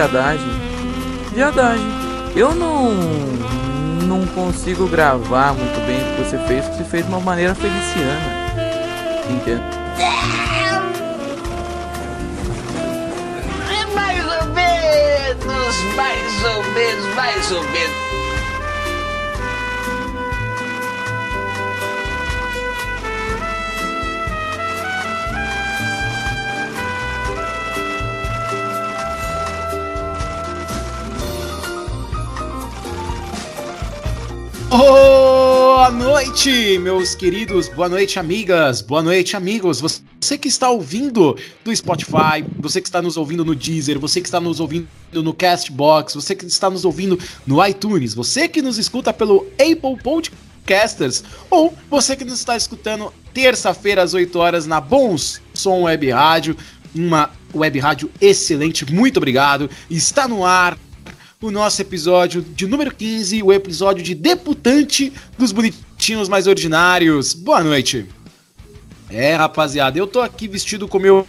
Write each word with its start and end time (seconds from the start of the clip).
viadagem. 0.00 0.48
Viadagem. 1.34 1.86
Eu 2.34 2.54
não 2.54 2.94
não 4.06 4.26
consigo 4.28 4.88
gravar 4.88 5.52
muito 5.52 5.86
bem 5.86 5.98
o 5.98 6.16
que 6.16 6.22
você 6.22 6.38
fez, 6.46 6.64
porque 6.64 6.78
você 6.78 6.84
fez 6.84 7.04
de 7.04 7.10
uma 7.10 7.20
maneira 7.20 7.54
feliciana. 7.54 8.40
Entende? 9.28 9.62
Mais 13.94 14.24
ou 14.24 14.46
menos, 14.48 15.94
mais 15.94 16.44
ou 16.44 16.62
menos, 16.72 17.14
mais 17.14 17.52
ou 17.52 17.62
menos. 17.62 18.19
Boa 34.70 35.90
noite, 35.90 36.78
meus 36.78 37.16
queridos. 37.16 37.66
Boa 37.66 37.88
noite, 37.88 38.20
amigas. 38.20 38.80
Boa 38.80 39.02
noite, 39.02 39.36
amigos. 39.36 39.80
Você 39.80 40.38
que 40.38 40.46
está 40.46 40.70
ouvindo 40.70 41.36
do 41.64 41.74
Spotify, 41.74 42.44
você 42.56 42.80
que 42.80 42.86
está 42.86 43.02
nos 43.02 43.16
ouvindo 43.16 43.44
no 43.44 43.56
Deezer, 43.56 43.98
você 43.98 44.20
que 44.20 44.28
está 44.28 44.38
nos 44.38 44.60
ouvindo 44.60 44.86
no 45.12 45.34
Castbox, 45.34 46.14
você 46.14 46.36
que 46.36 46.44
está 46.44 46.70
nos 46.70 46.84
ouvindo 46.84 47.18
no 47.44 47.66
iTunes, 47.66 48.14
você 48.14 48.46
que 48.46 48.62
nos 48.62 48.78
escuta 48.78 49.12
pelo 49.12 49.44
Apple 49.54 50.00
Podcasters 50.04 51.24
ou 51.50 51.74
você 51.90 52.14
que 52.14 52.24
nos 52.24 52.38
está 52.38 52.56
escutando 52.56 53.12
terça-feira 53.34 54.04
às 54.04 54.14
8 54.14 54.38
horas 54.38 54.68
na 54.68 54.80
Bons 54.80 55.42
Som 55.52 55.82
Web 55.82 56.10
Rádio, 56.12 56.56
uma 56.94 57.28
web 57.52 57.76
rádio 57.80 58.08
excelente. 58.20 58.88
Muito 58.92 59.16
obrigado. 59.16 59.68
Está 59.90 60.28
no 60.28 60.44
ar 60.46 60.78
o 61.42 61.50
nosso 61.50 61.80
episódio 61.80 62.42
de 62.42 62.66
número 62.66 62.94
15, 62.94 63.42
o 63.42 63.50
episódio 63.50 64.04
de 64.04 64.14
debutante 64.14 65.10
dos 65.38 65.52
bonitinhos 65.52 66.28
mais 66.28 66.46
ordinários. 66.46 67.32
Boa 67.32 67.64
noite. 67.64 68.04
É, 69.08 69.34
rapaziada, 69.36 69.98
eu 69.98 70.06
tô 70.06 70.20
aqui 70.20 70.46
vestido 70.46 70.86
com 70.86 70.98
meu 70.98 71.26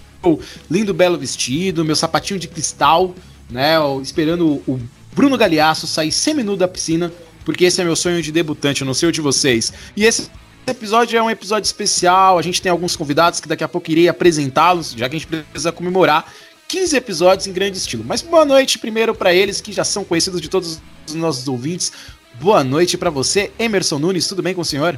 lindo 0.70 0.94
belo 0.94 1.18
vestido, 1.18 1.86
meu 1.86 1.96
sapatinho 1.96 2.38
de 2.38 2.50
cristal, 2.50 3.16
né, 3.50 3.76
esperando 4.02 4.62
o 4.68 4.82
Bruno 5.14 5.38
Galeasso 5.38 5.88
sair 5.88 6.12
seminu 6.12 6.58
da 6.58 6.68
piscina, 6.68 7.10
porque 7.46 7.64
esse 7.64 7.80
é 7.80 7.84
meu 7.86 7.96
sonho 7.96 8.22
de 8.22 8.34
debutante, 8.34 8.82
eu 8.82 8.88
não 8.88 8.94
sei 8.94 9.08
o 9.08 9.12
de 9.14 9.22
vocês. 9.22 9.72
E 9.96 10.04
esse 10.04 10.30
episódio 10.68 11.18
é 11.18 11.24
um 11.24 11.30
episódio 11.30 11.66
especial, 11.66 12.38
a 12.38 12.42
gente 12.42 12.62
tem 12.62 12.70
alguns 12.70 12.98
convidados 12.98 13.40
que 13.40 13.48
daqui 13.48 13.64
a 13.64 13.68
pouco 13.68 13.90
irei 13.90 14.10
apresentá-los, 14.10 14.92
já 14.92 15.08
que 15.08 15.16
a 15.16 15.20
gente 15.20 15.28
precisa 15.28 15.72
comemorar 15.72 16.30
15 16.72 16.96
episódios 16.96 17.48
em 17.48 17.52
grande 17.52 17.78
estilo. 17.78 18.02
Mas 18.08 18.22
boa 18.22 18.46
noite 18.46 18.80
primeiro 18.80 19.14
para 19.14 19.34
eles 19.34 19.60
que 19.60 19.74
já 19.74 19.84
são 19.84 20.06
conhecidos 20.06 20.40
de 20.40 20.50
todos 20.50 20.82
os 21.06 21.14
nossos 21.14 21.46
ouvintes. 21.46 21.92
Boa 22.40 22.64
noite 22.64 22.98
para 22.98 23.10
você, 23.10 23.52
Emerson 23.60 24.00
Nunes. 24.00 24.26
Tudo 24.26 24.42
bem 24.42 24.54
com 24.56 24.62
o 24.62 24.66
senhor? 24.66 24.98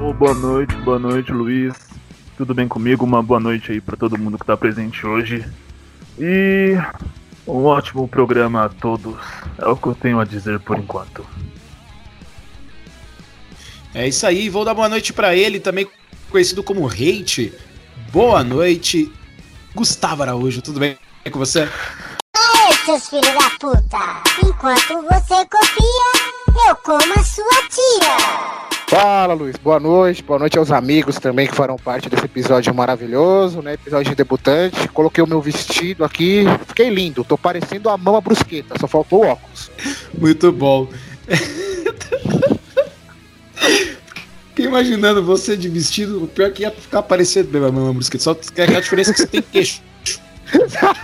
Oh, 0.00 0.14
boa 0.14 0.32
noite, 0.32 0.74
boa 0.76 0.98
noite, 0.98 1.30
Luiz. 1.30 1.74
Tudo 2.38 2.54
bem 2.54 2.66
comigo? 2.66 3.04
Uma 3.04 3.22
boa 3.22 3.38
noite 3.38 3.72
aí 3.72 3.82
para 3.82 3.98
todo 3.98 4.16
mundo 4.16 4.38
que 4.38 4.44
está 4.44 4.56
presente 4.56 5.06
hoje. 5.06 5.46
E 6.18 6.72
um 7.46 7.66
ótimo 7.66 8.08
programa 8.08 8.64
a 8.64 8.68
todos. 8.70 9.18
É 9.58 9.66
o 9.66 9.76
que 9.76 9.88
eu 9.88 9.94
tenho 9.94 10.18
a 10.20 10.24
dizer 10.24 10.58
por 10.60 10.78
enquanto. 10.78 11.22
É 13.98 14.06
isso 14.06 14.24
aí, 14.24 14.48
vou 14.48 14.64
dar 14.64 14.74
boa 14.74 14.88
noite 14.88 15.12
para 15.12 15.34
ele, 15.34 15.58
também 15.58 15.84
conhecido 16.30 16.62
como 16.62 16.86
Hate. 16.86 17.52
Boa 18.12 18.44
noite, 18.44 19.12
Gustavo 19.74 20.22
Araújo, 20.22 20.62
tudo 20.62 20.78
bem 20.78 20.96
com 21.28 21.36
você? 21.36 21.62
Ei, 21.62 22.76
seus 22.84 23.08
filhos 23.08 23.26
da 23.26 23.50
puta! 23.58 24.22
Enquanto 24.40 25.02
você 25.02 25.44
copia, 25.46 26.68
eu 26.68 26.76
como 26.76 27.12
a 27.12 27.24
sua 27.24 27.68
tia! 27.68 28.68
Fala, 28.86 29.34
Luiz. 29.34 29.56
Boa 29.56 29.80
noite. 29.80 30.22
Boa 30.22 30.38
noite 30.38 30.56
aos 30.56 30.70
amigos 30.70 31.16
também 31.16 31.48
que 31.48 31.54
farão 31.56 31.74
parte 31.74 32.08
desse 32.08 32.24
episódio 32.24 32.72
maravilhoso, 32.72 33.60
né? 33.60 33.74
Episódio 33.74 34.10
de 34.10 34.16
debutante. 34.16 34.86
Coloquei 34.88 35.24
o 35.24 35.26
meu 35.26 35.42
vestido 35.42 36.04
aqui. 36.04 36.44
Fiquei 36.68 36.88
lindo. 36.88 37.24
Tô 37.24 37.36
parecendo 37.36 37.90
a 37.90 37.98
mama 37.98 38.20
brusqueta. 38.20 38.78
Só 38.80 38.86
faltou 38.86 39.24
o 39.24 39.26
óculos. 39.26 39.70
Muito 40.16 40.50
bom. 40.52 40.88
Fiquei 44.48 44.66
imaginando 44.66 45.22
você 45.22 45.56
de 45.56 45.68
vestido. 45.68 46.24
O 46.24 46.28
pior 46.28 46.50
que 46.50 46.62
ia 46.62 46.70
ficar 46.70 47.02
parecendo 47.02 47.50
mesmo 47.50 47.66
a 47.66 47.72
mama 47.72 47.92
brusqueta. 47.92 48.24
Só 48.24 48.34
que 48.34 48.60
a 48.60 48.80
diferença 48.80 49.10
é 49.10 49.14
que 49.14 49.20
você 49.20 49.26
tem 49.26 49.42
queixo. 49.42 49.82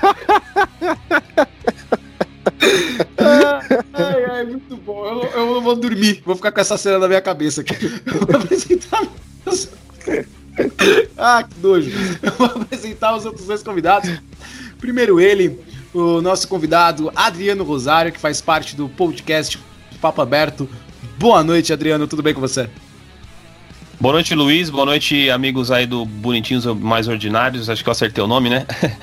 ai, 3.93 4.25
ai, 4.31 4.45
muito 4.45 4.77
bom. 4.77 5.07
Eu, 5.07 5.23
eu 5.55 5.61
vou 5.61 5.77
dormir. 5.77 6.23
Vou 6.25 6.35
ficar 6.37 6.53
com 6.53 6.61
essa 6.61 6.77
cena 6.77 6.99
na 6.99 7.09
minha 7.09 7.21
cabeça 7.21 7.61
aqui. 7.61 7.75
Eu 8.07 8.27
vou 8.27 8.37
apresentar. 8.37 9.03
ah, 11.17 11.43
que 11.43 11.61
nojo. 11.61 11.91
Eu 12.23 12.33
vou 12.33 12.47
apresentar 12.47 13.17
os 13.17 13.25
outros 13.25 13.47
dois 13.47 13.63
convidados. 13.63 14.11
Primeiro 14.79 15.21
ele, 15.21 15.59
o 15.93 16.21
nosso 16.21 16.49
convidado 16.49 17.11
Adriano 17.15 17.65
Rosário, 17.65 18.13
que 18.13 18.21
faz 18.21 18.41
parte 18.41 18.75
do 18.77 18.89
podcast 18.89 19.59
Papo 20.01 20.21
Aberto. 20.21 20.69
Boa 21.19 21.45
noite, 21.45 21.73
Adriano. 21.73 22.07
Tudo 22.07 22.23
bem 22.23 22.35
com 22.35 22.41
você? 22.41 22.69
Boa 24.01 24.13
noite, 24.13 24.35
Luiz. 24.35 24.69
Boa 24.69 24.85
noite, 24.85 25.31
amigos 25.31 25.71
aí 25.71 25.87
do 25.87 26.05
Bonitinhos 26.05 26.67
Mais 26.67 27.07
Ordinários. 27.07 27.71
Acho 27.71 27.83
que 27.83 27.89
eu 27.89 27.93
acertei 27.93 28.23
o 28.23 28.27
nome, 28.27 28.51
né? 28.51 28.67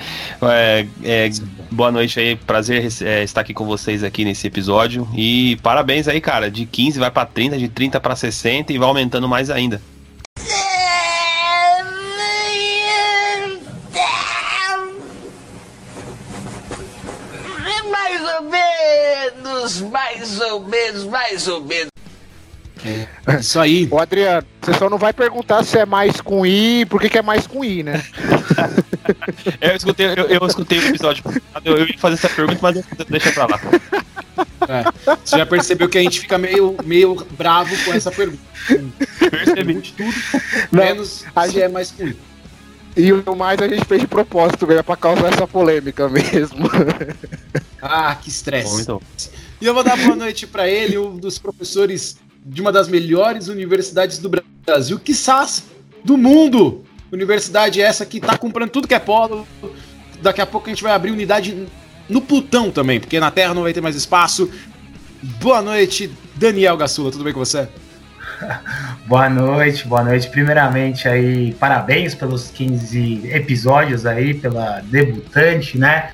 É, 0.44 0.86
é, 1.04 1.30
boa 1.70 1.92
noite 1.92 2.18
aí. 2.18 2.34
Prazer 2.34 2.88
é, 3.02 3.22
estar 3.22 3.40
aqui 3.40 3.54
com 3.54 3.64
vocês 3.64 4.02
aqui 4.02 4.24
nesse 4.24 4.46
episódio. 4.46 5.08
E 5.14 5.56
parabéns 5.62 6.08
aí, 6.08 6.20
cara. 6.20 6.50
De 6.50 6.66
15 6.66 6.98
vai 6.98 7.10
pra 7.10 7.24
30, 7.24 7.56
de 7.58 7.68
30 7.68 8.00
pra 8.00 8.16
60 8.16 8.72
e 8.72 8.78
vai 8.78 8.88
aumentando 8.88 9.28
mais 9.28 9.50
ainda. 9.50 9.80
Mais 17.90 18.20
ou 18.34 18.42
menos, 18.50 19.80
mais 19.80 20.40
ou 20.40 20.60
menos, 20.66 21.04
mais 21.04 21.48
ou 21.48 21.60
menos. 21.60 21.92
Isso 23.38 23.58
aí. 23.60 23.86
Ô, 23.90 23.98
Adriano, 23.98 24.46
você 24.60 24.74
só 24.74 24.88
não 24.90 24.98
vai 24.98 25.12
perguntar 25.12 25.64
se 25.64 25.78
é 25.78 25.86
mais 25.86 26.20
com 26.20 26.44
I, 26.46 26.84
por 26.86 27.00
que, 27.00 27.08
que 27.08 27.18
é 27.18 27.22
mais 27.22 27.46
com 27.46 27.64
I, 27.64 27.82
né? 27.82 28.02
Eu 29.60 29.74
escutei, 29.76 30.06
eu, 30.06 30.26
eu 30.26 30.46
escutei 30.46 30.78
o 30.78 30.86
episódio. 30.88 31.24
Eu, 31.64 31.76
eu 31.78 31.86
ia 31.88 31.98
fazer 31.98 32.14
essa 32.14 32.28
pergunta, 32.28 32.58
mas 32.62 32.76
eu- 32.76 32.84
deixa 33.08 33.32
pra 33.32 33.46
lá. 33.46 33.60
É, 34.68 35.16
você 35.24 35.36
já 35.38 35.44
percebeu 35.46 35.88
que 35.88 35.98
a 35.98 36.02
gente 36.02 36.20
fica 36.20 36.38
meio, 36.38 36.76
meio 36.84 37.26
bravo 37.36 37.74
com 37.84 37.92
essa 37.92 38.10
pergunta. 38.12 38.40
Percebi. 39.30 39.74
Tudo, 39.96 40.12
Não, 40.70 40.84
menos 40.84 41.24
a 41.34 41.46
gente- 41.48 41.62
é 41.62 41.68
mais 41.68 41.90
com 41.90 42.12
E 42.96 43.12
o 43.12 43.36
mais 43.36 43.60
a 43.60 43.66
gente 43.68 43.84
fez 43.84 44.00
de 44.02 44.06
propósito, 44.06 44.66
velho, 44.66 44.84
pra 44.84 44.96
causar 44.96 45.32
essa 45.32 45.46
polêmica 45.48 46.08
mesmo. 46.08 46.70
Ah, 47.80 48.14
que 48.14 48.28
estresse. 48.28 48.82
Então. 48.82 49.00
E 49.60 49.66
eu 49.66 49.74
vou 49.74 49.82
dar 49.82 49.96
boa 49.96 50.14
noite 50.16 50.46
para 50.46 50.68
ele, 50.68 50.96
um 50.98 51.16
dos 51.16 51.38
professores 51.38 52.16
de 52.44 52.60
uma 52.60 52.72
das 52.72 52.88
melhores 52.88 53.48
universidades 53.48 54.18
do 54.18 54.30
Brasil, 54.66 54.98
quizás 54.98 55.64
do 56.04 56.16
mundo. 56.16 56.84
Universidade 57.10 57.80
essa 57.80 58.06
que 58.06 58.20
tá 58.20 58.36
comprando 58.36 58.70
tudo 58.70 58.88
que 58.88 58.94
é 58.94 58.98
polo. 58.98 59.46
Daqui 60.20 60.40
a 60.40 60.46
pouco 60.46 60.66
a 60.66 60.70
gente 60.70 60.82
vai 60.82 60.92
abrir 60.92 61.10
unidade 61.10 61.66
no 62.08 62.20
Plutão 62.20 62.70
também, 62.70 62.98
porque 62.98 63.20
na 63.20 63.30
Terra 63.30 63.54
não 63.54 63.62
vai 63.62 63.72
ter 63.72 63.80
mais 63.80 63.96
espaço. 63.96 64.50
Boa 65.40 65.62
noite, 65.62 66.10
Daniel 66.34 66.76
Gassula, 66.76 67.10
tudo 67.10 67.24
bem 67.24 67.32
com 67.32 67.40
você? 67.40 67.68
Boa 69.06 69.28
noite, 69.28 69.86
boa 69.86 70.02
noite. 70.02 70.28
Primeiramente 70.28 71.08
aí, 71.08 71.54
parabéns 71.54 72.14
pelos 72.14 72.50
15 72.50 73.30
episódios 73.32 74.06
aí, 74.06 74.34
pela 74.34 74.80
debutante, 74.80 75.78
né? 75.78 76.12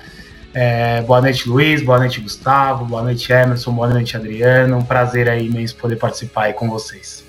É, 0.53 1.01
boa 1.03 1.21
noite, 1.21 1.47
Luiz, 1.47 1.81
boa 1.83 1.99
noite, 1.99 2.19
Gustavo, 2.19 2.83
boa 2.85 3.03
noite, 3.03 3.31
Emerson, 3.31 3.71
boa 3.71 3.87
noite, 3.87 4.17
Adriano. 4.17 4.77
Um 4.77 4.83
prazer 4.83 5.29
aí 5.29 5.45
imenso 5.45 5.75
poder 5.75 5.95
participar 5.97 6.45
aí 6.45 6.53
com 6.53 6.67
vocês. 6.69 7.23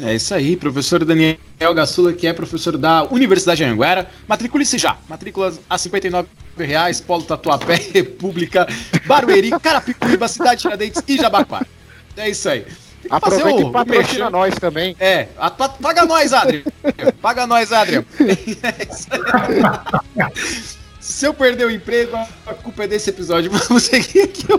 É 0.00 0.14
isso 0.14 0.32
aí, 0.32 0.56
professor 0.56 1.04
Daniel 1.04 1.36
Gassula, 1.74 2.12
que 2.14 2.26
é 2.26 2.32
professor 2.32 2.78
da 2.78 3.02
Universidade 3.10 3.58
de 3.58 3.64
Anhanguera. 3.64 4.08
Matricule-se 4.26 4.78
já. 4.78 4.96
Matrículas 5.08 5.60
a 5.68 5.76
59 5.76 6.26
reais, 6.58 7.00
Polo 7.00 7.24
Tatuapé, 7.24 7.74
República, 7.92 8.66
Barueri, 9.06 9.50
Carapicuíba, 9.60 10.28
Cidade 10.28 10.62
Tiradentes 10.62 11.02
e 11.06 11.16
Jabaquara. 11.18 11.66
É 12.16 12.30
isso 12.30 12.48
aí. 12.48 12.60
Tem 13.02 13.10
que 13.10 13.20
fazer 13.20 13.42
Aproveita 13.42 13.64
o- 13.66 13.68
e 13.68 13.72
patrocina 13.72 14.30
nós 14.30 14.54
também. 14.54 14.96
É, 14.98 15.26
a- 15.36 15.50
pa- 15.50 15.68
paga 15.68 16.06
nós, 16.06 16.32
Adriano. 16.32 16.64
Paga 17.20 17.46
nós, 17.46 17.72
Adriano. 17.72 18.06
É 18.62 18.86
isso 18.90 19.08
aí. 19.10 20.81
Se 21.02 21.26
eu 21.26 21.34
perder 21.34 21.66
o 21.66 21.70
emprego, 21.70 22.16
a 22.46 22.54
culpa 22.54 22.84
é 22.84 22.86
desse 22.86 23.10
episódio. 23.10 23.50
Vamos 23.68 23.82
seguir 23.82 24.20
aqui 24.20 24.46
o 24.52 24.58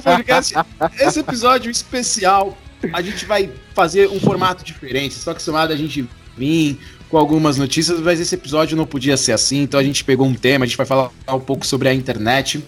podcast. 0.00 0.54
Esse 0.98 1.20
episódio 1.20 1.70
especial 1.70 2.56
a 2.94 3.02
gente 3.02 3.26
vai 3.26 3.52
fazer 3.74 4.08
um 4.08 4.18
formato 4.18 4.64
diferente. 4.64 5.16
Só 5.16 5.34
que 5.34 5.42
somado 5.42 5.70
a 5.70 5.76
gente 5.76 6.08
vir 6.34 6.80
com 7.10 7.18
algumas 7.18 7.58
notícias, 7.58 8.00
mas 8.00 8.20
esse 8.20 8.34
episódio 8.34 8.74
não 8.74 8.86
podia 8.86 9.18
ser 9.18 9.32
assim, 9.32 9.62
então 9.62 9.78
a 9.78 9.84
gente 9.84 10.02
pegou 10.02 10.26
um 10.26 10.34
tema, 10.34 10.64
a 10.64 10.68
gente 10.68 10.78
vai 10.78 10.86
falar 10.86 11.10
um 11.28 11.40
pouco 11.40 11.66
sobre 11.66 11.90
a 11.90 11.94
internet. 11.94 12.64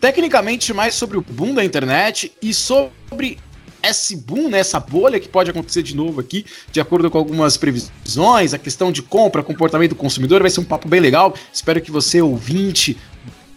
Tecnicamente, 0.00 0.72
mais 0.72 0.94
sobre 0.94 1.18
o 1.18 1.20
boom 1.20 1.52
da 1.52 1.62
internet 1.62 2.32
e 2.40 2.54
sobre 2.54 3.38
esse 3.82 4.16
boom, 4.16 4.48
né, 4.48 4.58
essa 4.58 4.78
bolha 4.78 5.18
que 5.20 5.28
pode 5.28 5.50
acontecer 5.50 5.82
de 5.82 5.94
novo 5.94 6.20
aqui, 6.20 6.44
de 6.70 6.80
acordo 6.80 7.10
com 7.10 7.18
algumas 7.18 7.56
previsões, 7.56 8.54
a 8.54 8.58
questão 8.58 8.92
de 8.92 9.02
compra, 9.02 9.42
comportamento 9.42 9.90
do 9.90 9.96
consumidor, 9.96 10.40
vai 10.40 10.50
ser 10.50 10.60
um 10.60 10.64
papo 10.64 10.88
bem 10.88 11.00
legal. 11.00 11.34
Espero 11.52 11.80
que 11.80 11.90
você, 11.90 12.20
ouvinte, 12.20 12.96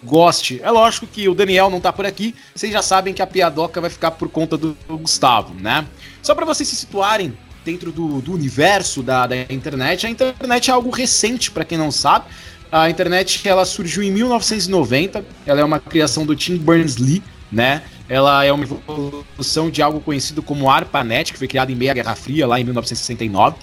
goste. 0.04 0.60
É 0.62 0.70
lógico 0.70 1.08
que 1.08 1.28
o 1.28 1.34
Daniel 1.34 1.70
não 1.70 1.80
tá 1.80 1.92
por 1.92 2.06
aqui, 2.06 2.36
vocês 2.54 2.72
já 2.72 2.82
sabem 2.82 3.14
que 3.14 3.22
a 3.22 3.28
piadoca 3.28 3.80
vai 3.80 3.90
ficar 3.90 4.12
por 4.12 4.30
conta 4.30 4.58
do, 4.58 4.78
Gustavo, 4.90 5.54
né? 5.60 5.86
Só 6.22 6.36
para 6.36 6.46
vocês 6.46 6.68
se 6.68 6.76
situarem 6.76 7.38
dentro 7.64 7.92
do, 7.92 8.22
do 8.22 8.34
universo 8.34 9.02
da, 9.02 9.26
da 9.26 9.38
internet, 9.50 10.06
a 10.06 10.10
internet 10.10 10.70
é 10.70 10.74
algo 10.74 10.90
recente, 10.90 11.50
para 11.50 11.64
quem 11.64 11.78
não 11.78 11.92
sabe. 11.92 12.26
A 12.72 12.90
internet 12.90 13.48
ela 13.48 13.66
surgiu 13.66 14.04
em 14.04 14.12
1990, 14.12 15.24
ela 15.46 15.62
é 15.62 15.64
uma 15.64 15.80
criação 15.80 16.26
do 16.26 16.36
Tim 16.36 16.58
Berners-Lee, 16.58 17.24
né? 17.52 17.84
Ela 18.14 18.46
é 18.46 18.52
uma 18.52 18.64
evolução 18.64 19.72
de 19.72 19.82
algo 19.82 20.00
conhecido 20.00 20.44
como 20.44 20.70
ARPANET, 20.70 21.34
que 21.34 21.40
foi 21.40 21.48
criado 21.48 21.72
em 21.72 21.76
meio 21.76 21.90
à 21.90 21.96
Guerra 21.96 22.14
Fria, 22.14 22.46
lá 22.46 22.60
em 22.60 22.64
1969. 22.64 23.56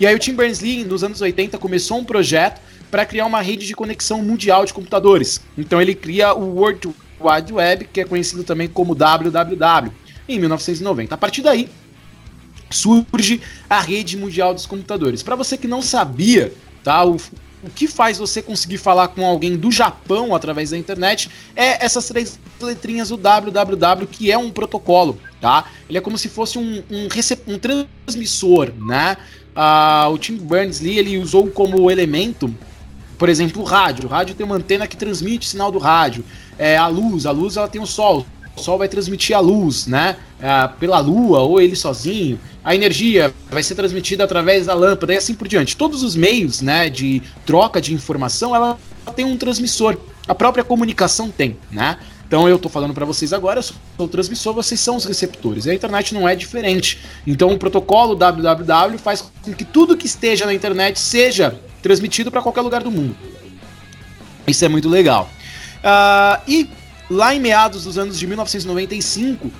E 0.00 0.06
aí 0.06 0.14
o 0.14 0.18
Tim 0.18 0.34
Berners-Lee, 0.34 0.82
nos 0.82 1.04
anos 1.04 1.20
80, 1.20 1.58
começou 1.58 1.98
um 1.98 2.04
projeto 2.04 2.58
para 2.90 3.04
criar 3.04 3.26
uma 3.26 3.42
rede 3.42 3.66
de 3.66 3.74
conexão 3.74 4.22
mundial 4.22 4.64
de 4.64 4.72
computadores. 4.72 5.42
Então 5.58 5.78
ele 5.78 5.94
cria 5.94 6.32
o 6.32 6.54
World 6.54 6.88
Wide 7.20 7.52
Web, 7.52 7.88
que 7.92 8.00
é 8.00 8.04
conhecido 8.06 8.42
também 8.44 8.66
como 8.66 8.94
WWW, 8.94 9.92
em 10.26 10.38
1990. 10.38 11.14
A 11.14 11.18
partir 11.18 11.42
daí 11.42 11.68
surge 12.70 13.42
a 13.68 13.78
rede 13.78 14.16
mundial 14.16 14.54
dos 14.54 14.64
computadores. 14.64 15.22
Para 15.22 15.36
você 15.36 15.58
que 15.58 15.68
não 15.68 15.82
sabia, 15.82 16.50
tá, 16.82 17.04
o, 17.04 17.18
o 17.62 17.70
que 17.70 17.88
faz 17.88 18.18
você 18.18 18.40
conseguir 18.40 18.78
falar 18.78 19.08
com 19.08 19.26
alguém 19.26 19.56
do 19.56 19.70
Japão 19.70 20.34
através 20.34 20.70
da 20.70 20.78
internet 20.78 21.28
é 21.56 21.84
essas 21.84 22.06
três 22.06 22.38
letrinhas 22.60 23.08
do 23.08 23.16
www, 23.16 24.06
que 24.06 24.30
é 24.30 24.38
um 24.38 24.50
protocolo, 24.50 25.18
tá? 25.40 25.64
Ele 25.88 25.98
é 25.98 26.00
como 26.00 26.16
se 26.16 26.28
fosse 26.28 26.58
um, 26.58 26.82
um, 26.90 27.08
um 27.46 27.58
transmissor, 27.58 28.72
né? 28.78 29.16
Ah, 29.54 30.08
o 30.08 30.18
Tim 30.18 30.36
Berners-Lee 30.36 30.98
ele 30.98 31.18
usou 31.18 31.48
como 31.48 31.90
elemento, 31.90 32.54
por 33.18 33.28
exemplo, 33.28 33.62
o 33.62 33.64
rádio. 33.64 34.06
O 34.06 34.08
rádio 34.08 34.34
tem 34.34 34.46
uma 34.46 34.54
antena 34.54 34.86
que 34.86 34.96
transmite 34.96 35.46
o 35.46 35.50
sinal 35.50 35.72
do 35.72 35.78
rádio. 35.78 36.24
É, 36.56 36.76
a 36.76 36.86
luz, 36.86 37.26
a 37.26 37.32
luz 37.32 37.56
ela 37.56 37.66
tem 37.66 37.80
o 37.80 37.86
sol. 37.86 38.24
O 38.58 38.62
sol 38.64 38.78
vai 38.78 38.88
transmitir 38.88 39.36
a 39.36 39.40
luz, 39.40 39.86
né? 39.86 40.16
É, 40.40 40.68
pela 40.78 40.98
lua 41.00 41.40
ou 41.40 41.60
ele 41.60 41.74
sozinho 41.74 42.38
a 42.68 42.74
energia 42.74 43.34
vai 43.50 43.62
ser 43.62 43.74
transmitida 43.74 44.24
através 44.24 44.66
da 44.66 44.74
lâmpada 44.74 45.14
e 45.14 45.16
assim 45.16 45.32
por 45.32 45.48
diante. 45.48 45.74
Todos 45.74 46.02
os 46.02 46.14
meios 46.14 46.60
né, 46.60 46.90
de 46.90 47.22
troca 47.46 47.80
de 47.80 47.94
informação, 47.94 48.54
ela 48.54 48.78
tem 49.16 49.24
um 49.24 49.38
transmissor. 49.38 49.96
A 50.26 50.34
própria 50.34 50.62
comunicação 50.62 51.30
tem, 51.30 51.56
né? 51.70 51.98
Então 52.26 52.46
eu 52.46 52.56
estou 52.56 52.70
falando 52.70 52.92
para 52.92 53.06
vocês 53.06 53.32
agora, 53.32 53.60
eu 53.60 53.62
sou 53.62 53.76
o 53.96 54.06
transmissor, 54.06 54.52
vocês 54.52 54.78
são 54.78 54.96
os 54.96 55.06
receptores. 55.06 55.64
E 55.64 55.70
a 55.70 55.74
internet 55.74 56.12
não 56.12 56.28
é 56.28 56.36
diferente. 56.36 56.98
Então 57.26 57.50
o 57.50 57.56
protocolo 57.56 58.14
www 58.14 58.98
faz 58.98 59.22
com 59.40 59.54
que 59.54 59.64
tudo 59.64 59.96
que 59.96 60.04
esteja 60.04 60.44
na 60.44 60.52
internet 60.52 61.00
seja 61.00 61.58
transmitido 61.80 62.30
para 62.30 62.42
qualquer 62.42 62.60
lugar 62.60 62.82
do 62.82 62.90
mundo. 62.90 63.16
Isso 64.46 64.62
é 64.62 64.68
muito 64.68 64.90
legal. 64.90 65.30
Uh, 65.78 66.42
e 66.46 66.70
lá 67.10 67.34
em 67.34 67.40
meados 67.40 67.84
dos 67.84 67.98
anos 67.98 68.18
de 68.18 68.26
1995, 68.26 69.50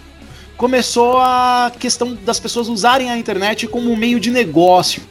começou 0.56 1.19
a 1.19 1.73
questão 1.79 2.15
das 2.25 2.41
pessoas 2.41 2.69
usarem 2.69 3.11
a 3.11 3.17
internet 3.17 3.67
como 3.69 3.91
um 3.91 3.97
meio 3.97 4.19
de 4.19 4.31
negócio. 4.31 5.03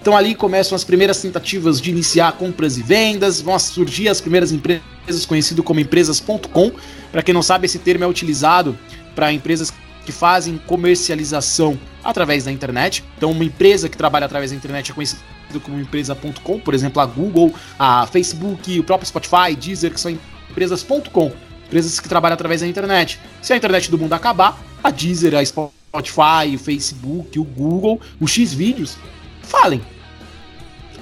Então 0.00 0.16
ali 0.16 0.34
começam 0.34 0.74
as 0.74 0.84
primeiras 0.84 1.20
tentativas 1.20 1.80
de 1.80 1.90
iniciar 1.90 2.32
compras 2.32 2.78
e 2.78 2.82
vendas, 2.82 3.40
vão 3.40 3.58
surgir 3.58 4.08
as 4.08 4.20
primeiras 4.20 4.52
empresas 4.52 5.26
conhecidas 5.26 5.64
como 5.64 5.80
empresas.com. 5.80 6.72
Para 7.12 7.22
quem 7.22 7.34
não 7.34 7.42
sabe, 7.42 7.66
esse 7.66 7.78
termo 7.78 8.04
é 8.04 8.06
utilizado 8.06 8.78
para 9.14 9.32
empresas 9.32 9.72
que 10.04 10.12
fazem 10.12 10.58
comercialização 10.66 11.78
através 12.02 12.44
da 12.44 12.52
internet. 12.52 13.04
Então 13.18 13.32
uma 13.32 13.44
empresa 13.44 13.88
que 13.88 13.96
trabalha 13.96 14.26
através 14.26 14.50
da 14.50 14.56
internet 14.56 14.92
é 14.92 14.94
conhecida 14.94 15.20
como 15.62 15.78
empresa.com, 15.78 16.60
por 16.60 16.72
exemplo, 16.72 17.02
a 17.02 17.06
Google, 17.06 17.52
a 17.78 18.06
Facebook, 18.06 18.78
o 18.78 18.84
próprio 18.84 19.08
Spotify, 19.08 19.54
Deezer, 19.58 19.92
que 19.92 20.00
são 20.00 20.16
empresas.com 20.50 21.45
empresas 21.66 22.00
que 22.00 22.08
trabalham 22.08 22.34
através 22.34 22.60
da 22.60 22.66
internet. 22.66 23.20
Se 23.42 23.52
a 23.52 23.56
internet 23.56 23.90
do 23.90 23.98
mundo 23.98 24.12
acabar, 24.12 24.58
a 24.82 24.90
Deezer, 24.90 25.34
a 25.34 25.44
Spotify, 25.44 26.54
o 26.54 26.58
Facebook, 26.58 27.38
o 27.38 27.44
Google, 27.44 28.00
o 28.20 28.26
Xvideos 28.26 28.96
falem. 29.42 29.82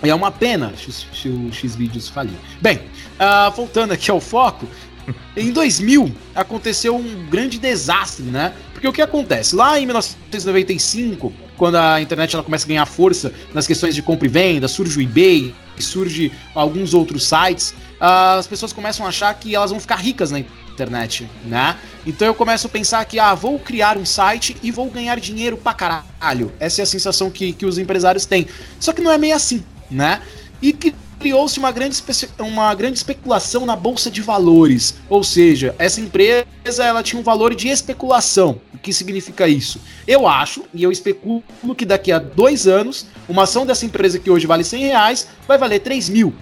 E 0.02 0.10
é 0.10 0.14
uma 0.14 0.30
pena 0.30 0.72
se 0.76 1.28
o 1.28 1.52
Xvideos 1.52 2.08
falir. 2.08 2.36
Bem, 2.60 2.76
uh, 2.78 3.50
voltando 3.54 3.92
aqui 3.92 4.10
ao 4.10 4.20
foco, 4.20 4.66
em 5.36 5.50
2000 5.50 6.12
aconteceu 6.34 6.96
um 6.96 7.26
grande 7.26 7.58
desastre, 7.58 8.24
né? 8.24 8.52
Porque 8.72 8.86
o 8.86 8.92
que 8.92 9.00
acontece? 9.00 9.54
Lá 9.54 9.78
em 9.78 9.86
1995, 9.86 11.32
quando 11.56 11.76
a 11.76 12.02
internet 12.02 12.34
ela 12.34 12.42
começa 12.42 12.66
a 12.66 12.68
ganhar 12.68 12.86
força 12.86 13.32
nas 13.54 13.66
questões 13.66 13.94
de 13.94 14.02
compra 14.02 14.26
e 14.26 14.30
venda, 14.30 14.68
surge 14.68 14.98
o 14.98 15.02
eBay, 15.02 15.54
surge 15.78 16.30
alguns 16.54 16.92
outros 16.92 17.26
sites, 17.26 17.74
as 18.06 18.46
pessoas 18.46 18.70
começam 18.70 19.06
a 19.06 19.08
achar 19.08 19.32
que 19.32 19.54
elas 19.54 19.70
vão 19.70 19.80
ficar 19.80 19.96
ricas 19.96 20.30
na 20.30 20.38
internet, 20.38 21.26
né? 21.46 21.78
Então 22.04 22.28
eu 22.28 22.34
começo 22.34 22.66
a 22.66 22.70
pensar 22.70 23.02
que, 23.06 23.18
ah, 23.18 23.34
vou 23.34 23.58
criar 23.58 23.96
um 23.96 24.04
site 24.04 24.56
e 24.62 24.70
vou 24.70 24.90
ganhar 24.90 25.18
dinheiro 25.18 25.56
pra 25.56 25.72
caralho. 25.72 26.52
Essa 26.60 26.82
é 26.82 26.84
a 26.84 26.86
sensação 26.86 27.30
que, 27.30 27.54
que 27.54 27.64
os 27.64 27.78
empresários 27.78 28.26
têm. 28.26 28.46
Só 28.78 28.92
que 28.92 29.00
não 29.00 29.10
é 29.10 29.16
meio 29.16 29.34
assim, 29.34 29.64
né? 29.90 30.20
E 30.60 30.70
que 30.70 30.94
criou-se 31.18 31.58
uma 31.58 31.72
grande, 31.72 31.96
uma 32.40 32.74
grande 32.74 32.98
especulação 32.98 33.64
na 33.64 33.74
bolsa 33.74 34.10
de 34.10 34.20
valores. 34.20 34.96
Ou 35.08 35.24
seja, 35.24 35.74
essa 35.78 35.98
empresa 35.98 36.44
ela 36.80 37.02
tinha 37.02 37.18
um 37.18 37.24
valor 37.24 37.54
de 37.54 37.68
especulação. 37.68 38.60
O 38.74 38.76
que 38.76 38.92
significa 38.92 39.48
isso? 39.48 39.80
Eu 40.06 40.28
acho 40.28 40.64
e 40.74 40.82
eu 40.82 40.92
especulo 40.92 41.42
que 41.74 41.86
daqui 41.86 42.12
a 42.12 42.18
dois 42.18 42.66
anos, 42.66 43.06
uma 43.26 43.44
ação 43.44 43.64
dessa 43.64 43.86
empresa 43.86 44.18
que 44.18 44.30
hoje 44.30 44.46
vale 44.46 44.62
100 44.62 44.82
reais 44.82 45.28
vai 45.48 45.56
valer 45.56 45.78
3 45.78 46.10
mil. 46.10 46.34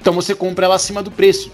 Então 0.00 0.12
você 0.12 0.34
compra 0.34 0.66
ela 0.66 0.76
acima 0.76 1.02
do 1.02 1.10
preço. 1.10 1.50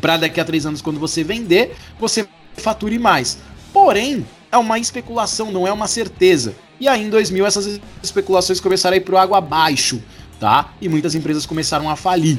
Para 0.00 0.16
daqui 0.16 0.40
a 0.40 0.44
três 0.44 0.64
anos, 0.64 0.80
quando 0.80 0.98
você 0.98 1.22
vender, 1.22 1.76
você 1.98 2.26
fature 2.56 2.98
mais. 2.98 3.38
Porém, 3.72 4.26
é 4.50 4.56
uma 4.56 4.78
especulação, 4.78 5.52
não 5.52 5.66
é 5.66 5.72
uma 5.72 5.86
certeza. 5.86 6.54
E 6.80 6.88
aí 6.88 7.04
em 7.04 7.10
2000 7.10 7.46
essas 7.46 7.80
especulações 8.02 8.60
começaram 8.60 8.94
a 8.94 8.96
ir 8.96 9.02
pro 9.02 9.18
água 9.18 9.38
abaixo 9.38 10.02
tá? 10.40 10.72
E 10.80 10.88
muitas 10.88 11.14
empresas 11.14 11.46
começaram 11.46 11.88
a 11.88 11.94
falir. 11.94 12.38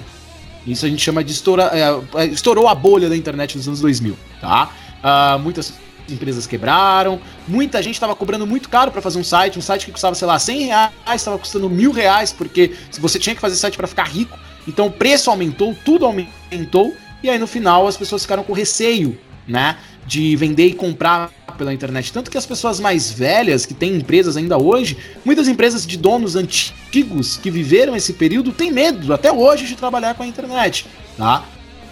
Isso 0.66 0.86
a 0.86 0.90
gente 0.90 1.02
chama 1.02 1.24
de 1.24 1.32
estourar. 1.32 1.72
É, 1.74 2.24
é, 2.24 2.26
estourou 2.26 2.68
a 2.68 2.76
bolha 2.76 3.08
da 3.08 3.16
internet 3.16 3.56
nos 3.56 3.68
anos 3.68 3.80
2000, 3.80 4.18
tá? 4.42 4.72
Uh, 5.02 5.40
muitas 5.40 5.74
empresas 6.10 6.46
quebraram, 6.46 7.22
muita 7.48 7.82
gente 7.82 7.94
estava 7.94 8.14
cobrando 8.16 8.46
muito 8.46 8.68
caro 8.68 8.92
para 8.92 9.02
fazer 9.02 9.18
um 9.18 9.24
site, 9.24 9.58
um 9.58 9.62
site 9.62 9.86
que 9.86 9.92
custava, 9.92 10.14
sei 10.14 10.28
lá, 10.28 10.38
100 10.38 10.66
reais, 10.66 10.92
estava 11.16 11.38
custando 11.38 11.70
mil 11.70 11.92
reais, 11.92 12.34
porque 12.34 12.76
você 13.00 13.18
tinha 13.18 13.34
que 13.34 13.40
fazer 13.40 13.56
site 13.56 13.78
para 13.78 13.88
ficar 13.88 14.04
rico, 14.04 14.38
então 14.68 14.88
o 14.88 14.92
preço 14.92 15.30
aumentou, 15.30 15.76
tudo 15.86 16.06
aumentou, 16.06 16.96
e 17.24 17.30
aí 17.30 17.38
no 17.38 17.48
final 17.48 17.88
as 17.88 17.98
pessoas 17.98 18.22
ficaram 18.22 18.44
com 18.44 18.54
receio, 18.54 19.18
né? 19.48 19.78
de 20.06 20.36
vender 20.36 20.68
e 20.68 20.74
comprar 20.74 21.32
pela 21.58 21.74
internet. 21.74 22.12
Tanto 22.12 22.32
que 22.32 22.38
as 22.38 22.46
pessoas 22.46 22.80
mais 22.80 23.12
velhas, 23.12 23.66
que 23.66 23.74
têm 23.74 23.96
empresas 23.96 24.36
ainda 24.36 24.58
hoje, 24.58 24.98
muitas 25.24 25.48
empresas 25.48 25.86
de 25.86 25.98
donos 25.98 26.36
antigos 26.36 27.38
que 27.38 27.52
viveram 27.52 27.96
esse 27.96 28.14
período 28.14 28.52
têm 28.52 28.72
medo 28.72 29.14
até 29.14 29.32
hoje 29.32 29.66
de 29.66 29.76
trabalhar 29.76 30.16
com 30.16 30.24
a 30.24 30.28
internet, 30.28 30.88
tá? 31.18 31.46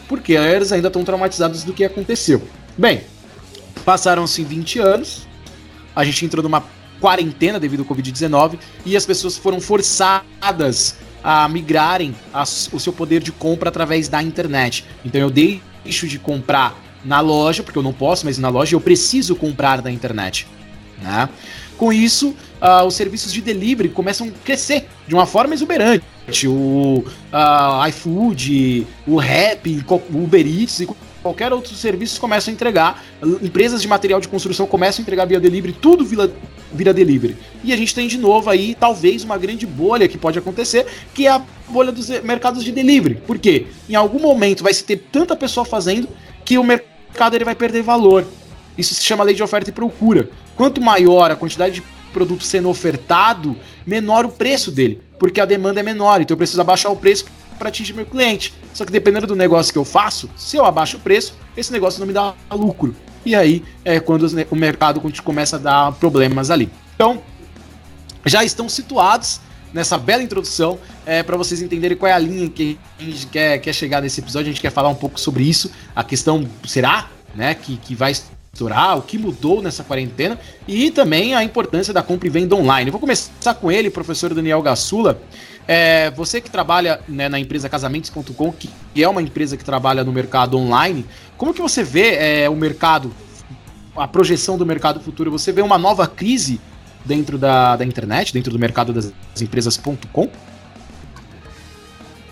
Porque 0.07 0.33
eles 0.33 0.71
ainda 0.71 0.87
estão 0.87 1.03
traumatizados 1.03 1.63
do 1.63 1.73
que 1.73 1.83
aconteceu. 1.83 2.41
Bem, 2.77 3.01
passaram-se 3.85 4.43
20 4.43 4.79
anos, 4.79 5.27
a 5.95 6.03
gente 6.03 6.25
entrou 6.25 6.41
numa 6.41 6.63
quarentena 6.99 7.59
devido 7.59 7.81
ao 7.81 7.85
Covid-19 7.85 8.57
e 8.85 8.97
as 8.97 9.05
pessoas 9.05 9.37
foram 9.37 9.61
forçadas 9.61 10.97
a 11.23 11.47
migrarem 11.47 12.15
a, 12.33 12.43
o 12.43 12.79
seu 12.79 12.93
poder 12.93 13.21
de 13.21 13.31
compra 13.31 13.69
através 13.69 14.07
da 14.07 14.21
internet. 14.21 14.85
Então 15.03 15.19
eu 15.19 15.29
deixo 15.29 16.07
de 16.07 16.19
comprar 16.19 16.75
na 17.03 17.19
loja, 17.19 17.63
porque 17.63 17.77
eu 17.77 17.83
não 17.83 17.93
posso 17.93 18.25
mais 18.25 18.37
ir 18.37 18.41
na 18.41 18.49
loja, 18.49 18.75
eu 18.75 18.81
preciso 18.81 19.35
comprar 19.35 19.81
na 19.81 19.91
internet. 19.91 20.47
Né? 21.01 21.29
Com 21.77 21.93
isso, 21.93 22.35
uh, 22.61 22.85
os 22.85 22.93
serviços 22.95 23.31
de 23.31 23.41
delivery 23.41 23.89
começam 23.89 24.27
a 24.27 24.31
crescer 24.43 24.87
de 25.07 25.13
uma 25.15 25.25
forma 25.25 25.53
exuberante. 25.53 26.03
O 26.45 27.03
uh, 27.05 27.87
iFood, 27.87 28.85
o 29.07 29.15
Rap, 29.15 29.85
o 29.87 30.23
Uber 30.23 30.45
Eats 30.45 30.81
e 30.81 30.87
qualquer 31.23 31.53
outro 31.53 31.73
serviço 31.73 32.19
começam 32.19 32.51
a 32.51 32.53
entregar. 32.53 33.03
Empresas 33.41 33.81
de 33.81 33.87
material 33.87 34.19
de 34.19 34.27
construção 34.27 34.67
começam 34.67 35.01
a 35.01 35.03
entregar 35.03 35.25
via 35.25 35.39
delivery, 35.39 35.73
tudo 35.73 36.05
vira, 36.05 36.29
vira 36.73 36.93
delivery. 36.93 37.37
E 37.63 37.73
a 37.73 37.77
gente 37.77 37.93
tem 37.93 38.07
de 38.07 38.17
novo 38.17 38.49
aí, 38.49 38.75
talvez, 38.75 39.23
uma 39.23 39.37
grande 39.37 39.65
bolha 39.65 40.07
que 40.07 40.17
pode 40.17 40.37
acontecer, 40.37 40.85
que 41.13 41.27
é 41.27 41.31
a 41.31 41.41
bolha 41.67 41.91
dos 41.91 42.09
mercados 42.21 42.63
de 42.63 42.71
delivery. 42.71 43.15
Por 43.15 43.37
quê? 43.37 43.67
Em 43.89 43.95
algum 43.95 44.19
momento 44.19 44.63
vai 44.63 44.73
se 44.73 44.83
ter 44.83 44.97
tanta 45.11 45.35
pessoa 45.35 45.65
fazendo 45.65 46.07
que 46.45 46.57
o 46.57 46.63
mercado 46.63 47.35
ele 47.35 47.45
vai 47.45 47.55
perder 47.55 47.81
valor. 47.81 48.25
Isso 48.77 48.95
se 48.95 49.03
chama 49.03 49.23
lei 49.23 49.35
de 49.35 49.43
oferta 49.43 49.69
e 49.69 49.73
procura. 49.73 50.29
Quanto 50.55 50.81
maior 50.81 51.31
a 51.31 51.35
quantidade 51.35 51.75
de 51.75 51.83
produto 52.13 52.43
sendo 52.43 52.69
ofertado, 52.69 53.55
menor 53.85 54.25
o 54.25 54.29
preço 54.29 54.71
dele, 54.71 55.01
porque 55.19 55.39
a 55.39 55.45
demanda 55.45 55.81
é 55.81 55.83
menor, 55.83 56.21
então 56.21 56.33
eu 56.33 56.37
preciso 56.37 56.61
abaixar 56.61 56.91
o 56.91 56.95
preço 56.95 57.25
para 57.59 57.69
atingir 57.69 57.93
meu 57.93 58.05
cliente. 58.05 58.53
Só 58.73 58.85
que 58.85 58.91
dependendo 58.91 59.27
do 59.27 59.35
negócio 59.35 59.71
que 59.71 59.77
eu 59.77 59.85
faço, 59.85 60.29
se 60.35 60.57
eu 60.57 60.65
abaixo 60.65 60.97
o 60.97 60.99
preço, 60.99 61.35
esse 61.55 61.71
negócio 61.71 61.99
não 61.99 62.07
me 62.07 62.13
dá 62.13 62.33
lucro. 62.51 62.95
E 63.25 63.35
aí 63.35 63.63
é 63.83 63.99
quando 63.99 64.25
o 64.49 64.55
mercado 64.55 65.01
começa 65.23 65.57
a 65.57 65.59
dar 65.59 65.91
problemas 65.93 66.49
ali. 66.49 66.71
Então, 66.95 67.21
já 68.25 68.43
estão 68.43 68.69
situados 68.69 69.41
nessa 69.73 69.97
bela 69.97 70.23
introdução 70.23 70.79
é, 71.05 71.21
para 71.21 71.37
vocês 71.37 71.61
entenderem 71.61 71.97
qual 71.97 72.09
é 72.09 72.13
a 72.13 72.19
linha 72.19 72.49
que 72.49 72.79
a 72.99 73.03
gente 73.03 73.27
quer, 73.27 73.59
quer 73.59 73.73
chegar 73.73 74.01
nesse 74.01 74.21
episódio. 74.21 74.49
A 74.49 74.53
gente 74.53 74.61
quer 74.61 74.71
falar 74.71 74.89
um 74.89 74.95
pouco 74.95 75.19
sobre 75.19 75.43
isso. 75.43 75.69
A 75.95 76.03
questão 76.03 76.47
será 76.65 77.09
né, 77.35 77.53
que, 77.53 77.77
que 77.77 77.93
vai 77.93 78.13
estourar, 78.51 78.97
o 78.97 79.01
que 79.01 79.17
mudou 79.17 79.61
nessa 79.61 79.83
quarentena 79.83 80.37
e 80.67 80.91
também 80.91 81.35
a 81.35 81.43
importância 81.43 81.93
da 81.93 82.01
compra 82.01 82.27
e 82.27 82.31
venda 82.31 82.55
online. 82.55 82.89
Eu 82.89 82.91
vou 82.91 82.99
começar 82.99 83.53
com 83.53 83.71
ele, 83.71 83.89
professor 83.89 84.33
Daniel 84.33 84.61
Gassula. 84.61 85.19
É, 85.67 86.09
você 86.11 86.41
que 86.41 86.49
trabalha 86.49 86.99
né, 87.07 87.29
na 87.29 87.39
empresa 87.39 87.69
casamentos.com, 87.69 88.51
que 88.51 88.69
é 88.95 89.07
uma 89.07 89.21
empresa 89.21 89.55
que 89.55 89.63
trabalha 89.63 90.03
no 90.03 90.11
mercado 90.11 90.57
online, 90.57 91.05
como 91.37 91.53
que 91.53 91.61
você 91.61 91.83
vê 91.83 92.15
é, 92.15 92.49
o 92.49 92.55
mercado, 92.55 93.13
a 93.95 94.07
projeção 94.07 94.57
do 94.57 94.65
mercado 94.65 94.99
futuro? 94.99 95.29
Você 95.29 95.51
vê 95.51 95.61
uma 95.61 95.77
nova 95.77 96.07
crise 96.07 96.59
dentro 97.05 97.37
da, 97.37 97.75
da 97.75 97.85
internet, 97.85 98.33
dentro 98.33 98.51
do 98.51 98.57
mercado 98.57 98.91
das 98.91 99.13
empresas.com? 99.39 100.29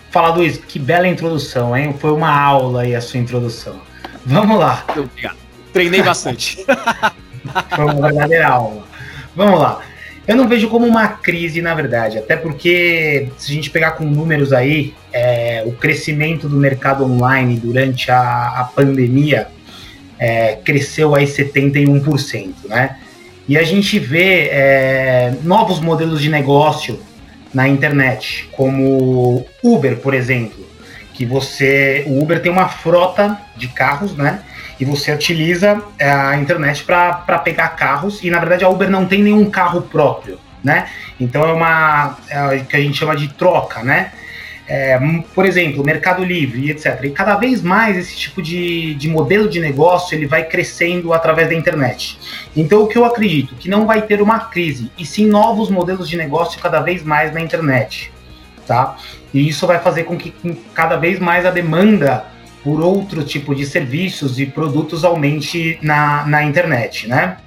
Fala, 0.10 0.34
Luiz, 0.34 0.58
que 0.58 0.80
bela 0.80 1.08
introdução, 1.08 1.78
hein? 1.78 1.96
Foi 2.00 2.12
uma 2.12 2.32
aula 2.32 2.82
aí 2.82 2.96
a 2.96 3.02
sua 3.02 3.20
introdução. 3.20 3.80
Vamos 4.26 4.58
lá. 4.58 4.84
Obrigado. 4.98 5.47
Treinei 5.78 6.02
bastante. 6.02 6.66
Verdadeira 8.02 8.48
aula. 8.48 8.84
Vamos 9.36 9.60
lá. 9.60 9.82
Eu 10.28 10.36
não 10.36 10.48
vejo 10.48 10.68
como 10.70 10.86
uma 10.86 11.08
crise, 11.08 11.62
na 11.62 11.74
verdade, 11.74 12.18
até 12.18 12.36
porque 12.36 13.30
se 13.38 13.52
a 13.52 13.56
gente 13.56 13.70
pegar 13.70 13.92
com 13.92 14.04
números 14.04 14.52
aí, 14.52 14.94
é, 15.14 15.64
o 15.66 15.72
crescimento 15.72 16.50
do 16.50 16.58
mercado 16.58 17.06
online 17.06 17.58
durante 17.58 18.12
a, 18.12 18.60
a 18.60 18.64
pandemia 18.76 19.48
é, 20.20 20.56
cresceu 20.56 21.16
aí 21.16 21.26
71%, 21.26 22.54
né? 22.66 22.98
E 23.48 23.58
a 23.58 23.64
gente 23.64 23.98
vê 24.00 24.50
é, 24.52 25.34
novos 25.44 25.80
modelos 25.80 26.22
de 26.22 26.30
negócio 26.30 27.00
na 27.54 27.68
internet, 27.68 28.50
como 28.52 29.46
Uber, 29.64 29.98
por 29.98 30.14
exemplo, 30.14 30.68
que 31.14 31.26
você, 31.26 32.04
o 32.08 32.22
Uber 32.22 32.42
tem 32.42 32.52
uma 32.52 32.68
frota 32.68 33.38
de 33.56 33.68
carros, 33.70 34.16
né? 34.18 34.42
E 34.80 34.86
você 34.86 35.12
utiliza 35.12 35.82
é, 35.98 36.10
a 36.10 36.38
internet 36.38 36.84
para 36.84 37.40
pegar 37.40 37.70
carros 37.70 38.24
e 38.24 38.30
na 38.30 38.40
verdade 38.40 38.64
a 38.64 38.70
Uber 38.70 38.90
não 38.90 39.06
tem 39.06 39.24
nenhum 39.24 39.50
carro 39.50 39.82
próprio, 39.82 40.40
né? 40.64 40.88
Então 41.20 41.44
é 41.44 41.52
uma 41.52 42.18
é, 42.30 42.60
que 42.60 42.76
a 42.76 42.80
gente 42.80 42.98
chama 42.98 43.16
de 43.16 43.28
troca, 43.30 43.82
né? 43.84 44.12
É, 44.70 45.00
por 45.34 45.46
exemplo, 45.46 45.82
Mercado 45.82 46.26
Livre, 46.26 46.70
etc. 46.70 47.00
E 47.06 47.10
cada 47.12 47.36
vez 47.36 47.62
mais 47.62 47.96
esse 47.96 48.18
tipo 48.18 48.42
de, 48.42 48.96
de 48.96 49.08
modelo 49.08 49.48
de 49.48 49.62
negócio 49.62 50.14
ele 50.14 50.28
vai 50.28 50.44
crescendo 50.44 51.14
através 51.14 51.48
da 51.48 51.56
internet. 51.56 52.20
Então 52.56 52.84
o 52.84 52.88
que 52.88 52.98
eu 52.98 53.06
acredito 53.06 53.56
que 53.56 53.70
não 53.70 53.86
vai 53.86 54.02
ter 54.02 54.22
uma 54.22 54.40
crise 54.40 54.92
e 54.98 55.06
sim 55.06 55.26
novos 55.26 55.70
modelos 55.70 56.10
de 56.10 56.18
negócio 56.18 56.60
cada 56.60 56.82
vez 56.82 57.02
mais 57.02 57.34
na 57.34 57.40
internet, 57.40 58.12
tá? 58.68 58.98
E 59.34 59.48
isso 59.48 59.66
vai 59.66 59.80
fazer 59.80 60.04
com 60.04 60.18
que 60.18 60.34
cada 60.74 60.98
vez 60.98 61.18
mais 61.18 61.46
a 61.46 61.50
demanda 61.50 62.26
por 62.68 62.82
outro 62.82 63.24
tipo 63.24 63.56
de 63.56 63.66
serviços 63.66 64.42
e 64.42 64.46
produtos 64.46 65.06
aumente 65.06 65.80
na, 65.82 66.26
na 66.26 66.44
internet, 66.44 67.08
né? 67.08 67.38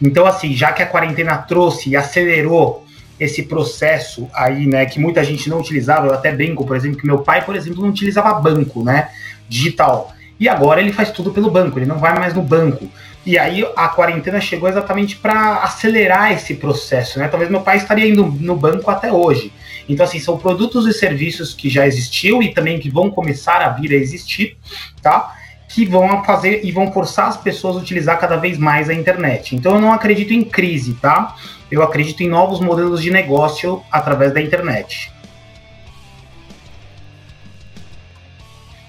Então, 0.00 0.24
assim, 0.24 0.54
já 0.54 0.72
que 0.72 0.82
a 0.82 0.86
quarentena 0.86 1.36
trouxe 1.36 1.90
e 1.90 1.96
acelerou 1.96 2.82
esse 3.20 3.42
processo 3.42 4.26
aí, 4.32 4.66
né, 4.66 4.86
que 4.86 4.98
muita 4.98 5.22
gente 5.22 5.50
não 5.50 5.60
utilizava, 5.60 6.06
eu 6.06 6.14
até 6.14 6.32
brinco, 6.32 6.64
por 6.64 6.76
exemplo, 6.76 6.98
que 6.98 7.06
meu 7.06 7.18
pai, 7.18 7.44
por 7.44 7.54
exemplo, 7.54 7.82
não 7.82 7.90
utilizava 7.90 8.40
banco, 8.40 8.82
né, 8.82 9.10
digital. 9.46 10.14
E 10.40 10.48
agora 10.48 10.80
ele 10.80 10.94
faz 10.94 11.10
tudo 11.10 11.30
pelo 11.30 11.50
banco, 11.50 11.78
ele 11.78 11.84
não 11.84 11.98
vai 11.98 12.18
mais 12.18 12.32
no 12.32 12.40
banco. 12.40 12.88
E 13.26 13.38
aí 13.38 13.66
a 13.76 13.88
quarentena 13.88 14.40
chegou 14.40 14.66
exatamente 14.66 15.16
para 15.16 15.56
acelerar 15.56 16.32
esse 16.32 16.54
processo, 16.54 17.18
né? 17.18 17.28
Talvez 17.28 17.50
meu 17.50 17.60
pai 17.60 17.76
estaria 17.76 18.08
indo 18.08 18.24
no 18.24 18.56
banco 18.56 18.90
até 18.90 19.12
hoje. 19.12 19.52
Então, 19.88 20.04
assim, 20.04 20.18
são 20.18 20.38
produtos 20.38 20.86
e 20.86 20.92
serviços 20.92 21.52
que 21.52 21.68
já 21.68 21.86
existiam 21.86 22.42
e 22.42 22.52
também 22.52 22.78
que 22.78 22.88
vão 22.88 23.10
começar 23.10 23.60
a 23.60 23.68
vir 23.68 23.92
a 23.92 23.96
existir, 23.96 24.56
tá? 25.02 25.36
Que 25.68 25.84
vão 25.84 26.24
fazer 26.24 26.64
e 26.64 26.72
vão 26.72 26.90
forçar 26.92 27.28
as 27.28 27.36
pessoas 27.36 27.76
a 27.76 27.80
utilizar 27.80 28.18
cada 28.18 28.36
vez 28.36 28.56
mais 28.56 28.88
a 28.88 28.94
internet. 28.94 29.54
Então, 29.54 29.74
eu 29.74 29.80
não 29.80 29.92
acredito 29.92 30.32
em 30.32 30.42
crise, 30.42 30.94
tá? 30.94 31.36
Eu 31.70 31.82
acredito 31.82 32.22
em 32.22 32.28
novos 32.28 32.60
modelos 32.60 33.02
de 33.02 33.10
negócio 33.10 33.82
através 33.90 34.32
da 34.32 34.40
internet. 34.40 35.12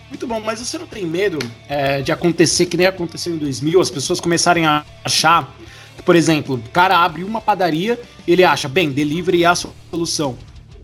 Muito 0.10 0.28
bom, 0.28 0.40
mas 0.40 0.60
você 0.60 0.78
não 0.78 0.88
tem 0.88 1.06
medo 1.06 1.40
é, 1.68 2.02
de 2.02 2.10
acontecer 2.10 2.68
que 2.68 2.78
nem 2.78 2.88
aconteceu 2.88 3.36
em 3.36 3.38
2000, 3.38 3.82
as 3.82 3.90
pessoas 3.90 4.22
começarem 4.22 4.66
a 4.66 4.86
achar 5.04 5.54
que, 5.98 6.04
por 6.04 6.16
exemplo, 6.16 6.56
o 6.56 6.70
cara 6.70 6.98
abre 7.00 7.22
uma 7.22 7.42
padaria, 7.42 8.00
ele 8.26 8.42
acha, 8.42 8.70
bem, 8.70 8.92
delivery 8.92 9.44
é 9.44 9.48
a 9.48 9.56
solução 9.56 10.38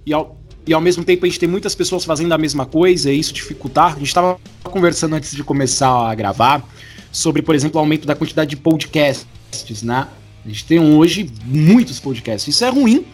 e 0.05 0.13
ao, 0.13 0.39
e 0.65 0.73
ao 0.73 0.81
mesmo 0.81 1.03
tempo 1.03 1.25
a 1.25 1.27
gente 1.27 1.39
tem 1.39 1.49
muitas 1.49 1.75
pessoas 1.75 2.03
fazendo 2.03 2.31
a 2.33 2.37
mesma 2.37 2.65
coisa 2.65 3.11
e 3.11 3.19
isso 3.19 3.33
dificultar. 3.33 3.93
A 3.93 3.99
gente 3.99 4.07
estava 4.07 4.39
conversando 4.63 5.15
antes 5.15 5.35
de 5.35 5.43
começar 5.43 6.09
a 6.09 6.15
gravar 6.15 6.63
sobre, 7.11 7.41
por 7.41 7.55
exemplo, 7.55 7.77
o 7.77 7.79
aumento 7.79 8.07
da 8.07 8.15
quantidade 8.15 8.51
de 8.51 8.57
podcasts, 8.57 9.83
né? 9.83 10.07
A 10.43 10.47
gente 10.47 10.65
tem 10.65 10.79
hoje 10.79 11.29
muitos 11.45 11.99
podcasts. 11.99 12.53
Isso 12.53 12.65
é 12.65 12.69
ruim, 12.69 13.05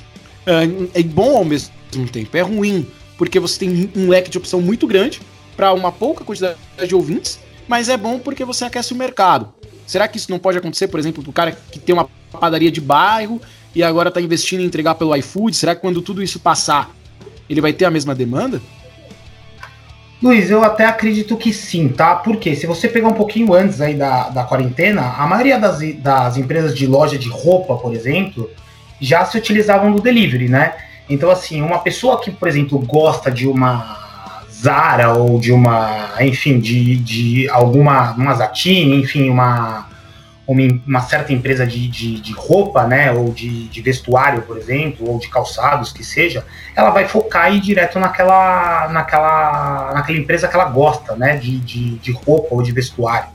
é, 0.46 1.00
é 1.00 1.04
bom 1.04 1.38
ao 1.38 1.46
mesmo 1.46 1.72
tempo. 2.12 2.36
É 2.38 2.42
ruim 2.42 2.88
porque 3.18 3.40
você 3.40 3.60
tem 3.60 3.90
um 3.96 4.08
leque 4.08 4.30
de 4.30 4.38
opção 4.38 4.62
muito 4.62 4.86
grande 4.86 5.20
para 5.56 5.74
uma 5.74 5.92
pouca 5.92 6.24
quantidade 6.24 6.58
de 6.88 6.96
ouvintes, 6.96 7.40
mas 7.68 7.90
é 7.90 7.98
bom 7.98 8.20
porque 8.20 8.46
você 8.46 8.64
aquece 8.64 8.94
o 8.94 8.96
mercado. 8.96 9.52
Será 9.88 10.08
que 10.08 10.18
isso 10.18 10.30
não 10.30 10.38
pode 10.38 10.58
acontecer, 10.58 10.88
por 10.88 11.00
exemplo, 11.00 11.24
para 11.24 11.30
o 11.30 11.34
cara 11.34 11.52
que 11.72 11.80
tem 11.80 11.94
uma 11.94 12.08
padaria 12.40 12.70
de 12.70 12.80
bairro 12.80 13.42
e 13.76 13.84
agora 13.84 14.10
está 14.10 14.22
investindo 14.22 14.62
em 14.62 14.66
entregar 14.66 14.96
pelo 14.96 15.16
iFood? 15.16 15.56
Será 15.56 15.76
que 15.76 15.82
quando 15.82 16.02
tudo 16.02 16.24
isso 16.24 16.40
passar, 16.40 16.90
ele 17.50 17.62
vai 17.62 17.74
ter 17.74 17.86
a 17.86 17.92
mesma 17.92 18.16
demanda? 18.16 18.62
Luiz, 20.22 20.50
eu 20.50 20.64
até 20.64 20.86
acredito 20.86 21.38
que 21.38 21.54
sim, 21.54 21.90
tá? 21.90 22.16
Porque 22.16 22.56
se 22.56 22.66
você 22.66 22.88
pegar 22.88 23.08
um 23.08 23.14
pouquinho 23.14 23.54
antes 23.54 23.80
aí 23.80 23.94
da, 23.94 24.30
da 24.30 24.44
quarentena, 24.44 25.14
a 25.16 25.28
maioria 25.28 25.60
das, 25.60 25.80
das 26.00 26.38
empresas 26.38 26.76
de 26.76 26.88
loja 26.88 27.20
de 27.20 27.30
roupa, 27.30 27.76
por 27.76 27.94
exemplo, 27.94 28.50
já 29.00 29.24
se 29.26 29.38
utilizavam 29.38 29.92
do 29.92 30.02
delivery, 30.02 30.50
né? 30.50 30.74
Então, 31.08 31.30
assim, 31.30 31.62
uma 31.62 31.80
pessoa 31.80 32.20
que, 32.20 32.32
por 32.32 32.48
exemplo, 32.48 32.80
gosta 32.80 33.30
de 33.32 33.48
uma 33.48 33.98
Zara 34.52 35.14
ou 35.14 35.40
de 35.40 35.52
uma, 35.52 36.16
enfim, 36.20 36.60
de, 36.60 36.96
de 36.96 37.50
alguma, 37.50 38.14
uma 38.14 38.34
Zatin, 38.34 38.96
enfim, 38.96 39.30
uma, 39.30 39.87
uma, 40.48 40.62
uma 40.88 41.02
certa 41.02 41.34
empresa 41.34 41.68
de, 41.68 41.88
de, 41.90 42.22
de, 42.22 42.32
roupa, 42.32 42.88
né, 42.88 43.12
ou 43.12 43.34
de, 43.34 43.68
de 43.68 43.82
vestuário, 43.82 44.42
por 44.44 44.58
exemplo, 44.58 45.10
ou 45.10 45.20
de 45.20 45.28
calçados, 45.28 45.92
que 45.92 46.04
seja, 46.04 46.46
ela 46.74 46.90
vai 46.90 47.06
focar 47.06 47.52
e 47.52 47.58
ir 47.58 47.60
direto 47.60 48.00
naquela, 48.00 48.88
naquela, 48.90 49.92
naquela 49.94 50.18
empresa 50.18 50.48
que 50.48 50.56
ela 50.56 50.66
gosta, 50.70 51.16
né, 51.18 51.36
de, 51.36 51.60
de, 51.60 51.98
de 51.98 52.12
roupa 52.14 52.56
ou 52.56 52.64
de 52.64 52.72
vestuário. 52.72 53.28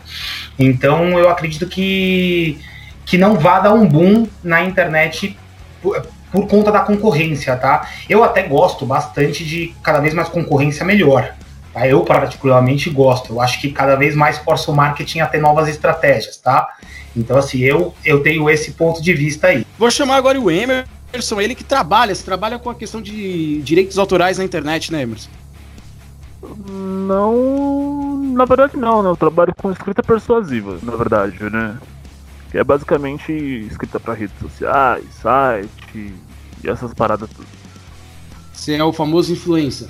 Então, 0.59 1.19
eu 1.19 1.29
acredito 1.29 1.67
que, 1.67 2.59
que 3.05 3.19
não 3.19 3.39
vá 3.39 3.61
dar 3.61 3.75
um 3.75 3.87
boom 3.87 4.27
na 4.43 4.63
internet 4.63 5.37
por, 5.83 6.07
por 6.31 6.49
conta 6.49 6.73
da 6.73 6.81
concorrência, 6.81 7.55
tá? 7.57 7.87
Eu 8.09 8.25
até 8.25 8.43
gosto 8.43 8.87
bastante 8.87 9.45
de 9.45 9.75
cada 9.83 10.01
vez 10.01 10.15
mais 10.15 10.31
concorrência 10.31 10.85
melhor. 10.85 11.35
Tá? 11.73 11.87
Eu, 11.87 12.03
particularmente, 12.05 12.91
gosto. 12.91 13.33
Eu 13.35 13.41
acho 13.41 13.61
que 13.61 13.71
cada 13.71 13.97
vez 13.97 14.15
mais 14.15 14.39
força 14.39 14.71
o 14.71 14.75
marketing 14.75 15.21
a 15.21 15.27
ter 15.27 15.41
novas 15.41 15.69
estratégias, 15.69 16.37
tá? 16.37 16.69
Então, 17.17 17.37
assim, 17.37 17.61
eu, 17.61 17.95
eu 18.05 18.23
tenho 18.23 18.49
esse 18.51 18.73
ponto 18.73 19.03
de 19.03 19.13
vista 19.13 19.49
aí. 19.49 19.67
Vou 19.79 19.91
chamar 19.91 20.17
agora 20.17 20.41
o 20.41 20.51
Emerson, 20.51 21.41
ele 21.41 21.55
que 21.55 21.65
trabalha, 21.65 22.15
você 22.15 22.25
trabalha 22.25 22.59
com 22.59 22.71
a 22.71 22.75
questão 22.75 23.01
de 23.01 23.61
direitos 23.63 23.99
autorais 23.99 24.39
na 24.39 24.45
internet, 24.45 24.93
né, 24.93 25.03
Emerson? 25.03 25.31
Não, 26.67 28.17
na 28.35 28.45
verdade 28.45 28.77
não, 28.77 29.03
né? 29.03 29.11
Eu 29.11 29.17
trabalho 29.17 29.55
com 29.55 29.71
escrita 29.71 30.03
persuasiva, 30.03 30.79
na 30.83 30.97
verdade, 30.97 31.39
né? 31.51 31.79
Que 32.51 32.59
é 32.59 32.65
basicamente 32.65 33.33
escrita 33.71 34.01
para 34.01 34.15
redes 34.15 34.37
sociais, 34.41 35.05
site 35.21 36.13
e 36.65 36.69
essas 36.69 36.93
paradas 36.93 37.31
tudo. 37.31 37.47
Você 38.53 38.75
é 38.75 38.85
o 38.85 38.93
famoso 38.93 39.33
influencer. 39.33 39.89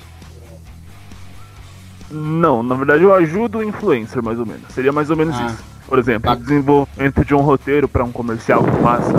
Não, 2.13 2.61
na 2.61 2.75
verdade 2.75 3.03
eu 3.03 3.13
ajudo 3.13 3.57
o 3.59 3.63
influencer, 3.63 4.21
mais 4.23 4.39
ou 4.39 4.45
menos. 4.45 4.61
Seria 4.69 4.91
mais 4.91 5.09
ou 5.09 5.17
menos 5.17 5.35
ah. 5.35 5.47
isso. 5.47 5.63
Por 5.87 5.99
exemplo, 5.99 6.31
o 6.31 6.35
desenvolvimento 6.35 7.25
de 7.25 7.35
um 7.35 7.41
roteiro 7.41 7.87
para 7.87 8.03
um 8.03 8.11
comercial 8.11 8.63
que 8.63 8.71
passa 8.81 9.11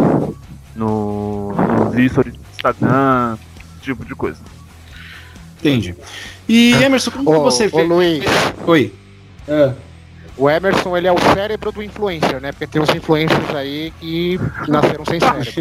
no, 0.74 1.52
no 1.52 2.08
stories 2.08 2.34
do 2.34 2.40
Instagram, 2.52 3.36
esse 3.76 3.82
tipo 3.82 4.04
de 4.04 4.14
coisa. 4.14 4.40
Entendi. 5.58 5.94
E 6.48 6.72
Emerson, 6.74 7.10
como 7.10 7.30
ô, 7.30 7.42
você 7.42 7.68
ô, 7.72 7.82
Luiz. 7.82 8.24
Oi. 8.66 8.92
É. 9.46 9.72
O 10.36 10.50
Emerson, 10.50 10.96
ele 10.96 11.06
é 11.06 11.12
o 11.12 11.18
cérebro 11.34 11.70
do 11.70 11.82
influencer, 11.82 12.40
né? 12.40 12.50
Porque 12.50 12.66
tem 12.66 12.82
uns 12.82 12.92
influencers 12.94 13.54
aí 13.54 13.92
que 14.00 14.38
nasceram 14.68 15.04
sem 15.04 15.20
cérebro. 15.20 15.52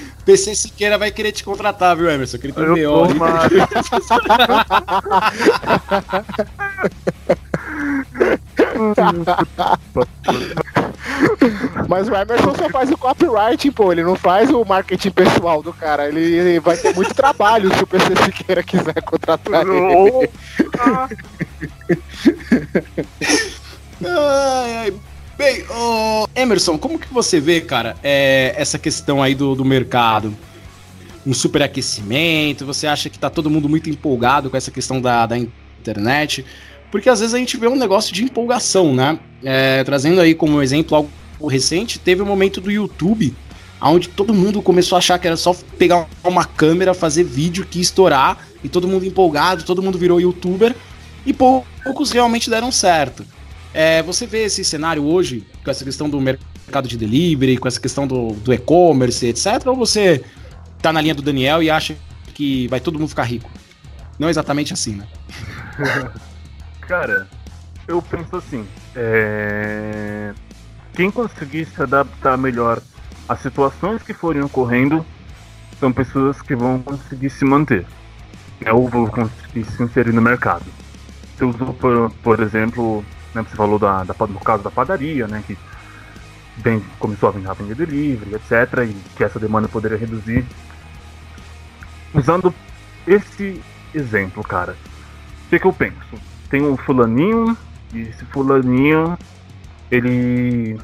PC 0.24 0.54
Siqueira 0.54 0.98
vai 0.98 1.10
querer 1.10 1.32
te 1.32 1.42
contratar, 1.42 1.96
viu, 1.96 2.08
Emerson? 2.10 2.38
Que 2.38 2.46
ele 2.46 2.52
tem 2.52 2.64
Eu 2.64 3.06
BO 3.06 3.14
mas- 11.88 12.08
o 12.08 12.14
Emerson 12.14 12.54
só 12.54 12.68
faz 12.70 12.90
o 12.90 12.96
copyright, 12.98 13.70
pô. 13.70 13.92
Ele 13.92 14.02
não 14.02 14.16
faz 14.16 14.50
o 14.50 14.64
marketing 14.64 15.10
pessoal 15.10 15.62
do 15.62 15.72
cara. 15.72 16.08
Ele, 16.08 16.20
ele 16.20 16.60
vai 16.60 16.76
ter 16.76 16.94
muito 16.94 17.14
trabalho 17.14 17.74
se 17.74 17.82
o 17.82 17.86
PC 17.86 18.16
Siqueira 18.24 18.62
quiser 18.62 19.02
contratar 19.02 19.62
ele. 19.66 20.30
Ai, 24.04 24.76
ai. 24.76 24.94
Bem, 25.40 25.64
ô, 25.70 26.28
Emerson, 26.36 26.76
como 26.76 26.98
que 26.98 27.10
você 27.10 27.40
vê, 27.40 27.62
cara, 27.62 27.96
é, 28.02 28.52
essa 28.58 28.78
questão 28.78 29.22
aí 29.22 29.34
do, 29.34 29.54
do 29.54 29.64
mercado? 29.64 30.36
Um 31.26 31.32
superaquecimento? 31.32 32.66
Você 32.66 32.86
acha 32.86 33.08
que 33.08 33.18
tá 33.18 33.30
todo 33.30 33.48
mundo 33.48 33.66
muito 33.66 33.88
empolgado 33.88 34.50
com 34.50 34.56
essa 34.58 34.70
questão 34.70 35.00
da, 35.00 35.24
da 35.24 35.38
internet? 35.38 36.44
Porque 36.90 37.08
às 37.08 37.20
vezes 37.20 37.34
a 37.34 37.38
gente 37.38 37.56
vê 37.56 37.66
um 37.68 37.74
negócio 37.74 38.12
de 38.12 38.22
empolgação, 38.22 38.94
né? 38.94 39.18
É, 39.42 39.82
trazendo 39.82 40.20
aí 40.20 40.34
como 40.34 40.60
exemplo 40.60 40.94
algo 40.94 41.10
recente, 41.48 41.98
teve 41.98 42.20
um 42.20 42.26
momento 42.26 42.60
do 42.60 42.70
YouTube 42.70 43.34
onde 43.80 44.10
todo 44.10 44.34
mundo 44.34 44.60
começou 44.60 44.96
a 44.96 44.98
achar 44.98 45.18
que 45.18 45.26
era 45.26 45.38
só 45.38 45.56
pegar 45.78 46.06
uma 46.22 46.44
câmera, 46.44 46.92
fazer 46.92 47.24
vídeo 47.24 47.64
que 47.64 47.80
estourar, 47.80 48.46
e 48.62 48.68
todo 48.68 48.86
mundo 48.86 49.06
empolgado, 49.06 49.64
todo 49.64 49.82
mundo 49.82 49.96
virou 49.96 50.20
youtuber, 50.20 50.76
e 51.24 51.32
pou- 51.32 51.64
poucos 51.82 52.10
realmente 52.10 52.50
deram 52.50 52.70
certo. 52.70 53.24
É, 53.72 54.02
você 54.02 54.26
vê 54.26 54.44
esse 54.44 54.64
cenário 54.64 55.04
hoje, 55.04 55.46
com 55.64 55.70
essa 55.70 55.84
questão 55.84 56.08
do 56.08 56.20
mercado 56.20 56.88
de 56.88 56.96
delivery, 56.96 57.56
com 57.56 57.68
essa 57.68 57.80
questão 57.80 58.06
do, 58.06 58.32
do 58.32 58.52
e-commerce, 58.52 59.26
etc., 59.26 59.66
ou 59.66 59.76
você 59.76 60.24
tá 60.82 60.92
na 60.92 61.00
linha 61.00 61.14
do 61.14 61.22
Daniel 61.22 61.62
e 61.62 61.70
acha 61.70 61.96
que 62.34 62.66
vai 62.68 62.80
todo 62.80 62.98
mundo 62.98 63.08
ficar 63.08 63.24
rico? 63.24 63.50
Não 64.18 64.28
exatamente 64.28 64.72
assim, 64.72 64.96
né? 64.96 65.06
Cara, 66.82 67.28
eu 67.86 68.02
penso 68.02 68.36
assim, 68.36 68.66
é... 68.96 70.32
quem 70.92 71.10
conseguir 71.10 71.64
se 71.66 71.80
adaptar 71.80 72.36
melhor 72.36 72.82
às 73.28 73.40
situações 73.40 74.02
que 74.02 74.12
forem 74.12 74.42
ocorrendo 74.42 75.06
são 75.78 75.92
pessoas 75.92 76.42
que 76.42 76.54
vão 76.54 76.80
conseguir 76.80 77.30
se 77.30 77.44
manter. 77.44 77.86
É, 78.62 78.72
ou 78.72 78.88
vão 78.88 79.06
conseguir 79.06 79.64
se 79.64 79.82
inserir 79.82 80.12
no 80.12 80.20
mercado. 80.20 80.66
Você 81.36 81.44
usou, 81.44 81.72
por, 81.72 82.10
por 82.22 82.40
exemplo, 82.40 83.02
né, 83.34 83.42
você 83.42 83.56
falou 83.56 83.78
da, 83.78 84.04
da, 84.04 84.14
no 84.26 84.40
caso 84.40 84.62
da 84.62 84.70
padaria, 84.70 85.26
né, 85.26 85.42
que 85.46 85.56
começou 86.98 87.28
a 87.28 87.32
vender, 87.32 87.48
a 87.48 87.54
vender 87.54 87.74
delivery, 87.74 88.34
etc., 88.34 88.84
e 88.88 88.94
que 89.16 89.24
essa 89.24 89.38
demanda 89.38 89.68
poderia 89.68 89.96
reduzir. 89.96 90.44
Usando 92.12 92.52
esse 93.06 93.62
exemplo, 93.94 94.42
cara, 94.42 94.76
o 95.46 95.50
que, 95.50 95.58
que 95.58 95.66
eu 95.66 95.72
penso? 95.72 96.16
Tem 96.48 96.62
um 96.62 96.76
fulaninho, 96.76 97.56
e 97.94 98.00
esse 98.00 98.24
fulaninho, 98.26 99.16
ele 99.90 100.78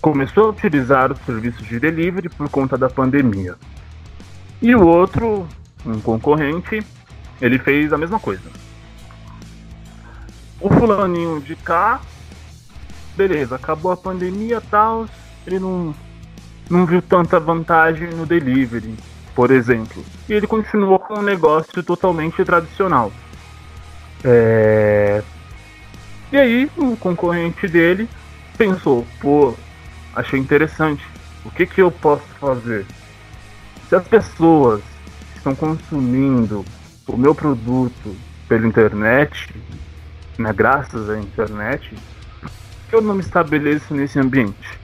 começou 0.00 0.46
a 0.46 0.50
utilizar 0.50 1.12
os 1.12 1.18
serviços 1.20 1.66
de 1.66 1.80
delivery 1.80 2.28
por 2.28 2.48
conta 2.48 2.76
da 2.76 2.88
pandemia. 2.88 3.56
E 4.62 4.74
o 4.74 4.86
outro, 4.86 5.46
um 5.84 6.00
concorrente, 6.00 6.84
ele 7.40 7.58
fez 7.58 7.92
a 7.92 7.98
mesma 7.98 8.18
coisa. 8.18 8.63
O 10.64 10.70
fulaninho 10.70 11.42
de 11.42 11.54
cá, 11.56 12.00
beleza, 13.14 13.56
acabou 13.56 13.92
a 13.92 13.96
pandemia 13.98 14.62
e 14.64 14.70
tal, 14.70 15.04
ele 15.46 15.58
não, 15.58 15.94
não 16.70 16.86
viu 16.86 17.02
tanta 17.02 17.38
vantagem 17.38 18.08
no 18.08 18.24
delivery, 18.24 18.94
por 19.34 19.50
exemplo. 19.50 20.02
E 20.26 20.32
ele 20.32 20.46
continuou 20.46 20.98
com 20.98 21.18
um 21.18 21.22
negócio 21.22 21.82
totalmente 21.82 22.42
tradicional. 22.46 23.12
É... 24.24 25.22
E 26.32 26.38
aí, 26.38 26.70
um 26.78 26.96
concorrente 26.96 27.68
dele 27.68 28.08
pensou, 28.56 29.06
pô, 29.20 29.54
achei 30.16 30.40
interessante, 30.40 31.06
o 31.44 31.50
que, 31.50 31.66
que 31.66 31.82
eu 31.82 31.90
posso 31.90 32.24
fazer? 32.40 32.86
Se 33.90 33.94
as 33.94 34.08
pessoas 34.08 34.80
estão 35.36 35.54
consumindo 35.54 36.64
o 37.06 37.18
meu 37.18 37.34
produto 37.34 38.16
pela 38.48 38.66
internet, 38.66 39.54
né, 40.38 40.52
graças 40.52 41.08
à 41.08 41.18
internet, 41.18 41.96
que 42.88 42.94
eu 42.94 43.00
não 43.00 43.14
me 43.14 43.20
estabeleço 43.20 43.94
nesse 43.94 44.18
ambiente? 44.18 44.78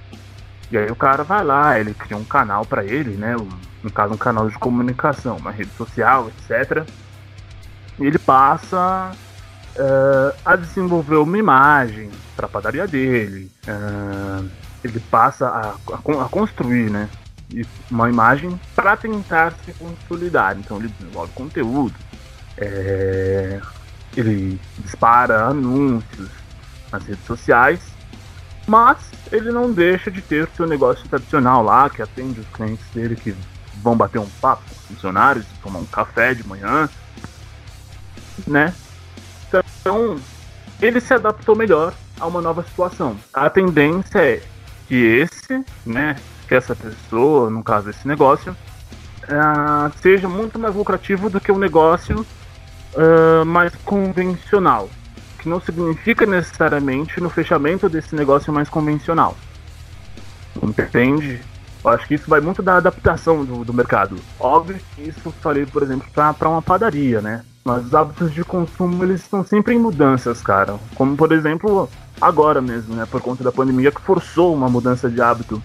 E 0.71 0.79
aí 0.79 0.91
o 0.91 0.97
cara 0.97 1.25
vai 1.25 1.45
lá, 1.45 1.79
ele 1.79 1.93
cria 1.95 2.17
um 2.17 2.25
canal 2.25 2.65
para 2.65 2.85
ele, 2.85 3.17
né, 3.17 3.37
um, 3.37 3.49
no 3.83 3.91
caso 3.91 4.15
um 4.15 4.19
canal 4.19 4.49
de 4.49 4.59
comunicação, 4.59 5.37
uma 5.37 5.51
rede 5.51 5.71
social, 5.73 6.29
etc. 6.29 6.87
E 7.99 8.07
ele 8.07 8.19
passa 8.19 9.13
uh, 9.77 10.39
a 10.45 10.57
desenvolver 10.57 11.17
uma 11.17 11.39
imagem 11.39 12.11
para 12.37 12.47
a 12.47 12.49
padaria 12.49 12.87
dele, 12.87 13.51
uh, 13.67 14.49
ele 14.83 15.01
passa 15.01 15.49
a, 15.49 15.71
a, 15.93 16.25
a 16.25 16.29
construir, 16.29 16.91
né, 16.91 17.09
uma 17.91 18.09
imagem 18.09 18.59
para 18.75 18.97
tentar 18.97 19.53
se 19.65 19.73
consolidar. 19.73 20.57
Então 20.59 20.79
ele 20.79 20.89
desenvolve 20.89 21.33
conteúdo, 21.33 21.95
é, 22.57 23.61
ele 24.17 24.61
dispara 24.79 25.47
anúncios 25.47 26.29
nas 26.91 27.05
redes 27.05 27.25
sociais, 27.25 27.81
mas 28.67 28.99
ele 29.31 29.51
não 29.51 29.73
deixa 29.73 30.11
de 30.11 30.21
ter 30.21 30.49
seu 30.57 30.67
negócio 30.67 31.09
tradicional 31.09 31.63
lá, 31.63 31.89
que 31.89 32.03
atende 32.03 32.41
os 32.41 32.49
clientes 32.49 32.85
dele 32.93 33.17
que 33.17 33.35
vão 33.83 33.97
bater 33.97 34.19
um 34.19 34.29
papo 34.41 34.63
com 34.69 34.75
os 34.75 34.81
funcionários, 34.87 35.47
tomar 35.63 35.79
um 35.79 35.87
café 35.87 36.35
de 36.35 36.47
manhã, 36.47 36.89
né? 38.47 38.75
Então 39.49 40.19
ele 40.81 41.01
se 41.01 41.13
adaptou 41.15 41.57
melhor 41.57 41.95
a 42.19 42.27
uma 42.27 42.41
nova 42.41 42.63
situação. 42.63 43.17
A 43.33 43.49
tendência 43.49 44.19
é 44.19 44.43
que 44.89 44.95
esse, 44.95 45.65
né, 45.87 46.17
que 46.49 46.55
essa 46.55 46.75
pessoa, 46.75 47.51
no 47.51 47.63
caso 47.63 47.91
esse 47.91 48.07
negócio, 48.07 48.53
uh, 49.25 49.93
seja 50.01 50.29
muito 50.29 50.59
mais 50.59 50.75
lucrativo 50.75 51.31
do 51.31 51.41
que 51.41 51.53
um 51.53 51.59
negócio 51.59 52.27
uh, 52.95 53.45
mais 53.45 53.75
convencional. 53.85 54.89
Que 55.39 55.49
não 55.49 55.61
significa 55.61 56.27
necessariamente 56.27 57.21
no 57.21 57.31
fechamento 57.31 57.89
desse 57.89 58.15
negócio 58.15 58.53
mais 58.53 58.69
convencional. 58.69 59.37
Entende? 60.63 61.41
Eu 61.83 61.91
acho 61.91 62.07
que 62.07 62.15
isso 62.15 62.29
vai 62.29 62.41
muito 62.41 62.63
da 62.63 62.77
adaptação 62.77 63.45
do, 63.45 63.65
do 63.65 63.73
mercado. 63.73 64.17
Óbvio 64.39 64.79
que 64.95 65.09
isso 65.09 65.33
falei, 65.41 65.65
por 65.65 65.83
exemplo, 65.83 66.07
para 66.13 66.49
uma 66.49 66.61
padaria, 66.61 67.23
né? 67.23 67.43
Mas 67.65 67.87
os 67.87 67.95
hábitos 67.95 68.33
de 68.33 68.45
consumo 68.45 69.03
eles 69.03 69.23
estão 69.23 69.45
sempre 69.45 69.75
em 69.75 69.79
mudanças, 69.79 70.43
cara. 70.43 70.77
Como 70.95 71.17
por 71.17 71.33
exemplo 71.33 71.89
agora 72.21 72.61
mesmo, 72.61 72.95
né? 72.95 73.07
Por 73.07 73.21
conta 73.23 73.43
da 73.43 73.53
pandemia 73.53 73.91
que 73.91 74.01
forçou 74.01 74.55
uma 74.55 74.69
mudança 74.69 75.09
de 75.09 75.23
hábito. 75.23 75.63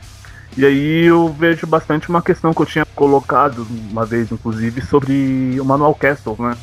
E 0.57 0.65
aí 0.65 1.05
eu 1.05 1.27
vejo 1.37 1.67
bastante 1.67 2.07
uma 2.07 2.21
questão 2.21 2.53
que 2.53 2.61
eu 2.61 2.65
tinha 2.65 2.85
colocado 2.95 3.67
uma 3.91 4.05
vez, 4.05 4.31
inclusive, 4.31 4.81
sobre 4.81 5.57
o 5.59 5.65
Manuel 5.65 5.93
Castle, 5.93 6.37
né? 6.39 6.55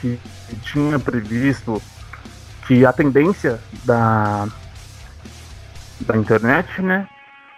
Que 0.00 0.18
tinha 0.62 0.98
previsto 0.98 1.82
que 2.66 2.84
a 2.84 2.92
tendência 2.92 3.60
da, 3.84 4.46
da 6.00 6.16
internet, 6.16 6.80
né? 6.82 7.08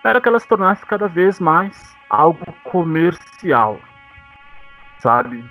Era 0.04 0.20
que 0.20 0.28
ela 0.28 0.38
se 0.38 0.48
tornasse 0.48 0.84
cada 0.86 1.08
vez 1.08 1.38
mais 1.38 1.76
algo 2.08 2.40
comercial, 2.64 3.78
sabe? 5.02 5.44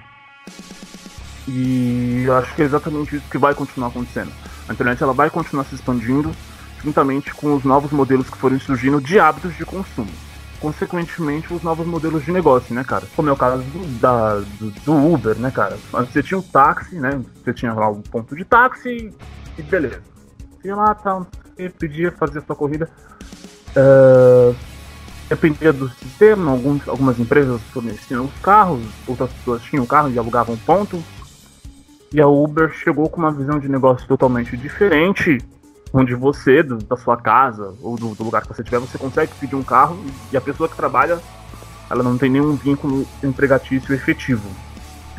E 1.47 2.23
eu 2.25 2.37
acho 2.37 2.53
que 2.55 2.61
é 2.61 2.65
exatamente 2.65 3.15
isso 3.15 3.29
que 3.29 3.37
vai 3.37 3.53
continuar 3.53 3.89
acontecendo. 3.89 4.31
A 4.67 4.73
internet 4.73 5.01
ela 5.01 5.13
vai 5.13 5.29
continuar 5.29 5.65
se 5.65 5.75
expandindo 5.75 6.31
juntamente 6.83 7.33
com 7.33 7.55
os 7.55 7.63
novos 7.63 7.91
modelos 7.91 8.29
que 8.29 8.37
forem 8.37 8.59
surgindo 8.59 9.01
de 9.01 9.19
hábitos 9.19 9.55
de 9.55 9.65
consumo. 9.65 10.11
Consequentemente, 10.59 11.53
os 11.53 11.63
novos 11.63 11.87
modelos 11.87 12.25
de 12.25 12.31
negócio, 12.31 12.75
né, 12.75 12.83
cara? 12.83 13.05
Como 13.15 13.29
é 13.29 13.31
o 13.31 13.37
caso 13.37 13.63
do, 13.63 13.99
da, 13.99 14.35
do, 14.35 14.71
do 14.71 15.13
Uber, 15.13 15.37
né, 15.37 15.49
cara? 15.51 15.77
Antes 15.93 16.11
você 16.11 16.21
tinha 16.21 16.37
um 16.37 16.41
táxi, 16.41 16.95
né? 16.95 17.21
Você 17.35 17.53
tinha 17.53 17.73
lá 17.73 17.89
um 17.89 18.01
ponto 18.01 18.35
de 18.35 18.43
táxi 18.43 19.13
e 19.57 19.61
beleza. 19.61 20.01
Ia 20.63 20.75
lá, 20.75 20.93
tal, 20.93 21.25
você 21.55 21.69
pedia, 21.69 22.11
fazia 22.11 22.41
sua 22.41 22.55
corrida. 22.55 22.89
Uh, 23.69 24.53
dependia 25.29 25.71
do 25.71 25.87
sistema, 25.89 26.51
alguns, 26.51 26.87
algumas 26.87 27.19
empresas 27.19 27.61
forneciam 27.71 28.25
os 28.25 28.33
carros, 28.41 28.83
outras 29.07 29.31
pessoas 29.31 29.61
tinham 29.61 29.85
carro 29.85 30.11
e 30.11 30.19
alugavam 30.19 30.57
ponto. 30.57 31.01
E 32.11 32.19
a 32.19 32.27
Uber 32.27 32.71
chegou 32.71 33.07
com 33.07 33.21
uma 33.21 33.31
visão 33.31 33.59
de 33.59 33.69
negócio 33.69 34.07
totalmente 34.07 34.57
diferente, 34.57 35.37
onde 35.93 36.13
você, 36.15 36.61
do, 36.61 36.77
da 36.77 36.95
sua 36.95 37.17
casa 37.17 37.73
ou 37.81 37.95
do, 37.95 38.13
do, 38.15 38.23
lugar 38.23 38.41
que 38.41 38.47
você 38.47 38.61
estiver, 38.61 38.79
você 38.79 38.97
consegue 38.97 39.31
pedir 39.39 39.55
um 39.55 39.63
carro 39.63 39.99
e 40.31 40.37
a 40.37 40.41
pessoa 40.41 40.69
que 40.69 40.75
trabalha, 40.75 41.19
ela 41.89 42.03
não 42.03 42.17
tem 42.17 42.29
nenhum 42.29 42.55
vínculo 42.55 43.05
empregatício 43.23 43.93
efetivo, 43.93 44.47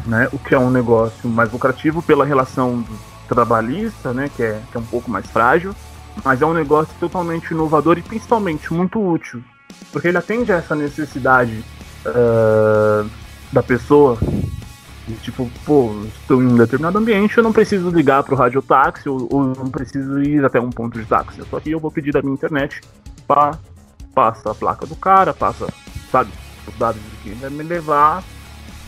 né? 0.07 0.29
O 0.33 0.39
que 0.39 0.55
é 0.55 0.59
um 0.59 0.71
negócio 0.71 1.29
mais 1.29 1.53
lucrativo 1.53 2.01
pela 2.03 2.25
relação 2.25 2.85
trabalhista, 3.29 4.13
né, 4.13 4.29
que 4.35 4.43
é, 4.43 4.61
que 4.71 4.77
é 4.77 4.81
um 4.81 4.85
pouco 4.85 5.09
mais 5.09 5.25
frágil, 5.27 5.73
mas 6.25 6.43
é 6.43 6.47
um 6.47 6.53
negócio 6.53 6.93
totalmente 6.99 7.53
inovador 7.53 7.97
e 7.97 8.03
principalmente 8.03 8.73
muito 8.73 9.01
útil, 9.01 9.43
porque 9.93 10.09
ele 10.09 10.19
atende 10.19 10.53
a 10.53 10.57
essa 10.57 10.75
necessidade 10.75 11.65
uh, 12.05 13.09
da 13.53 13.63
pessoa. 13.63 14.19
Tipo, 15.23 15.51
pô, 15.65 15.93
estou 16.07 16.43
em 16.43 16.47
um 16.47 16.57
determinado 16.57 16.99
ambiente, 16.99 17.37
eu 17.37 17.45
não 17.45 17.53
preciso 17.53 17.91
ligar 17.91 18.23
para 18.23 18.35
o 18.35 18.37
radiotáxi 18.37 19.09
ou, 19.09 19.29
ou 19.31 19.45
não 19.45 19.71
preciso 19.71 20.21
ir 20.23 20.45
até 20.45 20.61
um 20.61 20.71
ponto 20.71 20.99
de 20.99 21.05
táxi. 21.05 21.43
Só 21.49 21.61
que 21.61 21.71
eu 21.71 21.81
vou 21.81 21.91
pedir 21.91 22.13
da 22.13 22.23
minha 22.23 22.35
internet, 22.35 22.81
pá, 23.27 23.59
passa 24.15 24.51
a 24.51 24.55
placa 24.55 24.87
do 24.87 24.97
cara, 24.97 25.33
passa, 25.33 25.67
sabe, 26.11 26.31
os 26.67 26.75
dados 26.77 27.01
quem 27.23 27.35
vai 27.35 27.51
me 27.51 27.63
levar, 27.63 28.23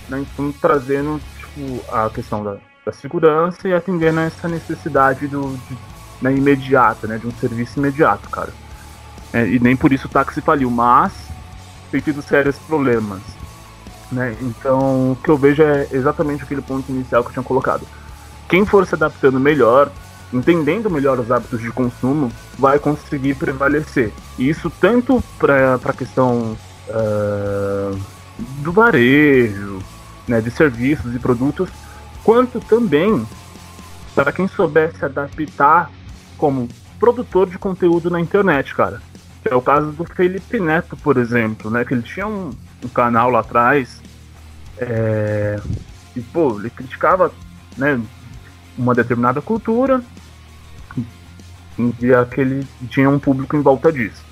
né, 0.09 0.21
então 0.21 0.53
trazendo 0.53 1.21
tipo, 1.39 1.95
a 1.95 2.11
questão 2.11 2.43
da, 2.43 2.57
da 2.85 2.93
segurança 2.93 3.69
e 3.69 3.75
atendendo 3.75 4.21
essa 4.21 4.49
necessidade 4.49 5.27
do, 5.29 5.57
de, 5.69 5.79
né, 6.21 6.35
imediata, 6.35 7.07
né, 7.07 7.19
de 7.19 7.27
um 7.27 7.33
serviço 7.33 7.79
imediato, 7.79 8.29
cara. 8.29 8.53
É, 9.33 9.47
e 9.47 9.59
nem 9.59 9.77
por 9.77 9.93
isso 9.93 10.07
o 10.07 10.11
táxi 10.11 10.41
faliu, 10.41 10.71
mas 10.71 11.13
tem 11.91 12.01
tido 12.01 12.23
sérios 12.23 12.57
problemas. 12.59 13.21
Né? 14.13 14.37
Então, 14.43 15.13
o 15.13 15.17
que 15.17 15.31
eu 15.31 15.39
vejo 15.39 15.63
é 15.63 15.89
exatamente 15.91 16.43
aquele 16.43 16.61
ponto 16.61 16.93
inicial 16.93 17.23
que 17.25 17.31
eu 17.31 17.33
tinha 17.33 17.43
colocado. 17.43 17.87
Quem 18.47 18.67
for 18.67 18.87
se 18.87 18.95
adaptando 18.95 19.41
melhor, 19.41 19.91
entendendo 20.31 20.91
melhor 20.91 21.19
os 21.19 21.31
hábitos 21.31 21.61
de 21.61 21.71
consumo, 21.71 22.31
vai 22.59 22.79
conseguir 22.79 23.35
prevalecer. 23.35 24.13
Isso 24.39 24.71
tanto 24.71 25.25
para 25.39 25.77
a 25.83 25.93
questão 25.95 26.57
uh, 26.89 27.99
do 28.59 28.71
varejo, 28.71 29.79
né, 30.29 30.43
de 30.43 30.51
serviços 30.51 31.15
e 31.15 31.19
produtos, 31.19 31.71
quanto 32.23 32.61
também 32.61 33.27
para 34.15 34.31
quem 34.31 34.47
souber 34.47 34.93
se 34.95 35.05
adaptar 35.07 35.91
como 36.37 36.69
produtor 37.01 37.49
de 37.49 37.59
conteúdo 37.59 38.11
na 38.11 38.21
internet, 38.21 38.75
cara. 38.75 39.01
É 39.45 39.55
o 39.55 39.63
caso 39.63 39.91
do 39.91 40.05
Felipe 40.05 40.61
Neto, 40.61 40.97
por 40.97 41.17
exemplo, 41.17 41.71
né? 41.71 41.85
Que 41.85 41.95
ele 41.95 42.03
tinha 42.03 42.27
um, 42.27 42.51
um 42.85 42.89
canal 42.89 43.31
lá 43.31 43.41
atrás. 43.41 44.01
É, 44.79 45.61
e, 46.17 46.21
pô, 46.21 46.59
ele 46.59 46.71
criticava 46.71 47.33
né, 47.77 48.01
uma 48.77 48.95
determinada 48.95 49.41
cultura 49.41 50.03
e 52.01 52.13
aquele 52.15 52.67
tinha 52.89 53.09
um 53.09 53.19
público 53.19 53.57
em 53.57 53.61
volta 53.61 53.93
disso. 53.93 54.23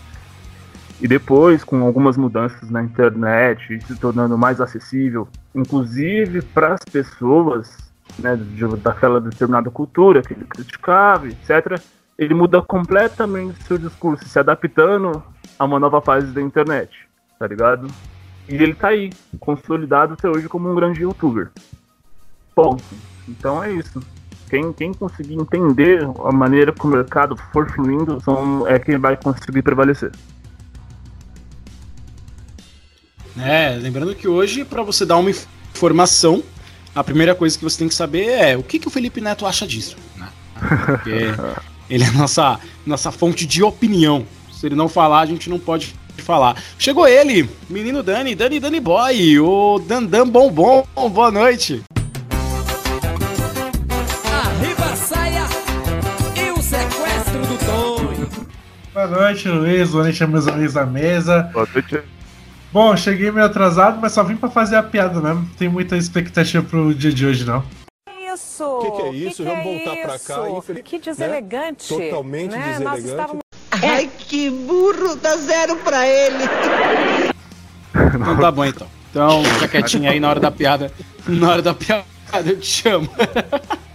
E 1.01 1.09
depois, 1.09 1.65
com 1.65 1.83
algumas 1.83 2.17
mudanças 2.17 2.69
na 2.69 2.83
internet, 2.83 3.81
se 3.87 3.97
tornando 3.97 4.37
mais 4.37 4.61
acessível, 4.61 5.27
inclusive 5.55 6.43
para 6.43 6.75
as 6.75 6.85
pessoas 6.85 7.91
né, 8.19 8.37
de, 8.37 8.67
daquela 8.77 9.21
determinada 9.21 9.71
cultura 9.71 10.21
que 10.21 10.35
ele 10.35 10.45
criticava, 10.45 11.29
etc., 11.29 11.81
ele 12.19 12.35
muda 12.35 12.61
completamente 12.61 13.63
seu 13.65 13.79
discurso, 13.79 14.29
se 14.29 14.39
adaptando 14.39 15.23
a 15.59 15.65
uma 15.65 15.79
nova 15.79 16.03
fase 16.03 16.27
da 16.33 16.43
internet, 16.43 17.09
tá 17.39 17.47
ligado? 17.47 17.87
E 18.51 18.55
ele 18.57 18.75
tá 18.75 18.89
aí, 18.89 19.13
consolidado 19.39 20.15
até 20.15 20.29
hoje 20.29 20.49
como 20.49 20.69
um 20.69 20.75
grande 20.75 21.03
youtuber. 21.03 21.51
Ponto. 22.53 22.83
Então 23.29 23.63
é 23.63 23.73
isso. 23.73 24.03
Quem, 24.49 24.73
quem 24.73 24.93
conseguir 24.93 25.35
entender 25.35 26.03
a 26.25 26.33
maneira 26.33 26.73
que 26.73 26.85
o 26.85 26.89
mercado 26.89 27.37
for 27.53 27.71
fluindo 27.71 28.21
são, 28.21 28.67
é 28.67 28.77
quem 28.81 28.99
vai 28.99 29.17
conseguir 29.17 29.63
prevalecer. 29.63 30.11
É, 33.39 33.77
lembrando 33.77 34.17
que 34.17 34.27
hoje, 34.27 34.65
para 34.65 34.83
você 34.83 35.07
dar 35.07 35.19
uma 35.19 35.31
informação, 35.31 36.43
a 36.93 37.05
primeira 37.05 37.37
coisa 37.37 37.57
que 37.57 37.63
você 37.63 37.79
tem 37.79 37.89
que 37.89 37.95
saber 37.95 38.27
é 38.31 38.57
o 38.57 38.65
que, 38.65 38.81
que 38.81 38.89
o 38.89 38.91
Felipe 38.91 39.21
Neto 39.21 39.47
acha 39.47 39.65
disso. 39.65 39.97
Né? 40.17 40.29
Porque 40.87 41.11
ele 41.89 42.03
é 42.03 42.11
nossa, 42.11 42.59
nossa 42.85 43.13
fonte 43.13 43.47
de 43.47 43.63
opinião. 43.63 44.27
Se 44.51 44.67
ele 44.67 44.75
não 44.75 44.89
falar, 44.89 45.21
a 45.21 45.27
gente 45.27 45.49
não 45.49 45.61
pode 45.61 45.95
falar. 46.21 46.57
Chegou 46.79 47.07
ele, 47.07 47.49
menino 47.69 48.03
Dani, 48.03 48.35
Dani 48.35 48.61
Dani 48.61 48.81
Boy, 48.81 49.39
o 49.41 49.79
Dandan 49.79 50.29
Bombom. 50.29 50.87
Boa 51.11 51.31
noite. 51.31 51.83
Arriba 54.45 54.97
saia 54.97 55.45
e 56.37 56.51
o 56.51 56.63
sequestro 56.63 57.41
do 57.47 57.59
Tonho. 57.67 58.29
Boa 58.93 59.07
noite, 59.07 59.49
Luiz. 59.49 59.91
Boa 59.91 60.05
noite, 60.05 60.27
meus 60.27 60.49
amigos 60.49 60.75
da 60.75 60.87
mesa. 60.87 61.43
Boa 61.53 61.69
noite. 61.73 62.03
Bom, 62.73 62.97
cheguei 62.97 63.33
meio 63.33 63.47
atrasado, 63.47 63.99
mas 64.01 64.13
só 64.13 64.23
vim 64.23 64.37
pra 64.37 64.49
fazer 64.49 64.77
a 64.77 64.83
piada 64.83 65.21
mesmo. 65.21 65.41
Não 65.41 65.57
tem 65.57 65.69
muita 65.69 65.97
expectativa 65.97 66.63
pro 66.63 66.95
dia 66.95 67.13
de 67.13 67.27
hoje, 67.27 67.45
não. 67.45 67.65
Isso! 68.33 68.65
O 68.65 68.79
que, 68.81 68.91
que, 68.91 69.03
é 69.03 69.13
isso? 69.13 69.43
Que 69.43 69.49
Vamos 69.49 69.65
que 69.65 69.85
voltar 69.85 69.97
é 69.97 70.03
pra 70.03 70.15
isso? 70.15 70.27
cá. 70.27 70.51
Infeliz... 70.51 70.83
Que 70.85 70.99
deselegante. 70.99 71.93
Né? 71.93 72.05
Totalmente 72.11 72.53
né? 72.53 72.79
deselegante. 72.79 73.39
Estávamos... 73.81 73.99
Ai, 73.99 74.11
que 74.19 74.51
burro! 74.51 75.17
Dá 75.17 75.37
zero 75.37 75.77
pra 75.77 76.07
ele! 76.07 76.45
Então 77.93 78.37
tá 78.37 78.51
bom 78.51 78.65
então. 78.65 78.87
Então, 79.11 79.45
fica 79.45 79.69
quietinho 79.69 80.09
aí 80.09 80.21
na 80.21 80.29
hora 80.29 80.41
da 80.41 80.51
piada. 80.51 80.93
Na 81.27 81.51
hora 81.51 81.63
da 81.63 81.75
piada 81.75 82.05
eu 82.47 82.59
te 82.59 82.67
chamo. 82.67 83.09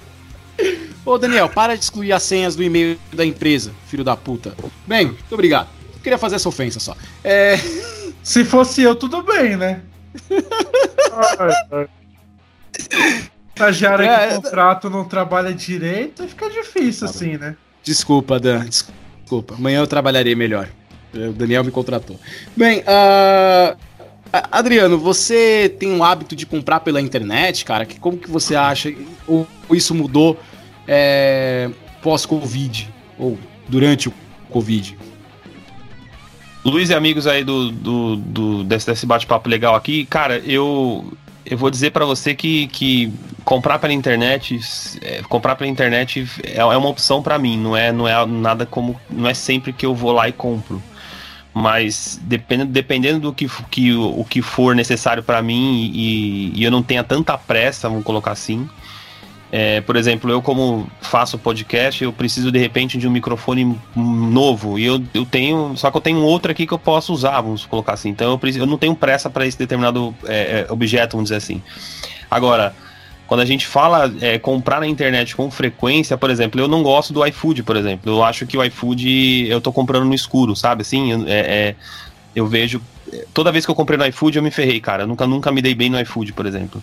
Ô 1.05 1.17
Daniel, 1.17 1.47
para 1.49 1.75
de 1.75 1.83
excluir 1.83 2.11
as 2.11 2.23
senhas 2.23 2.55
do 2.55 2.63
e-mail 2.63 2.99
da 3.13 3.25
empresa, 3.25 3.71
filho 3.87 4.03
da 4.03 4.17
puta. 4.17 4.55
Bem, 4.85 5.07
muito 5.07 5.33
obrigado. 5.33 5.69
Eu 5.93 5.99
queria 6.01 6.17
fazer 6.17 6.35
essa 6.35 6.49
ofensa 6.49 6.79
só. 6.79 6.95
É. 7.23 7.57
Se 8.21 8.43
fosse 8.43 8.81
eu, 8.81 8.95
tudo 8.95 9.21
bem, 9.21 9.55
né? 9.55 9.81
Estagiário 13.49 14.03
É, 14.03 14.27
que 14.27 14.35
contrato 14.35 14.89
não 14.89 15.05
trabalha 15.05 15.53
direito, 15.53 16.27
fica 16.27 16.49
difícil 16.49 17.07
assim, 17.07 17.37
né? 17.37 17.55
Desculpa, 17.83 18.39
Dan. 18.39 18.65
Desculpa. 18.65 19.04
Amanhã 19.57 19.79
eu 19.79 19.87
trabalharei 19.87 20.35
melhor. 20.35 20.67
O 21.13 21.31
Daniel 21.33 21.63
me 21.63 21.71
contratou. 21.71 22.19
Bem, 22.55 22.83
a- 22.85 23.75
Adriano, 24.51 24.97
você 24.97 25.73
tem 25.79 25.89
um 25.91 26.03
hábito 26.03 26.35
de 26.35 26.45
comprar 26.45 26.81
pela 26.81 26.99
internet, 27.01 27.63
cara? 27.63 27.85
Que, 27.85 27.97
como 27.99 28.17
que 28.17 28.29
você 28.29 28.55
acha? 28.55 28.93
Ou 29.25 29.47
isso 29.71 29.95
mudou 29.95 30.37
é, 30.87 31.69
pós-Covid? 32.01 32.89
Ou 33.17 33.37
durante 33.69 34.09
o 34.09 34.13
Covid? 34.49 34.97
Luiz 36.65 36.89
e 36.89 36.93
amigos 36.95 37.27
aí 37.27 37.43
do, 37.43 37.71
do, 37.71 38.15
do- 38.17 38.63
desse, 38.63 38.87
desse 38.87 39.05
bate-papo 39.05 39.47
legal 39.47 39.75
aqui, 39.75 40.05
cara, 40.05 40.39
eu, 40.39 41.13
eu 41.45 41.57
vou 41.57 41.69
dizer 41.69 41.91
pra 41.91 42.05
você 42.05 42.33
que, 42.33 42.67
que 42.67 43.13
comprar 43.43 43.79
pela 43.79 43.93
internet, 43.93 44.59
é, 45.01 45.21
comprar 45.29 45.55
pela 45.55 45.69
internet 45.69 46.27
é, 46.43 46.57
é 46.57 46.65
uma 46.77 46.89
opção 46.89 47.21
pra 47.21 47.37
mim, 47.37 47.57
não 47.57 47.77
é, 47.77 47.91
não 47.91 48.07
é 48.07 48.25
nada 48.25 48.65
como, 48.65 48.99
não 49.09 49.29
é 49.29 49.33
sempre 49.33 49.71
que 49.71 49.85
eu 49.85 49.93
vou 49.93 50.11
lá 50.11 50.27
e 50.27 50.31
compro. 50.31 50.81
Mas 51.53 52.19
dependendo, 52.21 52.71
dependendo 52.71 53.19
do 53.19 53.33
que, 53.33 53.47
que, 53.71 53.93
o, 53.93 54.25
que 54.25 54.41
for 54.41 54.75
necessário 54.75 55.23
pra 55.23 55.41
mim 55.41 55.89
e, 55.93 56.51
e 56.53 56.63
eu 56.63 56.69
não 56.69 56.83
tenha 56.83 57.01
tanta 57.01 57.37
pressa, 57.37 57.87
vamos 57.87 58.03
colocar 58.03 58.31
assim. 58.31 58.67
É, 59.51 59.79
por 59.81 59.95
exemplo, 59.95 60.29
eu 60.29 60.41
como 60.41 60.89
faço 61.01 61.37
podcast, 61.37 62.03
eu 62.03 62.11
preciso 62.11 62.51
de 62.51 62.59
repente 62.59 62.97
de 62.97 63.07
um 63.07 63.11
microfone 63.11 63.79
novo 63.95 64.77
e 64.77 64.85
eu, 64.85 65.01
eu 65.13 65.25
tenho, 65.25 65.73
só 65.77 65.91
que 65.91 65.97
eu 65.97 66.01
tenho 66.01 66.19
outro 66.19 66.51
aqui 66.51 66.65
que 66.65 66.73
eu 66.73 66.79
posso 66.79 67.13
usar, 67.13 67.39
vamos 67.41 67.65
colocar 67.65 67.93
assim. 67.93 68.09
Então 68.09 68.31
eu, 68.31 68.39
preciso, 68.39 68.63
eu 68.63 68.67
não 68.67 68.77
tenho 68.77 68.95
pressa 68.95 69.29
para 69.29 69.45
esse 69.45 69.57
determinado 69.57 70.13
é, 70.25 70.65
é, 70.67 70.71
objeto, 70.71 71.11
vamos 71.11 71.29
dizer 71.29 71.37
assim. 71.37 71.61
Agora, 72.29 72.75
quando 73.27 73.41
a 73.41 73.45
gente 73.45 73.65
fala 73.65 74.13
é, 74.21 74.37
comprar 74.37 74.79
na 74.79 74.87
internet 74.87 75.35
com 75.35 75.49
frequência, 75.49 76.17
por 76.17 76.29
exemplo, 76.29 76.59
eu 76.59 76.67
não 76.67 76.83
gosto 76.83 77.13
do 77.13 77.25
iFood, 77.25 77.63
por 77.63 77.75
exemplo. 77.75 78.11
Eu 78.11 78.23
acho 78.23 78.45
que 78.45 78.57
o 78.57 78.63
iFood 78.63 79.47
eu 79.47 79.61
tô 79.61 79.71
comprando 79.71 80.05
no 80.05 80.13
escuro, 80.13 80.55
sabe? 80.55 80.81
Assim, 80.81 81.25
é, 81.27 81.33
é, 81.33 81.75
eu 82.35 82.45
vejo. 82.45 82.81
Toda 83.33 83.51
vez 83.51 83.65
que 83.65 83.71
eu 83.71 83.75
comprei 83.75 83.97
no 83.97 84.05
iFood, 84.07 84.37
eu 84.37 84.43
me 84.43 84.51
ferrei, 84.51 84.79
cara. 84.79 85.03
Eu 85.03 85.07
nunca, 85.07 85.25
nunca 85.25 85.51
me 85.51 85.61
dei 85.61 85.73
bem 85.73 85.89
no 85.89 85.99
iFood, 86.01 86.33
por 86.33 86.45
exemplo. 86.45 86.81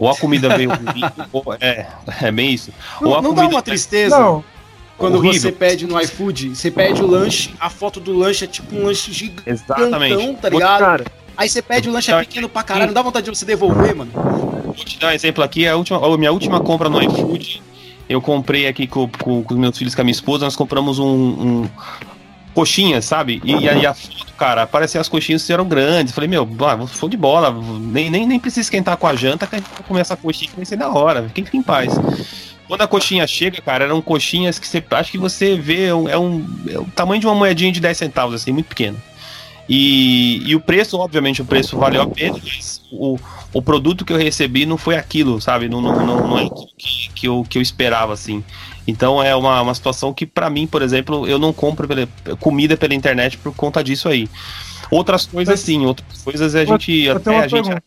Ou 0.00 0.08
a 0.08 0.16
comida 0.16 0.56
veio 0.56 0.70
ruim, 0.72 1.02
ou, 1.30 1.44
é, 1.60 1.86
é 2.22 2.32
bem 2.32 2.54
isso. 2.54 2.72
Ou 3.02 3.10
Não, 3.10 3.18
a 3.18 3.22
não 3.22 3.34
dá 3.34 3.46
uma 3.46 3.60
tristeza? 3.60 4.18
Não. 4.18 4.42
Quando 4.96 5.16
Horrível. 5.16 5.40
você 5.40 5.52
pede 5.52 5.86
no 5.86 6.00
iFood, 6.00 6.54
você 6.54 6.70
pede 6.70 7.02
o 7.02 7.06
lanche, 7.06 7.54
a 7.60 7.68
foto 7.70 8.00
do 8.00 8.16
lanche 8.16 8.44
é 8.44 8.46
tipo 8.46 8.74
um 8.74 8.84
lanche 8.84 9.10
Exatamente. 9.46 10.14
gigantão, 10.14 10.34
tá 10.34 10.48
ligado? 10.48 10.78
Cara, 10.80 11.04
Aí 11.36 11.48
você 11.48 11.62
pede 11.62 11.88
o 11.88 11.92
lanche 11.92 12.12
é 12.12 12.18
pequeno 12.18 12.48
pra 12.48 12.62
caralho, 12.62 12.88
não 12.88 12.94
dá 12.94 13.02
vontade 13.02 13.24
de 13.24 13.30
você 13.30 13.44
devolver, 13.46 13.94
mano. 13.94 14.10
Vou 14.64 14.74
te 14.74 14.98
dar 14.98 15.08
um 15.08 15.12
exemplo 15.12 15.42
aqui, 15.42 15.66
a, 15.66 15.76
última, 15.76 16.04
a 16.04 16.18
minha 16.18 16.32
última 16.32 16.60
compra 16.60 16.88
no 16.88 17.02
iFood, 17.02 17.62
eu 18.08 18.20
comprei 18.20 18.66
aqui 18.66 18.86
com, 18.86 19.08
com, 19.08 19.42
com 19.42 19.54
os 19.54 19.60
meus 19.60 19.78
filhos, 19.78 19.94
com 19.94 20.00
a 20.02 20.04
minha 20.04 20.12
esposa, 20.12 20.44
nós 20.44 20.56
compramos 20.56 20.98
um, 20.98 21.06
um 21.06 21.70
coxinha, 22.54 23.00
sabe? 23.00 23.40
E, 23.44 23.68
aí 23.68 23.86
a 23.86 23.94
foto, 23.94 24.32
cara, 24.36 24.66
parecia 24.66 25.00
as 25.00 25.08
coxinhas 25.08 25.48
eram 25.50 25.66
grandes. 25.66 26.12
Falei, 26.14 26.28
meu, 26.28 26.48
ah, 26.60 26.86
foi 26.86 27.08
de 27.08 27.16
bola, 27.16 27.50
nem, 27.80 28.10
nem, 28.10 28.26
nem 28.26 28.38
precisa 28.38 28.62
esquentar 28.62 28.96
com 28.96 29.06
a 29.06 29.14
janta, 29.14 29.46
que 29.46 29.56
a 29.56 29.58
gente 29.58 29.70
comer 29.86 30.00
essa 30.00 30.16
coxinha 30.16 30.50
que 30.50 30.56
vai 30.56 30.64
ser 30.64 30.76
da 30.76 30.88
hora, 30.88 31.30
fica 31.34 31.56
em 31.56 31.62
paz. 31.62 31.92
Quando 32.66 32.82
a 32.82 32.86
coxinha 32.86 33.26
chega, 33.26 33.60
cara, 33.60 33.84
eram 33.84 34.00
coxinhas 34.00 34.58
que 34.58 34.66
você 34.66 34.82
acho 34.92 35.10
que 35.10 35.18
você 35.18 35.56
vê, 35.56 35.86
é 35.86 35.94
um, 35.94 36.08
é 36.08 36.12
é 36.12 36.78
o 36.78 36.84
tamanho 36.94 37.20
de 37.20 37.26
uma 37.26 37.34
moedinha 37.34 37.72
de 37.72 37.80
10 37.80 37.98
centavos, 37.98 38.34
assim, 38.34 38.52
muito 38.52 38.66
pequeno. 38.66 38.96
E, 39.68 40.42
e 40.44 40.56
o 40.56 40.60
preço, 40.60 40.98
obviamente, 40.98 41.42
o 41.42 41.44
preço 41.44 41.78
valeu 41.78 42.02
a 42.02 42.06
pena, 42.06 42.38
mas 42.42 42.82
o, 42.90 43.16
o 43.52 43.62
produto 43.62 44.04
que 44.04 44.12
eu 44.12 44.16
recebi 44.16 44.66
não 44.66 44.76
foi 44.76 44.96
aquilo, 44.96 45.40
sabe? 45.40 45.68
Não, 45.68 45.80
não, 45.80 46.04
não, 46.04 46.28
não 46.28 46.38
é 46.38 46.46
aquilo 46.46 46.68
que, 46.76 47.10
que, 47.14 47.28
eu, 47.28 47.46
que 47.48 47.56
eu 47.56 47.62
esperava, 47.62 48.12
assim. 48.12 48.42
Então 48.86 49.22
é 49.22 49.34
uma, 49.36 49.60
uma 49.62 49.74
situação 49.74 50.12
que, 50.12 50.26
para 50.26 50.48
mim, 50.50 50.66
por 50.66 50.82
exemplo, 50.82 51.26
eu 51.26 51.38
não 51.38 51.52
compro 51.52 51.86
pela, 51.86 52.08
comida 52.38 52.76
pela 52.76 52.94
internet 52.94 53.38
por 53.38 53.54
conta 53.54 53.84
disso 53.84 54.08
aí. 54.08 54.28
Outras 54.90 55.26
coisas, 55.26 55.60
sim, 55.60 55.84
outras 55.86 56.22
coisas 56.22 56.54
a 56.54 56.64
gente. 56.64 56.92
eu 57.04 57.16
Até 57.16 57.38
a 57.38 57.46
gente. 57.46 57.62
pergunta. 57.68 57.82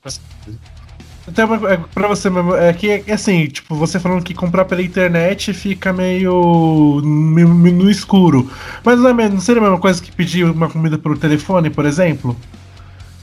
Até 1.28 1.46
uma- 1.46 1.72
é, 1.72 1.78
pra 1.78 2.08
você 2.08 2.30
mesmo, 2.30 2.54
é 2.54 2.74
que 2.74 3.04
é 3.08 3.14
assim, 3.14 3.46
tipo, 3.48 3.76
você 3.76 3.98
falando 4.00 4.24
que 4.24 4.34
comprar 4.34 4.66
pela 4.66 4.82
internet 4.82 5.54
fica 5.54 5.94
meio, 5.94 7.02
meio 7.04 7.48
no 7.48 7.90
escuro. 7.90 8.50
Mas 8.84 9.00
não, 9.00 9.10
é, 9.10 9.30
não 9.30 9.40
seria 9.40 9.62
a 9.62 9.64
mesma 9.64 9.80
coisa 9.80 10.02
que 10.02 10.12
pedir 10.12 10.44
uma 10.46 10.70
comida 10.70 10.98
pelo 10.98 11.18
telefone, 11.18 11.70
por 11.70 11.86
exemplo? 11.86 12.36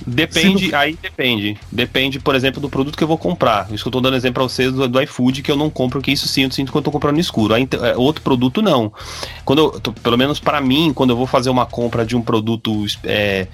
Depende, 0.07 0.69
Se 0.69 0.75
aí 0.75 0.97
depende. 1.01 1.59
Depende, 1.71 2.19
por 2.19 2.35
exemplo, 2.35 2.61
do 2.61 2.69
produto 2.69 2.97
que 2.97 3.05
eu 3.05 3.09
vou 3.09 3.19
comprar. 3.19 3.69
Isso 3.71 3.85
que 3.85 3.89
eu 3.89 3.93
tô 3.93 4.01
dando 4.01 4.17
exemplo 4.17 4.35
pra 4.35 4.43
vocês 4.45 4.73
do, 4.73 4.89
do 4.89 5.03
iFood, 5.03 5.43
que 5.43 5.51
eu 5.51 5.57
não 5.57 5.69
compro, 5.69 6.01
que 6.01 6.11
isso 6.11 6.27
sim, 6.27 6.45
eu 6.45 6.51
sinto 6.51 6.73
quando 6.73 6.83
eu 6.83 6.87
tô 6.87 6.91
comprando 6.91 7.15
no 7.15 7.21
escuro. 7.21 7.55
Aí, 7.55 7.69
é, 7.83 7.97
outro 7.97 8.23
produto, 8.23 8.63
não. 8.63 8.93
Quando 9.45 9.59
eu, 9.59 9.93
pelo 10.03 10.17
menos 10.17 10.41
pra 10.41 10.61
mim, 10.61 10.93
quando 10.95 11.11
eu 11.11 11.17
vou 11.17 11.27
fazer 11.27 11.51
uma 11.51 11.67
compra 11.67 12.05
de 12.05 12.17
um 12.17 12.23
produto, 12.23 12.87
é, 13.05 13.47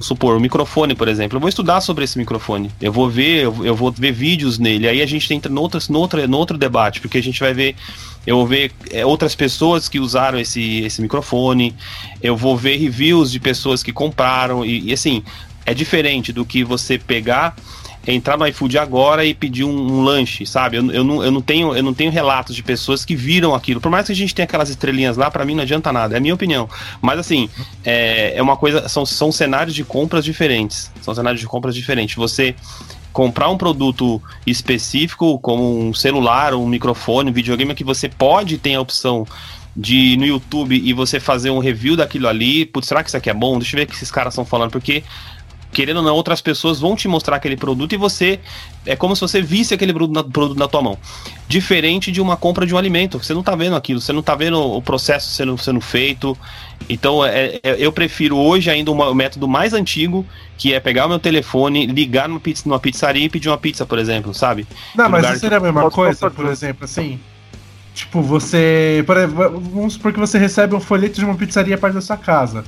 supor, 0.00 0.36
um 0.36 0.40
microfone, 0.40 0.94
por 0.94 1.08
exemplo, 1.08 1.36
eu 1.36 1.40
vou 1.40 1.48
estudar 1.48 1.80
sobre 1.80 2.04
esse 2.04 2.18
microfone. 2.18 2.70
Eu 2.80 2.92
vou 2.92 3.08
ver, 3.10 3.44
eu, 3.44 3.66
eu 3.66 3.74
vou 3.74 3.92
ver 3.92 4.12
vídeos 4.12 4.58
nele. 4.58 4.88
Aí 4.88 5.02
a 5.02 5.06
gente 5.06 5.32
entra 5.34 5.52
no 5.52 5.60
outro, 5.60 5.80
no 5.90 5.98
outro, 5.98 6.26
no 6.28 6.38
outro 6.38 6.56
debate, 6.56 7.00
porque 7.00 7.18
a 7.18 7.22
gente 7.22 7.40
vai 7.40 7.52
ver. 7.52 7.76
Eu 8.24 8.36
vou 8.36 8.46
ver 8.46 8.70
é, 8.90 9.04
outras 9.04 9.34
pessoas 9.34 9.88
que 9.88 9.98
usaram 9.98 10.38
esse, 10.38 10.80
esse 10.82 11.02
microfone. 11.02 11.74
Eu 12.22 12.36
vou 12.36 12.56
ver 12.56 12.76
reviews 12.76 13.32
de 13.32 13.40
pessoas 13.40 13.82
que 13.82 13.92
compraram. 13.92 14.64
E, 14.64 14.90
e, 14.90 14.92
assim, 14.92 15.24
é 15.64 15.74
diferente 15.74 16.32
do 16.32 16.44
que 16.44 16.64
você 16.64 16.98
pegar, 16.98 17.56
entrar 18.06 18.36
no 18.36 18.46
iFood 18.46 18.78
agora 18.78 19.24
e 19.24 19.32
pedir 19.32 19.64
um, 19.64 19.70
um 19.70 20.02
lanche, 20.02 20.44
sabe? 20.44 20.76
Eu, 20.76 20.90
eu, 20.90 21.04
não, 21.04 21.24
eu, 21.24 21.30
não 21.30 21.40
tenho, 21.40 21.74
eu 21.74 21.82
não 21.82 21.94
tenho 21.94 22.10
relatos 22.10 22.54
de 22.54 22.62
pessoas 22.62 23.04
que 23.04 23.14
viram 23.14 23.54
aquilo. 23.54 23.80
Por 23.80 23.90
mais 23.90 24.06
que 24.06 24.12
a 24.12 24.16
gente 24.16 24.34
tenha 24.34 24.44
aquelas 24.44 24.70
estrelinhas 24.70 25.16
lá, 25.16 25.30
pra 25.30 25.44
mim 25.44 25.54
não 25.54 25.62
adianta 25.62 25.92
nada, 25.92 26.14
é 26.14 26.18
a 26.18 26.20
minha 26.20 26.34
opinião. 26.34 26.68
Mas 27.00 27.18
assim, 27.18 27.48
é, 27.84 28.36
é 28.36 28.42
uma 28.42 28.56
coisa. 28.56 28.88
São, 28.88 29.06
são 29.06 29.30
cenários 29.30 29.74
de 29.74 29.84
compras 29.84 30.24
diferentes. 30.24 30.90
São 31.00 31.14
cenários 31.14 31.40
de 31.40 31.46
compras 31.46 31.74
diferentes. 31.74 32.16
Você 32.16 32.54
comprar 33.12 33.48
um 33.50 33.58
produto 33.58 34.20
específico, 34.46 35.38
como 35.38 35.88
um 35.88 35.94
celular, 35.94 36.54
um 36.54 36.66
microfone, 36.66 37.30
um 37.30 37.32
videogame, 37.32 37.74
que 37.74 37.84
você 37.84 38.08
pode 38.08 38.58
ter 38.58 38.74
a 38.74 38.80
opção 38.80 39.26
de 39.76 39.96
ir 39.96 40.16
no 40.18 40.26
YouTube 40.26 40.76
e 40.76 40.92
você 40.92 41.18
fazer 41.18 41.50
um 41.50 41.58
review 41.58 41.96
daquilo 41.96 42.28
ali. 42.28 42.66
Putz, 42.66 42.88
será 42.88 43.02
que 43.02 43.08
isso 43.08 43.16
aqui 43.16 43.30
é 43.30 43.34
bom? 43.34 43.58
Deixa 43.58 43.74
eu 43.74 43.78
ver 43.78 43.84
o 43.84 43.86
que 43.86 43.94
esses 43.94 44.10
caras 44.10 44.34
estão 44.34 44.44
falando, 44.44 44.70
porque 44.70 45.02
querendo 45.72 45.96
ou 45.98 46.02
não, 46.02 46.14
outras 46.14 46.40
pessoas 46.40 46.78
vão 46.78 46.94
te 46.94 47.08
mostrar 47.08 47.36
aquele 47.36 47.56
produto 47.56 47.92
e 47.94 47.96
você. 47.96 48.38
É 48.84 48.94
como 48.94 49.14
se 49.14 49.20
você 49.20 49.40
visse 49.40 49.72
aquele 49.72 49.92
produto 49.92 50.14
na, 50.14 50.22
produto 50.22 50.58
na 50.58 50.68
tua 50.68 50.82
mão. 50.82 50.98
Diferente 51.48 52.12
de 52.12 52.20
uma 52.20 52.36
compra 52.36 52.66
de 52.66 52.74
um 52.74 52.78
alimento. 52.78 53.18
Você 53.18 53.32
não 53.32 53.42
tá 53.42 53.54
vendo 53.54 53.74
aquilo, 53.76 54.00
você 54.00 54.12
não 54.12 54.22
tá 54.22 54.34
vendo 54.34 54.60
o 54.60 54.82
processo 54.82 55.30
sendo, 55.32 55.56
sendo 55.58 55.80
feito. 55.80 56.36
Então, 56.88 57.24
é, 57.24 57.60
é- 57.62 57.76
eu 57.78 57.92
prefiro 57.92 58.36
hoje 58.36 58.70
ainda 58.70 58.90
uma- 58.90 59.08
o 59.08 59.14
método 59.14 59.48
mais 59.48 59.72
antigo, 59.72 60.26
que 60.58 60.74
é 60.74 60.80
pegar 60.80 61.06
o 61.06 61.08
meu 61.08 61.18
telefone, 61.18 61.86
ligar 61.86 62.28
numa, 62.28 62.40
pizza, 62.40 62.62
numa 62.66 62.78
pizzaria 62.78 63.24
e 63.24 63.28
pedir 63.28 63.48
uma 63.48 63.58
pizza, 63.58 63.86
por 63.86 63.98
exemplo, 63.98 64.34
sabe? 64.34 64.66
Não, 64.94 65.08
mas 65.08 65.22
não 65.22 65.36
seria 65.36 65.58
a 65.58 65.60
mesma 65.60 65.90
coisa, 65.90 66.30
por 66.30 66.46
exemplo, 66.46 66.84
assim? 66.84 67.18
Tipo, 67.94 68.22
você. 68.22 69.04
Vamos 69.72 69.94
supor 69.94 70.12
que 70.12 70.18
você 70.18 70.38
recebe 70.38 70.74
um 70.74 70.80
folheto 70.80 71.18
de 71.18 71.24
uma 71.24 71.34
pizzaria 71.34 71.76
perto 71.76 71.94
da 71.94 72.00
sua 72.00 72.16
casa. 72.16 72.64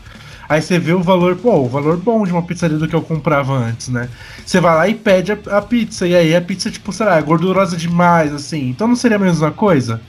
Aí 0.48 0.60
você 0.60 0.78
vê 0.78 0.92
o 0.92 1.02
valor, 1.02 1.36
pô, 1.36 1.54
o 1.56 1.68
valor 1.68 1.96
bom 1.96 2.24
de 2.24 2.32
uma 2.32 2.42
pizzaria 2.42 2.76
do 2.78 2.86
que 2.86 2.94
eu 2.94 3.02
comprava 3.02 3.52
antes, 3.54 3.88
né? 3.88 4.08
Você 4.44 4.60
vai 4.60 4.74
lá 4.74 4.88
e 4.88 4.94
pede 4.94 5.32
a, 5.32 5.38
a 5.58 5.62
pizza, 5.62 6.06
e 6.06 6.14
aí 6.14 6.34
a 6.36 6.40
pizza, 6.40 6.70
tipo, 6.70 6.92
sei 6.92 7.06
lá, 7.06 7.16
é 7.18 7.22
gordurosa 7.22 7.76
demais, 7.76 8.32
assim. 8.32 8.68
Então 8.68 8.86
não 8.86 8.96
seria 8.96 9.16
a 9.16 9.20
mesma 9.20 9.50
coisa 9.50 10.00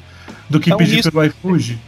do 0.49 0.59
que 0.59 0.71
É 0.71 0.75
um 0.75 0.77
pedir 0.77 0.97
risco. 0.97 1.11
pelo 1.11 1.23
iFood? 1.25 1.79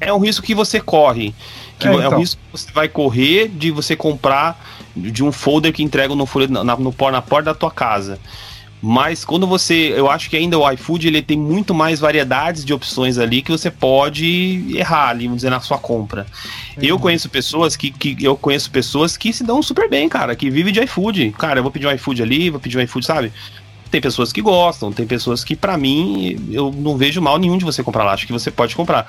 é 0.00 0.12
um 0.12 0.18
risco 0.18 0.44
que 0.46 0.54
você 0.54 0.80
corre. 0.80 1.34
Que 1.78 1.86
É, 1.88 1.90
é, 1.92 1.94
um 1.94 2.00
então. 2.06 2.18
risco 2.18 2.40
que 2.50 2.58
você 2.58 2.70
vai 2.72 2.88
correr 2.88 3.48
de 3.48 3.70
você 3.70 3.94
comprar 3.96 4.58
de 4.96 5.22
um 5.22 5.30
folder 5.32 5.72
que 5.72 5.82
entrega 5.82 6.14
no, 6.14 6.26
folha- 6.26 6.48
na, 6.48 6.64
no, 6.64 6.94
na 7.12 7.22
porta 7.22 7.44
da 7.44 7.54
tua 7.54 7.70
casa. 7.70 8.18
Mas 8.82 9.24
quando 9.24 9.46
você. 9.46 9.92
Eu 9.94 10.10
acho 10.10 10.30
que 10.30 10.36
ainda 10.36 10.58
o 10.58 10.70
iFood 10.72 11.06
ele 11.06 11.20
tem 11.20 11.36
muito 11.36 11.74
mais 11.74 12.00
variedades 12.00 12.64
de 12.64 12.72
opções 12.72 13.18
ali 13.18 13.42
que 13.42 13.50
você 13.50 13.70
pode 13.70 14.74
errar 14.74 15.10
ali, 15.10 15.24
vamos 15.24 15.38
dizer, 15.38 15.50
na 15.50 15.60
sua 15.60 15.76
compra. 15.76 16.26
Eu 16.80 16.98
conheço 16.98 17.28
pessoas 17.28 17.76
que, 17.76 17.90
que. 17.90 18.16
Eu 18.20 18.36
conheço 18.36 18.70
pessoas 18.70 19.16
que 19.16 19.32
se 19.32 19.44
dão 19.44 19.62
super 19.62 19.88
bem, 19.88 20.08
cara, 20.08 20.34
que 20.34 20.48
vivem 20.48 20.72
de 20.72 20.80
iFood. 20.80 21.34
Cara, 21.38 21.58
eu 21.58 21.62
vou 21.62 21.70
pedir 21.70 21.86
um 21.86 21.92
iFood 21.92 22.22
ali, 22.22 22.48
vou 22.48 22.58
pedir 22.58 22.78
um 22.78 22.80
iFood, 22.80 23.04
sabe? 23.04 23.32
Tem 23.90 24.00
pessoas 24.00 24.32
que 24.32 24.40
gostam, 24.40 24.92
tem 24.92 25.06
pessoas 25.06 25.44
que, 25.44 25.56
pra 25.56 25.76
mim, 25.76 26.38
eu 26.50 26.72
não 26.72 26.96
vejo 26.96 27.20
mal 27.20 27.38
nenhum 27.38 27.58
de 27.58 27.64
você 27.64 27.82
comprar 27.82 28.04
lá. 28.04 28.12
Acho 28.12 28.26
que 28.26 28.32
você 28.32 28.50
pode 28.50 28.74
comprar. 28.74 29.06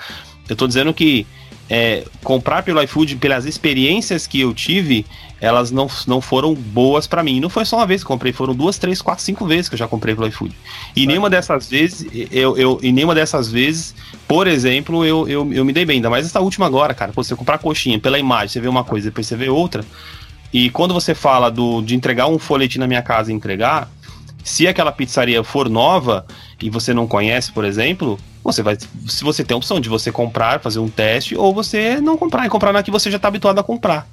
Eu 0.49 0.55
tô 0.55 0.67
dizendo 0.67 0.93
que 0.93 1.25
é, 1.73 2.03
comprar 2.21 2.63
pelo 2.63 2.83
iFood, 2.83 3.15
pelas 3.15 3.45
experiências 3.45 4.27
que 4.27 4.41
eu 4.41 4.53
tive, 4.53 5.05
elas 5.39 5.71
não, 5.71 5.87
não 6.05 6.19
foram 6.19 6.53
boas 6.53 7.07
pra 7.07 7.23
mim. 7.23 7.39
Não 7.39 7.49
foi 7.49 7.63
só 7.63 7.77
uma 7.77 7.85
vez 7.85 8.03
que 8.03 8.07
eu 8.07 8.13
comprei, 8.13 8.33
foram 8.33 8.53
duas, 8.53 8.77
três, 8.77 9.01
quatro, 9.01 9.23
cinco 9.23 9.45
vezes 9.45 9.69
que 9.69 9.75
eu 9.75 9.79
já 9.79 9.87
comprei 9.87 10.13
pelo 10.13 10.27
iFood. 10.27 10.53
E 10.93 11.07
nenhuma 11.07 11.29
dessas 11.29 11.69
vezes, 11.69 12.05
eu, 12.29 12.57
eu, 12.57 12.77
e 12.83 12.91
nenhuma 12.91 13.15
dessas 13.15 13.49
vezes, 13.49 13.95
por 14.27 14.47
exemplo, 14.47 15.05
eu, 15.05 15.29
eu, 15.29 15.53
eu 15.53 15.63
me 15.63 15.71
dei 15.71 15.85
bem. 15.85 15.95
Ainda 15.95 16.09
mais 16.09 16.25
essa 16.25 16.41
última 16.41 16.65
agora, 16.65 16.93
cara. 16.93 17.13
Pô, 17.13 17.23
você 17.23 17.37
comprar 17.37 17.57
coxinha 17.57 17.97
pela 17.97 18.19
imagem, 18.19 18.49
você 18.49 18.59
vê 18.59 18.67
uma 18.67 18.83
coisa, 18.83 19.07
depois 19.07 19.25
você 19.25 19.37
vê 19.37 19.47
outra. 19.47 19.85
E 20.51 20.69
quando 20.71 20.93
você 20.93 21.15
fala 21.15 21.49
do, 21.49 21.81
de 21.81 21.95
entregar 21.95 22.27
um 22.27 22.37
folhetim 22.37 22.79
na 22.79 22.87
minha 22.87 23.01
casa 23.01 23.31
e 23.31 23.33
entregar, 23.33 23.89
se 24.43 24.67
aquela 24.67 24.91
pizzaria 24.91 25.43
for 25.43 25.69
nova 25.69 26.25
e 26.61 26.69
você 26.69 26.93
não 26.93 27.07
conhece, 27.07 27.51
por 27.51 27.65
exemplo, 27.65 28.19
você 28.43 28.61
vai. 28.63 28.77
Se 29.07 29.23
você 29.23 29.43
tem 29.43 29.53
a 29.53 29.57
opção 29.57 29.79
de 29.79 29.89
você 29.89 30.11
comprar, 30.11 30.59
fazer 30.59 30.79
um 30.79 30.89
teste, 30.89 31.35
ou 31.35 31.53
você 31.53 31.99
não 32.01 32.17
comprar 32.17 32.45
e 32.45 32.49
comprar 32.49 32.73
na 32.73 32.83
que 32.83 32.91
você 32.91 33.09
já 33.09 33.17
está 33.17 33.27
habituado 33.27 33.59
a 33.59 33.63
comprar. 33.63 34.07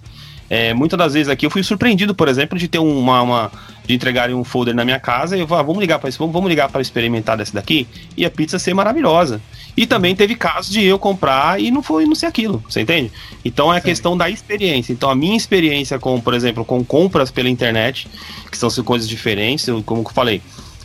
É, 0.51 0.73
muitas 0.73 0.99
das 0.99 1.12
vezes 1.12 1.29
aqui 1.29 1.45
eu 1.45 1.51
fui 1.51 1.62
surpreendido, 1.62 2.14
por 2.14 2.27
exemplo, 2.27 2.59
de 2.59 2.69
ter 2.69 2.79
uma, 2.79 3.21
uma 3.21 3.53
de 3.87 3.95
entregarem 3.95 4.35
um 4.35 4.45
folder 4.45 4.75
na 4.75 4.85
minha 4.85 4.99
casa 4.99 5.37
e 5.37 5.41
eu 5.41 5.47
vou, 5.47 5.59
ah, 5.59 5.62
vamos 5.62 5.81
ligar 5.81 5.99
para 5.99 6.09
isso, 6.09 6.19
vamos, 6.19 6.33
vamos 6.33 6.49
ligar 6.49 6.71
para 6.71 6.81
experimentar 6.81 7.37
dessa 7.37 7.53
daqui 7.53 7.87
e 8.17 8.25
a 8.25 8.31
pizza 8.31 8.59
ser 8.59 8.73
maravilhosa. 8.73 9.41
E 9.79 9.87
também 9.87 10.12
teve 10.17 10.35
casos 10.35 10.73
de 10.73 10.83
eu 10.83 10.99
comprar 10.99 11.61
e 11.61 11.71
não 11.71 11.85
foi 11.85 12.05
não 12.05 12.17
ser 12.17 12.27
aquilo, 12.27 12.61
você 12.69 12.81
entende? 12.81 13.12
Então 13.45 13.73
é 13.73 13.77
a 13.77 13.81
questão 13.81 14.17
da 14.17 14.29
experiência. 14.29 14.93
Então 14.93 15.09
a 15.09 15.14
minha 15.14 15.37
experiência 15.37 16.01
com, 16.01 16.21
por 16.21 16.35
exemplo, 16.35 16.64
com 16.64 16.85
compras 16.85 17.31
pela 17.31 17.49
internet, 17.49 18.09
que 18.51 18.59
são 18.59 18.69
coisas 18.83 19.09
diferentes, 19.09 19.69
eu- 19.69 19.81
como 19.85 20.03
eu 20.03 20.11
falei, 20.11 20.43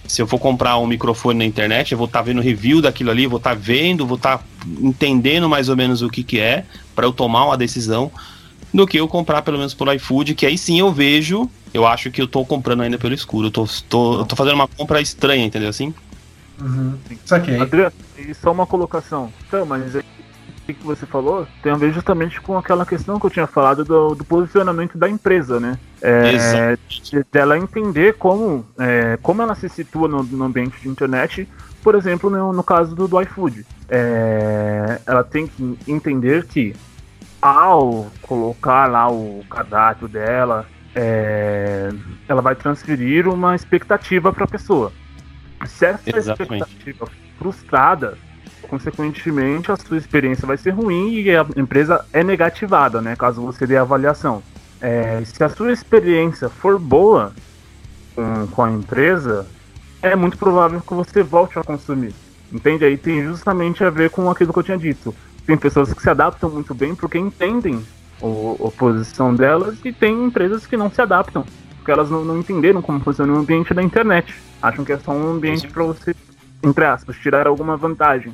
se 0.08 0.21
eu 0.21 0.27
for 0.27 0.38
comprar 0.38 0.77
um 0.77 0.86
microfone 0.86 1.39
na 1.39 1.43
internet, 1.45 1.91
eu 1.91 1.97
vou 1.97 2.06
estar 2.06 2.21
vendo 2.21 2.39
review 2.39 2.84
daquilo 2.84 3.10
ali, 3.10 3.25
vou 3.25 3.38
estar 3.38 3.56
vendo, 3.56 4.06
vou 4.06 4.15
estar 4.17 4.45
entendendo 4.79 5.49
mais 5.49 5.69
ou 5.69 5.75
menos 5.75 6.03
o 6.03 6.10
que, 6.10 6.23
que 6.23 6.39
é, 6.39 6.63
para 6.95 7.08
eu 7.08 7.12
tomar 7.12 7.45
uma 7.47 7.58
decisão, 7.58 8.12
do 8.71 8.86
que 8.86 8.97
eu 8.99 9.08
comprar 9.08 9.41
pelo 9.41 9.58
menos 9.58 9.73
pelo 9.73 9.91
iFood, 9.93 10.36
que 10.36 10.45
aí 10.45 10.56
sim 10.56 10.77
eu 10.79 10.91
vejo, 10.91 11.49
eu 11.73 11.88
acho 11.88 12.12
que 12.12 12.21
eu 12.21 12.27
tô 12.27 12.45
comprando 12.45 12.82
ainda 12.82 12.99
pelo 12.99 13.15
escuro, 13.15 13.47
eu 13.47 13.51
tô, 13.51 13.67
tô, 13.89 14.19
eu 14.19 14.25
tô 14.25 14.36
fazendo 14.36 14.53
uma 14.53 14.67
compra 14.67 15.01
estranha, 15.01 15.43
entendeu 15.43 15.69
assim? 15.69 15.91
Uhum. 16.63 16.97
Saquei. 17.26 17.60
Adriano, 17.60 17.91
e 18.17 18.34
só 18.34 18.52
uma 18.52 18.65
colocação. 18.65 19.32
Então, 19.47 19.65
mas 19.65 19.95
aí, 19.95 20.04
o 20.69 20.73
que 20.73 20.84
você 20.84 21.06
falou 21.06 21.45
tem 21.62 21.71
a 21.71 21.76
ver 21.76 21.91
justamente 21.91 22.39
com 22.39 22.58
aquela 22.58 22.86
questão 22.86 23.19
que 23.19 23.26
eu 23.26 23.30
tinha 23.30 23.45
falado 23.47 23.84
do, 23.84 24.15
do 24.15 24.23
posicionamento 24.23 24.97
da 24.97 25.10
empresa, 25.10 25.60
né? 25.60 25.78
É, 26.02 26.32
Exato. 26.34 26.80
de- 27.12 27.26
dela 27.32 27.58
entender 27.58 28.13
como, 28.13 28.65
é, 28.80 29.17
como 29.21 29.41
ela 29.41 29.56
se 29.56 29.67
situa 29.67 30.08
no, 30.08 30.23
no 30.23 30.45
ambiente 30.45 30.80
de 30.82 30.88
internet, 30.88 31.47
por 31.84 31.95
exemplo, 31.95 32.30
no, 32.30 32.54
no 32.54 32.63
caso 32.63 32.95
do, 32.95 33.08
do 33.08 33.21
iFood. 33.21 33.65
É, 33.89 35.02
ela 35.06 35.23
tem 35.23 35.47
que 35.47 35.78
entender 35.86 36.45
que 36.45 36.73
ao 37.41 38.10
colocar 38.21 38.89
lá 38.89 39.12
o 39.12 39.43
cadastro 39.49 40.08
dela, 40.08 40.65
é, 40.95 41.89
ela 42.28 42.41
vai 42.41 42.56
transferir 42.56 43.28
uma 43.28 43.54
expectativa 43.54 44.32
para 44.32 44.45
a 44.45 44.47
pessoa. 44.47 44.93
Se 45.65 45.86
essa 45.86 46.02
Exatamente. 46.06 46.63
expectativa 46.63 47.08
frustrada, 47.38 48.17
consequentemente 48.69 49.71
a 49.71 49.76
sua 49.76 49.97
experiência 49.97 50.47
vai 50.47 50.58
ser 50.58 50.71
ruim 50.71 51.13
e 51.13 51.36
a 51.36 51.45
empresa 51.56 52.06
é 52.12 52.23
negativada, 52.23 53.02
né? 53.02 53.15
Caso 53.15 53.41
você 53.41 53.67
dê 53.67 53.78
a 53.78 53.82
avaliação. 53.82 54.41
É, 54.82 55.23
se 55.26 55.43
a 55.43 55.49
sua 55.49 55.71
experiência 55.71 56.49
for 56.49 56.78
boa 56.80 57.34
com, 58.15 58.47
com 58.47 58.63
a 58.63 58.71
empresa, 58.71 59.47
é 60.02 60.15
muito 60.15 60.38
provável 60.38 60.82
que 60.82 60.93
você 60.93 61.23
volte 61.23 61.58
a 61.58 61.63
consumir. 61.63 62.13
Entende? 62.52 62.86
Aí 62.86 62.97
tem 62.97 63.23
justamente 63.23 63.84
a 63.84 63.89
ver 63.89 64.10
com 64.10 64.30
aquilo 64.30 64.52
que 64.52 64.60
eu 64.60 64.63
tinha 64.63 64.78
dito. 64.78 65.15
Tem 65.45 65.58
pessoas 65.58 65.93
que 65.93 66.02
se 66.02 66.10
adaptam 66.10 66.49
muito 66.49 66.73
bem 66.73 66.93
porque 66.95 67.17
entendem 67.17 67.84
a 68.21 68.71
posição 68.71 69.34
delas 69.36 69.78
e 69.84 69.91
tem 69.91 70.26
empresas 70.26 70.65
que 70.65 70.78
não 70.78 70.89
se 70.89 71.02
adaptam. 71.02 71.45
Porque 71.83 71.91
elas 71.91 72.09
não, 72.09 72.23
não 72.23 72.39
entenderam 72.39 72.81
como 72.81 73.01
funciona 73.01 73.33
o 73.33 73.37
ambiente 73.39 73.73
da 73.73 73.83
internet. 73.83 74.33
Acham 74.61 74.85
que 74.85 74.93
é 74.93 74.97
só 74.97 75.11
um 75.11 75.31
ambiente 75.31 75.67
para 75.67 75.83
você, 75.83 76.15
entre 76.63 76.85
aspas, 76.85 77.17
tirar 77.17 77.45
alguma 77.45 77.75
vantagem. 77.75 78.33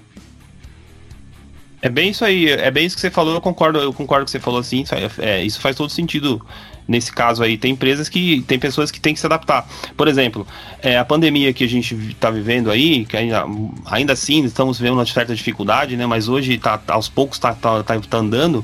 É 1.82 1.90
bem 1.90 2.12
isso 2.12 2.24
aí, 2.24 2.48
é 2.48 2.70
bem 2.70 2.86
isso 2.86 2.96
que 2.96 3.02
você 3.02 3.10
falou, 3.10 3.34
eu 3.34 3.42
concordo, 3.42 3.80
eu 3.80 3.92
concordo 3.92 4.26
que 4.26 4.32
você 4.32 4.40
falou 4.40 4.60
assim, 4.60 4.84
é, 5.18 5.44
isso 5.44 5.60
faz 5.60 5.76
todo 5.76 5.90
sentido 5.90 6.46
nesse 6.88 7.12
caso 7.12 7.42
aí. 7.42 7.58
Tem 7.58 7.72
empresas 7.72 8.08
que. 8.08 8.44
Tem 8.44 8.60
pessoas 8.60 8.92
que 8.92 9.00
têm 9.00 9.16
que 9.16 9.20
se 9.20 9.26
adaptar. 9.26 9.68
Por 9.98 10.08
exemplo, 10.08 10.46
é, 10.80 11.00
a 11.00 11.06
pandemia 11.06 11.52
que 11.52 11.64
a 11.64 11.68
gente 11.68 11.96
está 11.96 12.30
vivendo 12.30 12.70
aí, 12.70 13.04
que 13.06 13.18
ainda, 13.18 13.46
ainda 13.86 14.14
assim 14.14 14.44
estamos 14.44 14.78
vivendo 14.78 14.94
uma 14.94 15.06
certa 15.08 15.34
dificuldade, 15.34 15.98
né? 15.98 16.06
Mas 16.06 16.28
hoje 16.28 16.56
tá, 16.60 16.80
aos 16.88 17.10
poucos 17.10 17.38
está 17.38 17.54
tá, 17.56 17.82
tá, 17.82 18.00
tá 18.00 18.18
andando. 18.18 18.64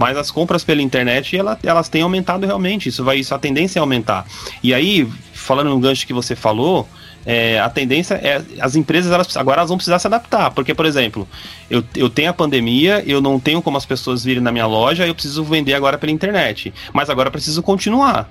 Mas 0.00 0.16
as 0.16 0.30
compras 0.30 0.64
pela 0.64 0.80
internet, 0.80 1.36
ela, 1.36 1.58
elas 1.62 1.90
têm 1.90 2.00
aumentado 2.00 2.46
realmente. 2.46 2.88
Isso 2.88 3.04
vai, 3.04 3.18
isso 3.18 3.34
a 3.34 3.38
tendência 3.38 3.78
é 3.78 3.80
aumentar. 3.80 4.26
E 4.62 4.72
aí, 4.72 5.06
falando 5.34 5.68
no 5.68 5.78
gancho 5.78 6.06
que 6.06 6.14
você 6.14 6.34
falou, 6.34 6.88
é, 7.26 7.60
a 7.60 7.68
tendência 7.68 8.14
é 8.14 8.42
as 8.60 8.76
empresas 8.76 9.12
elas 9.12 9.36
agora 9.36 9.60
elas 9.60 9.68
vão 9.68 9.76
precisar 9.76 9.98
se 9.98 10.06
adaptar, 10.06 10.52
porque 10.52 10.72
por 10.72 10.86
exemplo, 10.86 11.28
eu, 11.68 11.84
eu 11.94 12.08
tenho 12.08 12.30
a 12.30 12.32
pandemia, 12.32 13.04
eu 13.06 13.20
não 13.20 13.38
tenho 13.38 13.60
como 13.60 13.76
as 13.76 13.84
pessoas 13.84 14.24
virem 14.24 14.42
na 14.42 14.50
minha 14.50 14.66
loja, 14.66 15.06
eu 15.06 15.14
preciso 15.14 15.44
vender 15.44 15.74
agora 15.74 15.98
pela 15.98 16.10
internet, 16.10 16.72
mas 16.94 17.10
agora 17.10 17.30
preciso 17.30 17.62
continuar. 17.62 18.26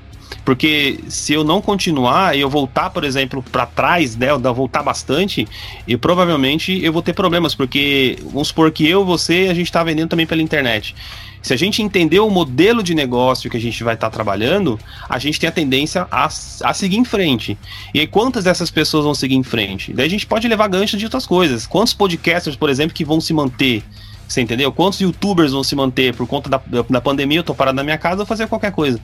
Porque 0.46 1.00
se 1.08 1.34
eu 1.34 1.44
não 1.44 1.62
continuar 1.62 2.36
e 2.36 2.42
eu 2.42 2.50
voltar, 2.50 2.90
por 2.90 3.04
exemplo, 3.04 3.44
para 3.52 3.66
trás, 3.66 4.16
né, 4.16 4.30
eu 4.32 4.54
voltar 4.54 4.84
bastante, 4.84 5.48
eu 5.88 6.00
provavelmente 6.00 6.84
eu 6.84 6.92
vou 6.92 7.02
ter 7.02 7.14
problemas, 7.14 7.54
porque 7.54 8.18
vamos 8.24 8.50
supor 8.50 8.72
que 8.72 8.88
eu, 8.88 9.06
você, 9.06 9.48
a 9.50 9.54
gente 9.54 9.68
está 9.68 9.84
vendendo 9.84 10.10
também 10.10 10.26
pela 10.26 10.42
internet. 10.42 10.96
Se 11.42 11.54
a 11.54 11.58
gente 11.58 11.82
entender 11.82 12.20
o 12.20 12.30
modelo 12.30 12.84
de 12.84 12.94
negócio 12.94 13.50
que 13.50 13.56
a 13.56 13.62
gente 13.62 13.84
vai 13.84 13.94
estar 13.94 14.10
tá 14.10 14.14
trabalhando, 14.14 14.78
a 15.08 15.18
gente 15.18 15.40
tem 15.40 15.48
a 15.48 15.52
tendência 15.52 16.06
a, 16.12 16.26
a 16.26 16.74
seguir 16.74 16.98
em 16.98 17.06
frente. 17.06 17.58
E 17.94 18.00
aí, 18.02 18.08
quantas 18.08 18.44
dessas 18.44 18.70
pessoas 18.70 19.06
vão 19.06 19.14
seguir 19.14 19.36
em 19.36 19.44
frente? 19.44 19.94
Daí 19.94 20.06
a 20.06 20.10
gente 20.10 20.26
pode 20.26 20.48
levar 20.48 20.68
gancho 20.68 20.98
de 20.98 21.06
outras 21.06 21.26
coisas. 21.26 21.66
Quantos 21.66 21.94
podcasters, 21.94 22.58
por 22.58 22.70
exemplo, 22.70 22.94
que 22.94 23.06
vão 23.06 23.22
se 23.22 23.34
manter? 23.34 23.84
Você 24.28 24.42
entendeu? 24.42 24.72
Quantos 24.72 25.00
youtubers 25.00 25.54
vão 25.54 25.64
se 25.64 25.76
manter 25.76 26.14
por 26.14 26.28
conta 26.28 26.48
da, 26.50 26.62
da 26.88 27.02
pandemia? 27.02 27.40
Eu 27.40 27.44
tô 27.44 27.56
parado 27.56 27.76
na 27.76 27.84
minha 27.84 27.98
casa, 27.98 28.18
vou 28.18 28.26
fazer 28.28 28.46
qualquer 28.48 28.72
coisa. 28.72 29.00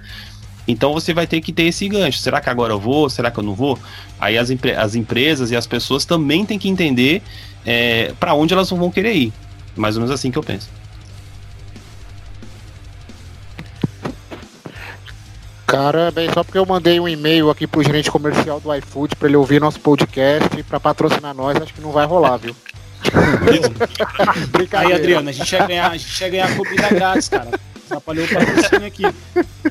Então 0.67 0.93
você 0.93 1.13
vai 1.13 1.27
ter 1.27 1.41
que 1.41 1.53
ter 1.53 1.63
esse 1.63 1.87
gancho. 1.87 2.19
Será 2.19 2.41
que 2.41 2.49
agora 2.49 2.73
eu 2.73 2.79
vou? 2.79 3.09
Será 3.09 3.29
que 3.29 3.37
eu 3.37 3.43
não 3.43 3.53
vou? 3.53 3.77
Aí 4.19 4.37
as, 4.37 4.49
as 4.77 4.95
empresas 4.95 5.51
e 5.51 5.55
as 5.55 5.67
pessoas 5.67 6.05
também 6.05 6.45
têm 6.45 6.57
que 6.57 6.69
entender 6.69 7.21
é, 7.65 8.13
para 8.19 8.33
onde 8.33 8.53
elas 8.53 8.69
vão 8.69 8.91
querer 8.91 9.13
ir. 9.13 9.33
Mais 9.75 9.95
ou 9.95 10.01
menos 10.01 10.13
assim 10.13 10.31
que 10.31 10.37
eu 10.37 10.43
penso. 10.43 10.69
Cara, 15.67 16.11
bem, 16.11 16.29
só 16.31 16.43
porque 16.43 16.57
eu 16.57 16.65
mandei 16.65 16.99
um 16.99 17.07
e-mail 17.07 17.49
aqui 17.49 17.65
pro 17.65 17.83
gerente 17.83 18.09
comercial 18.09 18.59
do 18.59 18.73
iFood 18.75 19.15
para 19.15 19.27
ele 19.27 19.35
ouvir 19.35 19.59
nosso 19.59 19.79
podcast 19.79 20.63
para 20.63 20.79
patrocinar 20.79 21.33
nós, 21.33 21.57
acho 21.57 21.73
que 21.73 21.81
não 21.81 21.91
vai 21.91 22.05
rolar, 22.05 22.37
viu? 22.37 22.55
Aí, 24.71 24.93
Adriano, 24.93 25.27
a 25.27 25.31
gente 25.31 25.51
ia 25.51 25.65
ganhar, 25.65 25.91
a 25.91 25.97
gente 25.97 26.21
ia 26.21 26.29
ganhar 26.29 26.55
comida 26.55 26.89
grátis, 26.89 27.27
cara. 27.27 27.59
Atrapalhou 27.85 28.25
o 28.25 28.27
patrocínio 28.27 28.87
aqui. 28.87 29.03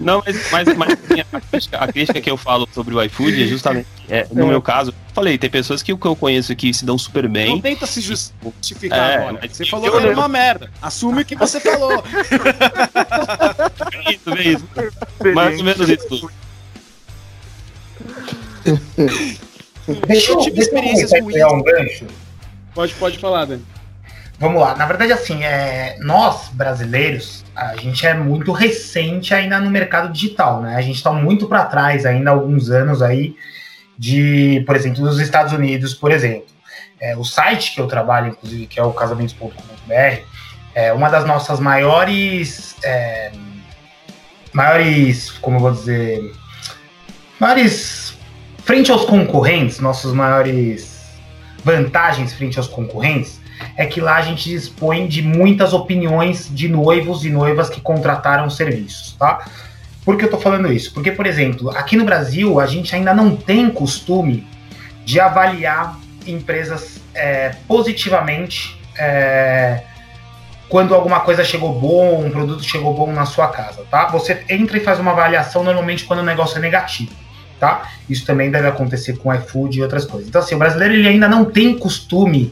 Não, 0.00 0.22
mas, 0.24 0.50
mas, 0.50 0.76
mas 0.76 0.92
a, 0.92 1.40
crítica, 1.40 1.78
a, 1.78 1.92
crítica, 1.92 2.20
que 2.20 2.30
eu 2.30 2.36
falo 2.36 2.68
sobre 2.72 2.94
o 2.94 3.02
iFood 3.02 3.42
é 3.42 3.46
justamente, 3.46 3.86
é, 4.08 4.26
no 4.32 4.44
é. 4.44 4.46
meu 4.46 4.62
caso, 4.62 4.94
falei, 5.12 5.36
tem 5.36 5.50
pessoas 5.50 5.82
que, 5.82 5.96
que 5.96 6.06
eu 6.06 6.16
conheço 6.16 6.54
que 6.54 6.72
se 6.72 6.84
dão 6.84 6.96
super 6.96 7.28
bem. 7.28 7.50
Não 7.50 7.60
tenta 7.60 7.86
se 7.86 8.00
justificar 8.00 9.10
é, 9.10 9.16
agora. 9.16 9.48
Você 9.48 9.66
falou 9.66 9.90
que 9.90 9.96
era 9.96 10.12
uma 10.12 10.28
merda. 10.28 10.70
Assume 10.80 11.22
o 11.22 11.24
que 11.24 11.34
você 11.34 11.58
falou. 11.60 12.02
é 13.92 14.12
isso, 14.12 14.30
é 14.30 14.42
isso. 14.42 14.64
Mais 15.34 15.58
ou 15.58 15.64
menos 15.64 15.88
isso. 15.88 16.30
Deixa 20.06 20.32
eu, 20.32 20.36
deixa 20.36 20.60
experiências 20.60 21.10
ruins. 21.20 21.44
Um 21.52 21.62
gancho. 21.62 22.06
Pode, 22.74 22.94
pode 22.94 23.18
falar, 23.18 23.44
Dani. 23.44 23.64
Vamos 24.38 24.60
lá. 24.60 24.74
Na 24.74 24.86
verdade, 24.86 25.12
assim, 25.12 25.44
é, 25.44 25.96
nós 26.00 26.48
brasileiros, 26.52 27.43
a 27.54 27.76
gente 27.76 28.06
é 28.06 28.14
muito 28.14 28.52
recente 28.52 29.32
ainda 29.32 29.60
no 29.60 29.70
mercado 29.70 30.12
digital, 30.12 30.60
né? 30.60 30.76
A 30.76 30.80
gente 30.80 30.96
está 30.96 31.12
muito 31.12 31.46
para 31.46 31.64
trás 31.64 32.04
ainda 32.04 32.30
alguns 32.30 32.70
anos 32.70 33.00
aí 33.00 33.36
de, 33.96 34.62
por 34.66 34.74
exemplo, 34.74 35.02
dos 35.02 35.20
Estados 35.20 35.52
Unidos, 35.52 35.94
por 35.94 36.10
exemplo. 36.10 36.48
É, 37.00 37.16
o 37.16 37.24
site 37.24 37.74
que 37.74 37.80
eu 37.80 37.86
trabalho, 37.86 38.28
inclusive, 38.28 38.66
que 38.66 38.80
é 38.80 38.82
o 38.82 38.92
casamentos.com.br, 38.92 40.22
é 40.74 40.92
uma 40.92 41.08
das 41.08 41.24
nossas 41.24 41.60
maiores, 41.60 42.74
é, 42.82 43.30
maiores, 44.52 45.30
como 45.30 45.56
eu 45.56 45.60
vou 45.60 45.70
dizer, 45.70 46.32
maiores 47.38 48.16
frente 48.64 48.90
aos 48.90 49.04
concorrentes, 49.04 49.78
nossos 49.78 50.12
maiores 50.12 50.94
vantagens 51.62 52.34
frente 52.34 52.58
aos 52.58 52.66
concorrentes 52.66 53.43
é 53.76 53.86
que 53.86 54.00
lá 54.00 54.16
a 54.16 54.22
gente 54.22 54.48
dispõe 54.48 55.06
de 55.06 55.22
muitas 55.22 55.72
opiniões 55.72 56.48
de 56.52 56.68
noivos 56.68 57.24
e 57.24 57.30
noivas 57.30 57.68
que 57.68 57.80
contrataram 57.80 58.48
serviços, 58.50 59.14
tá? 59.18 59.44
Por 60.04 60.18
que 60.18 60.24
eu 60.24 60.30
tô 60.30 60.38
falando 60.38 60.72
isso? 60.72 60.92
Porque, 60.92 61.10
por 61.10 61.26
exemplo, 61.26 61.70
aqui 61.70 61.96
no 61.96 62.04
Brasil 62.04 62.60
a 62.60 62.66
gente 62.66 62.94
ainda 62.94 63.14
não 63.14 63.34
tem 63.34 63.70
costume 63.70 64.46
de 65.04 65.18
avaliar 65.18 65.98
empresas 66.26 67.00
é, 67.14 67.54
positivamente 67.66 68.78
é, 68.98 69.82
quando 70.68 70.94
alguma 70.94 71.20
coisa 71.20 71.44
chegou 71.44 71.78
bom, 71.78 72.24
um 72.24 72.30
produto 72.30 72.64
chegou 72.64 72.94
bom 72.94 73.12
na 73.12 73.24
sua 73.24 73.48
casa, 73.48 73.84
tá? 73.90 74.06
Você 74.08 74.44
entra 74.48 74.76
e 74.76 74.80
faz 74.80 74.98
uma 74.98 75.12
avaliação 75.12 75.62
normalmente 75.62 76.04
quando 76.04 76.20
o 76.20 76.24
negócio 76.24 76.58
é 76.58 76.60
negativo, 76.60 77.12
tá? 77.60 77.90
Isso 78.08 78.26
também 78.26 78.50
deve 78.50 78.66
acontecer 78.68 79.16
com 79.18 79.32
iFood 79.32 79.78
e 79.78 79.82
outras 79.82 80.04
coisas. 80.04 80.28
Então, 80.28 80.40
assim, 80.40 80.54
o 80.54 80.58
brasileiro 80.58 80.94
ele 80.94 81.08
ainda 81.08 81.28
não 81.28 81.44
tem 81.44 81.78
costume 81.78 82.50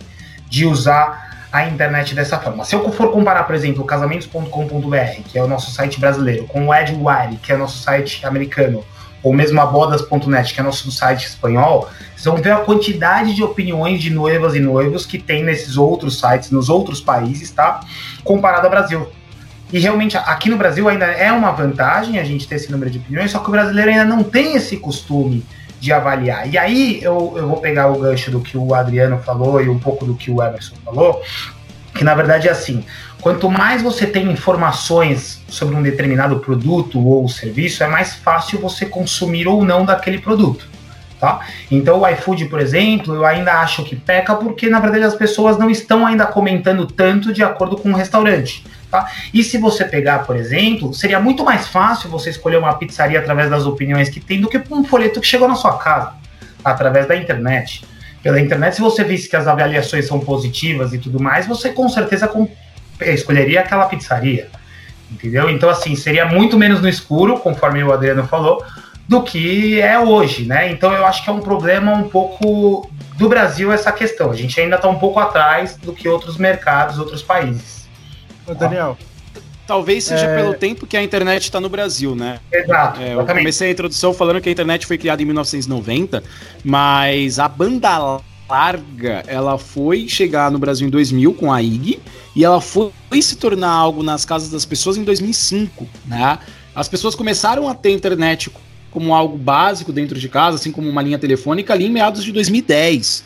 de 0.53 0.67
usar 0.67 1.49
a 1.51 1.67
internet 1.67 2.15
dessa 2.15 2.39
forma. 2.39 2.63
Se 2.63 2.75
eu 2.75 2.93
for 2.93 3.11
comparar, 3.11 3.45
por 3.45 3.55
exemplo, 3.55 3.83
casamentos.com.br, 3.85 5.23
que 5.27 5.39
é 5.39 5.43
o 5.43 5.49
nosso 5.49 5.71
site 5.71 5.99
brasileiro, 5.99 6.47
com 6.47 6.69
o 6.69 6.75
Edwire, 6.75 7.37
que 7.43 7.51
é 7.51 7.55
o 7.55 7.59
nosso 7.59 7.83
site 7.83 8.25
americano, 8.27 8.85
ou 9.23 9.33
mesmo 9.33 9.59
a 9.63 9.65
bodas.net, 9.65 10.53
que 10.53 10.61
é 10.61 10.63
nosso 10.63 10.93
site 10.93 11.27
espanhol, 11.27 11.89
vocês 12.15 12.25
vão 12.27 12.37
ver 12.37 12.53
a 12.53 12.59
quantidade 12.59 13.35
de 13.35 13.43
opiniões 13.43 14.03
de 14.03 14.11
noivas 14.11 14.55
e 14.55 14.61
noivos 14.61 15.07
que 15.07 15.19
tem 15.19 15.43
nesses 15.43 15.79
outros 15.79 16.21
sites, 16.21 16.51
nos 16.51 16.69
outros 16.69 17.01
países, 17.01 17.51
tá? 17.51 17.81
Comparado 18.23 18.67
ao 18.67 18.71
Brasil. 18.71 19.09
E 19.73 19.79
realmente, 19.79 20.19
aqui 20.19 20.51
no 20.51 20.59
Brasil 20.59 20.87
ainda 20.87 21.07
é 21.07 21.33
uma 21.33 21.51
vantagem 21.51 22.19
a 22.19 22.25
gente 22.25 22.47
ter 22.47 22.57
esse 22.57 22.71
número 22.71 22.91
de 22.91 22.99
opiniões, 22.99 23.31
só 23.31 23.39
que 23.39 23.49
o 23.49 23.53
brasileiro 23.53 23.91
ainda 23.91 24.05
não 24.05 24.23
tem 24.23 24.55
esse 24.55 24.77
costume 24.77 25.43
de 25.83 25.93
avaliar. 25.93 26.49
E 26.49 26.57
aí 26.57 27.03
eu, 27.03 27.35
eu 27.37 27.49
vou 27.49 27.57
pegar 27.57 27.91
o 27.91 27.99
gancho 27.99 28.31
do 28.31 28.39
que 28.39 28.57
o 28.57 28.73
Adriano 28.73 29.19
falou 29.19 29.61
e 29.61 29.69
um 29.69 29.81
pouco 29.81 30.07
do 30.07 30.15
que 30.15 30.31
o 30.31 30.41
Emerson 30.41 30.77
falou, 30.85 31.21
que 31.93 32.05
na 32.05 32.15
verdade 32.15 32.47
é 32.47 32.53
assim: 32.53 32.85
quanto 33.21 33.51
mais 33.51 33.83
você 33.83 34.07
tem 34.07 34.31
informações 34.31 35.43
sobre 35.49 35.75
um 35.75 35.83
determinado 35.83 36.39
produto 36.39 37.05
ou 37.05 37.29
serviço, 37.29 37.83
é 37.83 37.89
mais 37.89 38.15
fácil 38.15 38.61
você 38.61 38.87
consumir 38.87 39.49
ou 39.49 39.65
não 39.65 39.85
daquele 39.85 40.19
produto. 40.19 40.69
Tá? 41.23 41.39
Então 41.71 42.01
o 42.01 42.09
iFood, 42.09 42.47
por 42.47 42.59
exemplo, 42.59 43.15
eu 43.15 43.25
ainda 43.25 43.61
acho 43.61 43.85
que 43.85 43.95
peca 43.95 44.35
porque 44.35 44.69
na 44.69 44.81
verdade 44.81 45.05
as 45.05 45.15
pessoas 45.15 45.57
não 45.57 45.71
estão 45.71 46.05
ainda 46.05 46.27
comentando 46.27 46.85
tanto 46.85 47.33
de 47.33 47.45
acordo 47.45 47.77
com 47.77 47.91
o 47.91 47.95
restaurante. 47.95 48.67
Tá? 48.91 49.09
E 49.33 49.45
se 49.45 49.57
você 49.57 49.85
pegar, 49.85 50.25
por 50.25 50.35
exemplo, 50.35 50.93
seria 50.93 51.21
muito 51.21 51.45
mais 51.45 51.69
fácil 51.69 52.11
você 52.11 52.31
escolher 52.31 52.57
uma 52.57 52.75
pizzaria 52.75 53.21
através 53.21 53.49
das 53.49 53.67
opiniões 53.67 54.09
que 54.09 54.19
tem 54.19 54.41
do 54.41 54.49
que 54.49 54.61
um 54.73 54.83
folheto 54.83 55.21
que 55.21 55.27
chegou 55.29 55.47
na 55.47 55.55
sua 55.55 55.79
casa, 55.79 56.13
através 56.65 57.07
da 57.07 57.15
internet. 57.15 57.85
Pela 58.21 58.41
internet, 58.41 58.75
se 58.75 58.81
você 58.81 59.05
visse 59.05 59.29
que 59.29 59.37
as 59.37 59.47
avaliações 59.47 60.09
são 60.09 60.19
positivas 60.19 60.93
e 60.93 60.99
tudo 60.99 61.23
mais, 61.23 61.47
você 61.47 61.69
com 61.69 61.89
certeza 61.89 62.29
escolheria 63.01 63.61
aquela 63.61 63.87
pizzaria. 63.87 64.49
Entendeu? 65.09 65.49
Então, 65.49 65.69
assim, 65.69 65.95
seria 65.95 66.27
muito 66.27 66.59
menos 66.59 66.83
no 66.83 66.89
escuro, 66.89 67.39
conforme 67.39 67.85
o 67.85 67.93
Adriano 67.93 68.27
falou, 68.27 68.61
do 69.13 69.23
que 69.23 69.79
é 69.79 69.99
hoje, 69.99 70.47
né? 70.47 70.73
Então, 70.73 70.91
eu 70.91 71.05
acho 71.05 71.23
que 71.23 71.29
é 71.29 71.33
um 71.33 71.41
problema 71.41 71.93
um 71.93 72.09
pouco 72.09 72.91
do 73.19 73.29
Brasil 73.29 73.71
essa 73.71 73.93
questão. 73.93 74.31
A 74.31 74.35
gente 74.35 74.59
ainda 74.59 74.77
está 74.77 74.89
um 74.89 74.99
pouco 74.99 75.21
atrás 75.21 75.77
do 75.77 75.93
que 75.93 76.09
outros 76.09 76.39
mercados, 76.39 76.99
outros 76.99 77.23
países. 77.23 77.87
Ô, 78.47 78.55
Daniel. 78.55 78.97
Talvez 79.67 80.05
seja 80.05 80.27
é... 80.27 80.37
pelo 80.37 80.55
tempo 80.55 80.87
que 80.87 80.97
a 80.97 81.03
internet 81.03 81.43
está 81.43 81.61
no 81.61 81.69
Brasil, 81.69 82.17
né? 82.17 82.41
Exato. 82.51 83.01
É, 83.03 83.15
eu 83.15 83.27
comecei 83.27 83.69
a 83.69 83.71
introdução 83.71 84.15
falando 84.15 84.41
que 84.41 84.49
a 84.49 84.53
internet 84.53 84.87
foi 84.87 84.97
criada 84.97 85.23
em 85.23 85.27
1990, 85.27 86.23
mas 86.65 87.39
a 87.39 87.47
banda 87.47 88.19
larga 88.49 89.23
ela 89.27 89.59
foi 89.59 90.09
chegar 90.09 90.51
no 90.51 90.59
Brasil 90.59 90.89
em 90.89 90.91
2000 90.91 91.35
com 91.35 91.53
a 91.53 91.63
IG 91.63 92.01
e 92.35 92.45
ela 92.45 92.61
foi 92.61 92.91
se 93.21 93.37
tornar 93.37 93.71
algo 93.71 94.03
nas 94.03 94.25
casas 94.25 94.51
das 94.51 94.65
pessoas 94.65 94.97
em 94.97 95.05
2005, 95.05 95.87
né? 96.07 96.39
As 96.75 96.89
pessoas 96.89 97.15
começaram 97.15 97.69
a 97.69 97.75
ter 97.75 97.91
internet 97.91 98.51
como 98.93 99.15
algo 99.15 99.37
básico 99.37 99.93
dentro 99.93 100.19
de 100.19 100.29
casa, 100.29 100.57
assim 100.57 100.71
como 100.71 100.89
uma 100.89 101.03
linha 101.03 101.19
telefônica 101.19 101.73
ali 101.73 101.87
em 101.87 101.91
meados 101.91 102.23
de 102.23 102.31
2010. 102.31 103.25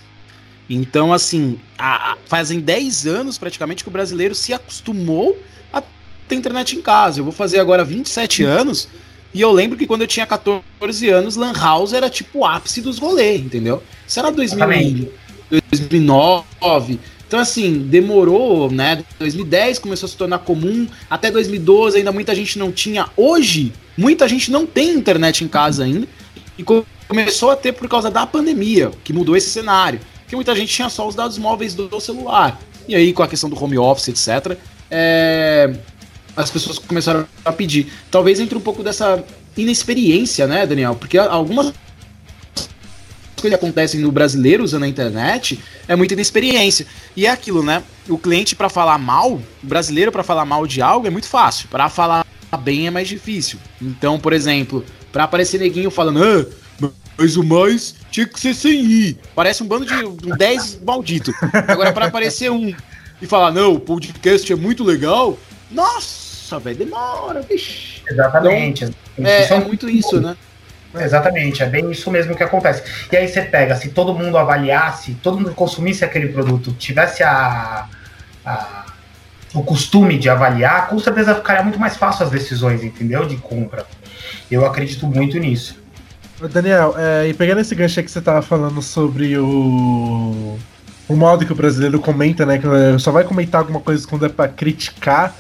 Então, 0.71 1.13
assim, 1.13 1.59
a, 1.79 2.17
fazem 2.27 2.61
10 2.61 3.07
anos 3.07 3.37
praticamente 3.37 3.83
que 3.83 3.89
o 3.89 3.93
brasileiro 3.93 4.35
se 4.35 4.53
acostumou 4.53 5.37
a 5.73 5.83
ter 6.29 6.37
internet 6.37 6.77
em 6.77 6.83
casa. 6.83 7.21
Eu 7.21 7.25
vou 7.25 7.33
fazer 7.33 7.59
agora 7.59 7.85
27 7.85 8.45
anos 8.45 8.89
e 9.35 9.41
eu 9.41 9.53
lembro 9.53 9.77
que 9.77 9.87
quando 9.87 10.03
eu 10.03 10.07
tinha 10.07 10.25
14 10.25 11.09
anos, 11.09 11.37
Lan 11.37 11.53
House 11.53 11.93
era 11.93 12.09
tipo 12.09 12.41
o 12.41 12.45
ápice 12.45 12.81
dos 12.81 12.99
rolês, 12.99 13.41
entendeu? 13.41 13.83
Isso 14.07 14.19
era 14.19 14.31
2000, 14.31 15.13
2009, 15.71 16.99
Então, 17.27 17.39
assim, 17.41 17.79
demorou, 17.79 18.71
né? 18.71 19.05
2010 19.19 19.79
começou 19.79 20.07
a 20.07 20.11
se 20.11 20.17
tornar 20.17 20.39
comum, 20.39 20.89
até 21.11 21.31
2012 21.31 21.99
ainda 21.99 22.13
muita 22.13 22.35
gente 22.35 22.59
não 22.59 22.73
tinha. 22.73 23.09
Hoje, 23.17 23.73
muita 23.97 24.29
gente 24.29 24.51
não 24.51 24.67
tem 24.67 24.95
internet 24.95 25.45
em 25.45 25.49
casa 25.49 25.85
ainda, 25.85 26.07
e 26.59 26.63
co- 26.63 26.85
começou 27.09 27.51
a 27.51 27.57
ter 27.57 27.73
por 27.73 27.89
causa 27.89 28.11
da 28.11 28.27
pandemia, 28.27 28.91
que 29.05 29.13
mudou 29.13 29.37
esse 29.37 29.51
cenário. 29.51 30.01
Porque 30.23 30.35
muita 30.35 30.55
gente 30.57 30.73
tinha 30.73 30.89
só 30.89 31.07
os 31.07 31.15
dados 31.15 31.39
móveis 31.39 31.75
do 31.75 32.01
celular. 32.01 32.61
E 32.89 32.95
aí, 32.95 33.13
com 33.13 33.23
a 33.23 33.29
questão 33.29 33.49
do 33.49 33.63
home 33.63 33.79
office, 33.79 34.09
etc., 34.09 34.59
é, 34.91 35.73
as 36.37 36.51
pessoas 36.51 36.79
começaram 36.79 37.27
a 37.45 37.53
pedir. 37.53 37.93
Talvez 38.11 38.41
entre 38.41 38.57
um 38.57 38.61
pouco 38.61 38.83
dessa 38.83 39.25
inexperiência, 39.57 40.47
né, 40.47 40.67
Daniel? 40.67 40.95
Porque 40.95 41.17
algumas 41.17 41.73
coisas 43.37 43.51
que 43.51 43.55
acontecem 43.55 44.01
no 44.01 44.11
brasileiro 44.11 44.65
usando 44.65 44.83
a 44.85 44.89
internet 44.89 45.61
é 45.87 45.95
muita 45.95 46.15
inexperiência. 46.15 46.87
E 47.17 47.27
é 47.27 47.31
aquilo, 47.31 47.63
né? 47.63 47.83
O 48.09 48.19
cliente 48.19 48.55
para 48.57 48.69
falar 48.69 48.99
mal, 48.99 49.33
o 49.35 49.43
brasileiro 49.63 50.11
para 50.11 50.23
falar 50.23 50.45
mal 50.45 50.67
de 50.67 50.83
algo 50.83 51.07
é 51.07 51.11
muito 51.11 51.29
fácil. 51.29 51.69
Para 51.69 51.89
falar 51.89 52.27
bem 52.55 52.87
é 52.87 52.91
mais 52.91 53.09
difícil. 53.09 53.59
Então, 53.81 54.19
por 54.21 54.33
exemplo, 54.35 54.85
para 55.11 55.25
aparecer 55.25 55.59
neguinho 55.59 55.91
falando, 55.91 56.23
ah, 56.23 56.45
mas 57.17 57.37
o 57.37 57.43
mais 57.43 57.95
tinha 58.11 58.27
que 58.27 58.39
ser 58.39 58.55
sem 58.55 58.85
ir. 58.85 59.19
Parece 59.35 59.63
um 59.63 59.67
bando 59.67 59.87
de 59.87 59.95
um 60.05 60.37
10 60.37 60.81
maldito. 60.85 61.33
Agora, 61.67 61.93
para 61.93 62.07
aparecer 62.07 62.51
um 62.51 62.75
e 63.23 63.27
falar, 63.27 63.51
não, 63.51 63.73
o 63.75 63.81
podcast 63.81 64.53
é 64.53 64.57
muito 64.57 64.85
legal, 64.85 65.39
nossa, 65.71 66.59
velho, 66.59 66.77
demora, 66.77 67.41
vixi. 67.41 68.03
Exatamente. 68.07 68.85
Então, 69.19 69.31
é, 69.31 69.43
Isso 69.45 69.55
é 69.55 69.61
muito 69.61 69.89
isso, 69.89 70.21
né? 70.21 70.37
Exatamente, 70.99 71.63
é 71.63 71.67
bem 71.67 71.91
isso 71.91 72.11
mesmo 72.11 72.35
que 72.35 72.43
acontece. 72.43 72.83
E 73.13 73.17
aí 73.17 73.29
você 73.29 73.43
pega, 73.43 73.75
se 73.77 73.91
todo 73.91 74.15
mundo 74.15 74.39
avaliasse, 74.39 75.15
todo 75.23 75.37
mundo 75.39 75.53
consumisse 75.55 76.05
aquele 76.05 76.29
produto, 76.29 76.73
tivesse 76.73 77.23
a, 77.23 77.87
a- 78.45 78.86
o 79.59 79.63
costume 79.63 80.19
de 80.19 80.29
avaliar, 80.29 80.89
com 80.89 80.99
certeza 80.99 81.35
ficaria 81.35 81.63
muito 81.63 81.79
mais 81.79 81.97
fácil 81.97 82.25
as 82.25 82.31
decisões, 82.31 82.83
entendeu? 82.85 83.25
De 83.27 83.37
compra. 83.37 83.85
Eu 84.51 84.65
acredito 84.67 85.07
muito 85.07 85.39
nisso. 85.39 85.77
Daniel, 86.53 86.95
é, 86.99 87.27
e 87.29 87.35
pegando 87.35 87.61
esse 87.63 87.75
gancho 87.75 87.99
aí 87.99 88.05
que 88.05 88.11
você 88.11 88.21
tava 88.21 88.43
falando 88.43 88.83
sobre 88.83 89.39
o. 89.39 90.59
O 91.09 91.15
modo 91.17 91.47
que 91.47 91.53
o 91.53 91.57
brasileiro 91.57 91.99
comenta, 92.01 92.45
né? 92.45 92.59
Que 92.59 92.67
só 92.99 93.11
vai 93.13 93.23
comentar 93.25 93.61
alguma 93.61 93.81
coisa 93.81 94.07
quando 94.07 94.27
é 94.27 94.29
pra 94.29 94.49
criticar 94.49 95.35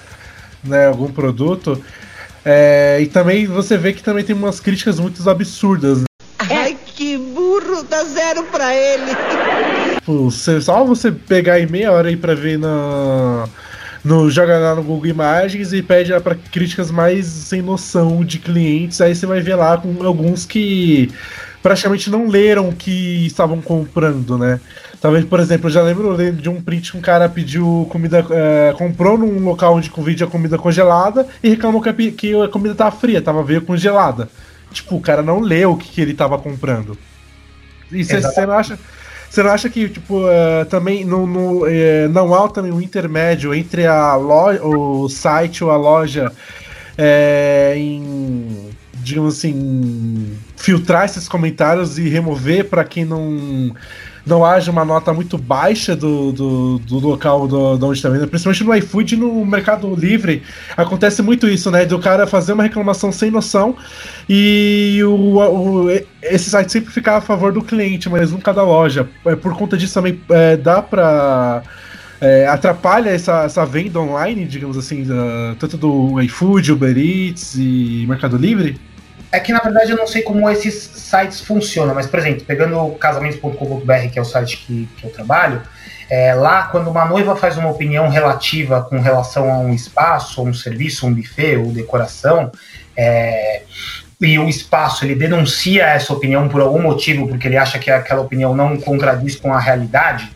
né, 0.62 0.86
algum 0.86 1.10
produto. 1.10 1.82
É, 2.44 2.98
e 3.02 3.06
também 3.06 3.46
você 3.46 3.76
vê 3.76 3.92
que 3.92 4.02
também 4.02 4.24
tem 4.24 4.34
umas 4.34 4.60
críticas 4.60 4.98
muito 5.00 5.28
absurdas. 5.28 5.98
né? 5.98 6.04
Ai, 6.38 6.76
que 6.86 7.18
burro, 7.18 7.82
dá 7.82 8.04
zero 8.04 8.44
pra 8.44 8.72
ele. 8.74 9.10
Tipo, 9.96 10.30
você- 10.30 10.60
só 10.60 10.84
você 10.84 11.10
pegar 11.10 11.54
aí 11.54 11.68
meia 11.68 11.90
hora 11.92 12.08
aí 12.08 12.16
pra 12.16 12.34
ver 12.34 12.58
na. 12.58 12.68
No, 12.68 13.48
joga 14.30 14.58
lá 14.58 14.74
no 14.74 14.82
Google 14.82 15.06
Imagens 15.06 15.72
e 15.72 15.82
pede 15.82 16.12
lá 16.12 16.20
pra 16.20 16.34
críticas 16.34 16.90
mais 16.90 17.26
sem 17.26 17.62
noção 17.62 18.24
de 18.24 18.38
clientes. 18.38 19.00
Aí 19.00 19.14
você 19.14 19.26
vai 19.26 19.40
ver 19.40 19.54
lá 19.54 19.76
com 19.78 20.04
alguns 20.04 20.44
que 20.44 21.10
praticamente 21.62 22.10
não 22.10 22.28
leram 22.28 22.68
o 22.68 22.72
que 22.72 23.26
estavam 23.26 23.60
comprando, 23.60 24.38
né? 24.38 24.60
Talvez, 25.00 25.24
por 25.24 25.40
exemplo, 25.40 25.66
eu 25.66 25.72
já 25.72 25.82
lembro 25.82 26.16
de 26.32 26.48
um 26.48 26.60
print 26.60 26.92
que 26.92 26.98
um 26.98 27.00
cara 27.00 27.28
pediu 27.28 27.86
comida. 27.90 28.24
é, 28.30 28.74
comprou 28.78 29.18
num 29.18 29.44
local 29.44 29.74
onde 29.74 29.90
vendia 29.98 30.26
comida 30.26 30.56
congelada 30.56 31.26
e 31.42 31.48
reclamou 31.48 31.82
que 31.82 31.88
a, 31.88 31.92
que 31.92 32.42
a 32.42 32.48
comida 32.48 32.74
tava 32.74 32.96
fria, 32.96 33.20
tava 33.20 33.42
veio 33.42 33.62
congelada. 33.62 34.28
Tipo, 34.72 34.96
o 34.96 35.00
cara 35.00 35.22
não 35.22 35.40
leu 35.40 35.72
o 35.72 35.76
que, 35.76 35.88
que 35.88 36.00
ele 36.00 36.14
tava 36.14 36.38
comprando. 36.38 36.96
E 37.90 38.04
você 38.04 38.16
Exato. 38.16 38.34
você 38.34 38.46
não 38.46 38.54
acha. 38.54 38.78
Você 39.28 39.42
não 39.42 39.50
acha 39.50 39.68
que, 39.68 39.88
tipo, 39.88 40.28
eh, 40.28 40.64
também 40.64 41.04
no, 41.04 41.26
no, 41.26 41.66
eh, 41.66 42.08
não 42.08 42.32
há 42.34 42.48
também 42.48 42.72
um 42.72 42.80
intermédio 42.80 43.54
entre 43.54 43.86
a 43.86 44.14
loja, 44.14 44.64
o 44.64 45.08
site 45.08 45.62
ou 45.62 45.70
a 45.70 45.76
loja 45.76 46.32
eh, 46.96 47.74
em, 47.76 48.70
digamos 48.94 49.38
assim, 49.38 50.36
filtrar 50.56 51.04
esses 51.04 51.28
comentários 51.28 51.98
e 51.98 52.08
remover 52.08 52.64
para 52.64 52.84
que 52.84 53.04
não 53.04 53.74
não 54.26 54.44
haja 54.44 54.70
uma 54.72 54.84
nota 54.84 55.12
muito 55.12 55.38
baixa 55.38 55.94
do, 55.94 56.32
do, 56.32 56.78
do 56.80 56.98
local 56.98 57.46
do, 57.46 57.76
de 57.78 57.84
onde 57.84 57.98
está 57.98 58.08
vendo, 58.08 58.26
principalmente 58.26 58.64
no 58.64 58.74
iFood 58.74 59.14
e 59.14 59.18
no 59.18 59.46
Mercado 59.46 59.94
Livre. 59.94 60.42
Acontece 60.76 61.22
muito 61.22 61.48
isso, 61.48 61.70
né? 61.70 61.84
Do 61.86 61.98
cara 62.00 62.26
fazer 62.26 62.52
uma 62.52 62.64
reclamação 62.64 63.12
sem 63.12 63.30
noção 63.30 63.76
e 64.28 65.00
o, 65.04 65.38
o- 65.38 65.90
esse 66.22 66.50
site 66.50 66.72
sempre 66.72 66.92
ficar 66.92 67.16
a 67.16 67.20
favor 67.20 67.52
do 67.52 67.62
cliente, 67.62 68.08
mas 68.08 68.32
nunca 68.32 68.52
da 68.52 68.62
loja. 68.64 69.08
É, 69.24 69.36
Por 69.36 69.56
conta 69.56 69.76
disso 69.76 69.94
também 69.94 70.20
é, 70.30 70.56
dá 70.56 70.82
pra. 70.82 71.62
é, 72.20 72.46
atrapalha 72.48 73.10
essa, 73.10 73.44
essa 73.44 73.64
venda 73.64 74.00
online, 74.00 74.44
digamos 74.46 74.76
assim, 74.76 75.04
da- 75.04 75.54
tanto 75.58 75.76
do 75.76 76.20
iFood, 76.22 76.72
Uber 76.72 76.96
Eats 76.98 77.54
e 77.56 78.04
Mercado 78.08 78.36
Livre? 78.36 78.76
É 79.32 79.40
que 79.40 79.52
na 79.52 79.58
verdade 79.58 79.90
eu 79.90 79.96
não 79.96 80.06
sei 80.06 80.22
como 80.22 80.48
esses 80.48 80.74
sites 80.74 81.40
funcionam, 81.40 81.94
mas 81.94 82.06
por 82.06 82.18
exemplo, 82.18 82.44
pegando 82.44 82.78
o 82.78 82.94
casamentos.com.br, 82.96 84.08
que 84.12 84.18
é 84.18 84.22
o 84.22 84.24
site 84.24 84.58
que, 84.58 84.88
que 84.96 85.04
eu 85.04 85.10
trabalho, 85.10 85.62
é, 86.08 86.34
lá 86.34 86.64
quando 86.64 86.88
uma 86.88 87.04
noiva 87.04 87.34
faz 87.34 87.56
uma 87.56 87.68
opinião 87.68 88.08
relativa 88.08 88.82
com 88.82 89.00
relação 89.00 89.52
a 89.52 89.58
um 89.58 89.74
espaço, 89.74 90.42
um 90.42 90.54
serviço, 90.54 91.06
um 91.06 91.12
buffet 91.12 91.56
ou 91.56 91.72
decoração, 91.72 92.52
é, 92.96 93.62
e 94.20 94.38
o 94.38 94.48
espaço 94.48 95.04
ele 95.04 95.14
denuncia 95.14 95.84
essa 95.84 96.12
opinião 96.12 96.48
por 96.48 96.60
algum 96.60 96.80
motivo, 96.80 97.28
porque 97.28 97.48
ele 97.48 97.56
acha 97.56 97.78
que 97.78 97.90
aquela 97.90 98.22
opinião 98.22 98.54
não 98.54 98.76
contradiz 98.78 99.36
com 99.36 99.52
a 99.52 99.60
realidade, 99.60 100.30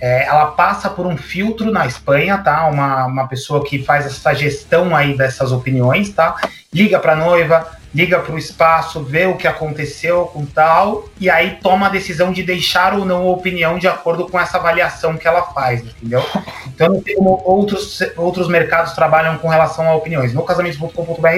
é, 0.00 0.26
ela 0.26 0.46
passa 0.46 0.90
por 0.90 1.06
um 1.06 1.16
filtro 1.16 1.70
na 1.70 1.86
Espanha, 1.86 2.36
tá? 2.36 2.66
Uma, 2.66 3.06
uma 3.06 3.26
pessoa 3.26 3.64
que 3.64 3.82
faz 3.82 4.04
essa 4.04 4.34
gestão 4.34 4.94
aí 4.94 5.16
dessas 5.16 5.50
opiniões, 5.50 6.10
tá? 6.10 6.36
Liga 6.72 6.98
para 6.98 7.12
a 7.12 7.16
noiva, 7.16 7.66
liga 7.94 8.18
para 8.18 8.34
o 8.34 8.38
espaço, 8.38 9.04
vê 9.04 9.26
o 9.26 9.36
que 9.36 9.46
aconteceu 9.46 10.26
com 10.26 10.44
tal, 10.44 11.08
e 11.20 11.30
aí 11.30 11.58
toma 11.62 11.86
a 11.86 11.90
decisão 11.90 12.32
de 12.32 12.42
deixar 12.42 12.92
ou 12.92 13.04
não 13.04 13.28
a 13.28 13.30
opinião 13.30 13.78
de 13.78 13.86
acordo 13.86 14.28
com 14.28 14.38
essa 14.38 14.58
avaliação 14.58 15.16
que 15.16 15.28
ela 15.28 15.42
faz, 15.42 15.80
entendeu? 15.80 16.24
Então, 16.66 16.88
não 16.88 17.02
sei 17.02 17.14
como 17.14 17.40
outros, 17.44 18.00
outros 18.16 18.48
mercados 18.48 18.94
trabalham 18.94 19.38
com 19.38 19.48
relação 19.48 19.88
a 19.88 19.94
opiniões. 19.94 20.34
No 20.34 20.42
casamentos.com.br 20.42 21.28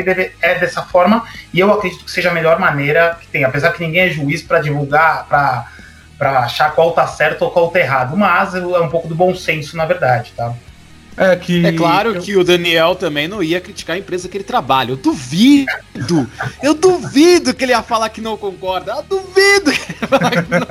é 0.40 0.54
dessa 0.58 0.82
forma, 0.82 1.24
e 1.52 1.60
eu 1.60 1.70
acredito 1.70 2.04
que 2.04 2.10
seja 2.10 2.30
a 2.30 2.34
melhor 2.34 2.58
maneira 2.58 3.18
que 3.20 3.26
tem, 3.26 3.44
apesar 3.44 3.72
que 3.72 3.84
ninguém 3.84 4.02
é 4.02 4.08
juiz 4.08 4.40
para 4.40 4.60
divulgar, 4.60 5.26
para 5.28 5.66
achar 6.40 6.74
qual 6.74 6.92
tá 6.92 7.06
certo 7.06 7.42
ou 7.42 7.50
qual 7.50 7.70
tá 7.70 7.80
errado, 7.80 8.16
mas 8.16 8.54
é 8.54 8.60
um 8.80 8.88
pouco 8.88 9.06
do 9.06 9.14
bom 9.14 9.34
senso, 9.34 9.76
na 9.76 9.84
verdade, 9.84 10.32
tá? 10.34 10.54
É 11.16 11.34
que. 11.36 11.64
É 11.64 11.72
claro 11.72 12.20
que 12.20 12.36
o 12.36 12.44
Daniel 12.44 12.94
também 12.94 13.26
não 13.26 13.42
ia 13.42 13.60
criticar 13.60 13.96
a 13.96 13.98
empresa 13.98 14.28
que 14.28 14.36
ele 14.36 14.44
trabalha. 14.44 14.92
Eu 14.92 14.96
duvido. 14.96 16.28
Eu 16.62 16.74
duvido 16.74 17.54
que 17.54 17.64
ele 17.64 17.72
ia 17.72 17.82
falar 17.82 18.10
que 18.10 18.20
não 18.20 18.36
concorda. 18.36 18.92
Eu 18.92 19.02
duvido. 19.02 19.72
que 19.72 19.92
ele 19.92 19.98
ia 20.02 20.08
falar 20.08 20.30
que 20.30 20.50
não 20.50 20.66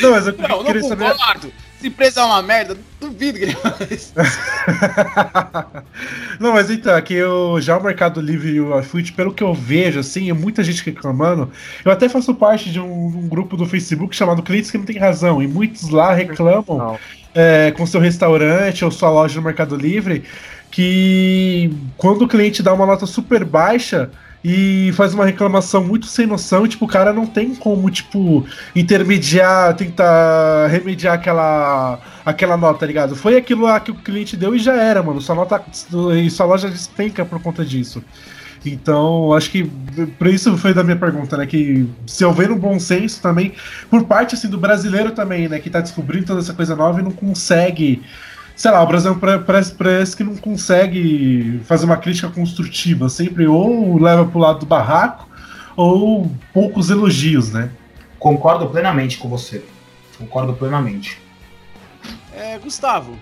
Não, 0.00 0.10
mas 0.10 0.26
eu 0.26 0.36
Não, 0.36 0.48
não 0.48 0.64
queria 0.64 0.82
saber. 0.82 1.10
concordo. 1.10 1.52
Se 1.80 1.88
empresa 1.88 2.20
é 2.20 2.24
uma 2.24 2.42
merda, 2.42 2.76
duvido 2.98 3.38
que 3.38 3.44
ele 3.44 3.52
falar 3.52 3.76
isso. 3.90 4.14
Não, 6.40 6.54
mas 6.54 6.70
então, 6.70 6.94
aqui 6.94 7.14
eu, 7.14 7.60
já 7.60 7.76
o 7.76 7.82
Mercado 7.82 8.20
Livre 8.20 8.50
e 8.50 8.60
o 8.60 8.78
iFood, 8.80 9.12
pelo 9.12 9.32
que 9.32 9.42
eu 9.42 9.52
vejo, 9.52 10.00
assim, 10.00 10.30
é 10.30 10.32
muita 10.32 10.64
gente 10.64 10.82
reclamando. 10.84 11.50
Eu 11.84 11.92
até 11.92 12.08
faço 12.08 12.34
parte 12.34 12.70
de 12.70 12.80
um, 12.80 13.06
um 13.06 13.28
grupo 13.28 13.58
do 13.58 13.66
Facebook 13.66 14.16
chamado 14.16 14.42
Clientes 14.42 14.70
que 14.70 14.78
não 14.78 14.86
tem 14.86 14.98
razão, 14.98 15.42
e 15.42 15.46
muitos 15.46 15.90
lá 15.90 16.14
reclamam 16.14 16.98
é, 17.36 17.70
com 17.70 17.86
seu 17.86 18.00
restaurante 18.00 18.84
ou 18.84 18.90
sua 18.90 19.10
loja 19.10 19.36
no 19.36 19.42
Mercado 19.42 19.76
Livre 19.76 20.24
que 20.70 21.70
quando 21.96 22.22
o 22.22 22.28
cliente 22.28 22.62
dá 22.62 22.72
uma 22.72 22.86
nota 22.86 23.06
super 23.06 23.44
baixa 23.44 24.10
e 24.44 24.92
faz 24.92 25.12
uma 25.14 25.24
reclamação 25.24 25.82
muito 25.82 26.06
sem 26.06 26.26
noção, 26.26 26.68
tipo, 26.68 26.84
o 26.84 26.88
cara 26.88 27.12
não 27.12 27.26
tem 27.26 27.54
como, 27.54 27.90
tipo, 27.90 28.46
intermediar, 28.74 29.74
tentar 29.74 30.68
remediar 30.68 31.14
aquela, 31.14 31.98
aquela 32.24 32.56
nota, 32.56 32.80
tá 32.80 32.86
ligado? 32.86 33.16
Foi 33.16 33.36
aquilo 33.36 33.62
lá 33.62 33.80
que 33.80 33.90
o 33.90 33.94
cliente 33.94 34.36
deu 34.36 34.54
e 34.54 34.58
já 34.58 34.74
era, 34.74 35.02
mano. 35.02 35.20
Sua 35.20 35.34
nota 35.34 35.64
e 36.14 36.30
sua 36.30 36.46
loja 36.46 36.68
despenca 36.68 37.24
por 37.24 37.42
conta 37.42 37.64
disso. 37.64 38.04
Então, 38.70 39.32
acho 39.32 39.50
que 39.50 39.64
por 40.18 40.26
isso 40.26 40.56
foi 40.58 40.74
da 40.74 40.82
minha 40.82 40.96
pergunta, 40.96 41.36
né? 41.36 41.46
Que 41.46 41.88
se 42.06 42.24
houver 42.24 42.50
um 42.50 42.58
bom 42.58 42.78
senso 42.78 43.20
também, 43.20 43.52
por 43.88 44.04
parte 44.04 44.34
assim 44.34 44.48
do 44.48 44.58
brasileiro 44.58 45.12
também, 45.12 45.48
né? 45.48 45.58
Que 45.58 45.70
tá 45.70 45.80
descobrindo 45.80 46.26
toda 46.26 46.40
essa 46.40 46.54
coisa 46.54 46.74
nova 46.74 47.00
e 47.00 47.02
não 47.02 47.10
consegue. 47.12 48.02
Sei 48.54 48.70
lá, 48.70 48.82
o 48.82 48.86
Brasil 48.86 49.14
parece, 49.46 49.74
parece 49.74 50.16
que 50.16 50.24
não 50.24 50.36
consegue 50.36 51.60
fazer 51.64 51.84
uma 51.84 51.96
crítica 51.96 52.28
construtiva. 52.28 53.08
Sempre 53.08 53.46
ou 53.46 53.98
leva 53.98 54.24
pro 54.24 54.38
lado 54.38 54.60
do 54.60 54.66
barraco, 54.66 55.28
ou 55.76 56.30
poucos 56.52 56.90
elogios, 56.90 57.52
né? 57.52 57.70
Concordo 58.18 58.66
plenamente 58.68 59.18
com 59.18 59.28
você. 59.28 59.62
Concordo 60.18 60.54
plenamente. 60.54 61.20
É, 62.34 62.58
Gustavo. 62.58 63.18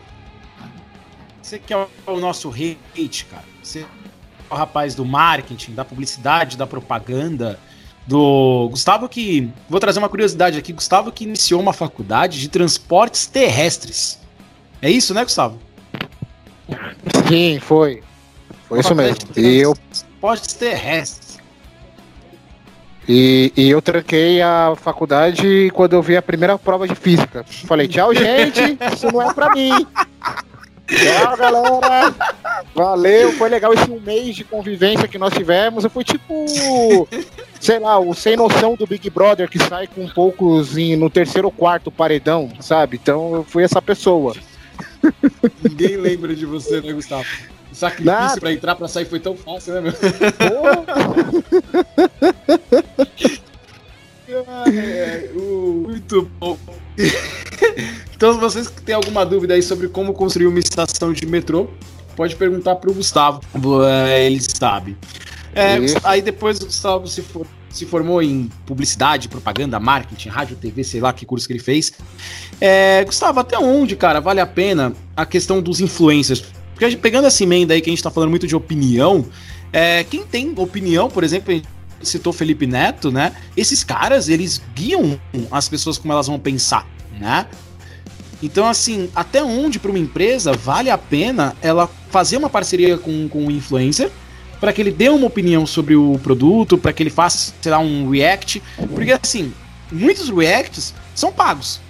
Você 1.42 1.58
que 1.58 1.74
é 1.74 1.86
o 2.06 2.18
nosso 2.18 2.48
hate, 2.50 3.26
cara. 3.26 3.44
Você 3.62 3.84
o 4.50 4.54
rapaz 4.54 4.94
do 4.94 5.04
marketing, 5.04 5.74
da 5.74 5.84
publicidade, 5.84 6.56
da 6.56 6.66
propaganda. 6.66 7.58
Do 8.06 8.68
Gustavo 8.70 9.08
que. 9.08 9.50
Vou 9.68 9.80
trazer 9.80 9.98
uma 9.98 10.08
curiosidade 10.10 10.58
aqui. 10.58 10.72
Gustavo 10.72 11.10
que 11.10 11.24
iniciou 11.24 11.60
uma 11.60 11.72
faculdade 11.72 12.38
de 12.38 12.48
transportes 12.48 13.26
terrestres. 13.26 14.18
É 14.82 14.90
isso, 14.90 15.14
né, 15.14 15.24
Gustavo? 15.24 15.58
Sim, 17.28 17.58
foi. 17.60 18.02
Foi 18.68 18.80
isso 18.80 18.94
mesmo. 18.94 19.16
E 19.36 19.58
eu, 19.58 19.74
Transportes 19.74 20.52
terrestres. 20.54 21.38
e, 23.08 23.52
e 23.56 23.70
eu 23.70 23.80
tranquei 23.80 24.42
a 24.42 24.74
faculdade 24.76 25.70
quando 25.74 25.94
eu 25.94 26.02
vi 26.02 26.16
a 26.16 26.22
primeira 26.22 26.58
prova 26.58 26.86
de 26.86 26.94
física. 26.94 27.44
Falei, 27.66 27.88
tchau, 27.88 28.14
gente, 28.14 28.78
isso 28.94 29.10
não 29.12 29.22
é 29.22 29.32
pra 29.32 29.54
mim. 29.54 29.70
Tchau, 30.86 31.36
galera. 31.36 32.14
Valeu, 32.74 33.32
foi 33.32 33.48
legal 33.48 33.72
esse 33.72 33.90
um 33.90 34.00
mês 34.00 34.36
de 34.36 34.44
convivência 34.44 35.08
que 35.08 35.16
nós 35.18 35.32
tivemos. 35.32 35.84
Eu 35.84 35.90
fui 35.90 36.04
tipo, 36.04 36.44
sei 37.60 37.78
lá, 37.78 37.98
o 37.98 38.12
sem 38.14 38.36
noção 38.36 38.74
do 38.76 38.86
Big 38.86 39.08
Brother 39.10 39.48
que 39.48 39.58
sai 39.58 39.86
com 39.86 40.06
poucos 40.08 40.76
em- 40.76 40.96
no 40.96 41.08
terceiro 41.08 41.48
ou 41.48 41.52
quarto 41.52 41.90
paredão, 41.90 42.50
sabe? 42.60 42.98
Então 43.02 43.34
eu 43.34 43.44
fui 43.44 43.62
essa 43.64 43.80
pessoa. 43.80 44.34
Ninguém 45.62 45.96
lembra 45.96 46.34
de 46.34 46.44
você, 46.46 46.80
né, 46.80 46.92
Gustavo? 46.92 47.24
O 47.70 47.74
sacrifício 47.74 48.12
Nada. 48.12 48.40
pra 48.40 48.52
entrar, 48.52 48.74
pra 48.76 48.86
sair 48.88 49.04
foi 49.06 49.20
tão 49.20 49.36
fácil, 49.36 49.74
né, 49.74 49.80
meu? 49.80 49.92
É, 54.28 55.30
o- 55.34 55.84
Muito 55.88 56.30
bom. 56.40 56.56
então, 58.14 58.32
se 58.34 58.40
vocês 58.40 58.68
que 58.68 58.82
têm 58.82 58.94
alguma 58.94 59.24
dúvida 59.24 59.54
aí 59.54 59.62
sobre 59.62 59.88
como 59.88 60.12
construir 60.12 60.46
uma 60.46 60.58
estação 60.58 61.12
de 61.12 61.26
metrô, 61.26 61.68
pode 62.16 62.36
perguntar 62.36 62.76
pro 62.76 62.92
Gustavo. 62.94 63.40
É, 64.08 64.26
Ele 64.26 64.40
sabe. 64.40 64.96
É, 65.54 65.78
Isso. 65.78 65.96
aí 66.02 66.20
depois 66.20 66.58
o 66.60 66.66
Gustavo 66.66 67.06
se, 67.06 67.22
for- 67.22 67.46
se 67.70 67.86
formou 67.86 68.20
em 68.22 68.50
publicidade, 68.66 69.28
propaganda, 69.28 69.78
marketing, 69.78 70.28
rádio, 70.28 70.56
TV, 70.56 70.82
sei 70.82 71.00
lá 71.00 71.12
que 71.12 71.24
curso 71.24 71.46
que 71.46 71.52
ele 71.52 71.60
fez. 71.60 71.92
É, 72.60 73.04
Gustavo, 73.04 73.38
até 73.40 73.58
onde, 73.58 73.94
cara, 73.96 74.20
vale 74.20 74.40
a 74.40 74.46
pena 74.46 74.92
a 75.16 75.24
questão 75.24 75.60
dos 75.62 75.80
influencers? 75.80 76.44
Porque 76.72 76.90
gente- 76.90 77.00
pegando 77.00 77.26
essa 77.28 77.42
emenda 77.44 77.72
aí 77.74 77.80
que 77.80 77.88
a 77.88 77.92
gente 77.92 78.02
tá 78.02 78.10
falando 78.10 78.30
muito 78.30 78.46
de 78.48 78.56
opinião, 78.56 79.24
é, 79.72 80.02
quem 80.04 80.24
tem 80.24 80.52
opinião, 80.56 81.08
por 81.08 81.22
exemplo, 81.22 81.52
a 81.52 81.54
gente 81.54 81.68
citou 82.02 82.32
Felipe 82.32 82.66
Neto, 82.66 83.12
né? 83.12 83.32
Esses 83.56 83.84
caras, 83.84 84.28
eles 84.28 84.60
guiam 84.74 85.18
as 85.52 85.68
pessoas 85.68 85.96
como 85.98 86.12
elas 86.12 86.26
vão 86.26 86.38
pensar, 86.38 86.84
né? 87.18 87.46
Então, 88.44 88.66
assim, 88.66 89.08
até 89.14 89.42
onde 89.42 89.78
para 89.78 89.90
uma 89.90 89.98
empresa 89.98 90.52
vale 90.52 90.90
a 90.90 90.98
pena 90.98 91.56
ela 91.62 91.88
fazer 92.10 92.36
uma 92.36 92.50
parceria 92.50 92.98
com, 92.98 93.26
com 93.26 93.46
um 93.46 93.50
influencer 93.50 94.10
para 94.60 94.70
que 94.70 94.82
ele 94.82 94.90
dê 94.90 95.08
uma 95.08 95.26
opinião 95.26 95.66
sobre 95.66 95.96
o 95.96 96.18
produto, 96.22 96.76
para 96.76 96.92
que 96.92 97.02
ele 97.02 97.08
faça, 97.08 97.54
sei 97.58 97.72
lá, 97.72 97.78
um 97.78 98.10
react. 98.10 98.62
Porque, 98.94 99.12
assim, 99.12 99.50
muitos 99.90 100.28
reacts 100.28 100.92
são 101.14 101.32
pagos. 101.32 101.80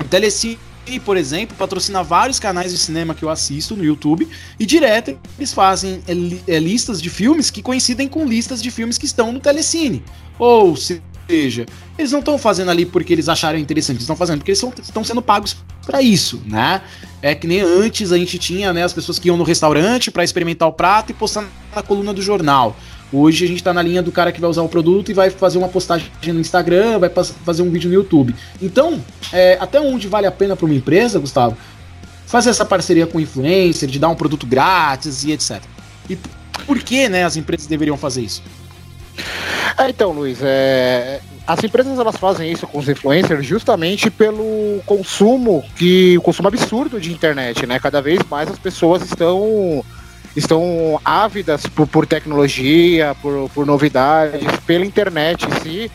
O 0.00 0.04
Telecine, 0.04 0.58
por 1.04 1.18
exemplo, 1.18 1.54
patrocina 1.58 2.02
vários 2.02 2.38
canais 2.38 2.72
de 2.72 2.78
cinema 2.78 3.14
que 3.14 3.22
eu 3.22 3.28
assisto 3.28 3.76
no 3.76 3.84
YouTube 3.84 4.26
e 4.58 4.64
direto 4.64 5.18
eles 5.36 5.52
fazem 5.52 6.02
é, 6.08 6.54
é, 6.54 6.58
listas 6.58 7.02
de 7.02 7.10
filmes 7.10 7.50
que 7.50 7.60
coincidem 7.60 8.08
com 8.08 8.24
listas 8.24 8.62
de 8.62 8.70
filmes 8.70 8.96
que 8.96 9.04
estão 9.04 9.30
no 9.30 9.40
Telecine. 9.40 10.02
Ou 10.38 10.74
seja, 11.26 11.66
eles 11.98 12.12
não 12.12 12.20
estão 12.20 12.38
fazendo 12.38 12.70
ali 12.70 12.86
porque 12.86 13.12
eles 13.12 13.28
acharam 13.28 13.58
interessante, 13.58 13.96
eles 13.96 14.02
estão 14.02 14.16
fazendo 14.16 14.38
porque 14.38 14.52
eles 14.52 14.62
estão 14.82 15.04
sendo 15.04 15.22
pagos 15.22 15.56
para 15.84 16.02
isso, 16.02 16.42
né? 16.46 16.82
É 17.22 17.34
que 17.34 17.46
nem 17.46 17.60
antes 17.60 18.12
a 18.12 18.18
gente 18.18 18.38
tinha, 18.38 18.72
né, 18.72 18.82
as 18.82 18.92
pessoas 18.92 19.18
que 19.18 19.28
iam 19.28 19.36
no 19.36 19.44
restaurante 19.44 20.10
para 20.10 20.24
experimentar 20.24 20.68
o 20.68 20.72
prato 20.72 21.10
e 21.10 21.14
postar 21.14 21.44
na 21.74 21.82
coluna 21.82 22.12
do 22.12 22.22
jornal. 22.22 22.76
Hoje 23.12 23.44
a 23.44 23.48
gente 23.48 23.62
tá 23.62 23.72
na 23.72 23.82
linha 23.82 24.02
do 24.02 24.10
cara 24.10 24.32
que 24.32 24.40
vai 24.40 24.50
usar 24.50 24.62
o 24.62 24.68
produto 24.68 25.10
e 25.10 25.14
vai 25.14 25.30
fazer 25.30 25.58
uma 25.58 25.68
postagem 25.68 26.10
no 26.26 26.40
Instagram, 26.40 26.98
vai 26.98 27.08
fazer 27.08 27.62
um 27.62 27.70
vídeo 27.70 27.88
no 27.88 27.94
YouTube. 27.94 28.34
Então, 28.60 29.02
é, 29.32 29.56
até 29.60 29.80
onde 29.80 30.08
vale 30.08 30.26
a 30.26 30.32
pena 30.32 30.56
para 30.56 30.66
uma 30.66 30.74
empresa, 30.74 31.18
Gustavo, 31.18 31.56
fazer 32.26 32.50
essa 32.50 32.64
parceria 32.64 33.06
com 33.06 33.18
o 33.18 33.20
influencer, 33.20 33.88
de 33.88 34.00
dar 34.00 34.08
um 34.08 34.16
produto 34.16 34.44
grátis 34.44 35.22
e 35.22 35.30
etc. 35.30 35.62
E 36.10 36.18
por 36.66 36.78
que, 36.80 37.08
né, 37.08 37.24
as 37.24 37.36
empresas 37.36 37.68
deveriam 37.68 37.96
fazer 37.96 38.22
isso? 38.22 38.42
É, 39.78 39.88
então, 39.88 40.12
Luiz, 40.12 40.38
é, 40.42 41.20
as 41.46 41.62
empresas 41.62 41.98
elas 41.98 42.16
fazem 42.16 42.50
isso 42.50 42.66
com 42.66 42.78
os 42.78 42.88
influencers 42.88 43.46
justamente 43.46 44.10
pelo 44.10 44.80
consumo 44.84 45.64
que 45.76 46.18
o 46.18 46.22
consumo 46.22 46.48
absurdo 46.48 47.00
de 47.00 47.12
internet, 47.12 47.66
né? 47.66 47.78
Cada 47.78 48.02
vez 48.02 48.20
mais 48.28 48.50
as 48.50 48.58
pessoas 48.58 49.02
estão 49.02 49.84
estão 50.34 51.00
ávidas 51.04 51.66
por, 51.66 51.86
por 51.86 52.06
tecnologia, 52.06 53.16
por, 53.22 53.48
por 53.50 53.64
novidades, 53.64 54.44
pela 54.66 54.84
internet 54.84 55.46
em 55.46 55.60
si. 55.62 55.90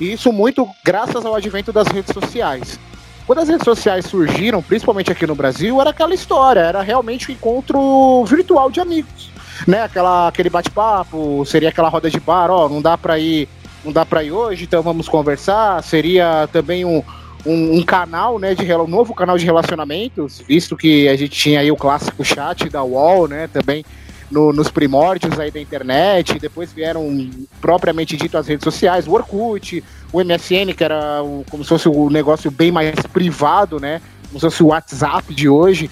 E 0.00 0.12
isso 0.12 0.32
muito 0.32 0.68
graças 0.84 1.24
ao 1.24 1.34
advento 1.34 1.72
das 1.72 1.86
redes 1.88 2.12
sociais. 2.12 2.78
Quando 3.26 3.38
as 3.38 3.48
redes 3.48 3.64
sociais 3.64 4.06
surgiram, 4.06 4.60
principalmente 4.60 5.12
aqui 5.12 5.26
no 5.26 5.34
Brasil, 5.34 5.80
era 5.80 5.90
aquela 5.90 6.12
história, 6.12 6.60
era 6.60 6.82
realmente 6.82 7.30
um 7.30 7.34
encontro 7.34 8.24
virtual 8.24 8.70
de 8.70 8.80
amigos 8.80 9.33
né, 9.66 9.82
aquela, 9.82 10.28
aquele 10.28 10.50
bate-papo, 10.50 11.44
seria 11.46 11.68
aquela 11.68 11.88
roda 11.88 12.10
de 12.10 12.20
bar, 12.20 12.50
ó, 12.50 12.68
não 12.68 12.82
dá 12.82 12.96
pra 12.98 13.18
ir, 13.18 13.48
não 13.84 13.92
dá 13.92 14.04
para 14.04 14.22
ir 14.22 14.32
hoje, 14.32 14.64
então 14.64 14.82
vamos 14.82 15.08
conversar. 15.08 15.82
Seria 15.82 16.48
também 16.52 16.84
um, 16.84 17.02
um, 17.46 17.78
um 17.78 17.82
canal, 17.82 18.38
né, 18.38 18.54
de 18.54 18.70
um 18.74 18.86
novo 18.86 19.14
canal 19.14 19.36
de 19.38 19.44
relacionamentos, 19.44 20.42
visto 20.46 20.76
que 20.76 21.08
a 21.08 21.16
gente 21.16 21.30
tinha 21.38 21.60
aí 21.60 21.70
o 21.70 21.76
clássico 21.76 22.24
chat 22.24 22.68
da 22.68 22.82
UOL, 22.82 23.28
né, 23.28 23.48
também 23.52 23.84
no- 24.30 24.52
nos 24.52 24.70
primórdios 24.70 25.38
aí 25.38 25.50
da 25.50 25.60
internet, 25.60 26.38
depois 26.38 26.72
vieram 26.72 27.30
propriamente 27.60 28.16
dito 28.16 28.36
as 28.38 28.48
redes 28.48 28.64
sociais, 28.64 29.06
o 29.06 29.12
Orkut, 29.12 29.84
o 30.12 30.20
MSN, 30.20 30.72
que 30.74 30.82
era 30.82 31.22
o- 31.22 31.44
como 31.50 31.62
se 31.62 31.68
fosse 31.68 31.88
o 31.88 32.08
negócio 32.10 32.50
bem 32.50 32.72
mais 32.72 32.94
privado, 33.12 33.78
né, 33.78 34.00
como 34.34 34.40
se 34.40 34.46
fosse 34.46 34.62
o 34.64 34.66
WhatsApp 34.66 35.32
de 35.32 35.48
hoje. 35.48 35.88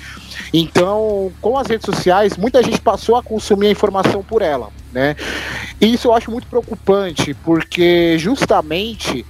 Então, 0.53 1.33
com 1.41 1.57
as 1.57 1.69
redes 1.69 1.87
sociais, 1.87 2.37
muita 2.37 2.63
gente 2.63 2.81
passou 2.81 3.15
a 3.17 3.23
consumir 3.23 3.69
a 3.69 3.71
informação 3.71 4.23
por 4.23 4.43
ela, 4.43 4.69
né? 4.93 5.15
E 5.81 5.95
isso 5.95 6.09
eu 6.09 6.15
acho 6.15 6.31
muito 6.31 6.47
preocupante, 6.49 7.35
porque 7.35 8.17
justamente 8.19 9.25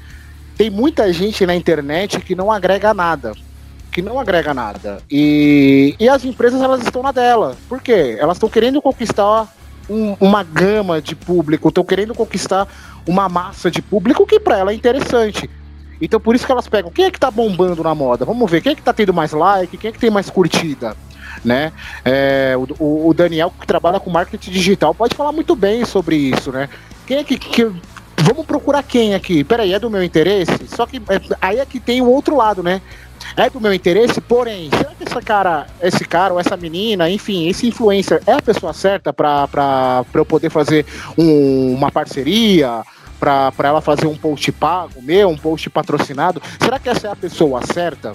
tem 0.57 0.71
muita 0.71 1.13
gente 1.13 1.45
na 1.45 1.55
internet 1.55 2.21
que 2.21 2.35
não 2.35 2.51
agrega 2.51 2.95
nada. 2.95 3.33
Que 3.91 4.01
não 4.01 4.19
agrega 4.19 4.55
nada. 4.55 5.03
E, 5.11 5.95
e 6.01 6.09
as 6.09 6.25
empresas 6.25 6.63
elas 6.63 6.83
estão 6.83 7.03
na 7.03 7.13
dela. 7.13 7.55
Por 7.69 7.83
quê? 7.83 8.17
Elas 8.19 8.39
estão 8.39 8.49
querendo 8.49 8.81
conquistar 8.81 9.47
um- 9.91 10.17
uma 10.19 10.43
gama 10.43 11.03
de 11.03 11.15
público, 11.15 11.69
estão 11.69 11.85
querendo 11.85 12.15
conquistar 12.15 12.67
uma 13.07 13.29
massa 13.29 13.71
de 13.71 13.83
público 13.83 14.27
que 14.27 14.41
para 14.41 14.57
ela 14.57 14.73
é 14.73 14.75
interessante. 14.75 15.51
Então 16.03 16.19
por 16.21 16.35
isso 16.35 16.45
que 16.45 16.51
elas 16.53 16.67
pegam 16.69 16.91
quem 16.91 17.05
é 17.05 17.11
que 17.11 17.19
tá 17.21 17.31
bombando 17.31 17.83
na 17.83 17.95
moda. 17.95 18.25
Vamos 18.25 18.51
ver 18.51 18.61
quem 18.61 18.73
é 18.73 18.75
que 18.75 18.83
tá 18.83 18.93
tendo 18.93 19.15
mais 19.15 19.33
like, 19.33 19.77
quem 19.77 19.89
é 19.89 19.93
que 19.93 19.99
tem 20.01 20.11
mais 20.11 20.29
curtida, 20.29 20.97
né? 21.45 21.73
É, 22.05 22.55
o, 22.79 23.09
o- 23.09 23.15
Daniel 23.15 23.53
que 23.59 23.67
trabalha 23.67 24.01
com 24.01 24.11
marketing 24.11 24.51
digital 24.51 24.93
pode 24.95 25.15
falar 25.15 25.31
muito 25.33 25.55
bem 25.55 25.85
sobre 25.85 26.17
isso, 26.17 26.51
né? 26.51 26.69
Quem 27.07 27.19
é 27.19 27.25
que, 27.25 27.39
que- 27.39 27.71
vamos 28.19 28.45
procurar 28.47 28.83
quem 28.83 29.15
aqui? 29.15 29.45
Peraí, 29.45 29.73
é 29.73 29.79
do 29.79 29.89
meu 29.89 30.03
interesse? 30.03 30.67
Só 30.75 30.87
que 30.87 30.97
é, 30.97 31.21
aí 31.41 31.59
é 31.61 31.65
que 31.67 31.79
tem 31.79 32.01
o 32.03 32.07
outro 32.11 32.37
lado, 32.37 32.63
né? 32.63 32.83
É 33.37 33.49
do 33.49 33.61
meu 33.61 33.73
interesse, 33.73 34.21
porém, 34.21 34.69
será 34.71 34.91
que 34.99 35.05
esse 35.05 35.21
cara, 35.25 35.67
esse 35.81 36.05
cara 36.05 36.35
ou 36.35 36.41
essa 36.41 36.57
menina, 36.57 37.09
enfim, 37.09 37.47
esse 37.49 37.67
influencer 37.69 38.21
é 38.27 38.33
a 38.33 38.43
pessoa 38.43 38.73
certa 38.73 39.13
pra 39.13 40.05
eu 40.13 40.25
poder 40.27 40.51
fazer 40.51 40.85
um- 41.17 41.73
uma 41.75 41.91
parceria? 41.91 42.83
Pra 43.23 43.69
ela 43.69 43.81
fazer 43.81 44.09
um 44.09 44.17
post 44.17 44.51
pago 44.51 45.01
meu, 45.01 45.29
um 45.29 45.37
post 45.37 45.71
patrocinado? 45.71 46.43
Será 46.61 46.81
que 46.81 46.89
essa 46.89 47.07
é 47.07 47.11
a 47.13 47.15
pessoa 47.17 47.61
certa? 47.73 48.15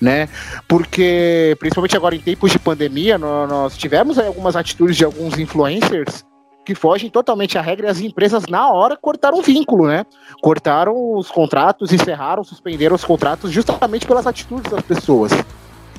né? 0.00 0.28
Porque, 0.66 1.56
principalmente 1.60 1.96
agora 1.96 2.16
em 2.16 2.18
tempos 2.18 2.50
de 2.50 2.58
pandemia, 2.58 3.16
nó- 3.16 3.46
nós 3.46 3.76
tivemos 3.76 4.18
algumas 4.18 4.56
atitudes 4.56 4.96
de 4.96 5.04
alguns 5.04 5.38
influencers 5.38 6.24
que 6.64 6.74
fogem 6.74 7.08
totalmente 7.08 7.56
à 7.56 7.62
regra 7.62 7.86
e 7.86 7.90
as 7.90 8.00
empresas 8.00 8.46
na 8.48 8.68
hora 8.68 8.96
cortaram 9.00 9.38
o 9.38 9.42
vínculo, 9.42 9.86
né? 9.86 10.04
Cortaram 10.42 11.14
os 11.16 11.30
contratos, 11.30 11.92
encerraram, 11.92 12.42
suspenderam 12.42 12.96
os 12.96 13.04
contratos 13.04 13.52
justamente 13.52 14.04
pelas 14.04 14.26
atitudes 14.26 14.68
das 14.72 14.82
pessoas. 14.82 15.30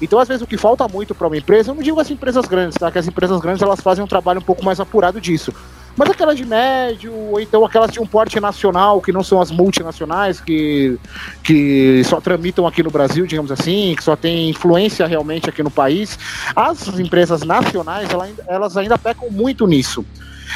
Então, 0.02 0.20
às 0.20 0.28
vezes, 0.28 0.44
o 0.44 0.48
que 0.48 0.58
falta 0.58 0.86
muito 0.89 1.16
para 1.16 1.28
uma 1.28 1.38
empresa, 1.38 1.72
eu 1.72 1.76
não 1.76 1.82
digo 1.82 1.98
as 1.98 2.12
empresas 2.12 2.46
grandes, 2.46 2.78
tá? 2.78 2.91
Que 2.91 3.00
as 3.00 3.08
empresas 3.08 3.39
grandes 3.39 3.62
elas 3.62 3.80
fazem 3.80 4.04
um 4.04 4.08
trabalho 4.08 4.39
um 4.41 4.44
pouco 4.44 4.66
mais 4.66 4.82
apurado 4.82 5.22
disso. 5.22 5.54
Mas 5.96 6.10
aquelas 6.10 6.36
de 6.36 6.46
médio, 6.46 7.14
ou 7.14 7.39
então 7.39 7.64
aquelas 7.64 7.91
de 7.91 8.00
um 8.00 8.06
porte 8.06 8.39
nacional, 8.39 9.00
que 9.00 9.12
não 9.12 9.24
são 9.24 9.39
as 9.39 9.52
multinacionais, 9.52 10.41
que, 10.41 10.98
que 11.44 12.04
só 12.06 12.20
tramitam 12.20 12.66
aqui 12.66 12.82
no 12.82 12.89
Brasil, 12.89 13.28
digamos 13.28 13.52
assim, 13.52 13.94
que 13.96 14.04
só 14.04 14.16
tem 14.16 14.50
influência 14.50 15.06
realmente 15.06 15.48
aqui 15.50 15.62
no 15.62 15.70
país, 15.70 16.18
as 16.56 16.88
empresas 17.00 17.44
nacionais, 17.44 18.10
elas 18.48 18.76
ainda 18.76 18.98
pecam 18.98 19.30
muito 19.30 19.68
nisso. 19.68 20.04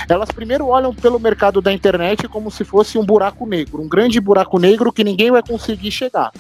Elas 0.09 0.29
primeiro 0.29 0.67
olham 0.67 0.93
pelo 0.93 1.19
mercado 1.19 1.61
da 1.61 1.71
internet 1.71 2.27
como 2.27 2.51
se 2.51 2.63
fosse 2.63 2.97
um 2.97 3.05
buraco 3.05 3.45
negro, 3.45 3.81
um 3.81 3.87
grande 3.87 4.19
buraco 4.19 4.59
negro 4.59 4.91
que 4.91 5.03
ninguém 5.03 5.31
vai 5.31 5.41
conseguir 5.41 5.91
chegar. 5.91 6.31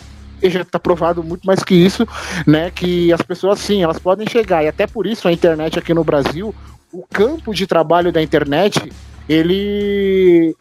E 0.41 0.49
já 0.49 0.61
está 0.61 0.77
provado 0.77 1.23
muito 1.23 1.45
mais 1.45 1.63
que 1.63 1.73
isso, 1.73 2.07
né? 2.45 2.69
Que 2.69 3.11
as 3.11 3.21
pessoas 3.23 3.59
sim, 3.59 3.81
elas 3.81 3.97
podem 3.97 4.27
chegar. 4.29 4.63
E 4.63 4.67
até 4.67 4.85
por 4.85 5.07
isso 5.07 5.27
a 5.27 5.31
internet 5.31 5.79
aqui 5.79 5.95
no 5.95 6.03
Brasil, 6.03 6.53
o 6.91 7.05
campo 7.07 7.53
de 7.53 7.67
trabalho 7.67 8.11
da 8.11 8.21
internet, 8.21 8.91
ele 9.27 10.55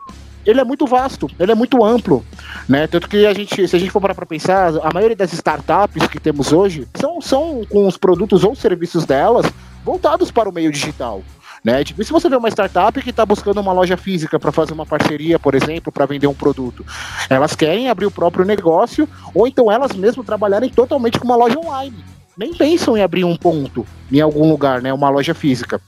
ele 0.44 0.60
é 0.60 0.64
muito 0.64 0.86
vasto, 0.86 1.28
ele 1.40 1.50
é 1.50 1.54
muito 1.56 1.84
amplo, 1.84 2.24
né? 2.68 2.86
Tanto 2.86 3.08
que 3.08 3.26
a 3.26 3.34
gente, 3.34 3.66
se 3.66 3.74
a 3.74 3.78
gente 3.78 3.90
for 3.90 4.00
parar 4.00 4.14
para 4.14 4.24
pensar, 4.24 4.72
a 4.80 4.94
maioria 4.94 5.16
das 5.16 5.32
startups 5.32 6.06
que 6.06 6.20
temos 6.20 6.52
hoje 6.52 6.86
são, 6.94 7.20
são 7.20 7.64
com 7.68 7.84
os 7.84 7.96
produtos 7.96 8.44
ou 8.44 8.54
serviços 8.54 9.04
delas 9.04 9.44
voltados 9.84 10.30
para 10.30 10.48
o 10.48 10.52
meio 10.52 10.70
digital. 10.70 11.22
Né? 11.64 11.82
Tipo, 11.82 12.00
e 12.00 12.04
se 12.04 12.12
você 12.12 12.28
vê 12.28 12.36
uma 12.36 12.48
startup 12.48 13.02
que 13.02 13.10
está 13.10 13.26
buscando 13.26 13.60
uma 13.60 13.72
loja 13.72 13.96
física 13.96 14.38
para 14.38 14.52
fazer 14.52 14.72
uma 14.72 14.86
parceria, 14.86 15.36
por 15.36 15.52
exemplo, 15.52 15.90
para 15.90 16.06
vender 16.06 16.28
um 16.28 16.34
produto, 16.34 16.86
elas 17.28 17.56
querem 17.56 17.88
abrir 17.88 18.06
o 18.06 18.10
próprio 18.10 18.44
negócio 18.44 19.08
ou 19.34 19.48
então 19.48 19.72
elas 19.72 19.92
mesmo 19.96 20.22
trabalharem 20.22 20.70
totalmente 20.70 21.18
com 21.18 21.24
uma 21.24 21.34
loja 21.34 21.58
online 21.58 22.15
nem 22.36 22.52
pensam 22.52 22.96
em 22.96 23.02
abrir 23.02 23.24
um 23.24 23.36
ponto 23.36 23.86
em 24.12 24.20
algum 24.20 24.48
lugar, 24.48 24.82
né? 24.82 24.92
Uma 24.92 25.08
loja 25.08 25.34
física. 25.34 25.80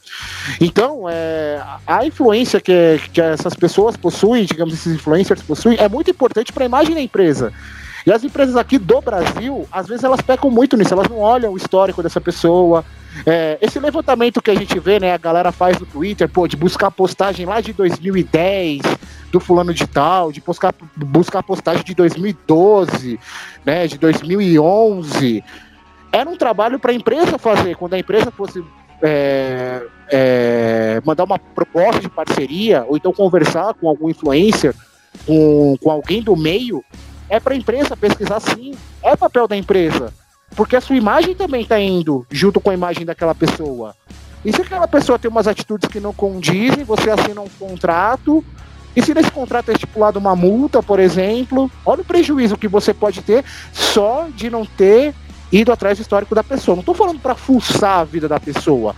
Então, 0.60 1.04
é, 1.08 1.62
a 1.86 2.06
influência 2.06 2.60
que, 2.60 3.00
que 3.12 3.20
essas 3.20 3.54
pessoas 3.54 3.96
possuem, 3.96 4.44
digamos, 4.44 4.74
esses 4.74 4.94
influencers 4.94 5.42
possuem, 5.42 5.76
é 5.78 5.88
muito 5.88 6.10
importante 6.10 6.52
para 6.52 6.64
a 6.64 6.66
imagem 6.66 6.94
da 6.94 7.00
empresa. 7.00 7.52
E 8.06 8.12
as 8.12 8.24
empresas 8.24 8.56
aqui 8.56 8.78
do 8.78 9.00
Brasil, 9.02 9.68
às 9.70 9.86
vezes 9.86 10.02
elas 10.02 10.22
pecam 10.22 10.50
muito 10.50 10.76
nisso, 10.76 10.94
elas 10.94 11.08
não 11.08 11.18
olham 11.18 11.52
o 11.52 11.56
histórico 11.56 12.02
dessa 12.02 12.20
pessoa. 12.20 12.82
É, 13.26 13.58
esse 13.60 13.78
levantamento 13.78 14.40
que 14.40 14.50
a 14.50 14.54
gente 14.54 14.78
vê, 14.78 14.98
né, 14.98 15.12
a 15.12 15.18
galera 15.18 15.52
faz 15.52 15.78
no 15.78 15.84
Twitter, 15.84 16.28
pô, 16.28 16.48
de 16.48 16.56
buscar 16.56 16.90
postagem 16.90 17.44
lá 17.44 17.60
de 17.60 17.74
2010, 17.74 18.80
do 19.30 19.38
fulano 19.38 19.74
de 19.74 19.86
tal, 19.86 20.32
de 20.32 20.40
buscar, 20.40 20.74
buscar 20.96 21.42
postagem 21.42 21.84
de 21.84 21.94
2012, 21.94 23.20
né, 23.66 23.86
de 23.86 23.98
2011 23.98 25.44
era 26.12 26.28
um 26.28 26.36
trabalho 26.36 26.78
para 26.78 26.92
a 26.92 26.94
empresa 26.94 27.38
fazer. 27.38 27.76
Quando 27.76 27.94
a 27.94 27.98
empresa 27.98 28.30
fosse 28.30 28.64
é, 29.02 29.82
é, 30.10 31.02
mandar 31.04 31.24
uma 31.24 31.38
proposta 31.38 32.00
de 32.00 32.08
parceria, 32.08 32.84
ou 32.88 32.96
então 32.96 33.12
conversar 33.12 33.74
com 33.74 33.88
algum 33.88 34.08
influencer, 34.08 34.74
com, 35.26 35.76
com 35.82 35.90
alguém 35.90 36.22
do 36.22 36.36
meio, 36.36 36.84
é 37.28 37.38
para 37.38 37.54
a 37.54 37.56
empresa 37.56 37.96
pesquisar 37.96 38.40
sim. 38.40 38.74
É 39.02 39.16
papel 39.16 39.46
da 39.46 39.56
empresa. 39.56 40.12
Porque 40.56 40.76
a 40.76 40.80
sua 40.80 40.96
imagem 40.96 41.34
também 41.34 41.62
está 41.62 41.78
indo 41.78 42.26
junto 42.30 42.60
com 42.60 42.70
a 42.70 42.74
imagem 42.74 43.04
daquela 43.04 43.34
pessoa. 43.34 43.94
E 44.44 44.52
se 44.52 44.62
aquela 44.62 44.88
pessoa 44.88 45.18
tem 45.18 45.30
umas 45.30 45.46
atitudes 45.46 45.88
que 45.88 46.00
não 46.00 46.12
condizem, 46.12 46.84
você 46.84 47.10
assina 47.10 47.40
um 47.40 47.48
contrato. 47.58 48.44
E 48.96 49.02
se 49.02 49.12
nesse 49.12 49.30
contrato 49.30 49.70
é 49.70 49.74
estipulado 49.74 50.18
uma 50.18 50.34
multa, 50.34 50.82
por 50.82 50.98
exemplo, 50.98 51.70
olha 51.84 52.02
o 52.02 52.04
prejuízo 52.04 52.56
que 52.56 52.66
você 52.66 52.94
pode 52.94 53.20
ter 53.22 53.44
só 53.72 54.28
de 54.34 54.48
não 54.48 54.64
ter 54.64 55.14
ido 55.50 55.72
atrás 55.72 55.98
do 55.98 56.02
histórico 56.02 56.34
da 56.34 56.44
pessoa. 56.44 56.74
Não 56.74 56.80
estou 56.80 56.94
falando 56.94 57.20
para 57.20 57.34
fuçar 57.34 58.00
a 58.00 58.04
vida 58.04 58.28
da 58.28 58.38
pessoa, 58.38 58.94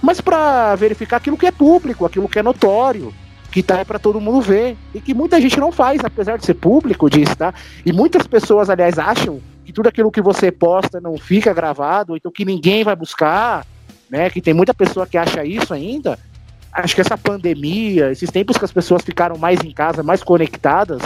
mas 0.00 0.20
para 0.20 0.74
verificar 0.74 1.18
aquilo 1.18 1.36
que 1.36 1.46
é 1.46 1.52
público, 1.52 2.04
aquilo 2.04 2.28
que 2.28 2.38
é 2.38 2.42
notório, 2.42 3.14
que 3.50 3.62
tá 3.62 3.84
para 3.84 3.98
todo 3.98 4.20
mundo 4.20 4.40
ver 4.40 4.76
e 4.94 5.00
que 5.00 5.14
muita 5.14 5.40
gente 5.40 5.60
não 5.60 5.70
faz, 5.70 6.00
apesar 6.02 6.38
de 6.38 6.46
ser 6.46 6.54
público 6.54 7.08
disso, 7.08 7.36
tá? 7.36 7.52
E 7.84 7.92
muitas 7.92 8.26
pessoas, 8.26 8.70
aliás, 8.70 8.98
acham 8.98 9.40
que 9.64 9.72
tudo 9.72 9.88
aquilo 9.88 10.10
que 10.10 10.22
você 10.22 10.50
posta 10.50 11.00
não 11.00 11.16
fica 11.18 11.52
gravado, 11.52 12.16
então 12.16 12.32
que 12.32 12.44
ninguém 12.44 12.82
vai 12.82 12.96
buscar, 12.96 13.66
né? 14.10 14.30
Que 14.30 14.40
tem 14.40 14.54
muita 14.54 14.74
pessoa 14.74 15.06
que 15.06 15.18
acha 15.18 15.44
isso 15.44 15.72
ainda. 15.72 16.18
Acho 16.72 16.94
que 16.94 17.02
essa 17.02 17.18
pandemia, 17.18 18.10
esses 18.10 18.30
tempos 18.30 18.56
que 18.56 18.64
as 18.64 18.72
pessoas 18.72 19.02
ficaram 19.02 19.36
mais 19.36 19.62
em 19.62 19.70
casa, 19.70 20.02
mais 20.02 20.22
conectadas, 20.22 21.02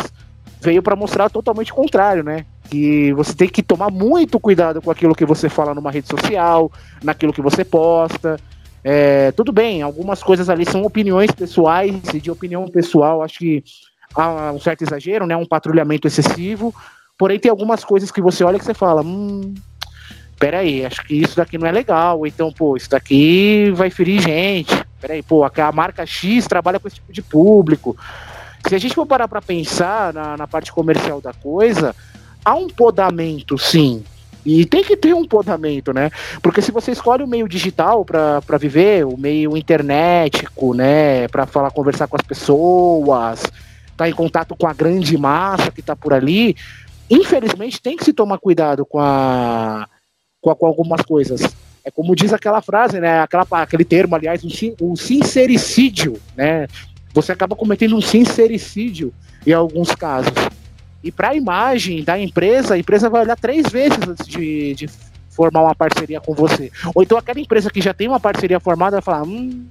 veio 0.61 0.83
para 0.83 0.95
mostrar 0.95 1.29
totalmente 1.29 1.73
o 1.73 1.75
contrário, 1.75 2.23
né? 2.23 2.47
Que 2.67 3.13
você 3.15 3.35
tem 3.35 3.49
que 3.49 3.63
tomar 3.63 3.91
muito 3.91 4.39
cuidado 4.39 4.83
com 4.83 4.91
aquilo 4.91 5.15
que 5.15 5.25
você 5.25 5.49
fala 5.49 5.75
numa 5.75 5.91
rede 5.91 6.09
social, 6.09 6.71
naquilo 7.03 7.33
que 7.33 7.43
você 7.43 7.65
posta. 7.65 8.37
É, 8.83 9.33
tudo 9.33 9.53
bem, 9.53 9.83
algumas 9.83 10.23
coisas 10.23 10.49
ali 10.49 10.65
são 10.65 10.83
opiniões 10.83 11.31
pessoais, 11.33 11.95
e 12.15 12.21
de 12.21 12.31
opinião 12.31 12.69
pessoal, 12.69 13.23
acho 13.23 13.39
que 13.39 13.65
há 14.15 14.53
um 14.53 14.61
certo 14.61 14.83
exagero, 14.83 15.27
né? 15.27 15.37
Um 15.37 15.47
patrulhamento 15.47 16.07
excessivo. 16.07 16.75
Porém, 17.19 17.39
tem 17.39 17.51
algumas 17.51 17.85
coisas 17.85 18.11
que 18.11 18.21
você 18.21 18.45
olha 18.45 18.59
que 18.59 18.65
você 18.65 18.75
fala, 18.75 19.03
hum, 19.03 19.55
peraí, 20.39 20.85
acho 20.85 21.03
que 21.05 21.15
isso 21.15 21.37
daqui 21.37 21.59
não 21.59 21.67
é 21.67 21.73
legal. 21.73 22.27
Então, 22.27 22.53
pô, 22.53 22.77
isso 22.77 22.91
daqui 22.91 23.73
vai 23.75 23.91
ferir 23.91 24.21
gente. 24.21 24.75
Peraí, 25.01 25.23
pô, 25.23 25.45
a 25.45 25.73
marca 25.73 26.05
X 26.05 26.47
trabalha 26.47 26.79
com 26.79 26.89
esse 26.89 26.97
tipo 26.97 27.13
de 27.13 27.23
público. 27.23 27.97
Se 28.69 28.75
a 28.75 28.79
gente 28.79 28.95
for 28.95 29.07
parar 29.07 29.29
para 29.29 29.41
pensar 29.41 30.13
na, 30.13 30.37
na 30.37 30.47
parte 30.47 30.73
comercial 30.73 31.21
da 31.21 31.33
coisa, 31.33 31.95
há 32.47 32.55
um 32.55 32.69
podamento, 32.69 33.59
sim. 33.59 34.05
E 34.45 34.65
tem 34.65 34.85
que 34.85 34.97
ter 34.97 35.13
um 35.13 35.27
podamento, 35.27 35.93
né? 35.93 36.09
Porque 36.41 36.63
se 36.63 36.71
você 36.71 36.93
escolhe 36.93 37.25
o 37.25 37.27
meio 37.27 37.49
digital 37.49 38.05
para 38.05 38.59
viver, 38.59 39.05
o 39.05 39.17
meio 39.17 39.57
internetico, 39.57 40.73
né, 40.73 41.27
para 41.27 41.47
falar, 41.47 41.73
conversar 41.73 42.07
com 42.07 42.15
as 42.15 42.23
pessoas, 42.23 43.43
tá 43.97 44.09
em 44.09 44.13
contato 44.13 44.55
com 44.55 44.69
a 44.69 44.73
grande 44.73 45.19
massa 45.19 45.73
que 45.73 45.83
tá 45.83 45.97
por 45.97 46.15
ali, 46.15 46.55
infelizmente 47.11 47.83
tem 47.83 47.97
que 47.97 48.05
se 48.05 48.13
tomar 48.13 48.39
cuidado 48.39 48.87
com 48.87 49.01
a 49.01 49.89
com, 50.41 50.51
a, 50.51 50.55
com 50.55 50.67
algumas 50.67 51.03
coisas. 51.03 51.41
É 51.85 51.91
como 51.91 52.15
diz 52.15 52.33
aquela 52.33 52.63
frase, 52.63 53.01
né? 53.01 53.19
Aquela, 53.21 53.45
aquele 53.51 53.85
termo, 53.85 54.15
aliás, 54.15 54.45
o, 54.45 54.93
o 54.93 54.97
sincericídio, 54.97 56.21
né? 56.37 56.69
Você 57.13 57.33
acaba 57.33 57.57
cometendo 57.57 57.97
um 57.97 58.01
sincericídio 58.01 59.13
em 59.45 59.53
alguns 59.53 59.93
casos. 59.93 60.33
E 61.03 61.13
para 61.13 61.31
a 61.31 61.35
imagem 61.35 62.03
da 62.03 62.19
empresa, 62.19 62.75
a 62.75 62.79
empresa 62.79 63.09
vai 63.09 63.23
olhar 63.23 63.37
três 63.37 63.67
vezes 63.69 63.99
antes 64.07 64.27
de, 64.27 64.75
de 64.75 64.89
formar 65.31 65.63
uma 65.63 65.75
parceria 65.75 66.21
com 66.21 66.35
você. 66.35 66.73
Ou 66.95 67.03
então 67.03 67.19
aquela 67.19 67.39
empresa 67.39 67.71
que 67.71 67.81
já 67.81 67.93
tem 67.93 68.09
uma 68.09 68.19
parceria 68.19 68.59
formada 68.59 68.97
vai 68.97 69.03
falar: 69.03 69.23
hum, 69.23 69.67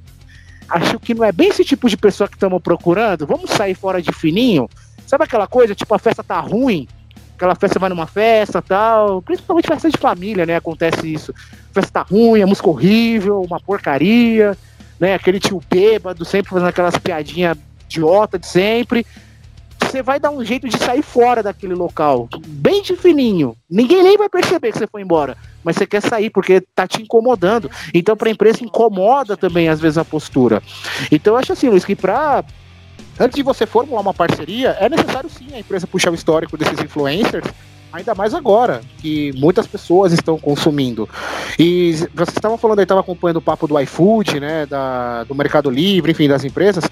acho 0.70 1.00
que 1.00 1.14
não 1.14 1.24
é 1.24 1.32
bem 1.32 1.50
esse 1.50 1.66
tipo 1.66 1.90
de 1.90 1.98
pessoa 1.98 2.30
que 2.30 2.36
estamos 2.36 2.62
procurando, 2.62 3.26
vamos 3.26 3.50
sair 3.50 3.74
fora 3.74 4.02
de 4.02 4.12
fininho. 4.12 4.70
Sabe 5.06 5.24
aquela 5.24 5.48
coisa, 5.48 5.76
tipo, 5.76 5.94
a 5.94 6.00
festa 6.00 6.24
tá 6.24 6.40
ruim, 6.40 6.88
aquela 7.36 7.56
festa 7.56 7.78
vai 7.78 7.90
numa 7.90 8.08
festa 8.08 8.62
tal, 8.62 9.22
principalmente 9.22 9.68
festa 9.68 9.90
de 9.90 9.98
família, 9.98 10.46
né? 10.46 10.56
Acontece 10.56 11.12
isso. 11.12 11.34
Festa 11.74 11.92
tá 11.92 12.02
ruim, 12.02 12.42
a 12.42 12.48
música 12.48 12.70
horrível, 12.70 13.42
uma 13.42 13.60
porcaria, 13.60 14.58
né? 15.00 15.16
Aquele 15.16 15.40
tio 15.40 15.62
bêbado, 15.70 16.24
sempre 16.24 16.50
fazendo 16.50 16.70
aquelas 16.70 16.98
piadinhas 16.98 17.58
idiota 17.86 18.40
de 18.40 18.48
sempre 18.48 19.06
você 19.96 20.04
vai 20.04 20.20
dar 20.20 20.30
um 20.30 20.44
jeito 20.44 20.68
de 20.68 20.78
sair 20.78 21.02
fora 21.02 21.42
daquele 21.42 21.74
local, 21.74 22.28
bem 22.46 22.82
de 22.82 22.98
fininho. 22.98 23.56
Ninguém 23.70 24.04
nem 24.04 24.18
vai 24.18 24.28
perceber 24.28 24.74
que 24.74 24.78
você 24.78 24.88
foi 24.88 25.02
embora, 25.02 25.38
mas 25.64 25.78
você 25.78 25.88
quer 25.88 26.02
sair 26.02 26.30
porque 26.30 26.60
tá 26.60 26.86
te 26.86 27.02
incomodando. 27.02 27.72
Então, 27.94 28.18
para 28.18 28.28
a 28.28 28.32
empresa 28.32 28.62
incomoda 28.62 29.38
também 29.38 29.70
às 29.70 29.80
vezes 29.80 29.98
a 29.98 30.04
postura. 30.04 30.62
Então, 31.10 31.34
eu 31.34 31.38
acho 31.38 31.54
assim, 31.54 31.70
Luiz, 31.70 31.86
que 31.86 31.96
para 31.96 32.44
antes 33.18 33.38
de 33.38 33.44
você 33.44 33.66
formular 33.66 34.02
uma 34.02 34.14
parceria, 34.14 34.76
é 34.82 34.90
necessário 34.90 35.30
sim 35.30 35.48
a 35.54 35.60
empresa 35.60 35.88
puxar 35.88 36.12
o 36.12 36.16
histórico 36.16 36.58
desses 36.58 36.78
influencers 36.80 37.48
ainda 37.94 38.14
mais 38.14 38.34
agora, 38.34 38.82
que 38.98 39.32
muitas 39.38 39.66
pessoas 39.66 40.12
estão 40.12 40.38
consumindo. 40.38 41.08
E 41.58 41.94
vocês 42.14 42.36
estavam 42.36 42.58
falando 42.58 42.80
aí, 42.80 42.84
estava 42.84 43.00
acompanhando 43.00 43.38
o 43.38 43.42
papo 43.42 43.66
do 43.66 43.80
iFood, 43.80 44.42
né, 44.42 44.66
da, 44.66 45.24
do 45.24 45.34
Mercado 45.34 45.70
Livre, 45.70 46.12
enfim, 46.12 46.28
das 46.28 46.44
empresas. 46.44 46.84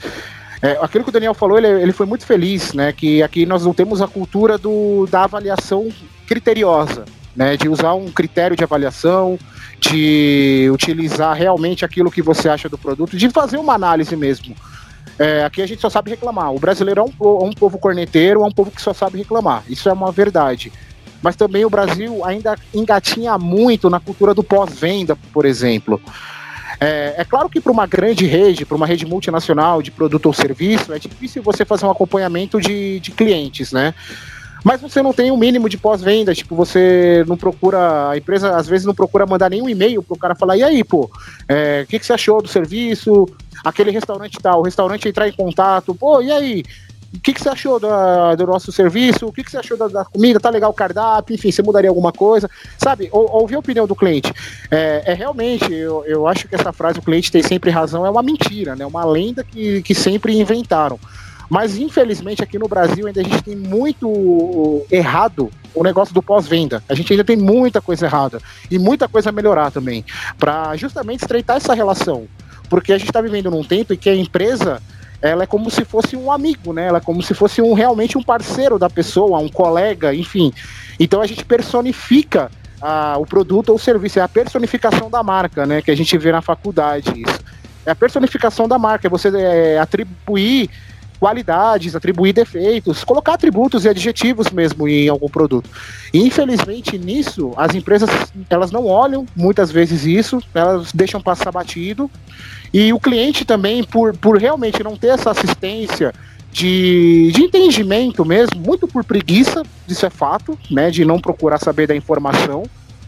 É, 0.64 0.78
aquilo 0.82 1.03
que 1.03 1.09
o 1.09 1.14
Daniel 1.14 1.34
falou, 1.34 1.57
ele, 1.57 1.68
ele 1.68 1.91
foi 1.91 2.05
muito 2.05 2.26
feliz, 2.26 2.72
né? 2.74 2.93
Que 2.93 3.22
aqui 3.22 3.45
nós 3.45 3.66
não 3.66 3.74
temos 3.74 4.01
a 4.01 4.07
cultura 4.07 4.57
do, 4.57 5.05
da 5.11 5.26
avaliação 5.26 5.89
criteriosa, 6.26 7.03
né? 7.36 7.57
De 7.57 7.68
usar 7.68 7.93
um 7.95 8.09
critério 8.09 8.55
de 8.55 8.64
avaliação, 8.64 9.38
de 9.78 10.70
utilizar 10.72 11.36
realmente 11.36 11.84
aquilo 11.84 12.09
que 12.09 12.22
você 12.22 12.47
acha 12.47 12.70
do 12.70 12.78
produto, 12.78 13.18
de 13.18 13.30
fazer 13.30 13.57
uma 13.57 13.74
análise 13.74 14.16
mesmo. 14.16 14.55
É, 15.20 15.43
aqui 15.43 15.61
a 15.61 15.66
gente 15.68 15.82
só 15.82 15.89
sabe 15.89 16.11
reclamar. 16.11 16.53
O 16.53 16.59
brasileiro 16.59 17.01
é 17.01 17.03
um, 17.03 17.41
é 17.41 17.45
um 17.45 17.51
povo 17.51 17.78
corneteiro, 17.78 18.41
é 18.41 18.45
um 18.45 18.51
povo 18.51 18.72
que 18.72 18.82
só 18.82 18.93
sabe 18.93 19.18
reclamar. 19.18 19.64
Isso 19.68 19.89
é 19.89 19.93
uma 19.93 20.14
verdade. 20.14 20.72
Mas 21.22 21.36
também 21.36 21.66
o 21.66 21.70
Brasil 21.70 22.24
ainda 22.24 22.55
engatinha 22.74 23.38
muito 23.38 23.89
na 23.89 23.99
cultura 23.99 24.34
do 24.34 24.43
pós-venda, 24.43 25.18
por 25.34 25.45
exemplo. 25.45 26.01
É, 26.80 27.15
é 27.17 27.26
claro 27.26 27.49
que 27.49 27.61
para 27.61 27.71
uma 27.71 27.86
grande 27.86 28.26
rede, 28.26 28.65
para 28.65 28.76
uma 28.76 28.88
rede 28.88 29.05
multinacional 29.05 29.82
de 29.82 29.91
produto 29.91 30.26
ou 30.28 30.34
serviço, 30.34 30.93
é 30.93 30.99
difícil 30.99 31.41
você 31.41 31.65
fazer 31.65 31.86
um 31.86 31.91
acompanhamento 31.91 32.59
de, 32.59 32.99
de 32.99 33.11
clientes, 33.11 33.71
né? 33.71 33.93
Mas 34.63 34.80
você 34.80 35.01
não 35.01 35.11
tem 35.11 35.30
o 35.30 35.34
um 35.34 35.38
mínimo 35.38 35.67
de 35.67 35.78
pós-venda, 35.78 36.34
tipo, 36.34 36.55
você 36.55 37.26
não 37.28 37.36
procura, 37.36 38.09
a 38.11 38.17
empresa 38.17 38.55
às 38.55 38.65
vezes 38.65 38.86
não 38.86 38.95
procura 38.95 39.26
mandar 39.26 39.49
nenhum 39.49 39.67
e-mail 39.67 40.01
pro 40.01 40.17
cara 40.17 40.36
falar, 40.36 40.55
e 40.55 40.63
aí, 40.63 40.84
pô, 40.86 41.11
é, 41.49 41.82
o 41.84 41.88
que, 41.88 41.99
que 41.99 42.05
você 42.05 42.13
achou 42.13 42.41
do 42.41 42.47
serviço? 42.47 43.28
Aquele 43.63 43.91
restaurante 43.91 44.39
tal, 44.41 44.61
o 44.61 44.63
restaurante 44.63 45.07
entrar 45.07 45.28
em 45.28 45.34
contato, 45.34 45.93
pô, 45.93 46.21
e 46.21 46.32
aí? 46.32 46.63
O 47.16 47.20
que, 47.20 47.32
que 47.32 47.41
você 47.41 47.49
achou 47.49 47.80
do 47.80 48.47
nosso 48.47 48.72
serviço? 48.72 49.28
O 49.28 49.32
que, 49.32 49.43
que 49.43 49.51
você 49.51 49.57
achou 49.57 49.78
da, 49.78 49.88
da, 49.88 50.03
comida? 50.03 50.39
Tá 50.39 50.49
legal 50.49 50.72
o 50.72 50.74
cardápio? 50.74 51.36
Enfim, 51.36 51.51
você 51.51 51.61
mudaria 51.61 51.89
alguma 51.89 52.11
coisa? 52.11 52.49
Sabe, 52.78 53.07
ou, 53.11 53.30
ouvir 53.41 53.55
a 53.55 53.59
opinião 53.59 53.86
do 53.86 53.95
cliente. 53.95 54.34
É, 54.72 55.03
é 55.05 55.14
realmente, 55.14 55.72
eu, 55.72 56.03
eu 56.05 56.28
acho 56.28 56.47
que 56.47 56.55
essa 56.55 56.74
frase, 56.74 56.97
o 56.97 57.03
cliente 57.03 57.32
tem 57.32 57.43
sempre 57.43 57.70
razão, 57.70 58.05
é 58.05 58.09
uma 58.09 58.24
mentira, 58.24 58.76
né? 58.76 58.86
Uma 58.86 59.05
lenda 59.05 59.43
que, 59.43 59.84
que 59.84 59.93
sempre 59.93 60.36
inventaram. 60.36 60.99
Mas 61.49 61.78
infelizmente 61.78 62.43
aqui 62.43 62.57
no 62.57 62.68
Brasil 62.68 63.05
ainda 63.05 63.22
a 63.22 63.24
gente 63.24 63.43
tem 63.43 63.55
muito 63.55 64.84
errado 64.89 65.51
o 65.76 65.84
negócio 65.84 66.14
do 66.14 66.22
pós-venda. 66.22 66.84
A 66.89 66.95
gente 66.95 67.14
ainda 67.14 67.24
tem 67.24 67.36
muita 67.36 67.80
coisa 67.80 68.07
errada 68.07 68.39
e 68.72 68.80
muita 68.80 69.07
coisa 69.07 69.30
a 69.30 69.32
melhorar 69.32 69.70
também, 69.70 70.03
para 70.39 70.76
justamente 70.76 71.22
estreitar 71.22 71.57
essa 71.57 71.76
relação. 71.76 72.28
Porque 72.70 72.91
a 72.91 72.97
gente 72.97 73.09
está 73.09 73.22
vivendo 73.22 73.51
num 73.51 73.64
tempo 73.64 73.93
em 73.93 73.97
que 73.97 74.09
a 74.09 74.16
empresa 74.16 74.82
ela 75.24 75.43
é 75.43 75.47
como 75.47 75.71
se 75.71 75.86
fosse 75.86 76.17
um 76.17 76.30
amigo, 76.30 76.74
né? 76.74 76.88
Ela 76.88 76.97
é 76.97 77.01
como 77.01 77.24
se 77.24 77.34
fosse 77.34 77.61
um 77.61 77.74
realmente 77.74 78.17
um 78.17 78.21
parceiro 78.21 78.78
da 78.78 78.89
pessoa, 78.89 79.39
um 79.39 79.47
colega, 79.47 80.13
enfim. 80.13 80.51
Então 80.99 81.21
a 81.21 81.26
gente 81.26 81.45
personifica 81.45 82.51
o 83.17 83.26
produto 83.26 83.69
ou 83.69 83.76
o 83.76 83.80
serviço, 83.80 84.19
é 84.19 84.21
a 84.21 84.28
personificação 84.28 85.09
da 85.09 85.24
marca, 85.24 85.65
né? 85.65 85.82
Que 85.82 85.89
a 85.89 85.95
gente 85.95 86.17
vê 86.17 86.34
na 86.34 86.41
faculdade 86.41 87.09
isso. 87.15 87.39
É 87.86 87.91
a 87.91 87.95
personificação 87.95 88.67
da 88.67 88.78
marca, 88.78 89.07
é 89.07 89.09
você 89.09 89.30
é, 89.30 89.80
atribuir 89.80 90.69
qualidades, 91.17 91.95
atribuir 91.95 92.34
defeitos, 92.34 93.05
colocar 93.05 93.36
atributos 93.36 93.86
e 93.86 93.89
adjetivos 93.89 94.51
mesmo 94.51 94.89
em 94.89 95.07
algum 95.07 95.30
produto. 95.30 95.69
E, 96.13 96.19
infelizmente 96.19 96.97
nisso 96.97 97.53
as 97.55 97.74
empresas 97.74 98.09
elas 98.49 98.71
não 98.71 98.86
olham 98.88 99.26
muitas 99.34 99.71
vezes 99.71 100.03
isso, 100.03 100.41
elas 100.53 100.91
deixam 100.91 101.21
passar 101.21 101.49
batido 101.49 102.11
e 102.74 102.91
o 102.91 102.99
cliente 102.99 103.45
também 103.45 103.84
por, 103.84 104.17
por 104.17 104.38
realmente 104.38 104.84
não 104.84 104.97
ter 104.97 105.09
essa 105.09 105.30
assistência 105.30 106.11
de, 106.51 107.32
de 107.34 107.43
entendimento 107.43 108.26
mesmo, 108.26 108.59
muito 108.59 108.88
por 108.88 109.03
preguiça, 109.03 109.63
isso 109.88 110.05
é 110.05 110.09
fato, 110.09 110.57
né, 110.71 110.89
de 110.89 111.05
não 111.05 111.19
procurar 111.19 111.59
saber 111.59 111.88
da 111.88 111.95
informação. 111.95 112.63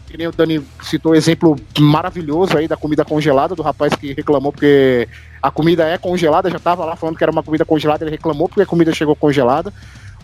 Que 0.06 0.16
nem 0.16 0.28
o 0.28 0.32
Dani 0.32 0.62
citou 0.82 1.16
exemplo 1.16 1.56
maravilhoso 1.78 2.56
aí 2.56 2.68
da 2.68 2.76
comida 2.76 3.04
congelada, 3.04 3.56
do 3.56 3.62
rapaz 3.62 3.92
que 3.94 4.12
reclamou 4.12 4.52
porque 4.52 5.08
a 5.42 5.50
comida 5.50 5.84
é 5.84 5.98
congelada, 5.98 6.48
já 6.48 6.58
estava 6.58 6.84
lá 6.84 6.94
falando 6.94 7.16
que 7.16 7.24
era 7.24 7.32
uma 7.32 7.42
comida 7.42 7.64
congelada, 7.64 8.04
ele 8.04 8.12
reclamou 8.12 8.48
porque 8.48 8.62
a 8.62 8.66
comida 8.66 8.94
chegou 8.94 9.16
congelada. 9.16 9.72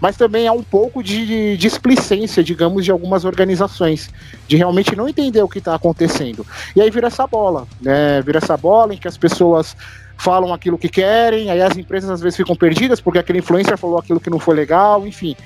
Mas 0.03 0.17
também 0.17 0.49
há 0.49 0.53
um 0.53 0.65
pouco 0.65 1.01
de 1.01 1.57
displicência, 1.57 2.43
digamos, 2.43 2.85
de 2.85 2.91
algumas 2.91 3.25
organizações, 3.25 4.11
de 4.49 4.57
realmente 4.57 4.97
não 4.97 5.09
entender 5.09 5.41
o 5.41 5.49
que 5.49 5.59
está 5.59 5.77
acontecendo. 5.77 6.45
E 6.75 6.83
aí 6.83 6.91
vira 6.91 7.07
essa 7.07 7.25
bola, 7.25 7.69
né? 7.81 8.21
Vira 8.21 8.39
essa 8.39 8.57
bola 8.57 8.95
em 8.95 8.97
que 8.97 9.07
as 9.07 9.17
pessoas 9.17 9.77
falam 10.19 10.53
aquilo 10.53 10.77
que 10.77 10.89
querem, 10.89 11.53
aí 11.53 11.63
as 11.63 11.77
empresas 11.77 12.11
às 12.11 12.21
vezes 12.21 12.37
ficam 12.37 12.57
perdidas 12.57 13.01
porque 13.01 13.21
aquele 13.21 13.39
influencer 13.39 13.79
falou 13.79 13.97
aquilo 13.97 14.19
que 14.19 14.29
não 14.29 14.41
foi 14.41 14.57
legal, 14.57 15.07
enfim. 15.07 15.37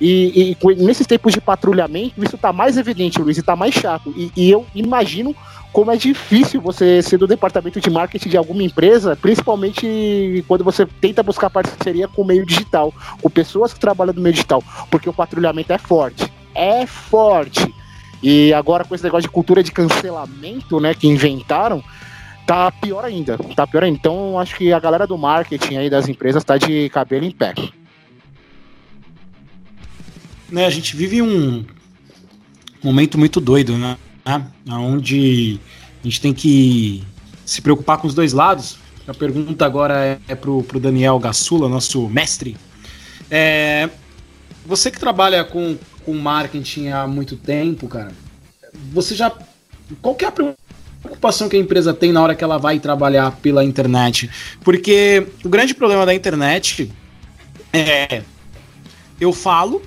E, 0.00 0.56
e 0.60 0.74
nesses 0.84 1.06
tempos 1.06 1.32
de 1.32 1.40
patrulhamento, 1.40 2.24
isso 2.24 2.34
está 2.34 2.52
mais 2.52 2.76
evidente, 2.76 3.20
Luiz, 3.20 3.36
e 3.36 3.40
está 3.40 3.54
mais 3.54 3.72
chato. 3.72 4.12
E, 4.16 4.32
e, 4.36 4.50
eu 4.50 4.66
imagino 4.74 5.32
como 5.72 5.90
é 5.90 5.96
difícil 5.96 6.60
você 6.60 7.02
ser 7.02 7.16
do 7.16 7.26
departamento 7.26 7.80
de 7.80 7.88
marketing 7.88 8.28
de 8.28 8.36
alguma 8.36 8.62
empresa, 8.62 9.16
principalmente 9.16 10.44
quando 10.46 10.62
você 10.62 10.84
tenta 10.84 11.22
buscar 11.22 11.48
parceria 11.48 12.06
com 12.06 12.22
o 12.22 12.26
meio 12.26 12.44
digital, 12.44 12.92
com 13.20 13.30
pessoas 13.30 13.72
que 13.72 13.80
trabalham 13.80 14.12
no 14.12 14.20
meio 14.20 14.34
digital, 14.34 14.62
porque 14.90 15.08
o 15.08 15.12
patrulhamento 15.12 15.72
é 15.72 15.78
forte. 15.78 16.30
É 16.54 16.86
forte. 16.86 17.74
E 18.22 18.52
agora 18.52 18.84
com 18.84 18.94
esse 18.94 19.02
negócio 19.02 19.28
de 19.28 19.32
cultura 19.32 19.62
de 19.62 19.72
cancelamento, 19.72 20.78
né, 20.78 20.94
que 20.94 21.08
inventaram, 21.08 21.82
tá 22.46 22.70
pior 22.70 23.04
ainda. 23.04 23.38
Tá 23.56 23.66
pior 23.66 23.82
ainda. 23.82 23.98
Então, 23.98 24.38
acho 24.38 24.54
que 24.56 24.72
a 24.72 24.78
galera 24.78 25.06
do 25.06 25.16
marketing 25.16 25.76
aí 25.76 25.88
das 25.88 26.06
empresas 26.06 26.44
tá 26.44 26.58
de 26.58 26.90
cabelo 26.90 27.24
em 27.24 27.30
pé. 27.30 27.54
Né, 30.50 30.66
a 30.66 30.70
gente 30.70 30.94
vive 30.94 31.22
um 31.22 31.64
momento 32.84 33.16
muito 33.16 33.40
doido, 33.40 33.78
né? 33.78 33.96
Onde 34.68 35.58
a 36.00 36.04
gente 36.04 36.20
tem 36.20 36.32
que 36.32 37.02
se 37.44 37.60
preocupar 37.60 37.98
com 37.98 38.06
os 38.06 38.14
dois 38.14 38.32
lados. 38.32 38.76
A 39.06 39.14
pergunta 39.14 39.66
agora 39.66 40.04
é, 40.04 40.18
é 40.28 40.34
pro, 40.34 40.62
pro 40.62 40.78
Daniel 40.78 41.18
Gassula, 41.18 41.68
nosso 41.68 42.08
mestre. 42.08 42.56
É, 43.30 43.90
você 44.64 44.90
que 44.90 44.98
trabalha 44.98 45.44
com, 45.44 45.76
com 46.04 46.14
marketing 46.14 46.88
há 46.88 47.06
muito 47.06 47.36
tempo, 47.36 47.88
cara, 47.88 48.12
você 48.92 49.14
já. 49.14 49.32
Qual 50.00 50.14
que 50.14 50.24
é 50.24 50.28
a 50.28 50.32
preocupação 51.02 51.48
que 51.48 51.56
a 51.56 51.58
empresa 51.58 51.92
tem 51.92 52.12
na 52.12 52.22
hora 52.22 52.34
que 52.34 52.44
ela 52.44 52.58
vai 52.58 52.78
trabalhar 52.78 53.32
pela 53.42 53.64
internet. 53.64 54.30
Porque 54.62 55.26
o 55.44 55.48
grande 55.48 55.74
problema 55.74 56.06
da 56.06 56.14
internet 56.14 56.90
é. 57.72 58.22
Eu 59.20 59.32
falo, 59.32 59.82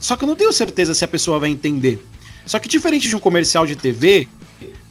só 0.00 0.16
que 0.16 0.24
eu 0.24 0.28
não 0.28 0.34
tenho 0.34 0.52
certeza 0.52 0.94
se 0.94 1.04
a 1.04 1.08
pessoa 1.08 1.38
vai 1.38 1.50
entender. 1.50 2.04
Só 2.46 2.58
que 2.58 2.68
diferente 2.68 3.08
de 3.08 3.16
um 3.16 3.18
comercial 3.18 3.66
de 3.66 3.76
TV, 3.76 4.28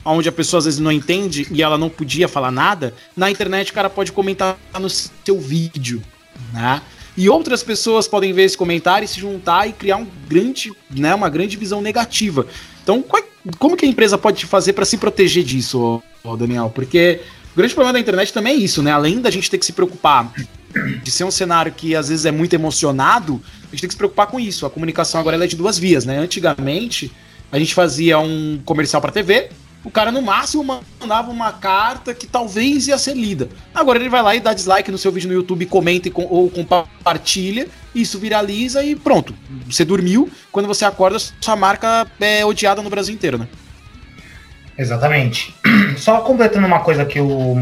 onde 0.04 0.30
a 0.30 0.32
pessoa 0.32 0.60
às 0.60 0.66
vezes 0.66 0.80
não 0.80 0.92
entende 0.92 1.48
e 1.50 1.64
ela 1.64 1.78
não 1.78 1.90
podia 1.90 2.28
falar 2.28 2.52
nada, 2.52 2.94
na 3.16 3.32
internet 3.32 3.72
o 3.72 3.74
cara 3.74 3.90
pode 3.90 4.12
comentar 4.12 4.58
no 4.80 4.90
seu 4.90 5.40
vídeo, 5.40 6.04
né? 6.54 6.82
E 7.18 7.30
outras 7.30 7.64
pessoas 7.64 8.08
podem 8.10 8.34
ver 8.34 8.44
esse 8.44 8.58
comentário 8.58 9.06
e 9.06 9.08
se 9.08 9.22
juntar 9.22 9.68
e 9.68 9.72
criar 9.72 9.96
um 9.96 10.08
grande, 10.28 10.74
né, 10.92 11.16
uma 11.16 11.30
grande 11.30 11.56
visão 11.56 11.82
negativa. 11.82 12.46
Então, 12.84 13.02
qual, 13.02 13.24
como 13.58 13.78
que 13.78 13.86
a 13.86 13.88
empresa 13.88 14.18
pode 14.18 14.46
fazer 14.46 14.74
para 14.74 14.84
se 14.84 14.98
proteger 14.98 15.44
disso, 15.44 16.04
Daniel? 16.38 16.70
Porque 16.76 17.22
o 17.54 17.56
grande 17.56 17.74
problema 17.74 17.94
da 17.94 18.00
internet 18.02 18.34
também 18.34 18.54
é 18.54 18.58
isso, 18.58 18.84
né? 18.84 18.92
Além 18.92 19.22
da 19.22 19.32
gente 19.32 19.50
ter 19.50 19.58
que 19.58 19.66
se 19.66 19.72
preocupar 19.72 20.30
de 21.02 21.10
ser 21.10 21.24
um 21.24 21.32
cenário 21.32 21.72
que 21.72 21.96
às 21.96 22.10
vezes 22.10 22.26
é 22.26 22.32
muito 22.32 22.54
emocionado, 22.54 23.42
a 23.64 23.72
gente 23.72 23.80
tem 23.80 23.88
que 23.88 23.94
se 23.94 23.98
preocupar 23.98 24.28
com 24.28 24.38
isso. 24.38 24.66
A 24.66 24.70
comunicação 24.70 25.22
agora 25.22 25.42
é 25.42 25.48
de 25.48 25.56
duas 25.56 25.80
vias, 25.80 26.04
né? 26.04 26.18
Antigamente, 26.20 27.14
a 27.52 27.60
gente 27.60 27.74
fazia 27.74 28.20
um 28.20 28.60
comercial 28.66 29.02
para 29.02 29.12
TV, 29.12 29.50
o 29.86 29.92
cara 29.92 30.12
no 30.12 30.22
máximo 30.22 30.64
mandava 31.00 31.30
uma 31.30 31.52
carta 31.52 32.14
que 32.14 32.26
talvez 32.26 32.88
ia 32.88 32.98
ser 32.98 33.16
lida. 33.16 33.48
Agora 33.74 34.00
ele 34.00 34.10
vai 34.10 34.24
lá 34.24 34.36
e 34.36 34.40
dá 34.40 34.52
dislike 34.52 34.92
no 34.92 34.98
seu 34.98 35.12
vídeo 35.12 35.28
no 35.28 35.36
YouTube, 35.36 35.66
comenta 35.68 36.10
ou 36.16 36.50
compartilha, 36.50 37.68
isso 37.94 38.18
viraliza 38.18 38.84
e 38.84 38.96
pronto. 38.96 39.36
Você 39.70 39.86
dormiu, 39.86 40.30
quando 40.52 40.66
você 40.66 40.86
acorda, 40.86 41.20
sua 41.20 41.56
marca 41.56 42.08
é 42.20 42.44
odiada 42.44 42.82
no 42.82 42.90
Brasil 42.90 43.14
inteiro, 43.14 43.38
né? 43.38 43.48
Exatamente. 44.76 45.54
Só 45.98 46.22
completando 46.22 46.66
uma 46.66 46.80
coisa 46.80 47.06
que 47.06 47.20
o 47.20 47.56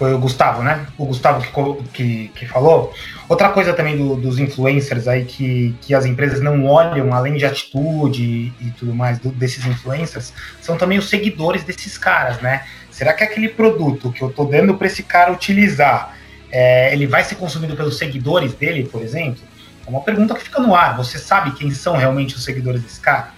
foi 0.00 0.14
o 0.14 0.18
Gustavo, 0.18 0.62
né? 0.62 0.86
O 0.96 1.04
Gustavo 1.04 1.42
que, 1.42 1.84
que, 1.92 2.28
que 2.28 2.46
falou. 2.46 2.90
Outra 3.28 3.50
coisa 3.50 3.74
também 3.74 3.98
do, 3.98 4.16
dos 4.16 4.38
influencers 4.38 5.06
aí 5.06 5.26
que, 5.26 5.76
que 5.82 5.94
as 5.94 6.06
empresas 6.06 6.40
não 6.40 6.64
olham, 6.64 7.12
além 7.12 7.34
de 7.34 7.44
atitude 7.44 8.50
e, 8.58 8.70
tudo 8.78 8.94
mais 8.94 9.18
do, 9.18 9.28
desses 9.28 9.66
influencers, 9.66 10.32
são 10.58 10.78
também 10.78 10.96
os 10.96 11.10
seguidores 11.10 11.64
desses 11.64 11.98
caras, 11.98 12.40
né? 12.40 12.64
Será 12.90 13.12
que 13.12 13.22
aquele 13.22 13.50
produto 13.50 14.10
que 14.10 14.22
eu 14.22 14.30
tô 14.30 14.46
dando 14.46 14.74
para 14.74 14.86
esse 14.86 15.02
cara 15.02 15.30
utilizar, 15.30 16.16
é, 16.50 16.94
ele 16.94 17.06
vai 17.06 17.22
ser 17.22 17.34
consumido 17.34 17.76
pelos 17.76 17.98
seguidores 17.98 18.54
dele, 18.54 18.88
por 18.90 19.02
exemplo? 19.02 19.42
É 19.86 19.90
uma 19.90 20.00
pergunta 20.00 20.34
que 20.34 20.44
fica 20.44 20.62
no 20.62 20.74
ar. 20.74 20.96
Você 20.96 21.18
sabe 21.18 21.50
quem 21.50 21.70
são 21.72 21.94
realmente 21.94 22.34
os 22.36 22.42
seguidores 22.42 22.82
desse 22.82 23.00
cara? 23.00 23.34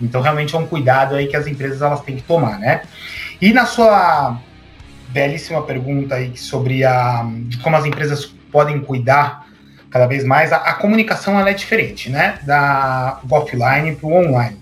Então, 0.00 0.22
realmente 0.22 0.54
é 0.54 0.58
um 0.58 0.66
cuidado 0.66 1.14
aí 1.14 1.26
que 1.26 1.36
as 1.36 1.46
empresas 1.46 1.82
elas 1.82 2.00
têm 2.00 2.16
que 2.16 2.22
tomar, 2.22 2.58
né? 2.58 2.84
E 3.38 3.52
na 3.52 3.66
sua 3.66 4.40
belíssima 5.16 5.62
pergunta 5.62 6.16
aí 6.16 6.36
sobre 6.36 6.84
a, 6.84 7.26
como 7.62 7.74
as 7.74 7.86
empresas 7.86 8.26
podem 8.52 8.78
cuidar 8.80 9.46
cada 9.90 10.06
vez 10.06 10.24
mais, 10.24 10.52
a, 10.52 10.56
a 10.56 10.74
comunicação 10.74 11.40
ela 11.40 11.48
é 11.48 11.54
diferente, 11.54 12.10
né? 12.10 12.38
Da 12.42 13.18
offline 13.30 13.96
para 13.96 14.06
o 14.06 14.12
online. 14.12 14.58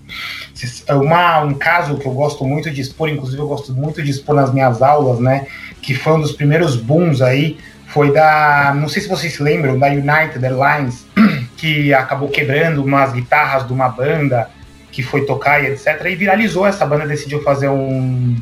Uma, 0.89 1.41
um 1.41 1.53
caso 1.55 1.97
que 1.97 2.05
eu 2.05 2.13
gosto 2.13 2.45
muito 2.45 2.71
de 2.71 2.79
expor, 2.79 3.09
inclusive 3.09 3.41
eu 3.41 3.47
gosto 3.47 3.73
muito 3.73 4.01
de 4.01 4.09
expor 4.09 4.33
nas 4.33 4.53
minhas 4.53 4.81
aulas, 4.81 5.19
né? 5.19 5.45
Que 5.81 5.93
foi 5.93 6.13
um 6.13 6.21
dos 6.21 6.31
primeiros 6.31 6.77
booms 6.77 7.21
aí, 7.21 7.57
foi 7.87 8.13
da. 8.13 8.73
Não 8.73 8.87
sei 8.87 9.01
se 9.01 9.09
vocês 9.09 9.33
se 9.33 9.43
lembram, 9.43 9.77
da 9.77 9.87
United 9.87 10.39
Airlines, 10.41 11.05
que 11.57 11.93
acabou 11.93 12.29
quebrando 12.29 12.81
umas 12.81 13.11
guitarras 13.11 13.67
de 13.67 13.73
uma 13.73 13.89
banda 13.89 14.49
que 14.89 15.03
foi 15.03 15.25
tocar 15.25 15.61
e 15.61 15.67
etc. 15.67 16.01
E 16.05 16.15
viralizou. 16.15 16.65
Essa 16.65 16.85
banda 16.85 17.05
decidiu 17.05 17.43
fazer 17.43 17.67
um, 17.67 18.37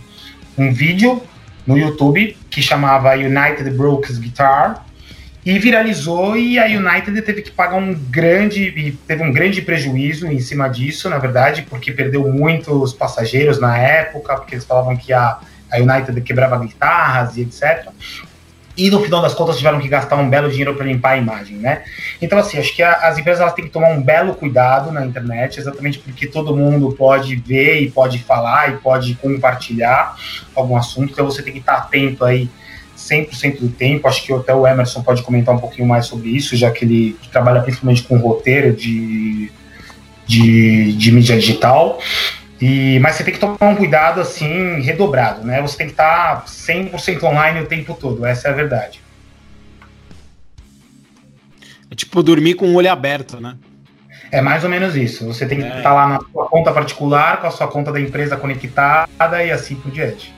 um 0.55 0.71
vídeo 0.71 1.19
no 1.65 1.77
YouTube 1.77 2.37
que 2.49 2.61
chamava 2.61 3.13
United 3.13 3.69
Brokes 3.71 4.17
Guitar 4.17 4.85
e 5.45 5.59
viralizou 5.59 6.37
e 6.37 6.57
a 6.57 6.65
United 6.65 7.21
teve 7.21 7.41
que 7.41 7.51
pagar 7.51 7.77
um 7.77 7.93
grande 7.93 8.97
teve 9.07 9.23
um 9.23 9.31
grande 9.31 9.61
prejuízo 9.61 10.27
em 10.27 10.39
cima 10.39 10.69
disso, 10.69 11.09
na 11.09 11.17
verdade, 11.17 11.65
porque 11.69 11.91
perdeu 11.91 12.27
muitos 12.31 12.93
passageiros 12.93 13.59
na 13.59 13.77
época, 13.77 14.35
porque 14.35 14.55
eles 14.55 14.65
falavam 14.65 14.95
que 14.95 15.11
a, 15.11 15.39
a 15.71 15.77
United 15.77 16.21
quebrava 16.21 16.57
guitarras 16.59 17.35
e 17.37 17.41
etc 17.41 17.91
e 18.75 18.89
no 18.89 19.01
final 19.01 19.21
das 19.21 19.33
contas 19.33 19.57
tiveram 19.57 19.79
que 19.79 19.87
gastar 19.87 20.15
um 20.15 20.29
belo 20.29 20.49
dinheiro 20.49 20.73
para 20.75 20.85
limpar 20.85 21.11
a 21.11 21.17
imagem, 21.17 21.57
né? 21.57 21.83
Então 22.21 22.37
assim, 22.39 22.57
acho 22.57 22.75
que 22.75 22.81
a, 22.81 22.93
as 22.93 23.17
empresas 23.17 23.41
elas 23.41 23.53
têm 23.53 23.65
que 23.65 23.71
tomar 23.71 23.89
um 23.89 24.01
belo 24.01 24.33
cuidado 24.33 24.91
na 24.91 25.05
internet, 25.05 25.59
exatamente 25.59 25.99
porque 25.99 26.27
todo 26.27 26.55
mundo 26.55 26.91
pode 26.97 27.35
ver 27.35 27.81
e 27.81 27.89
pode 27.89 28.19
falar 28.19 28.71
e 28.71 28.77
pode 28.77 29.15
compartilhar 29.15 30.15
algum 30.55 30.75
assunto, 30.75 31.11
então 31.11 31.25
você 31.25 31.43
tem 31.43 31.53
que 31.53 31.59
estar 31.59 31.75
atento 31.75 32.25
aí 32.25 32.49
100% 32.97 33.59
do 33.59 33.69
tempo. 33.69 34.07
Acho 34.07 34.23
que 34.23 34.33
até 34.33 34.53
o 34.53 34.65
Emerson 34.65 35.03
pode 35.03 35.21
comentar 35.23 35.53
um 35.53 35.59
pouquinho 35.59 35.87
mais 35.87 36.05
sobre 36.05 36.29
isso, 36.29 36.55
já 36.55 36.71
que 36.71 36.85
ele 36.85 37.17
trabalha 37.31 37.61
principalmente 37.61 38.03
com 38.03 38.17
roteiro 38.17 38.73
de, 38.73 39.51
de, 40.25 40.93
de 40.93 41.11
mídia 41.11 41.37
digital. 41.37 41.99
E, 42.65 42.97
mas 42.99 43.15
você 43.17 43.25
tem 43.25 43.33
que 43.33 43.41
tomar 43.41 43.57
um 43.61 43.75
cuidado 43.75 44.21
assim 44.21 44.79
redobrado, 44.79 45.43
né? 45.45 45.61
Você 45.61 45.75
tem 45.79 45.87
que 45.87 45.91
estar 45.91 46.45
100% 46.45 47.21
online 47.23 47.59
o 47.59 47.65
tempo 47.65 47.93
todo, 47.93 48.25
essa 48.25 48.47
é 48.47 48.51
a 48.51 48.53
verdade. 48.53 49.01
É 51.91 51.93
tipo 51.93 52.23
dormir 52.23 52.53
com 52.53 52.67
o 52.67 52.75
olho 52.75 52.89
aberto, 52.89 53.41
né? 53.41 53.57
É 54.31 54.39
mais 54.39 54.63
ou 54.63 54.69
menos 54.69 54.95
isso. 54.95 55.25
Você 55.27 55.45
tem 55.45 55.57
que 55.59 55.65
é. 55.65 55.77
estar 55.77 55.93
lá 55.93 56.07
na 56.07 56.19
sua 56.31 56.47
conta 56.47 56.71
particular, 56.71 57.41
com 57.41 57.47
a 57.47 57.51
sua 57.51 57.67
conta 57.67 57.91
da 57.91 57.99
empresa 57.99 58.37
conectada 58.37 59.43
e 59.43 59.51
assim 59.51 59.75
por 59.75 59.91
diante. 59.91 60.33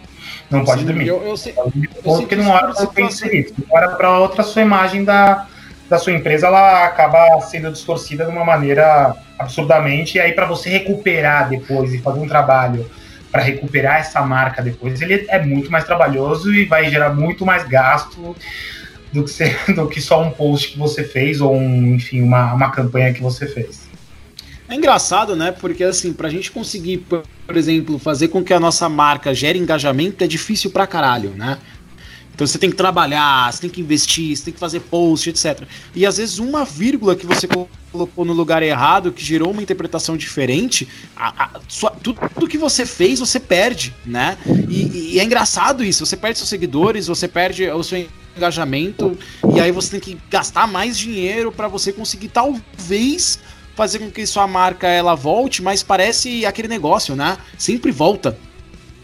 Não 0.50 0.66
pode 0.66 0.82
Sim, 0.82 0.88
dormir. 0.88 1.08
eu- 1.08 1.22
eu 1.24 1.38
sei- 1.38 1.54
Porque 2.04 2.36
sei 2.36 2.44
não 2.44 2.52
hora 2.52 2.72
isso 2.72 2.80
você 2.82 2.88
pensa 2.88 3.28
nisso. 3.28 3.54
De 3.54 3.64
uma 3.66 3.76
hora 3.78 3.90
para 3.96 4.18
outra, 4.18 4.42
a 4.42 4.44
sua 4.44 4.64
imagem 4.64 5.04
da, 5.04 5.46
da 5.90 5.98
sua 5.98 6.14
empresa 6.14 6.48
ela 6.48 6.86
acaba 6.86 7.40
sendo 7.42 7.72
distorcida 7.72 8.26
de 8.26 8.32
uma 8.32 8.44
maneira 8.44 9.16
absurdamente. 9.38 10.18
E 10.18 10.22
aí, 10.22 10.34
para 10.34 10.46
você 10.46 10.70
recuperar 10.70 11.50
depois 11.50 11.94
e 11.94 12.00
fazer 12.00 12.20
um 12.20 12.28
trabalho 12.28 12.90
para 13.32 13.42
recuperar 13.42 13.98
essa 13.98 14.22
marca 14.22 14.62
depois, 14.62 15.02
ele 15.02 15.26
é 15.28 15.44
muito 15.44 15.72
mais 15.72 15.84
trabalhoso 15.84 16.54
e 16.54 16.66
vai 16.66 16.90
gerar 16.90 17.14
muito 17.14 17.46
mais 17.46 17.68
gasto 17.68 18.36
do 19.12 19.24
que, 19.24 19.30
ser, 19.30 19.58
do 19.76 19.88
que 19.88 20.02
só 20.02 20.22
um 20.22 20.32
post 20.32 20.72
que 20.72 20.80
você 20.80 21.04
fez 21.04 21.42
ou, 21.42 21.54
um, 21.54 21.96
enfim, 21.96 22.22
uma, 22.22 22.54
uma 22.54 22.72
campanha 22.72 23.14
que 23.14 23.22
você 23.22 23.46
fez. 23.46 23.86
É 24.68 24.74
engraçado, 24.74 25.36
né? 25.36 25.52
Porque 25.52 25.84
assim, 25.84 26.12
pra 26.12 26.28
gente 26.28 26.52
conseguir, 26.52 26.98
por 26.98 27.56
exemplo, 27.56 28.00
fazer 28.00 28.30
com 28.30 28.44
que 28.44 28.54
a 28.54 28.60
nossa 28.60 28.90
marca 28.90 29.34
gere 29.34 29.60
engajamento 29.60 30.24
é 30.24 30.28
difícil 30.28 30.72
pra 30.72 30.88
caralho, 30.88 31.32
né? 31.32 31.60
Então 32.36 32.46
você 32.46 32.58
tem 32.60 32.70
que 32.70 32.76
trabalhar, 32.76 33.52
você 33.52 33.62
tem 33.62 33.70
que 33.70 33.80
investir, 33.80 34.36
você 34.36 34.44
tem 34.44 34.54
que 34.54 34.60
fazer 34.60 34.82
post, 34.82 35.30
etc. 35.30 35.64
E 35.96 36.06
às 36.06 36.18
vezes 36.18 36.38
uma 36.38 36.66
vírgula 36.66 37.16
que 37.16 37.26
você 37.26 37.48
colocou 37.92 38.26
no 38.26 38.34
lugar 38.34 38.62
errado, 38.62 39.14
que 39.14 39.24
gerou 39.24 39.52
uma 39.52 39.62
interpretação 39.64 40.18
diferente, 40.18 40.86
a- 41.16 41.46
a- 41.46 41.60
sua- 41.70 41.92
tudo 41.92 42.46
que 42.48 42.58
você 42.58 42.86
fez, 42.86 43.20
você 43.20 43.40
perde, 43.40 43.94
né? 44.06 44.38
E, 44.70 45.14
e 45.14 45.20
é 45.20 45.24
engraçado 45.24 45.82
isso, 45.82 46.06
você 46.06 46.18
perde 46.18 46.38
seus 46.38 46.50
seguidores, 46.50 47.08
você 47.08 47.26
perde 47.26 47.70
o 47.70 47.82
seu 47.82 48.06
engajamento, 48.36 49.18
e 49.56 49.62
aí 49.62 49.72
você 49.72 49.92
tem 49.92 50.00
que 50.02 50.18
gastar 50.30 50.68
mais 50.68 50.98
dinheiro 50.98 51.54
pra 51.54 51.70
você 51.70 51.94
conseguir 51.94 52.28
talvez 52.28 53.40
fazer 53.76 54.00
com 54.00 54.12
que 54.12 54.26
sua 54.26 54.46
marca 54.46 54.88
ela 54.88 55.16
volte, 55.16 55.62
mas 55.62 55.82
parece 55.82 56.46
aquele 56.46 56.68
negócio, 56.68 57.16
né? 57.16 57.38
Sempre 57.58 57.92
volta, 57.94 58.38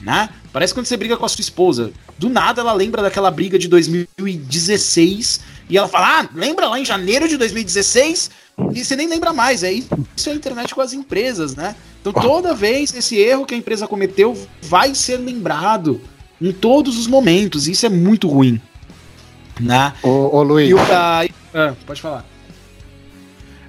né? 0.02 0.30
Parece 0.52 0.74
quando 0.74 0.86
você 0.86 0.98
briga 0.98 1.16
com 1.16 1.26
a 1.26 1.30
sua 1.30 1.42
esposa. 1.42 1.92
Do 2.22 2.30
nada 2.30 2.62
ela 2.62 2.72
lembra 2.72 3.02
daquela 3.02 3.32
briga 3.32 3.58
de 3.58 3.68
2016 3.68 5.42
e 5.68 5.76
ela 5.76 5.88
fala: 5.88 6.20
Ah, 6.20 6.30
lembra 6.36 6.68
lá 6.68 6.80
em 6.80 6.86
janeiro 6.86 7.28
de 7.28 7.36
2016? 7.36 8.30
E 8.76 8.86
você 8.86 8.96
nem 8.96 9.08
lembra 9.08 9.34
mais. 9.34 9.64
É 9.64 9.74
isso 9.74 10.30
é 10.30 10.32
a 10.32 10.36
internet 10.36 10.76
com 10.76 10.82
as 10.82 10.94
empresas, 10.94 11.56
né? 11.56 11.76
Então 12.00 12.14
toda 12.14 12.54
vez 12.54 12.94
esse 12.94 13.18
erro 13.18 13.44
que 13.44 13.56
a 13.56 13.58
empresa 13.58 13.88
cometeu 13.88 14.38
vai 14.62 14.94
ser 14.94 15.18
lembrado 15.18 16.00
em 16.40 16.52
todos 16.52 16.96
os 17.00 17.08
momentos. 17.08 17.68
E 17.68 17.72
isso 17.72 17.88
é 17.88 17.90
muito 17.90 18.28
ruim, 18.28 18.62
né? 19.60 19.92
Ô, 20.04 20.38
ô 20.38 20.44
Luiz. 20.44 20.70
E 20.70 20.76
o, 20.76 20.80
ah, 20.80 21.26
ah, 21.56 21.74
pode 21.88 22.04
falar. 22.04 22.24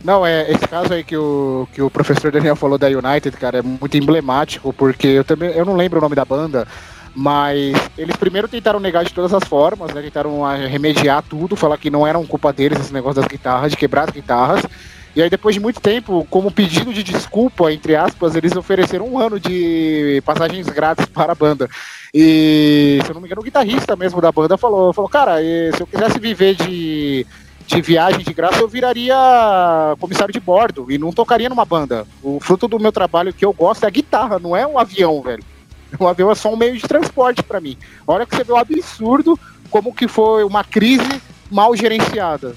Não, 0.05 0.27
é 0.27 0.51
esse 0.51 0.69
caso 0.69 0.93
aí 0.93 1.03
que 1.03 1.17
o, 1.17 1.67
que 1.73 1.81
o 1.81 1.89
professor 1.89 2.31
Daniel 2.31 2.57
falou 2.57 2.77
da 2.77 2.89
United, 2.89 3.35
cara, 3.39 3.61
é 3.61 3.63
muito 3.63 3.97
emblemático, 3.97 4.75
porque 4.75 5.07
eu 5.07 5.25
também 5.25 5.53
eu 5.53 5.65
não 5.65 5.75
lembro 5.75 5.99
o 5.99 6.03
nome 6.03 6.17
da 6.17 6.25
banda, 6.25 6.69
mas 7.15 7.77
eles 7.99 8.17
primeiro 8.17 8.49
tentaram 8.49 8.81
negar 8.81 9.05
de 9.05 9.13
todas 9.13 9.35
as 9.35 9.45
formas, 9.45 9.93
né? 9.93 10.01
Tentaram 10.03 10.43
remediar 10.69 11.23
tudo, 11.23 11.57
falar 11.57 11.77
que 11.77 11.91
não 11.91 12.07
eram 12.07 12.27
culpa 12.27 12.53
deles 12.53 12.81
esse 12.81 12.93
negócio 12.93 13.21
das 13.21 13.31
guitarras, 13.31 13.71
de 13.71 13.77
quebrar 13.77 14.09
as 14.09 14.11
guitarras. 14.11 14.63
E 15.15 15.21
aí, 15.21 15.29
depois 15.29 15.55
de 15.55 15.61
muito 15.61 15.79
tempo, 15.79 16.27
como 16.31 16.51
pedido 16.51 16.91
de 16.91 17.03
desculpa, 17.03 17.71
entre 17.71 17.95
aspas, 17.95 18.35
eles 18.35 18.57
ofereceram 18.57 19.07
um 19.07 19.19
ano 19.19 19.39
de 19.39 20.23
passagens 20.25 20.67
grátis 20.69 21.05
para 21.13 21.33
a 21.33 21.35
banda. 21.35 21.69
E, 22.15 22.99
se 23.05 23.11
eu 23.11 23.15
não 23.15 23.21
me 23.21 23.27
engano, 23.27 23.43
o 23.43 23.45
guitarrista 23.45 23.95
mesmo 23.95 24.23
da 24.23 24.33
banda 24.33 24.57
falou, 24.57 24.93
falou 24.93 25.11
cara, 25.11 25.37
se 25.39 25.83
eu 25.83 25.87
quisesse 25.87 26.19
viver 26.19 26.55
de, 26.55 27.27
de 27.67 27.83
viagem 27.83 28.21
de 28.21 28.33
graça, 28.33 28.61
eu 28.61 28.69
viraria 28.69 29.15
comissário 30.01 30.33
de 30.33 30.41
bordo 30.41 30.91
e 30.91 30.97
não 30.97 31.13
tocaria 31.13 31.51
numa 31.51 31.67
banda. 31.67 32.07
O 32.23 32.41
fruto 32.41 32.67
do 32.67 32.81
meu 32.81 32.91
trabalho 32.91 33.35
que 33.35 33.45
eu 33.45 33.53
gosto 33.53 33.85
é 33.85 33.89
a 33.89 33.91
guitarra, 33.91 34.39
não 34.39 34.57
é 34.57 34.67
um 34.67 34.79
avião, 34.79 35.21
velho. 35.21 35.45
Um 36.01 36.07
avião 36.07 36.31
é 36.31 36.35
só 36.35 36.53
um 36.53 36.57
meio 36.57 36.75
de 36.77 36.83
transporte 36.83 37.43
para 37.43 37.61
mim. 37.61 37.77
Olha 38.07 38.25
que 38.27 38.35
você 38.35 38.45
vê 38.45 38.53
o 38.53 38.57
absurdo 38.57 39.39
como 39.71 39.95
que 39.95 40.09
foi 40.09 40.45
uma 40.45 40.65
crise 40.65 41.21
mal 41.51 41.75
gerenciada. 41.77 42.55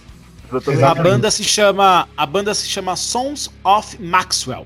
A 0.84 0.94
banda 0.96 1.30
se 1.32 1.44
chama 1.44 2.08
a 2.16 2.26
banda 2.26 2.54
se 2.54 2.68
chama 2.68 2.96
Sons 2.96 3.50
of 3.64 4.02
Maxwell. 4.02 4.66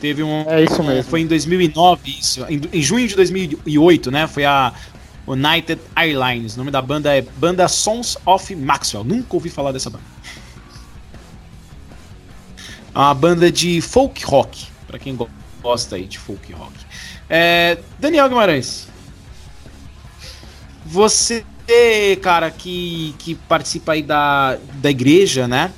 Teve 0.00 0.22
um 0.22 0.44
É 0.48 0.62
isso 0.64 0.82
mesmo. 0.82 1.10
Foi 1.10 1.20
em 1.20 1.26
2009 1.26 2.10
isso, 2.18 2.44
em, 2.48 2.60
em 2.72 2.82
junho 2.82 3.06
de 3.06 3.14
2008, 3.14 4.10
né? 4.10 4.26
Foi 4.26 4.44
a 4.44 4.72
United 5.26 5.80
Airlines. 5.96 6.54
O 6.54 6.58
nome 6.58 6.70
da 6.70 6.82
banda 6.82 7.14
é 7.16 7.22
Banda 7.22 7.66
Sons 7.68 8.18
of 8.26 8.54
Maxwell. 8.56 9.04
Nunca 9.04 9.28
ouvi 9.36 9.48
falar 9.48 9.72
dessa 9.72 9.88
banda. 9.90 10.04
É 12.94 12.98
uma 12.98 13.14
banda 13.14 13.50
de 13.50 13.80
folk 13.80 14.24
rock, 14.24 14.66
Pra 14.86 14.98
quem 14.98 15.16
go- 15.16 15.28
gosta 15.62 15.96
aí 15.96 16.04
de 16.06 16.18
folk 16.18 16.52
rock. 16.52 16.72
É, 17.28 17.78
Daniel 17.98 18.28
Guimarães. 18.28 18.88
Você, 20.86 21.44
cara, 22.22 22.50
que, 22.50 23.14
que 23.18 23.34
participa 23.34 23.92
aí 23.92 24.02
da, 24.02 24.58
da 24.74 24.90
igreja, 24.90 25.48
né? 25.48 25.72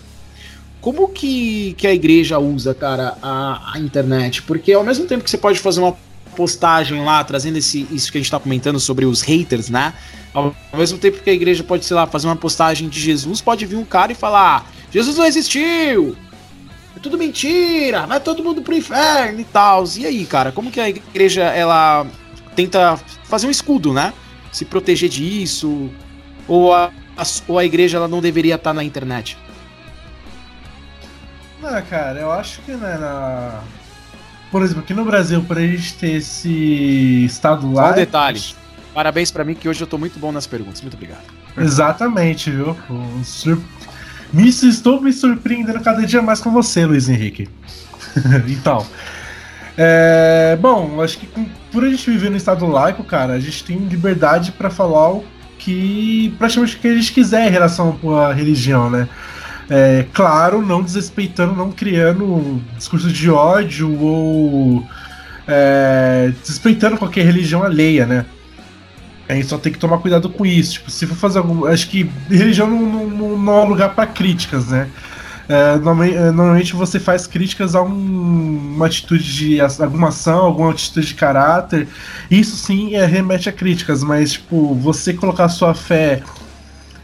Como 0.81 1.09
que, 1.09 1.75
que 1.79 1.87
a 1.87 1.95
igreja 1.95 2.39
usa, 2.39 2.75
cara, 2.75 3.17
a, 3.23 3.73
a 3.75 3.79
internet? 3.79 4.43
Porque 4.43 4.73
ao 4.73 4.85
mesmo 4.85 5.07
tempo 5.07 5.25
que 5.25 5.31
você 5.31 5.39
pode 5.39 5.59
fazer 5.59 5.81
uma 5.81 5.97
postagem 6.37 7.03
lá, 7.03 7.25
trazendo 7.25 7.57
esse, 7.57 7.89
isso 7.91 8.13
que 8.13 8.19
a 8.19 8.21
gente 8.21 8.31
tá 8.31 8.39
comentando 8.39 8.79
sobre 8.79 9.07
os 9.07 9.23
haters, 9.23 9.71
né? 9.71 9.95
Ao, 10.35 10.55
mesmo 10.75 10.99
tempo 10.99 11.23
que 11.23 11.31
a 11.31 11.33
igreja 11.33 11.65
pode, 11.65 11.85
sei 11.85 11.97
lá, 11.97 12.07
fazer 12.07 12.27
uma 12.27 12.37
postagem 12.37 12.89
de 12.89 13.01
Jesus, 13.01 13.41
pode 13.41 13.65
vir 13.65 13.77
um 13.77 13.85
cara 13.85 14.13
e 14.13 14.15
falar: 14.15 14.71
Jesus 14.93 15.17
não 15.17 15.25
existiu! 15.25 16.15
É 16.97 16.99
tudo 16.99 17.19
mentira! 17.19 18.07
Vai 18.07 18.19
todo 18.21 18.43
mundo 18.43 18.63
pro 18.63 18.75
inferno 18.75 19.41
e 19.41 19.45
tal. 19.45 19.85
E 19.97 20.07
aí, 20.07 20.25
cara, 20.25 20.51
como 20.51 20.71
que 20.71 20.81
a 20.81 20.89
igreja 20.89 21.43
ela 21.45 22.07
tenta 22.55 22.97
fazer 23.25 23.47
um 23.47 23.51
escudo, 23.51 23.93
né? 23.93 24.13
Se 24.51 24.65
proteger 24.65 25.09
disso? 25.11 25.91
Ou 26.49 26.73
a, 26.75 26.91
a- 27.17 27.23
ou 27.49 27.59
a 27.59 27.65
igreja 27.65 27.99
ela 27.99 28.09
não 28.09 28.21
deveria 28.21 28.55
estar 28.55 28.73
na 28.73 28.83
internet? 28.83 29.37
Ah, 31.63 31.83
cara, 31.83 32.21
eu 32.21 32.31
acho 32.33 32.61
que 32.63 32.73
né, 32.73 32.97
na. 32.97 33.61
Por 34.53 34.63
exemplo, 34.63 34.83
aqui 34.83 34.95
no 34.95 35.05
Brasil, 35.05 35.43
pra 35.43 35.61
gente 35.61 35.95
ter 35.95 36.13
esse 36.13 37.25
estado 37.25 37.63
Só 37.63 37.67
um 37.67 37.73
lá. 37.75 37.93
detalhe. 37.93 38.41
Parabéns 38.95 39.31
pra 39.31 39.45
mim 39.45 39.55
que 39.55 39.69
hoje 39.69 39.83
eu 39.83 39.87
tô 39.87 39.99
muito 39.99 40.19
bom 40.19 40.31
nas 40.33 40.47
perguntas. 40.47 40.81
Muito 40.81 40.95
obrigado. 40.95 41.25
Exatamente, 41.59 42.51
viu? 42.51 42.77
Me, 44.33 44.49
estou 44.49 45.01
me 45.01 45.13
surpreendendo 45.13 45.81
cada 45.81 46.05
dia 46.07 46.21
mais 46.21 46.41
com 46.41 46.51
você, 46.51 46.85
Luiz 46.85 47.09
Henrique. 47.09 47.49
então. 48.49 48.87
é, 49.77 50.57
bom, 50.61 51.01
acho 51.03 51.19
que 51.19 51.29
por 51.71 51.85
a 51.85 51.89
gente 51.89 52.11
viver 52.11 52.31
no 52.31 52.37
estado 52.37 52.67
laico, 52.67 53.05
cara, 53.05 53.35
a 53.35 53.41
gente 53.41 53.65
tem 53.65 53.79
liberdade 53.79 54.53
pra 54.53 54.71
falar 54.71 55.11
o 55.11 55.25
que 55.59 56.35
praticamente 56.39 56.77
o 56.77 56.79
que 56.79 56.89
a 56.89 56.95
gente 56.95 57.13
quiser 57.13 57.49
em 57.49 57.51
relação 57.51 57.99
à 58.19 58.33
religião, 58.33 58.89
né? 58.91 59.09
É, 59.69 60.07
claro, 60.13 60.65
não 60.65 60.81
desrespeitando, 60.81 61.55
não 61.55 61.73
criando 61.73 62.63
discurso 62.77 63.09
de 63.09 63.29
ódio 63.29 64.01
ou 64.01 64.87
é, 65.47 66.33
desrespeitando 66.41 66.97
qualquer 66.97 67.25
religião 67.25 67.65
alheia, 67.65 68.07
né? 68.07 68.25
A 69.29 69.35
gente 69.35 69.47
só 69.49 69.59
tem 69.59 69.73
que 69.73 69.79
tomar 69.79 69.99
cuidado 69.99 70.29
com 70.31 70.47
isso. 70.47 70.75
Tipo, 70.75 70.91
se 70.91 71.07
for 71.07 71.17
fazer 71.17 71.39
algum. 71.39 71.67
Acho 71.67 71.89
que 71.89 72.11
religião 72.31 72.69
não, 72.69 73.07
não, 73.09 73.37
não- 73.39 73.53
é 73.61 73.65
um 73.65 73.69
lugar 73.69 73.95
para 73.95 74.07
críticas, 74.07 74.69
né? 74.69 74.89
É, 75.49 75.73
normalmente, 75.77 76.17
é, 76.17 76.31
normalmente 76.33 76.75
você 76.75 76.99
faz 76.99 77.27
críticas 77.27 77.75
a 77.75 77.83
um- 77.83 78.73
uma 78.77 78.87
atitude 78.87 79.33
de 79.37 79.61
alguma 79.61 80.09
ação, 80.09 80.41
alguma 80.45 80.71
atitude 80.71 81.07
de 81.09 81.15
caráter. 81.15 81.89
Isso 82.31 82.57
sim 82.57 82.95
é, 82.95 83.05
remete 83.07 83.49
a 83.49 83.53
críticas, 83.53 84.03
mas 84.03 84.33
tipo, 84.33 84.75
você 84.75 85.13
colocar 85.15 85.49
sua 85.49 85.73
fé, 85.75 86.23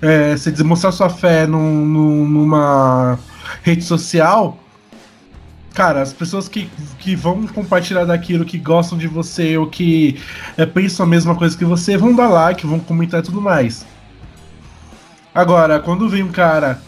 é, 0.01 0.37
você 0.37 0.51
demonstrar 0.51 0.93
sua 0.93 1.09
fé 1.09 1.47
num- 1.47 1.87
num- 1.87 2.29
numa 2.29 3.19
rede 3.63 3.85
social, 3.85 4.59
cara, 5.73 6.03
as 6.03 6.13
pessoas 6.13 6.49
que, 6.49 6.69
que 6.99 7.17
vão 7.17 7.47
compartilhar 7.47 8.05
daquilo, 8.05 8.45
que 8.45 8.59
gostam 8.59 8.97
de 8.99 9.09
você 9.09 9.57
ou 9.57 9.67
que 9.67 10.21
é, 10.57 10.67
pensam 10.67 11.05
a 11.05 11.09
mesma 11.09 11.35
coisa 11.35 11.57
que 11.57 11.65
você, 11.65 11.97
vão 11.97 12.15
dar 12.15 12.29
like, 12.29 12.67
vão 12.67 12.79
comentar 12.79 13.21
e 13.21 13.23
tudo 13.23 13.41
mais. 13.41 13.85
Agora, 15.35 15.81
quando 15.81 16.09
vem 16.09 16.23
um 16.23 16.31
cara. 16.31 16.81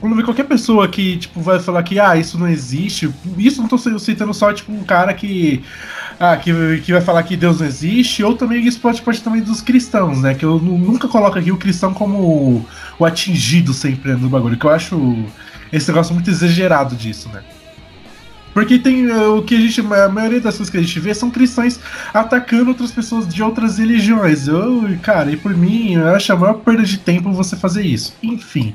Quando 0.00 0.16
vem 0.16 0.24
qualquer 0.24 0.44
pessoa 0.44 0.86
que, 0.86 1.16
tipo, 1.16 1.40
vai 1.40 1.58
falar 1.58 1.82
que, 1.82 1.98
ah, 1.98 2.14
isso 2.14 2.38
não 2.38 2.46
existe, 2.46 3.12
isso 3.38 3.62
não 3.62 3.68
tô 3.68 3.78
citando 3.78 4.34
só, 4.34 4.52
tipo, 4.52 4.70
um 4.70 4.84
cara 4.84 5.14
que. 5.14 5.64
Ah, 6.20 6.36
que, 6.36 6.52
que 6.84 6.92
vai 6.92 7.00
falar 7.00 7.24
que 7.24 7.36
Deus 7.36 7.58
não 7.58 7.66
existe, 7.66 8.22
ou 8.22 8.36
também 8.36 8.64
isso 8.64 8.78
pode 8.78 9.02
parte 9.02 9.20
também 9.20 9.42
dos 9.42 9.60
cristãos, 9.60 10.20
né? 10.20 10.34
Que 10.34 10.44
eu 10.44 10.60
nu- 10.60 10.78
nunca 10.78 11.08
coloco 11.08 11.38
aqui 11.38 11.50
o 11.50 11.56
cristão 11.56 11.92
como 11.92 12.64
o, 12.98 13.04
atingido 13.04 13.72
sempre 13.72 14.14
do 14.14 14.28
bagulho, 14.28 14.56
que 14.56 14.64
eu 14.64 14.70
acho 14.70 15.24
esse 15.72 15.88
negócio 15.88 16.14
muito 16.14 16.30
exagerado 16.30 16.94
disso, 16.94 17.28
né? 17.30 17.42
Porque 18.54 18.78
tem 18.78 19.10
eh, 19.10 19.26
o 19.28 19.42
que 19.42 19.54
a 19.56 19.60
gente. 19.60 19.80
A 19.80 20.08
maioria 20.08 20.40
das 20.40 20.56
coisas 20.56 20.70
que 20.70 20.78
a 20.78 20.80
gente 20.80 20.98
vê 21.00 21.12
são 21.12 21.30
cristãos 21.30 21.78
atacando 22.14 22.68
outras 22.70 22.92
pessoas 22.92 23.28
de 23.28 23.42
outras 23.42 23.78
religiões. 23.78 24.46
Eu, 24.48 24.96
cara, 25.02 25.30
e 25.32 25.36
por 25.36 25.54
mim, 25.54 25.94
eu 25.94 26.08
acho 26.14 26.32
a 26.32 26.36
maior 26.36 26.54
perda 26.54 26.84
de 26.84 26.96
tempo 26.98 27.32
você 27.32 27.56
fazer 27.56 27.84
isso. 27.84 28.14
Enfim. 28.22 28.74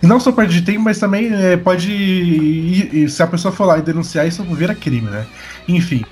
Não 0.00 0.20
só 0.20 0.30
perda 0.32 0.52
de 0.52 0.62
tempo, 0.62 0.80
mas 0.82 0.98
também 0.98 1.28
eh, 1.32 1.56
pode. 1.56 3.08
se 3.08 3.22
a 3.22 3.26
pessoa 3.26 3.52
for 3.52 3.64
lá 3.66 3.78
e 3.78 3.82
denunciar, 3.82 4.26
isso 4.28 4.42
vira 4.44 4.74
crime, 4.74 5.10
né? 5.10 5.26
Enfim. 5.68 6.04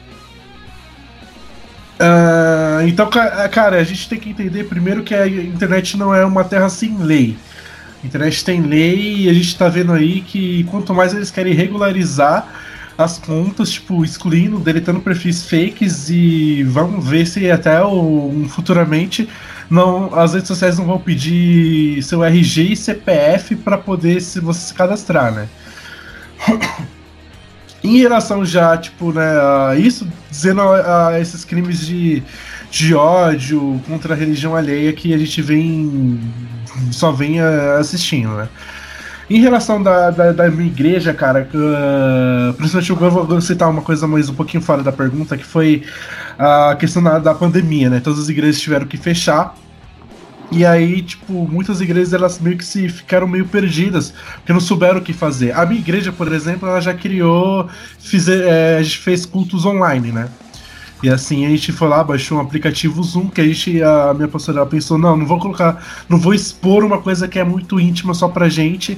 Ah, 1.99 2.79
Ah, 2.83 2.89
então, 2.89 3.09
ca- 3.09 3.49
cara, 3.49 3.77
a 3.79 3.85
gente 3.85 4.09
tem 4.09 4.19
que 4.19 4.31
entender 4.31 4.65
primeiro 4.65 5.03
que 5.05 5.15
a 5.15 5.27
internet 5.29 5.97
não 5.97 6.13
é 6.15 6.25
uma 6.25 6.43
terra 6.43 6.69
sem 6.69 6.97
lei. 6.99 7.37
A 8.03 8.07
internet 8.07 8.45
tem 8.45 8.61
lei 8.61 9.19
e 9.27 9.29
a 9.29 9.33
gente 9.33 9.57
tá 9.57 9.69
vendo 9.69 9.93
aí 9.93 10.21
que 10.21 10.65
quanto 10.65 10.93
mais 10.93 11.15
eles 11.15 11.31
querem 11.31 11.55
regularizar 11.55 12.49
as 12.97 13.19
contas, 13.19 13.71
tipo, 13.71 14.05
excluindo, 14.05 14.59
deletando 14.59 15.01
perfis 15.01 15.45
fakes 15.45 16.11
e 16.11 16.63
vamos 16.65 17.07
ver 17.07 17.27
se 17.27 17.51
até 17.51 17.83
o, 17.83 18.47
futuramente 18.49 19.29
não, 19.71 20.15
as 20.15 20.35
redes 20.35 20.49
sociais 20.49 20.79
não 20.79 20.85
vão 20.85 20.99
pedir 20.99 22.03
seu 22.03 22.23
RG 22.23 22.73
e 22.73 22.77
CPF 22.77 23.57
para 23.57 23.79
poder 23.79 24.21
se 24.21 24.39
você 24.39 24.61
se 24.61 24.75
cadastrar, 24.75 25.33
né? 25.33 25.49
Em 27.83 27.99
relação 27.99 28.45
já, 28.45 28.77
tipo, 28.77 29.13
né, 29.13 29.25
a 29.25 29.75
isso, 29.77 30.07
dizendo 30.31 30.61
a, 30.61 31.09
a 31.09 31.21
esses 31.21 31.45
crimes 31.45 31.85
de, 31.85 32.23
de 32.71 32.95
ódio 32.95 33.81
contra 33.89 34.15
a 34.15 34.17
religião 34.17 34.55
alheia 34.55 34.93
que 34.93 35.13
a 35.13 35.19
gente 35.19 35.43
vem 35.43 36.21
só 36.91 37.11
vem 37.11 37.41
ah, 37.41 37.79
assistindo, 37.79 38.37
né? 38.37 38.49
Em 39.33 39.41
relação 39.41 39.83
da, 39.83 40.11
da, 40.11 40.31
da 40.31 40.51
minha 40.51 40.67
igreja, 40.67 41.15
cara, 41.15 41.49
ah, 41.55 42.53
principalmente 42.55 42.91
eu 42.91 43.11
vou 43.11 43.41
citar 43.41 43.71
uma 43.71 43.81
coisa 43.81 44.07
mais 44.07 44.29
um 44.29 44.35
pouquinho 44.35 44.63
fora 44.63 44.83
da 44.83 44.93
pergunta, 44.93 45.39
que 45.39 45.45
foi 45.45 45.85
a 46.39 46.77
questão 46.79 47.03
da, 47.03 47.19
da 47.19 47.35
pandemia, 47.35 47.89
né? 47.89 47.99
Todas 47.99 48.19
as 48.19 48.29
igrejas 48.29 48.61
tiveram 48.61 48.87
que 48.87 48.99
fechar. 48.99 49.57
E 50.51 50.67
aí, 50.67 51.01
tipo, 51.01 51.49
muitas 51.49 51.81
igrejas 51.81 52.13
elas 52.13 52.39
meio 52.39 52.59
que 52.59 52.65
se 52.65 52.91
ficaram 52.91 53.27
meio 53.27 53.47
perdidas, 53.47 54.13
porque 54.35 54.53
não 54.53 54.61
souberam 54.61 54.99
o 54.99 55.03
que 55.03 55.15
fazer. 55.15 55.59
A 55.59 55.65
minha 55.65 55.81
igreja, 55.81 56.13
por 56.13 56.31
exemplo, 56.31 56.69
ela 56.69 56.83
já 56.83 56.93
criou, 56.93 57.71
fizer, 57.99 58.47
é, 58.47 58.83
gente 58.83 58.99
fez 58.99 59.25
cultos 59.25 59.65
online, 59.65 60.13
né? 60.13 60.29
E 61.03 61.09
assim 61.09 61.45
a 61.45 61.49
gente 61.49 61.73
foi 61.73 61.89
lá, 61.89 62.05
baixou 62.05 62.39
um 62.39 62.41
aplicativo 62.41 63.03
Zoom, 63.03 63.29
que 63.29 63.41
a 63.41 63.45
gente, 63.45 63.83
a 63.83 64.15
minha 64.15 64.29
pastora 64.29 64.65
pensou, 64.65 64.97
não, 64.97 65.17
não 65.17 65.27
vou 65.27 65.39
colocar, 65.39 65.85
não 66.09 66.19
vou 66.19 66.33
expor 66.33 66.85
uma 66.85 66.99
coisa 66.99 67.27
que 67.27 67.39
é 67.39 67.45
muito 67.45 67.81
íntima 67.81 68.15
só 68.15 68.29
pra 68.29 68.49
gente 68.49 68.97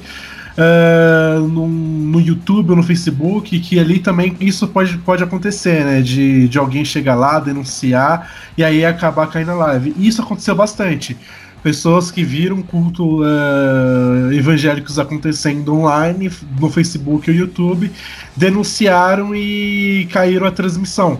eh, 0.57 1.37
no, 1.39 1.67
no 1.67 2.21
YouTube 2.21 2.69
ou 2.69 2.75
no 2.77 2.83
Facebook, 2.83 3.59
que 3.59 3.77
ali 3.77 3.99
também 3.99 4.35
isso 4.39 4.67
pode, 4.67 4.97
pode 4.99 5.23
acontecer, 5.23 5.83
né? 5.83 6.01
De, 6.01 6.47
de 6.47 6.57
alguém 6.57 6.85
chegar 6.85 7.15
lá, 7.15 7.39
denunciar 7.39 8.31
e 8.57 8.63
aí 8.63 8.85
acabar 8.85 9.27
caindo 9.27 9.47
na 9.47 9.55
live. 9.55 9.93
E 9.97 10.07
isso 10.07 10.21
aconteceu 10.21 10.55
bastante. 10.55 11.17
Pessoas 11.61 12.11
que 12.11 12.23
viram 12.23 12.61
culto 12.61 13.21
eh, 13.25 14.35
evangélicos 14.35 14.99
acontecendo 14.99 15.73
online, 15.73 16.31
no 16.59 16.69
Facebook 16.69 17.29
ou 17.29 17.35
YouTube, 17.35 17.91
denunciaram 18.35 19.35
e 19.35 20.07
caíram 20.11 20.45
a 20.47 20.51
transmissão 20.51 21.19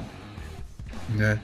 né? 1.10 1.39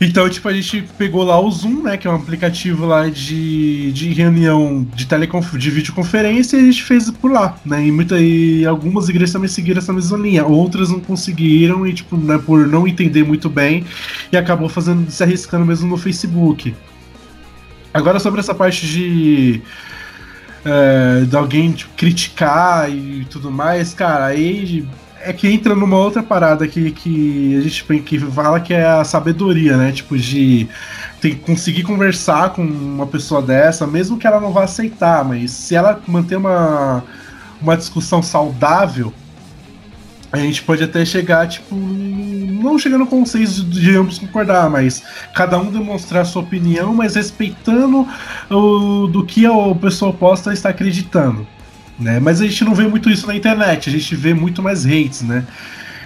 Então, 0.00 0.28
tipo, 0.28 0.48
a 0.48 0.52
gente 0.52 0.82
pegou 0.96 1.24
lá 1.24 1.40
o 1.40 1.50
Zoom, 1.50 1.82
né? 1.82 1.96
Que 1.96 2.06
é 2.06 2.10
um 2.10 2.14
aplicativo 2.14 2.86
lá 2.86 3.08
de, 3.08 3.90
de 3.92 4.12
reunião 4.12 4.86
de, 4.94 5.06
teleconf 5.06 5.56
de 5.56 5.70
videoconferência 5.70 6.56
e 6.56 6.60
a 6.60 6.64
gente 6.64 6.84
fez 6.84 7.10
por 7.10 7.32
lá, 7.32 7.58
né? 7.66 7.84
E, 7.84 7.90
muita, 7.90 8.20
e 8.20 8.64
algumas 8.64 9.08
igrejas 9.08 9.32
também 9.32 9.48
seguiram 9.48 9.78
essa 9.80 9.92
mesma 9.92 10.16
linha, 10.16 10.46
outras 10.46 10.88
não 10.90 11.00
conseguiram 11.00 11.84
e, 11.84 11.92
tipo, 11.92 12.16
né, 12.16 12.38
por 12.38 12.64
não 12.68 12.86
entender 12.86 13.24
muito 13.24 13.48
bem 13.48 13.84
e 14.30 14.36
acabou 14.36 14.68
fazendo, 14.68 15.10
se 15.10 15.20
arriscando 15.20 15.66
mesmo 15.66 15.88
no 15.88 15.96
Facebook. 15.96 16.72
Agora 17.92 18.20
sobre 18.20 18.38
essa 18.38 18.54
parte 18.54 18.86
de. 18.86 19.60
É, 20.64 21.24
de 21.24 21.36
alguém 21.36 21.72
tipo, 21.72 21.90
criticar 21.96 22.90
e 22.90 23.26
tudo 23.30 23.50
mais, 23.50 23.94
cara, 23.94 24.26
aí 24.26 24.86
é 25.22 25.32
que 25.32 25.48
entra 25.48 25.74
numa 25.74 25.96
outra 25.96 26.22
parada 26.22 26.66
que, 26.66 26.90
que 26.90 27.56
a 27.56 27.60
gente 27.60 27.84
que 28.00 28.18
fala 28.18 28.60
que 28.60 28.72
é 28.72 28.84
a 28.86 29.04
sabedoria, 29.04 29.76
né? 29.76 29.92
Tipo, 29.92 30.16
de 30.16 30.68
tem 31.20 31.34
conseguir 31.34 31.82
conversar 31.82 32.50
com 32.50 32.62
uma 32.62 33.06
pessoa 33.06 33.42
dessa, 33.42 33.86
mesmo 33.86 34.18
que 34.18 34.26
ela 34.26 34.40
não 34.40 34.52
vá 34.52 34.64
aceitar, 34.64 35.24
mas 35.24 35.50
se 35.50 35.74
ela 35.74 36.00
manter 36.06 36.36
uma, 36.36 37.02
uma 37.60 37.76
discussão 37.76 38.22
saudável, 38.22 39.12
a 40.30 40.38
gente 40.38 40.62
pode 40.62 40.84
até 40.84 41.04
chegar, 41.04 41.48
tipo, 41.48 41.74
não 41.74 42.78
chegar 42.78 42.98
no 42.98 43.06
consenso 43.06 43.64
de 43.64 43.96
ambos 43.96 44.18
concordar, 44.18 44.68
mas 44.68 45.02
cada 45.34 45.58
um 45.58 45.70
demonstrar 45.70 46.24
sua 46.26 46.42
opinião, 46.42 46.94
mas 46.94 47.14
respeitando 47.14 48.06
o, 48.50 49.06
do 49.06 49.24
que 49.24 49.46
a 49.46 49.74
pessoa 49.80 50.10
oposta 50.10 50.52
está 50.52 50.68
acreditando. 50.68 51.46
Né? 51.98 52.20
Mas 52.20 52.40
a 52.40 52.46
gente 52.46 52.64
não 52.64 52.74
vê 52.74 52.86
muito 52.86 53.10
isso 53.10 53.26
na 53.26 53.34
internet, 53.34 53.88
a 53.88 53.92
gente 53.92 54.14
vê 54.14 54.32
muito 54.32 54.62
mais 54.62 54.86
hates, 54.86 55.22
né? 55.22 55.44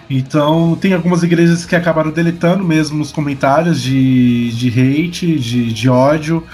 Então 0.09 0.76
tem 0.80 0.93
algumas 0.93 1.22
igrejas 1.22 1.64
que 1.64 1.76
acabaram 1.76 2.11
deletando 2.11 2.64
mesmo 2.64 3.03
os 3.03 3.12
comentários 3.12 3.80
de, 3.80 4.51
de 4.51 4.68
hate, 4.68 5.38
de, 5.38 5.72
de 5.72 5.88
ódio. 5.88 6.47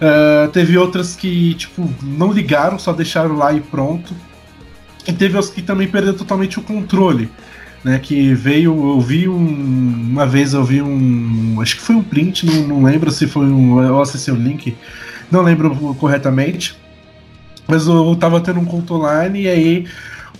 Uh, 0.00 0.48
teve 0.52 0.76
outras 0.76 1.16
que, 1.16 1.54
tipo, 1.54 1.90
não 2.02 2.32
ligaram, 2.32 2.78
só 2.78 2.92
deixaram 2.92 3.36
lá 3.36 3.52
e 3.52 3.60
pronto. 3.60 4.14
E 5.06 5.12
teve 5.12 5.36
outras 5.36 5.52
que 5.52 5.62
também 5.62 5.88
perderam 5.88 6.16
totalmente 6.16 6.58
o 6.58 6.62
controle. 6.62 7.30
Né, 7.84 7.96
que 8.00 8.34
veio, 8.34 8.72
eu 8.72 9.00
vi 9.00 9.28
um, 9.28 9.36
uma 10.10 10.26
vez, 10.26 10.52
eu 10.52 10.64
vi 10.64 10.82
um, 10.82 11.60
acho 11.62 11.76
que 11.76 11.82
foi 11.82 11.94
um 11.94 12.02
print, 12.02 12.44
não, 12.44 12.66
não 12.66 12.82
lembro 12.82 13.08
se 13.08 13.28
foi 13.28 13.46
um, 13.46 13.80
eu 13.80 14.02
acessei 14.02 14.34
o 14.34 14.36
link, 14.36 14.76
não 15.30 15.42
lembro 15.42 15.94
corretamente, 15.94 16.76
mas 17.68 17.86
eu 17.86 18.16
tava 18.16 18.40
tendo 18.40 18.58
um 18.58 18.64
culto 18.64 18.94
online 18.94 19.42
e 19.42 19.48
aí 19.48 19.88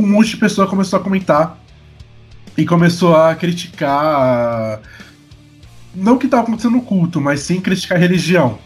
um 0.01 0.07
monte 0.07 0.31
de 0.31 0.39
pessoa 0.39 0.66
começou 0.66 0.99
a 0.99 1.03
comentar 1.03 1.59
e 2.57 2.64
começou 2.64 3.14
a 3.14 3.35
criticar. 3.35 4.81
Não 5.95 6.14
o 6.14 6.18
que 6.18 6.26
estava 6.26 6.45
acontecendo 6.45 6.72
no 6.72 6.83
culto, 6.83 7.20
mas 7.20 7.41
sim 7.41 7.61
criticar 7.61 7.99
a 7.99 8.01
religião. 8.01 8.59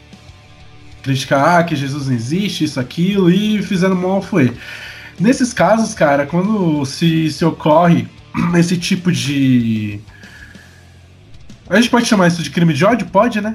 Criticar 1.02 1.58
ah, 1.58 1.64
que 1.64 1.74
Jesus 1.74 2.06
não 2.06 2.14
existe, 2.14 2.62
isso, 2.62 2.78
aquilo, 2.78 3.28
e 3.30 3.60
fizeram 3.62 3.96
mal 3.96 4.22
foi. 4.22 4.56
Nesses 5.18 5.52
casos, 5.52 5.92
cara, 5.92 6.24
quando 6.26 6.84
se, 6.86 7.30
se 7.30 7.44
ocorre 7.44 8.06
esse 8.56 8.76
tipo 8.76 9.10
de. 9.10 10.00
A 11.68 11.76
gente 11.76 11.90
pode 11.90 12.06
chamar 12.06 12.28
isso 12.28 12.42
de 12.42 12.50
crime 12.50 12.72
de 12.72 12.84
ódio? 12.84 13.06
Pode, 13.08 13.40
né? 13.40 13.54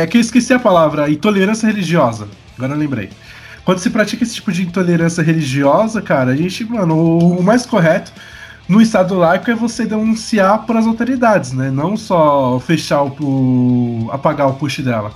É 0.00 0.06
que 0.06 0.16
eu 0.16 0.20
esqueci 0.20 0.52
a 0.54 0.58
palavra, 0.58 1.10
intolerância 1.10 1.66
religiosa. 1.66 2.26
Agora 2.56 2.72
eu 2.72 2.78
lembrei. 2.78 3.10
Quando 3.64 3.78
se 3.78 3.90
pratica 3.90 4.24
esse 4.24 4.34
tipo 4.34 4.50
de 4.50 4.62
intolerância 4.62 5.22
religiosa, 5.22 6.02
cara, 6.02 6.32
a 6.32 6.36
gente, 6.36 6.64
mano, 6.64 6.96
o, 6.96 7.38
o 7.38 7.42
mais 7.42 7.64
correto 7.64 8.12
no 8.68 8.80
Estado 8.80 9.14
laico 9.14 9.50
é 9.50 9.54
você 9.54 9.84
denunciar 9.84 10.66
para 10.66 10.78
as 10.78 10.86
autoridades, 10.86 11.52
né? 11.52 11.70
Não 11.70 11.96
só 11.96 12.58
fechar 12.60 13.02
o, 13.02 14.08
apagar 14.12 14.48
o 14.48 14.54
push 14.54 14.80
dela. 14.80 15.12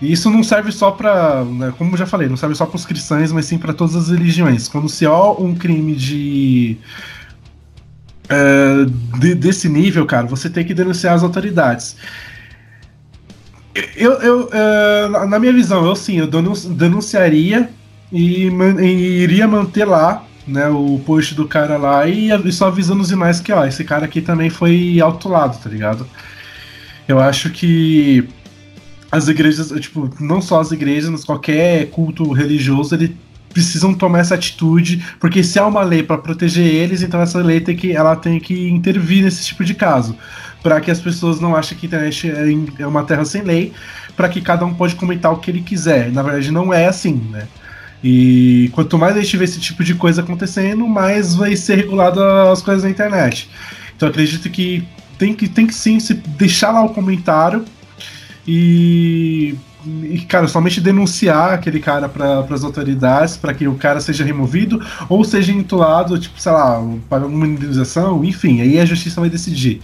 E 0.00 0.12
isso 0.12 0.30
não 0.30 0.44
serve 0.44 0.70
só 0.70 0.92
para, 0.92 1.44
né, 1.44 1.74
como 1.76 1.96
já 1.96 2.06
falei, 2.06 2.28
não 2.28 2.36
serve 2.36 2.54
só 2.54 2.64
para 2.64 2.76
os 2.76 2.86
cristãos, 2.86 3.32
mas 3.32 3.46
sim 3.46 3.58
para 3.58 3.72
todas 3.72 3.96
as 3.96 4.08
religiões. 4.10 4.68
Quando 4.68 4.88
se 4.88 5.04
há 5.04 5.30
um 5.32 5.54
crime 5.54 5.94
de, 5.96 6.76
é, 8.28 9.18
de 9.18 9.34
desse 9.34 9.68
nível, 9.68 10.06
cara, 10.06 10.26
você 10.26 10.48
tem 10.48 10.64
que 10.64 10.72
denunciar 10.72 11.14
as 11.14 11.24
autoridades. 11.24 11.96
Eu, 13.96 14.12
eu, 14.14 14.40
uh, 14.48 15.26
na 15.28 15.38
minha 15.38 15.52
visão, 15.52 15.84
eu 15.84 15.94
sim, 15.94 16.18
eu 16.18 16.26
denunciaria 16.26 17.70
e, 18.12 18.48
e, 18.48 19.22
iria 19.22 19.46
manter 19.46 19.84
lá 19.84 20.24
né, 20.46 20.68
o 20.68 21.00
post 21.04 21.34
do 21.34 21.46
cara 21.46 21.76
lá 21.76 22.06
e, 22.06 22.30
e 22.30 22.52
só 22.52 22.68
avisando 22.68 23.02
os 23.02 23.08
demais 23.08 23.40
que, 23.40 23.52
ó, 23.52 23.64
esse 23.66 23.84
cara 23.84 24.06
aqui 24.06 24.20
também 24.20 24.48
foi 24.48 24.98
autolado, 25.00 25.58
tá 25.58 25.68
ligado? 25.68 26.06
Eu 27.06 27.20
acho 27.20 27.50
que 27.50 28.28
as 29.10 29.28
igrejas, 29.28 29.70
tipo, 29.80 30.10
não 30.20 30.40
só 30.40 30.60
as 30.60 30.72
igrejas, 30.72 31.10
mas 31.10 31.24
qualquer 31.24 31.86
culto 31.90 32.32
religioso, 32.32 32.94
ele 32.94 33.16
precisam 33.52 33.94
tomar 33.94 34.20
essa 34.20 34.34
atitude, 34.34 35.04
porque 35.18 35.42
se 35.42 35.58
há 35.58 35.66
uma 35.66 35.82
lei 35.82 36.02
para 36.02 36.18
proteger 36.18 36.66
eles, 36.66 37.02
então 37.02 37.20
essa 37.20 37.38
lei 37.38 37.60
tem 37.60 37.74
que, 37.74 37.92
ela 37.92 38.14
tem 38.14 38.38
que 38.38 38.68
intervir 38.68 39.24
nesse 39.24 39.44
tipo 39.46 39.64
de 39.64 39.74
caso 39.74 40.16
para 40.62 40.80
que 40.80 40.90
as 40.90 41.00
pessoas 41.00 41.40
não 41.40 41.54
achem 41.54 41.76
que 41.78 41.86
a 41.86 41.88
internet 41.88 42.32
é 42.78 42.86
uma 42.86 43.04
terra 43.04 43.24
sem 43.24 43.42
lei, 43.42 43.72
para 44.16 44.28
que 44.28 44.40
cada 44.40 44.64
um 44.64 44.74
pode 44.74 44.94
comentar 44.96 45.32
o 45.32 45.38
que 45.38 45.50
ele 45.50 45.60
quiser. 45.60 46.10
Na 46.10 46.22
verdade, 46.22 46.50
não 46.50 46.72
é 46.72 46.86
assim, 46.86 47.14
né? 47.30 47.46
E 48.02 48.70
quanto 48.74 48.96
mais 48.96 49.16
a 49.16 49.20
gente 49.20 49.36
vê 49.36 49.44
esse 49.44 49.60
tipo 49.60 49.82
de 49.82 49.94
coisa 49.94 50.22
acontecendo, 50.22 50.86
mais 50.86 51.34
vai 51.34 51.56
ser 51.56 51.76
regulado 51.76 52.22
as 52.22 52.62
coisas 52.62 52.84
na 52.84 52.90
internet. 52.90 53.50
Então 53.96 54.08
acredito 54.08 54.48
que 54.50 54.86
tem 55.18 55.34
que, 55.34 55.48
tem 55.48 55.66
que 55.66 55.74
sim 55.74 55.98
se 55.98 56.14
deixar 56.14 56.70
lá 56.70 56.84
o 56.84 56.90
comentário 56.90 57.64
e, 58.46 59.56
e 60.04 60.20
cara, 60.20 60.46
somente 60.46 60.80
denunciar 60.80 61.52
aquele 61.52 61.80
cara 61.80 62.08
para 62.08 62.40
as 62.50 62.62
autoridades 62.62 63.36
para 63.36 63.52
que 63.52 63.66
o 63.66 63.74
cara 63.74 64.00
seja 64.00 64.24
removido 64.24 64.80
ou 65.08 65.24
seja 65.24 65.52
entulado, 65.52 66.18
tipo, 66.18 66.40
sei 66.40 66.52
lá, 66.52 66.80
para 67.08 67.26
uma 67.26 67.46
indenização, 67.46 68.24
enfim, 68.24 68.60
aí 68.60 68.78
a 68.78 68.86
justiça 68.86 69.20
vai 69.20 69.28
decidir. 69.28 69.80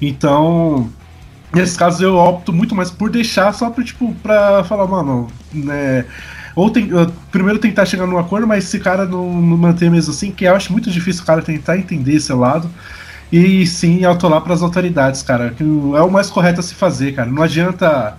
Então, 0.00 0.90
nesses 1.52 1.76
casos 1.76 2.00
eu 2.00 2.16
opto 2.16 2.52
muito 2.52 2.74
mais 2.74 2.90
por 2.90 3.10
deixar 3.10 3.52
só 3.52 3.70
pra, 3.70 3.84
tipo, 3.84 4.14
pra 4.22 4.64
falar, 4.64 4.86
mano, 4.86 5.28
né. 5.52 6.04
Ou 6.56 6.70
tem, 6.70 6.90
primeiro 7.30 7.58
tentar 7.58 7.86
chegar 7.86 8.06
num 8.06 8.18
acordo, 8.18 8.46
mas 8.46 8.64
se 8.64 8.80
cara 8.80 9.04
não, 9.06 9.32
não 9.32 9.56
manter 9.56 9.90
mesmo 9.90 10.12
assim, 10.12 10.32
que 10.32 10.44
eu 10.44 10.54
acho 10.54 10.72
muito 10.72 10.90
difícil 10.90 11.22
o 11.22 11.26
cara 11.26 11.42
tentar 11.42 11.78
entender 11.78 12.14
esse 12.14 12.32
lado. 12.32 12.68
e 13.32 13.66
sim 13.66 14.04
autolar 14.04 14.40
para 14.40 14.54
as 14.54 14.62
autoridades, 14.62 15.22
cara. 15.22 15.50
Que 15.50 15.62
é 15.62 16.02
o 16.02 16.10
mais 16.10 16.30
correto 16.30 16.60
a 16.60 16.62
se 16.62 16.74
fazer, 16.74 17.12
cara. 17.14 17.30
Não 17.30 17.42
adianta 17.42 18.16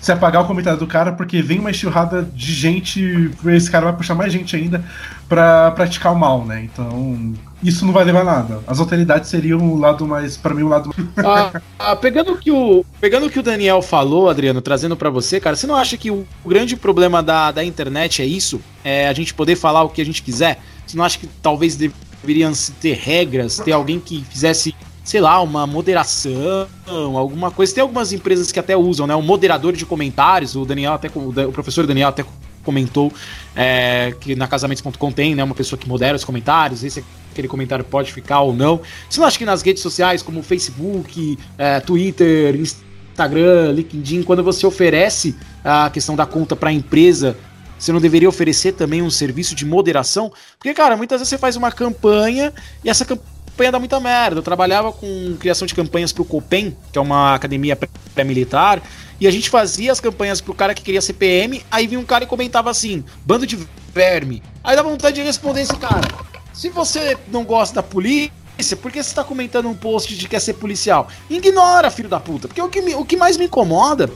se 0.00 0.10
apagar 0.10 0.42
o 0.42 0.46
comentário 0.46 0.78
do 0.78 0.86
cara 0.86 1.12
porque 1.12 1.40
vem 1.42 1.60
uma 1.60 1.70
enxurrada 1.70 2.22
de 2.22 2.52
gente, 2.52 3.30
esse 3.46 3.70
cara 3.70 3.84
vai 3.84 3.94
puxar 3.94 4.14
mais 4.16 4.32
gente 4.32 4.56
ainda 4.56 4.84
para 5.28 5.70
praticar 5.72 6.12
o 6.12 6.18
mal, 6.18 6.44
né? 6.44 6.62
Então, 6.64 7.34
isso 7.62 7.84
não 7.86 7.92
vai 7.92 8.04
levar 8.04 8.24
nada. 8.24 8.60
As 8.66 8.80
autoridades 8.80 9.30
seriam 9.30 9.60
o 9.72 9.78
lado 9.78 10.06
mais, 10.06 10.36
para 10.36 10.54
mim, 10.54 10.62
o 10.62 10.68
lado 10.68 10.90
ah, 11.18 11.60
ah, 11.78 11.96
pegando 11.96 12.36
que 12.36 12.50
o 12.50 12.84
pegando 13.00 13.30
que 13.30 13.38
o 13.38 13.42
Daniel 13.42 13.80
falou, 13.80 14.28
Adriano, 14.28 14.60
trazendo 14.60 14.96
para 14.96 15.10
você, 15.10 15.40
cara, 15.40 15.56
você 15.56 15.66
não 15.66 15.76
acha 15.76 15.96
que 15.96 16.10
o, 16.10 16.26
o 16.44 16.48
grande 16.48 16.76
problema 16.76 17.22
da, 17.22 17.52
da 17.52 17.64
internet 17.64 18.22
é 18.22 18.26
isso? 18.26 18.60
É 18.84 19.08
a 19.08 19.12
gente 19.12 19.32
poder 19.32 19.56
falar 19.56 19.82
o 19.82 19.88
que 19.88 20.02
a 20.02 20.04
gente 20.04 20.22
quiser? 20.22 20.60
Você 20.86 20.96
não 20.96 21.04
acha 21.04 21.18
que 21.18 21.26
talvez 21.40 21.76
deveriam 21.76 22.52
ter 22.80 22.94
regras, 22.94 23.58
ter 23.58 23.72
alguém 23.72 24.00
que 24.00 24.24
fizesse 24.28 24.74
sei 25.04 25.20
lá, 25.20 25.40
uma 25.40 25.66
moderação, 25.66 26.68
alguma 27.16 27.50
coisa. 27.50 27.74
Tem 27.74 27.82
algumas 27.82 28.12
empresas 28.12 28.52
que 28.52 28.58
até 28.60 28.76
usam, 28.76 29.06
né? 29.06 29.16
Um 29.16 29.22
moderador 29.22 29.72
de 29.72 29.84
comentários, 29.84 30.54
o 30.54 30.64
Daniel 30.64 30.92
até 30.92 31.08
o 31.08 31.52
professor 31.52 31.86
Daniel 31.86 32.08
até 32.08 32.24
comentou 32.62 33.12
é, 33.54 34.14
que 34.20 34.34
na 34.34 34.46
casamentos.com 34.46 35.12
tem, 35.12 35.34
né, 35.34 35.42
uma 35.44 35.54
pessoa 35.54 35.78
que 35.78 35.88
modera 35.88 36.16
os 36.16 36.24
comentários, 36.24 36.84
esse 36.84 37.04
aquele 37.30 37.48
comentário 37.48 37.84
pode 37.84 38.12
ficar 38.12 38.40
ou 38.40 38.54
não. 38.54 38.80
Você 39.08 39.18
não 39.18 39.26
acha 39.26 39.38
que 39.38 39.44
nas 39.44 39.62
redes 39.62 39.82
sociais 39.82 40.22
como 40.22 40.42
Facebook, 40.42 41.38
é, 41.58 41.80
Twitter, 41.80 42.54
Instagram, 42.54 43.72
LinkedIn, 43.72 44.22
quando 44.22 44.42
você 44.44 44.66
oferece 44.66 45.34
a 45.64 45.90
questão 45.90 46.14
da 46.14 46.26
conta 46.26 46.54
para 46.54 46.70
a 46.70 46.72
empresa, 46.72 47.36
você 47.78 47.92
não 47.92 48.00
deveria 48.00 48.28
oferecer 48.28 48.72
também 48.72 49.02
um 49.02 49.10
serviço 49.10 49.54
de 49.54 49.66
moderação? 49.66 50.32
Porque, 50.58 50.72
cara, 50.72 50.96
muitas 50.96 51.20
vezes 51.20 51.30
você 51.30 51.38
faz 51.38 51.56
uma 51.56 51.72
campanha 51.72 52.52
e 52.84 52.88
essa 52.88 53.04
campanha 53.04 53.72
dá 53.72 53.78
muita 53.78 53.98
merda. 53.98 54.38
Eu 54.38 54.42
trabalhava 54.42 54.92
com 54.92 55.36
criação 55.38 55.66
de 55.66 55.74
campanhas 55.74 56.12
pro 56.12 56.24
Copen, 56.24 56.76
que 56.92 56.98
é 56.98 57.00
uma 57.00 57.34
academia 57.34 57.76
pré-militar, 58.14 58.80
e 59.22 59.28
a 59.28 59.30
gente 59.30 59.48
fazia 59.48 59.92
as 59.92 60.00
campanhas 60.00 60.40
pro 60.40 60.52
cara 60.52 60.74
que 60.74 60.82
queria 60.82 61.00
ser 61.00 61.12
PM, 61.12 61.64
aí 61.70 61.86
vinha 61.86 62.00
um 62.00 62.04
cara 62.04 62.24
e 62.24 62.26
comentava 62.26 62.68
assim: 62.68 63.04
bando 63.24 63.46
de 63.46 63.56
verme. 63.94 64.42
Aí 64.64 64.74
dá 64.74 64.82
vontade 64.82 65.14
de 65.14 65.22
responder 65.22 65.60
esse 65.60 65.76
cara. 65.76 66.08
Se 66.52 66.68
você 66.68 67.16
não 67.28 67.44
gosta 67.44 67.76
da 67.76 67.84
polícia, 67.84 68.32
por 68.80 68.90
que 68.90 69.00
você 69.00 69.14
tá 69.14 69.22
comentando 69.22 69.68
um 69.68 69.74
post 69.74 70.12
de 70.12 70.24
que 70.24 70.30
quer 70.30 70.40
ser 70.40 70.54
policial? 70.54 71.06
Ignora, 71.30 71.88
filho 71.88 72.08
da 72.08 72.18
puta. 72.18 72.48
Porque 72.48 72.60
o 72.60 72.68
que, 72.68 72.82
me, 72.82 72.96
o 72.96 73.04
que 73.04 73.16
mais 73.16 73.36
me 73.36 73.44
incomoda 73.44 74.10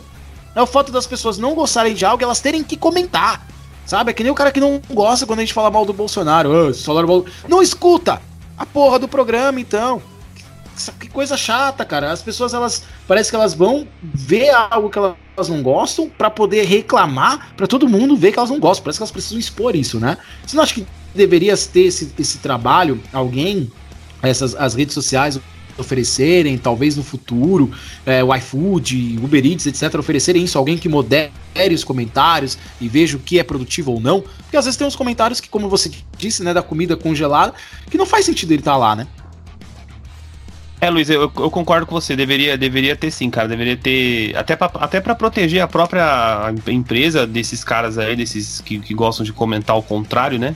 é 0.56 0.60
o 0.60 0.66
fato 0.66 0.90
das 0.90 1.06
pessoas 1.06 1.38
não 1.38 1.54
gostarem 1.54 1.94
de 1.94 2.04
algo 2.04 2.24
elas 2.24 2.40
terem 2.40 2.64
que 2.64 2.76
comentar. 2.76 3.46
Sabe? 3.86 4.10
É 4.10 4.12
que 4.12 4.24
nem 4.24 4.32
o 4.32 4.34
cara 4.34 4.50
que 4.50 4.58
não 4.58 4.82
gosta 4.90 5.24
quando 5.24 5.38
a 5.38 5.42
gente 5.42 5.54
fala 5.54 5.70
mal 5.70 5.86
do 5.86 5.92
Bolsonaro. 5.92 6.50
Oh, 6.50 6.72
Não 7.48 7.62
escuta! 7.62 8.20
a 8.56 8.64
porra 8.64 8.98
do 8.98 9.06
programa, 9.06 9.60
então. 9.60 10.00
Que 10.98 11.08
coisa 11.08 11.36
chata, 11.36 11.84
cara. 11.84 12.12
As 12.12 12.22
pessoas, 12.22 12.54
elas. 12.54 12.82
Parece 13.06 13.30
que 13.30 13.36
elas 13.36 13.54
vão 13.54 13.86
ver 14.02 14.50
algo 14.50 14.90
que 14.90 14.98
elas 14.98 15.48
não 15.48 15.62
gostam 15.62 16.08
para 16.08 16.30
poder 16.30 16.64
reclamar, 16.64 17.54
para 17.56 17.66
todo 17.66 17.88
mundo 17.88 18.16
ver 18.16 18.32
que 18.32 18.38
elas 18.38 18.50
não 18.50 18.60
gostam. 18.60 18.84
Parece 18.84 18.98
que 18.98 19.02
elas 19.02 19.10
precisam 19.10 19.38
expor 19.38 19.74
isso, 19.74 19.98
né? 19.98 20.18
Você 20.46 20.56
não 20.56 20.62
acha 20.62 20.74
que 20.74 20.86
deveria 21.14 21.56
ter 21.56 21.84
esse, 21.86 22.12
esse 22.18 22.38
trabalho, 22.38 23.00
alguém, 23.12 23.70
essas 24.22 24.54
as 24.54 24.74
redes 24.74 24.94
sociais 24.94 25.40
oferecerem, 25.78 26.56
talvez 26.56 26.96
no 26.96 27.02
futuro, 27.02 27.70
é, 28.04 28.22
o 28.24 28.34
iFood, 28.34 29.18
Uber 29.22 29.44
Eats, 29.44 29.66
etc., 29.66 29.94
oferecerem 29.98 30.44
isso, 30.44 30.56
alguém 30.56 30.78
que 30.78 30.88
modere 30.88 31.32
os 31.74 31.84
comentários 31.84 32.56
e 32.80 32.88
veja 32.88 33.16
o 33.16 33.20
que 33.20 33.38
é 33.38 33.42
produtivo 33.42 33.92
ou 33.92 34.00
não, 34.00 34.20
porque 34.20 34.56
às 34.56 34.64
vezes 34.64 34.76
tem 34.76 34.86
uns 34.86 34.96
comentários 34.96 35.40
que, 35.40 35.48
como 35.48 35.68
você 35.68 35.90
disse, 36.16 36.42
né, 36.42 36.54
da 36.54 36.62
comida 36.62 36.96
congelada, 36.96 37.54
que 37.90 37.98
não 37.98 38.06
faz 38.06 38.24
sentido 38.24 38.52
ele 38.52 38.60
estar 38.60 38.72
tá 38.72 38.76
lá, 38.76 38.96
né? 38.96 39.06
É, 40.80 40.90
Luiz, 40.90 41.08
eu, 41.08 41.22
eu, 41.22 41.50
concordo 41.50 41.86
com 41.86 41.94
você. 41.94 42.14
Deveria, 42.14 42.56
deveria 42.58 42.94
ter 42.94 43.10
sim, 43.10 43.30
cara. 43.30 43.48
Deveria 43.48 43.76
ter. 43.76 44.36
Até 44.36 44.54
pra, 44.54 44.70
até 44.74 45.00
proteger 45.00 45.62
a 45.62 45.68
própria 45.68 46.52
empresa 46.68 47.26
desses 47.26 47.64
caras 47.64 47.96
aí, 47.96 48.14
desses 48.14 48.60
que, 48.60 48.78
que 48.78 48.92
gostam 48.92 49.24
de 49.24 49.32
comentar 49.32 49.76
o 49.76 49.82
contrário, 49.82 50.38
né? 50.38 50.54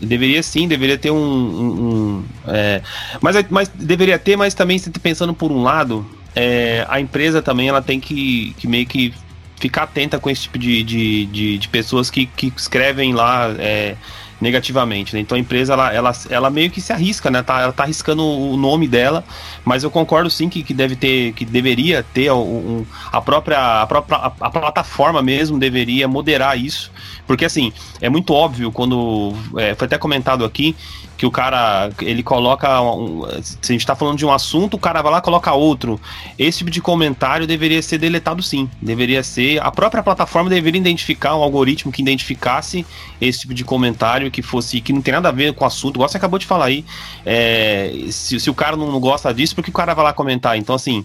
Deveria 0.00 0.42
sim, 0.44 0.68
deveria 0.68 0.96
ter 0.96 1.10
um. 1.10 1.16
um, 1.16 1.66
um 1.66 2.24
é, 2.46 2.82
mas, 3.20 3.36
mas 3.50 3.68
deveria 3.68 4.16
ter, 4.16 4.36
mas 4.36 4.54
também 4.54 4.78
pensando 5.02 5.34
por 5.34 5.50
um 5.50 5.62
lado, 5.62 6.06
é, 6.36 6.86
a 6.88 7.00
empresa 7.00 7.42
também 7.42 7.68
ela 7.68 7.82
tem 7.82 7.98
que, 7.98 8.54
que 8.58 8.68
meio 8.68 8.86
que 8.86 9.12
ficar 9.56 9.82
atenta 9.82 10.20
com 10.20 10.30
esse 10.30 10.42
tipo 10.42 10.56
de, 10.56 10.84
de, 10.84 11.26
de, 11.26 11.58
de 11.58 11.68
pessoas 11.68 12.10
que, 12.10 12.26
que 12.26 12.52
escrevem 12.56 13.12
lá. 13.12 13.52
É, 13.58 13.96
negativamente, 14.40 15.14
né? 15.14 15.20
Então 15.20 15.36
a 15.36 15.38
empresa 15.38 15.72
ela, 15.72 15.92
ela, 15.92 16.12
ela 16.30 16.50
meio 16.50 16.70
que 16.70 16.80
se 16.80 16.92
arrisca, 16.92 17.30
né? 17.30 17.42
Tá, 17.42 17.60
ela 17.60 17.72
tá 17.72 17.82
arriscando 17.82 18.24
o 18.24 18.56
nome 18.56 18.86
dela, 18.86 19.24
mas 19.64 19.82
eu 19.82 19.90
concordo 19.90 20.30
sim 20.30 20.48
que, 20.48 20.62
que 20.62 20.72
deve 20.72 20.96
ter, 20.96 21.32
que 21.32 21.44
deveria 21.44 22.02
ter 22.02 22.30
um, 22.32 22.84
a 23.10 23.20
própria, 23.20 23.82
a 23.82 23.86
própria 23.86 24.16
a, 24.16 24.26
a, 24.40 24.50
plataforma 24.50 25.22
mesmo 25.22 25.58
deveria 25.58 26.06
moderar 26.06 26.58
isso, 26.58 26.90
porque 27.26 27.44
assim 27.44 27.72
é 28.00 28.08
muito 28.08 28.32
óbvio 28.32 28.70
quando 28.70 29.34
é, 29.56 29.74
foi 29.74 29.86
até 29.86 29.98
comentado 29.98 30.44
aqui 30.44 30.76
que 31.18 31.26
o 31.26 31.32
cara 31.32 31.90
ele 32.00 32.22
coloca 32.22 32.80
um, 32.80 33.24
se 33.42 33.58
a 33.60 33.72
gente 33.72 33.84
tá 33.84 33.96
falando 33.96 34.16
de 34.16 34.24
um 34.24 34.32
assunto 34.32 34.74
o 34.74 34.78
cara 34.78 35.02
vai 35.02 35.10
lá 35.10 35.20
coloca 35.20 35.52
outro. 35.52 36.00
Esse 36.38 36.58
tipo 36.58 36.70
de 36.70 36.80
comentário 36.80 37.44
deveria 37.44 37.82
ser 37.82 37.98
deletado 37.98 38.40
sim. 38.40 38.70
Deveria 38.80 39.24
ser 39.24 39.60
a 39.60 39.70
própria 39.72 40.00
plataforma 40.00 40.48
deveria 40.48 40.80
identificar 40.80 41.36
um 41.36 41.42
algoritmo 41.42 41.90
que 41.90 42.00
identificasse 42.00 42.86
esse 43.20 43.40
tipo 43.40 43.52
de 43.52 43.64
comentário 43.64 44.30
que 44.30 44.42
fosse 44.42 44.80
que 44.80 44.92
não 44.92 45.02
tem 45.02 45.12
nada 45.12 45.28
a 45.28 45.32
ver 45.32 45.52
com 45.54 45.64
o 45.64 45.66
assunto 45.66 45.96
igual 45.96 46.08
você 46.08 46.16
acabou 46.16 46.38
de 46.38 46.46
falar 46.46 46.66
aí. 46.66 46.84
É, 47.26 47.92
se, 48.10 48.38
se 48.38 48.48
o 48.48 48.54
cara 48.54 48.76
não, 48.76 48.92
não 48.92 49.00
gosta 49.00 49.34
disso 49.34 49.56
porque 49.56 49.70
o 49.70 49.74
cara 49.74 49.94
vai 49.94 50.04
lá 50.04 50.12
comentar? 50.12 50.56
Então 50.56 50.76
assim 50.76 51.02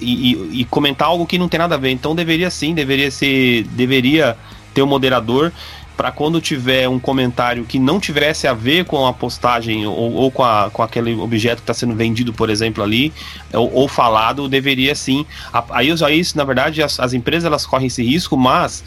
e, 0.00 0.32
e, 0.32 0.60
e 0.60 0.64
comentar 0.64 1.08
algo 1.08 1.26
que 1.26 1.36
não 1.36 1.50
tem 1.50 1.58
nada 1.58 1.74
a 1.74 1.78
ver. 1.78 1.90
Então 1.90 2.14
deveria 2.14 2.48
sim 2.48 2.72
deveria 2.72 3.10
ser 3.10 3.64
deveria 3.64 4.38
ter 4.72 4.82
um 4.82 4.86
moderador 4.86 5.52
para 5.96 6.10
quando 6.10 6.40
tiver 6.40 6.88
um 6.88 6.98
comentário 6.98 7.64
que 7.64 7.78
não 7.78 8.00
tivesse 8.00 8.46
a 8.46 8.52
ver 8.52 8.84
com 8.84 9.06
a 9.06 9.12
postagem 9.12 9.86
ou, 9.86 10.12
ou 10.12 10.30
com, 10.30 10.42
a, 10.42 10.70
com 10.72 10.82
aquele 10.82 11.14
objeto 11.14 11.56
que 11.56 11.62
está 11.62 11.74
sendo 11.74 11.94
vendido, 11.94 12.32
por 12.32 12.50
exemplo, 12.50 12.82
ali, 12.82 13.12
ou, 13.52 13.72
ou 13.72 13.88
falado, 13.88 14.48
deveria 14.48 14.94
sim. 14.94 15.24
Aí, 15.70 15.90
aí 15.90 16.22
na 16.34 16.44
verdade, 16.44 16.82
as, 16.82 16.98
as 16.98 17.12
empresas 17.12 17.44
elas 17.44 17.64
correm 17.64 17.86
esse 17.86 18.02
risco, 18.02 18.36
mas 18.36 18.84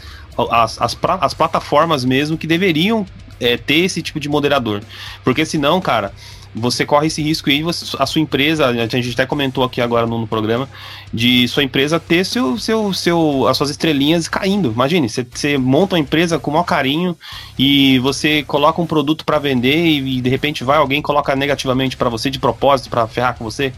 as, 0.50 0.80
as, 0.80 0.96
as 1.20 1.34
plataformas 1.34 2.04
mesmo 2.04 2.36
que 2.36 2.46
deveriam 2.46 3.06
é, 3.40 3.56
ter 3.56 3.84
esse 3.84 4.02
tipo 4.02 4.20
de 4.20 4.28
moderador. 4.28 4.82
Porque 5.24 5.44
senão, 5.44 5.80
cara, 5.80 6.12
você 6.54 6.84
corre 6.84 7.06
esse 7.06 7.22
risco 7.22 7.50
aí, 7.50 7.62
você, 7.62 7.96
a 7.98 8.06
sua 8.06 8.20
empresa, 8.20 8.66
a 8.66 8.86
gente 8.86 9.10
até 9.12 9.26
comentou 9.26 9.64
aqui 9.64 9.80
agora 9.80 10.06
no, 10.06 10.20
no, 10.20 10.26
programa, 10.26 10.68
de 11.12 11.46
sua 11.48 11.62
empresa 11.62 12.00
ter 12.00 12.24
seu, 12.24 12.58
seu, 12.58 12.92
seu, 12.92 13.46
as 13.46 13.56
suas 13.56 13.70
estrelinhas 13.70 14.28
caindo. 14.28 14.72
Imagine, 14.72 15.08
você, 15.08 15.26
você 15.30 15.58
monta 15.58 15.94
uma 15.94 16.00
empresa 16.00 16.38
com 16.38 16.50
o 16.50 16.54
maior 16.54 16.64
carinho 16.64 17.16
e 17.58 17.98
você 17.98 18.42
coloca 18.42 18.80
um 18.80 18.86
produto 18.86 19.24
para 19.24 19.38
vender 19.38 19.76
e, 19.76 20.18
e, 20.18 20.20
de 20.20 20.30
repente 20.30 20.64
vai 20.64 20.78
alguém 20.78 21.02
coloca 21.02 21.34
negativamente 21.36 21.96
para 21.96 22.08
você 22.08 22.30
de 22.30 22.38
propósito 22.38 22.90
para 22.90 23.06
ferrar 23.06 23.36
com 23.36 23.44
você. 23.44 23.72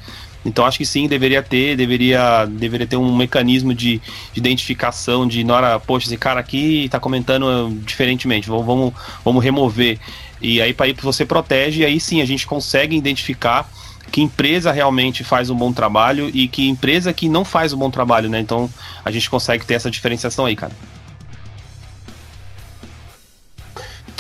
Então 0.45 0.65
acho 0.65 0.79
que 0.79 0.87
sim, 0.87 1.07
deveria 1.07 1.43
ter, 1.43 1.77
deveria, 1.77 2.47
deveria 2.47 2.87
ter 2.87 2.97
um 2.97 3.15
mecanismo 3.15 3.75
de, 3.75 3.99
de 4.33 4.39
identificação 4.39 5.27
de 5.27 5.45
na 5.45 5.55
hora, 5.55 5.81
poxa, 5.81 6.07
esse 6.07 6.17
cara 6.17 6.41
aqui 6.41 6.85
está 6.87 6.99
comentando 6.99 7.71
diferentemente, 7.85 8.49
vamos, 8.49 8.65
vamos, 8.65 8.95
vamos 9.25 9.45
remover. 9.45 9.99
E 10.41 10.61
aí, 10.63 10.73
para 10.73 10.93
você 11.03 11.27
protege, 11.27 11.83
e 11.83 11.85
aí 11.85 12.01
sim 12.01 12.23
a 12.23 12.25
gente 12.25 12.47
consegue 12.47 12.97
identificar 12.97 13.71
que 14.11 14.21
empresa 14.21 14.73
realmente 14.73 15.23
faz 15.23 15.51
um 15.51 15.55
bom 15.55 15.73
trabalho 15.73 16.31
e 16.35 16.49
que 16.49 16.69
empresa 16.69 17.13
que 17.13 17.29
não 17.29 17.45
faz 17.45 17.73
um 17.73 17.79
bom 17.79 17.91
trabalho, 17.91 18.29
né? 18.29 18.41
Então 18.41 18.69
a 19.05 19.11
gente 19.11 19.29
consegue 19.31 19.65
ter 19.65 19.75
essa 19.75 19.91
diferenciação 19.91 20.47
aí, 20.47 20.57
cara. 20.57 20.73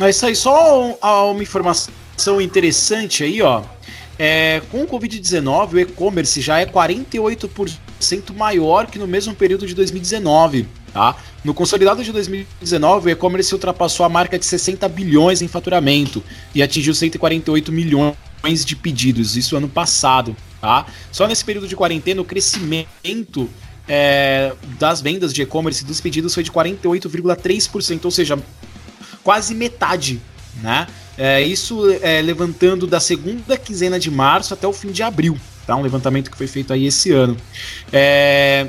É 0.00 0.08
isso 0.08 0.24
aí, 0.24 0.34
só 0.34 0.96
uma 1.30 1.42
informação 1.42 2.40
interessante 2.40 3.24
aí, 3.24 3.42
ó. 3.42 3.62
É, 4.22 4.60
com 4.70 4.82
o 4.82 4.86
Covid-19, 4.86 5.72
o 5.72 5.78
e-commerce 5.78 6.42
já 6.42 6.58
é 6.58 6.66
48% 6.66 7.78
maior 8.36 8.86
que 8.86 8.98
no 8.98 9.06
mesmo 9.06 9.34
período 9.34 9.66
de 9.66 9.74
2019. 9.74 10.68
Tá? 10.92 11.16
No 11.42 11.54
consolidado 11.54 12.04
de 12.04 12.12
2019, 12.12 13.08
o 13.08 13.10
e-commerce 13.10 13.54
ultrapassou 13.54 14.04
a 14.04 14.10
marca 14.10 14.38
de 14.38 14.44
60 14.44 14.86
bilhões 14.90 15.40
em 15.40 15.48
faturamento 15.48 16.22
e 16.54 16.62
atingiu 16.62 16.92
148 16.92 17.72
milhões 17.72 18.62
de 18.62 18.76
pedidos, 18.76 19.38
isso 19.38 19.56
ano 19.56 19.70
passado. 19.70 20.36
Tá? 20.60 20.84
Só 21.10 21.26
nesse 21.26 21.42
período 21.42 21.66
de 21.66 21.74
quarentena, 21.74 22.20
o 22.20 22.24
crescimento 22.26 23.48
é, 23.88 24.52
das 24.78 25.00
vendas 25.00 25.32
de 25.32 25.40
e-commerce 25.40 25.82
dos 25.82 25.98
pedidos 25.98 26.34
foi 26.34 26.42
de 26.42 26.52
48,3%, 26.52 28.04
ou 28.04 28.10
seja, 28.10 28.38
quase 29.24 29.54
metade. 29.54 30.20
Né? 30.62 30.86
É, 31.22 31.42
isso 31.42 31.86
é, 32.00 32.22
levantando 32.22 32.86
da 32.86 32.98
segunda 32.98 33.54
quinzena 33.54 34.00
de 34.00 34.10
março 34.10 34.54
até 34.54 34.66
o 34.66 34.72
fim 34.72 34.90
de 34.90 35.02
abril. 35.02 35.38
Tá? 35.66 35.76
Um 35.76 35.82
levantamento 35.82 36.30
que 36.30 36.36
foi 36.36 36.46
feito 36.46 36.72
aí 36.72 36.86
esse 36.86 37.12
ano. 37.12 37.36
É, 37.92 38.66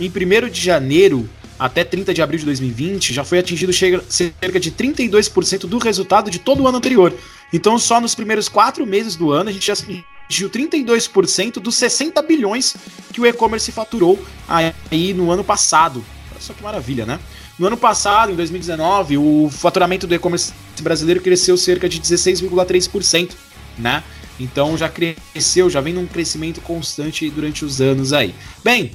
em 0.00 0.08
1 0.08 0.48
de 0.48 0.58
janeiro, 0.58 1.28
até 1.58 1.84
30 1.84 2.14
de 2.14 2.22
abril 2.22 2.38
de 2.38 2.46
2020, 2.46 3.12
já 3.12 3.24
foi 3.24 3.40
atingido 3.40 3.74
cerca 3.74 4.58
de 4.58 4.72
32% 4.72 5.66
do 5.66 5.76
resultado 5.76 6.30
de 6.30 6.38
todo 6.38 6.62
o 6.62 6.66
ano 6.66 6.78
anterior. 6.78 7.12
Então, 7.52 7.78
só 7.78 8.00
nos 8.00 8.14
primeiros 8.14 8.48
quatro 8.48 8.86
meses 8.86 9.14
do 9.14 9.30
ano, 9.30 9.50
a 9.50 9.52
gente 9.52 9.66
já 9.66 9.74
atingiu 9.74 10.48
32% 10.48 11.60
dos 11.60 11.76
60 11.76 12.22
bilhões 12.22 12.74
que 13.12 13.20
o 13.20 13.26
e-commerce 13.26 13.70
faturou 13.70 14.18
aí 14.48 15.12
no 15.12 15.30
ano 15.30 15.44
passado. 15.44 16.02
Só 16.40 16.54
que 16.54 16.62
maravilha, 16.62 17.04
né? 17.04 17.20
No 17.58 17.68
ano 17.68 17.76
passado, 17.76 18.32
em 18.32 18.36
2019, 18.36 19.16
o 19.16 19.48
faturamento 19.50 20.06
do 20.06 20.14
e-commerce 20.14 20.52
brasileiro 20.82 21.20
cresceu 21.22 21.56
cerca 21.56 21.88
de 21.88 22.00
16,3%, 22.00 23.32
né? 23.78 24.02
Então 24.38 24.76
já 24.76 24.88
cresceu, 24.88 25.70
já 25.70 25.80
vem 25.80 25.94
num 25.94 26.06
crescimento 26.06 26.60
constante 26.60 27.28
durante 27.30 27.64
os 27.64 27.80
anos 27.80 28.12
aí. 28.12 28.34
Bem, 28.62 28.92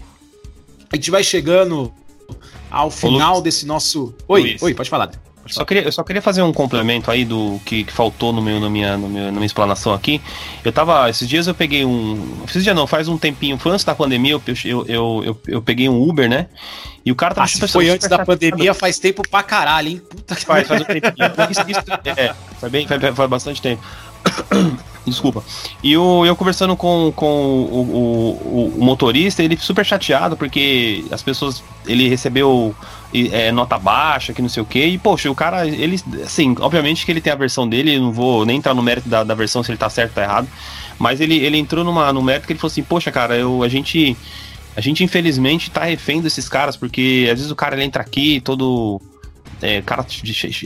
a 0.92 0.96
gente 0.96 1.10
vai 1.10 1.24
chegando 1.24 1.92
ao 2.70 2.92
final 2.92 3.34
Luiz. 3.34 3.44
desse 3.44 3.66
nosso. 3.66 4.14
Oi, 4.28 4.42
Luiz. 4.42 4.62
oi, 4.62 4.74
pode 4.76 4.90
falar. 4.90 5.08
Pode 5.08 5.54
Só 5.54 5.56
falar. 5.56 5.66
queria, 5.66 5.84
eu 5.84 5.92
só 5.92 6.04
queria 6.04 6.22
fazer 6.22 6.44
um 6.44 6.54
complemento 6.54 7.10
aí 7.10 7.26
do 7.26 7.60
que, 7.66 7.84
que 7.84 7.92
faltou 7.92 8.32
no 8.32 8.42
meu, 8.42 8.60
na, 8.60 8.70
minha, 8.70 8.96
no 8.96 9.10
meu, 9.10 9.26
na 9.26 9.32
minha 9.32 9.46
explanação 9.46 9.92
aqui. 9.92 10.22
Eu 10.64 10.72
tava. 10.72 11.10
Esses 11.10 11.28
dias 11.28 11.48
eu 11.48 11.56
peguei 11.56 11.84
um. 11.84 12.44
Esses 12.48 12.64
dias 12.64 12.76
não, 12.76 12.86
faz 12.86 13.08
um 13.08 13.18
tempinho. 13.18 13.58
Foi 13.58 13.72
antes 13.72 13.84
da 13.84 13.96
pandemia, 13.96 14.34
eu, 14.34 14.42
eu, 14.64 14.86
eu, 14.88 15.24
eu, 15.26 15.42
eu 15.48 15.62
peguei 15.62 15.90
um 15.90 16.00
Uber, 16.08 16.30
né? 16.30 16.48
E 17.06 17.12
o 17.12 17.16
cara 17.16 17.34
Ah, 17.38 17.48
se 17.48 17.68
foi 17.68 17.90
antes 17.90 18.08
da 18.08 18.24
pandemia, 18.24 18.74
faz 18.74 19.00
tempo 19.00 19.24
pra 19.28 19.42
caralho, 19.42 19.90
hein? 19.90 20.02
Puta 20.10 20.36
que 20.36 20.46
Faz, 20.46 20.68
faz 20.68 20.82
um 20.82 20.86
tempinho. 20.86 21.14
Isso- 21.50 21.62
isso- 21.68 21.82
é, 22.16 22.34
faz, 22.60 22.72
bem, 22.72 22.88
faz, 22.88 23.02
faz 23.16 23.30
bastante 23.30 23.62
tempo. 23.62 23.82
Desculpa. 25.06 25.44
E 25.82 25.94
eu, 25.94 26.24
eu 26.28 26.36
conversando 26.36 26.78
com, 26.78 27.12
com 27.16 27.26
o, 27.26 27.76
o, 27.82 28.74
o- 28.76 28.80
o 28.80 28.84
motorista, 28.86 29.42
ele 29.42 29.58
super 29.58 29.84
chateado 29.84 30.38
porque 30.38 31.04
as 31.12 31.24
pessoas. 31.24 31.64
Ele 31.88 32.08
recebeu 32.08 32.76
é, 33.12 33.52
nota 33.52 33.80
baixa, 33.80 34.32
que 34.32 34.44
não 34.44 34.50
sei 34.50 34.62
o 34.62 34.66
que. 34.66 34.86
E, 34.86 34.98
poxa, 35.00 35.30
o 35.32 35.34
cara, 35.34 35.66
ele. 35.68 36.00
Assim, 36.24 36.56
obviamente 36.60 37.04
que 37.04 37.12
ele 37.12 37.20
tem 37.20 37.34
a 37.34 37.36
versão 37.36 37.68
dele, 37.68 37.96
eu 37.96 38.02
não 38.02 38.12
vou 38.12 38.46
nem 38.46 38.58
entrar 38.58 38.76
no 38.76 38.84
mérito 38.84 39.10
da, 39.10 39.24
da 39.24 39.34
versão 39.34 39.64
se 39.64 39.72
ele 39.72 39.78
tá 39.80 39.90
certo 39.90 40.10
ou 40.12 40.16
tá 40.16 40.22
errado. 40.22 40.48
Mas 41.00 41.20
ele, 41.20 41.36
ele 41.40 41.58
entrou 41.58 41.84
numa, 41.84 42.14
no 42.14 42.22
mérito 42.22 42.46
que 42.46 42.54
ele 42.54 42.60
falou 42.60 42.72
assim: 42.72 42.84
Poxa, 42.84 43.12
cara, 43.12 43.36
eu, 43.36 43.64
a 43.64 43.68
gente. 43.68 44.16
A 44.76 44.82
gente 44.82 45.04
infelizmente 45.04 45.70
tá 45.70 45.84
refém 45.84 46.22
desses 46.22 46.48
caras, 46.48 46.78
porque 46.78 47.28
às 47.32 47.38
vezes 47.38 47.52
o 47.52 47.56
cara 47.56 47.76
ele 47.76 47.84
entra 47.84 48.02
aqui 48.02 48.40
todo 48.40 49.02
é, 49.62 49.82
cara 49.82 50.06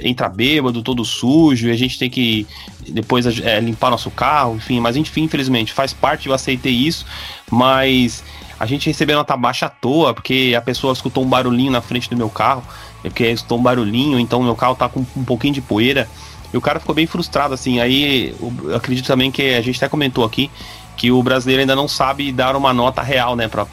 entra 0.03 0.30
bêbado, 0.30 0.82
todo 0.82 1.03
sujo, 1.03 1.68
e 1.68 1.72
a 1.72 1.76
gente 1.76 1.99
tem 1.99 2.10
que 2.10 2.48
depois 2.88 3.26
é, 3.41 3.60
limpar 3.60 3.90
nosso 3.90 4.10
carro, 4.10 4.56
enfim, 4.56 4.80
mas 4.80 4.95
enfim, 4.95 5.23
infelizmente, 5.23 5.73
faz 5.73 5.94
parte, 5.94 6.27
eu 6.27 6.34
aceitei 6.34 6.72
isso, 6.72 7.06
mas 7.52 8.23
a 8.57 8.65
gente 8.65 8.88
recebeu 8.88 9.18
nota 9.18 9.36
baixa 9.36 9.65
à 9.65 9.69
toa, 9.69 10.14
porque 10.14 10.53
a 10.57 10.61
pessoa 10.61 10.94
escutou 10.94 11.23
um 11.23 11.27
barulhinho 11.27 11.72
na 11.72 11.82
frente 11.82 12.10
do 12.10 12.15
meu 12.15 12.30
carro, 12.30 12.64
é 13.03 13.10
porque 13.10 13.26
escutou 13.27 13.60
um 13.60 13.64
barulhinho, 13.64 14.18
então 14.18 14.41
meu 14.41 14.56
carro 14.56 14.76
tá 14.76 14.88
com 14.88 15.06
um 15.15 15.23
pouquinho 15.26 15.53
de 15.53 15.61
poeira, 15.61 16.07
e 16.53 16.57
o 16.57 16.61
cara 16.61 16.80
ficou 16.80 16.95
bem 16.95 17.06
frustrado, 17.06 17.53
assim, 17.53 17.82
aí 17.82 18.34
acredito 18.73 19.06
também 19.06 19.30
que 19.30 19.56
a 19.56 19.61
gente 19.61 19.76
até 19.76 19.90
comentou 19.90 20.23
aqui, 20.23 20.49
que 20.95 21.11
o 21.11 21.22
brasileiro 21.22 21.61
ainda 21.61 21.76
não 21.76 21.88
sabe 21.88 22.31
dar 22.31 22.55
uma 22.55 22.73
nota 22.73 23.01
real, 23.01 23.35
né, 23.35 23.47
pra 23.47 23.67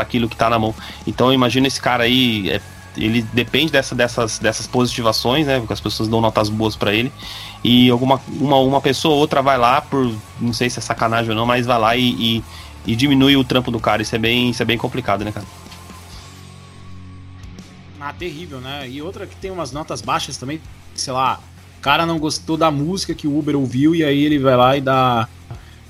aquilo 0.00 0.28
que 0.28 0.36
tá 0.36 0.48
na 0.48 0.58
mão. 0.58 0.74
Então 1.06 1.28
eu 1.28 1.32
imagino 1.32 1.66
esse 1.66 1.80
cara 1.80 2.04
aí, 2.04 2.50
é, 2.50 2.60
ele 2.96 3.22
depende 3.32 3.70
dessa, 3.70 3.94
dessas, 3.94 4.38
dessas 4.38 4.66
positivações, 4.66 5.46
né, 5.46 5.58
porque 5.58 5.72
as 5.72 5.80
pessoas 5.80 6.08
dão 6.08 6.20
notas 6.20 6.48
boas 6.48 6.76
pra 6.76 6.92
ele, 6.92 7.12
e 7.62 7.90
alguma 7.90 8.20
uma, 8.28 8.56
uma 8.56 8.80
pessoa 8.80 9.14
ou 9.14 9.20
outra 9.20 9.42
vai 9.42 9.58
lá, 9.58 9.80
por 9.80 10.12
não 10.40 10.52
sei 10.52 10.68
se 10.68 10.78
é 10.78 10.82
sacanagem 10.82 11.30
ou 11.30 11.36
não, 11.36 11.46
mas 11.46 11.66
vai 11.66 11.78
lá 11.78 11.96
e, 11.96 12.10
e, 12.10 12.44
e 12.86 12.96
diminui 12.96 13.36
o 13.36 13.44
trampo 13.44 13.70
do 13.70 13.78
cara, 13.78 14.02
isso 14.02 14.14
é 14.14 14.18
bem, 14.18 14.50
isso 14.50 14.62
é 14.62 14.64
bem 14.64 14.78
complicado, 14.78 15.24
né, 15.24 15.32
cara? 15.32 15.46
Ah, 18.00 18.12
terrível, 18.12 18.60
né? 18.60 18.88
E 18.88 19.00
outra 19.00 19.28
que 19.28 19.36
tem 19.36 19.48
umas 19.48 19.70
notas 19.70 20.02
baixas 20.02 20.36
também, 20.36 20.60
sei 20.92 21.12
lá, 21.12 21.38
o 21.78 21.80
cara 21.80 22.04
não 22.04 22.18
gostou 22.18 22.56
da 22.56 22.68
música 22.68 23.14
que 23.14 23.28
o 23.28 23.38
Uber 23.38 23.56
ouviu 23.56 23.94
e 23.94 24.02
aí 24.02 24.24
ele 24.24 24.40
vai 24.40 24.56
lá 24.56 24.76
e 24.76 24.80
dá 24.80 25.28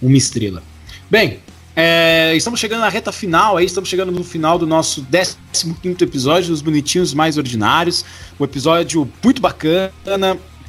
uma 0.02 0.16
estrela. 0.16 0.62
Bem, 1.10 1.38
é, 1.74 2.34
estamos 2.36 2.60
chegando 2.60 2.80
na 2.80 2.88
reta 2.88 3.10
final, 3.12 3.56
aí 3.56 3.64
estamos 3.64 3.88
chegando 3.88 4.12
no 4.12 4.22
final 4.24 4.58
do 4.58 4.66
nosso 4.66 5.06
15 5.10 5.96
episódio 6.02 6.50
dos 6.50 6.60
Bonitinhos 6.60 7.14
Mais 7.14 7.38
Ordinários. 7.38 8.04
Um 8.38 8.44
episódio 8.44 9.10
muito 9.22 9.40
bacana, 9.40 9.90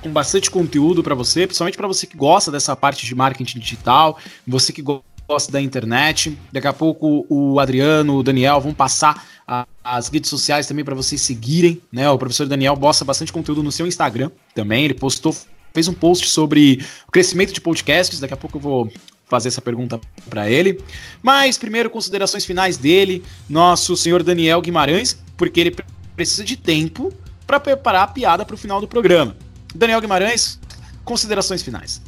com 0.02 0.10
bastante 0.10 0.50
conteúdo 0.52 1.02
para 1.04 1.16
você, 1.16 1.46
principalmente 1.48 1.78
para 1.78 1.88
você 1.88 2.06
que 2.08 2.16
gosta 2.16 2.52
dessa 2.52 2.76
parte 2.76 3.06
de 3.06 3.16
marketing 3.16 3.60
digital, 3.60 4.18
você 4.48 4.72
que 4.72 4.82
go- 4.82 5.04
gosta 5.28 5.52
da 5.52 5.62
internet. 5.62 6.38
Daqui 6.52 6.68
a 6.68 6.74
pouco 6.74 7.26
o 7.30 7.60
Adriano, 7.60 8.18
o 8.18 8.24
Daniel 8.24 8.60
vão 8.62 8.74
passar 8.74 9.26
a- 9.48 9.66
as 9.84 10.10
redes 10.10 10.30
sociais 10.30 10.68
também 10.68 10.84
para 10.86 10.96
vocês 10.96 11.22
seguirem, 11.22 11.82
né? 11.92 12.10
O 12.10 12.18
professor 12.18 12.48
Daniel 12.48 12.76
posta 12.78 13.04
bastante 13.06 13.32
conteúdo 13.32 13.64
no 13.64 13.72
seu 13.72 13.88
Instagram 13.88 14.30
também. 14.54 14.86
Ele 14.86 14.94
postou, 14.94 15.36
fez 15.74 15.88
um 15.88 15.94
post 15.94 16.30
sobre 16.30 16.82
o 17.08 17.12
crescimento 17.12 17.54
de 17.54 17.60
podcasts. 17.62 18.20
Daqui 18.20 18.34
a 18.34 18.38
pouco 18.38 18.58
eu 18.58 18.62
vou 18.62 18.92
fazer 19.34 19.48
essa 19.48 19.62
pergunta 19.62 20.00
para 20.30 20.48
ele. 20.50 20.80
Mas 21.24 21.58
primeiro 21.58 21.90
considerações 21.90 22.46
finais 22.46 22.78
dele, 22.78 23.24
nosso 23.50 23.98
senhor 23.98 24.22
Daniel 24.22 24.62
Guimarães, 24.62 25.18
porque 25.36 25.60
ele 25.60 25.72
pre- 25.72 25.86
precisa 26.16 26.44
de 26.44 26.56
tempo 26.56 27.12
para 27.48 27.60
preparar 27.60 28.04
a 28.04 28.08
piada 28.08 28.46
para 28.46 28.54
o 28.54 28.58
final 28.58 28.80
do 28.80 28.88
programa. 28.88 29.36
Daniel 29.74 30.00
Guimarães, 30.00 30.60
considerações 31.04 31.64
finais. 31.64 32.00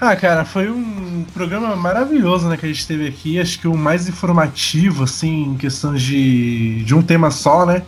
Ah, 0.00 0.16
cara, 0.16 0.44
foi 0.44 0.68
um 0.68 1.24
programa 1.32 1.76
maravilhoso, 1.76 2.48
né, 2.48 2.56
que 2.56 2.66
a 2.66 2.68
gente 2.68 2.86
teve 2.86 3.06
aqui. 3.06 3.38
Acho 3.38 3.60
que 3.60 3.68
o 3.68 3.76
mais 3.76 4.08
informativo, 4.08 5.04
assim, 5.04 5.42
em 5.42 5.56
questão 5.56 5.94
de, 5.94 6.82
de 6.84 6.94
um 6.94 7.02
tema 7.02 7.30
só, 7.30 7.64
né? 7.64 7.82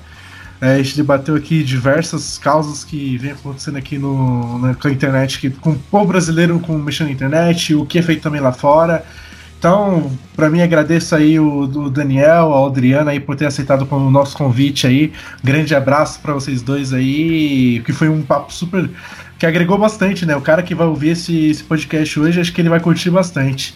É, 0.62 0.74
a 0.74 0.76
gente 0.76 0.94
debateu 0.94 1.34
aqui 1.34 1.64
diversas 1.64 2.38
causas 2.38 2.84
que 2.84 3.18
vem 3.18 3.32
acontecendo 3.32 3.76
aqui 3.76 3.98
no, 3.98 4.60
na, 4.60 4.76
com 4.76 4.86
a 4.86 4.92
internet, 4.92 5.40
que, 5.40 5.50
com 5.50 5.70
o 5.70 5.76
povo 5.76 6.06
brasileiro 6.06 6.60
com, 6.60 6.78
mexendo 6.78 7.08
na 7.08 7.12
internet, 7.12 7.74
o 7.74 7.84
que 7.84 7.98
é 7.98 8.02
feito 8.02 8.22
também 8.22 8.40
lá 8.40 8.52
fora. 8.52 9.04
Então, 9.58 10.12
para 10.36 10.48
mim, 10.48 10.62
agradeço 10.62 11.16
aí 11.16 11.40
o, 11.40 11.62
o 11.62 11.90
Daniel, 11.90 12.54
a 12.54 12.64
Adriana 12.64 13.10
aí 13.10 13.18
por 13.18 13.34
ter 13.34 13.46
aceitado 13.46 13.88
o 13.90 14.08
nosso 14.08 14.36
convite 14.36 14.86
aí. 14.86 15.12
Grande 15.42 15.74
abraço 15.74 16.20
para 16.20 16.32
vocês 16.32 16.62
dois 16.62 16.92
aí, 16.92 17.82
que 17.84 17.92
foi 17.92 18.08
um 18.08 18.22
papo 18.22 18.52
super 18.52 18.88
que 19.40 19.44
agregou 19.44 19.76
bastante, 19.76 20.24
né? 20.24 20.36
O 20.36 20.40
cara 20.40 20.62
que 20.62 20.76
vai 20.76 20.86
ouvir 20.86 21.10
esse, 21.10 21.50
esse 21.50 21.64
podcast 21.64 22.20
hoje, 22.20 22.40
acho 22.40 22.52
que 22.52 22.60
ele 22.60 22.68
vai 22.68 22.78
curtir 22.78 23.10
bastante. 23.10 23.74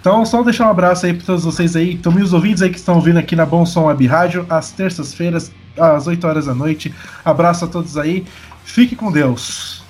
Então, 0.00 0.24
só 0.24 0.44
deixar 0.44 0.68
um 0.68 0.70
abraço 0.70 1.06
aí 1.06 1.12
para 1.12 1.26
todos 1.26 1.44
vocês 1.44 1.74
aí, 1.74 1.98
também 1.98 2.22
os 2.22 2.32
ouvintes 2.32 2.62
aí 2.62 2.70
que 2.70 2.78
estão 2.78 2.94
ouvindo 2.94 3.18
aqui 3.18 3.34
na 3.34 3.44
Bom 3.44 3.66
Som 3.66 3.86
Web 3.86 4.06
Rádio, 4.06 4.46
às 4.48 4.70
terças-feiras, 4.70 5.50
às 5.76 6.06
8 6.06 6.26
horas 6.26 6.46
da 6.46 6.54
noite. 6.54 6.94
Abraço 7.24 7.64
a 7.64 7.68
todos 7.68 7.96
aí. 7.96 8.26
Fique 8.64 8.94
com 8.94 9.10
Deus. 9.10 9.82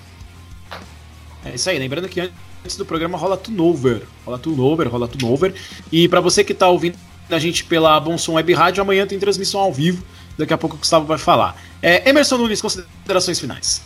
É 1.45 1.55
isso 1.55 1.71
aí, 1.71 1.79
lembrando 1.79 2.09
que 2.09 2.21
antes 2.21 2.77
do 2.77 2.85
programa 2.85 3.17
rola 3.17 3.37
turnover. 3.37 4.03
Rola 4.25 4.39
turnover, 4.39 4.89
rola 4.89 5.09
turnover. 5.09 5.55
E 5.91 6.09
para 6.09 6.21
você 6.21 6.45
que 6.45 6.55
tá 6.55 6.69
ouvindo 6.69 6.97
a 7.31 7.39
gente 7.39 7.65
pela 7.65 7.99
Bom 8.01 8.19
Som 8.19 8.33
Web 8.33 8.53
Rádio, 8.53 8.83
amanhã 8.83 9.07
tem 9.07 9.19
transmissão 9.19 9.61
ao 9.61 9.73
vivo. 9.73 10.05
Daqui 10.37 10.53
a 10.53 10.59
pouco 10.59 10.77
o 10.77 10.79
Gustavo 10.79 11.07
vai 11.07 11.19
falar. 11.19 11.57
É, 11.83 12.09
Emerson 12.09 12.39
Nunes, 12.39 12.61
considerações 12.61 13.39
finais. 13.39 13.83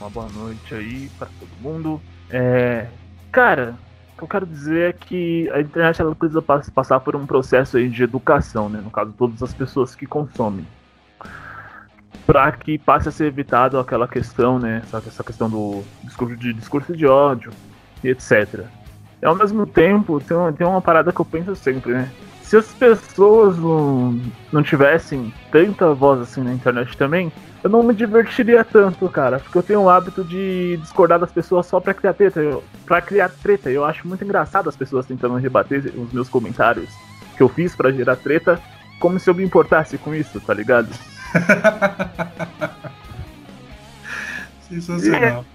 Uma 0.00 0.10
boa 0.10 0.28
noite 0.28 0.74
aí 0.74 1.10
para 1.18 1.28
todo 1.38 1.50
mundo. 1.60 2.00
É, 2.30 2.86
cara, 3.32 3.76
que 4.18 4.24
eu 4.24 4.28
quero 4.28 4.44
dizer 4.44 4.90
é 4.90 4.92
que 4.92 5.48
a 5.50 5.60
internet 5.60 6.02
ela 6.02 6.14
precisa 6.14 6.42
pass- 6.42 6.68
passar 6.68 7.00
por 7.00 7.14
um 7.14 7.24
processo 7.24 7.80
de 7.88 8.02
educação, 8.02 8.68
né? 8.68 8.80
No 8.82 8.90
caso, 8.90 9.14
todas 9.16 9.42
as 9.42 9.54
pessoas 9.54 9.94
que 9.94 10.06
consomem. 10.06 10.66
Para 12.26 12.52
que 12.52 12.76
passe 12.76 13.08
a 13.08 13.12
ser 13.12 13.26
evitado 13.26 13.78
aquela 13.78 14.06
questão, 14.06 14.58
né? 14.58 14.82
Essa, 14.84 14.98
essa 14.98 15.24
questão 15.24 15.48
do 15.48 15.82
discurso 16.02 16.36
de, 16.36 16.52
discurso 16.52 16.94
de 16.96 17.06
ódio 17.06 17.52
e 18.02 18.08
etc. 18.08 18.64
E 19.22 19.26
ao 19.26 19.34
mesmo 19.34 19.66
tempo, 19.66 20.20
tem 20.20 20.36
uma, 20.36 20.52
tem 20.52 20.66
uma 20.66 20.82
parada 20.82 21.12
que 21.12 21.20
eu 21.20 21.24
penso 21.24 21.54
sempre, 21.54 21.92
né? 21.92 22.10
Se 22.42 22.56
as 22.56 22.72
pessoas 22.72 23.58
não, 23.58 24.20
não 24.52 24.62
tivessem 24.62 25.32
tanta 25.52 25.92
voz 25.94 26.20
assim 26.20 26.42
na 26.42 26.52
internet 26.52 26.96
também, 26.96 27.30
eu 27.68 27.70
não 27.70 27.82
me 27.82 27.94
divertiria 27.94 28.64
tanto, 28.64 29.06
cara, 29.10 29.38
porque 29.38 29.58
eu 29.58 29.62
tenho 29.62 29.82
o 29.82 29.90
hábito 29.90 30.24
de 30.24 30.78
discordar 30.78 31.18
das 31.18 31.30
pessoas 31.30 31.66
só 31.66 31.78
pra 31.78 31.92
criar 31.92 32.14
treta, 32.14 32.40
eu, 32.40 32.64
pra 32.86 33.02
criar 33.02 33.28
treta. 33.28 33.70
Eu 33.70 33.84
acho 33.84 34.08
muito 34.08 34.24
engraçado 34.24 34.70
as 34.70 34.76
pessoas 34.76 35.04
tentando 35.04 35.36
rebater 35.36 35.92
os 35.94 36.10
meus 36.10 36.30
comentários 36.30 36.88
que 37.36 37.42
eu 37.42 37.48
fiz 37.48 37.76
pra 37.76 37.92
gerar 37.92 38.16
treta, 38.16 38.58
como 38.98 39.20
se 39.20 39.28
eu 39.28 39.34
me 39.34 39.44
importasse 39.44 39.98
com 39.98 40.14
isso, 40.14 40.40
tá 40.40 40.54
ligado? 40.54 40.88
Sensacional. 44.66 45.44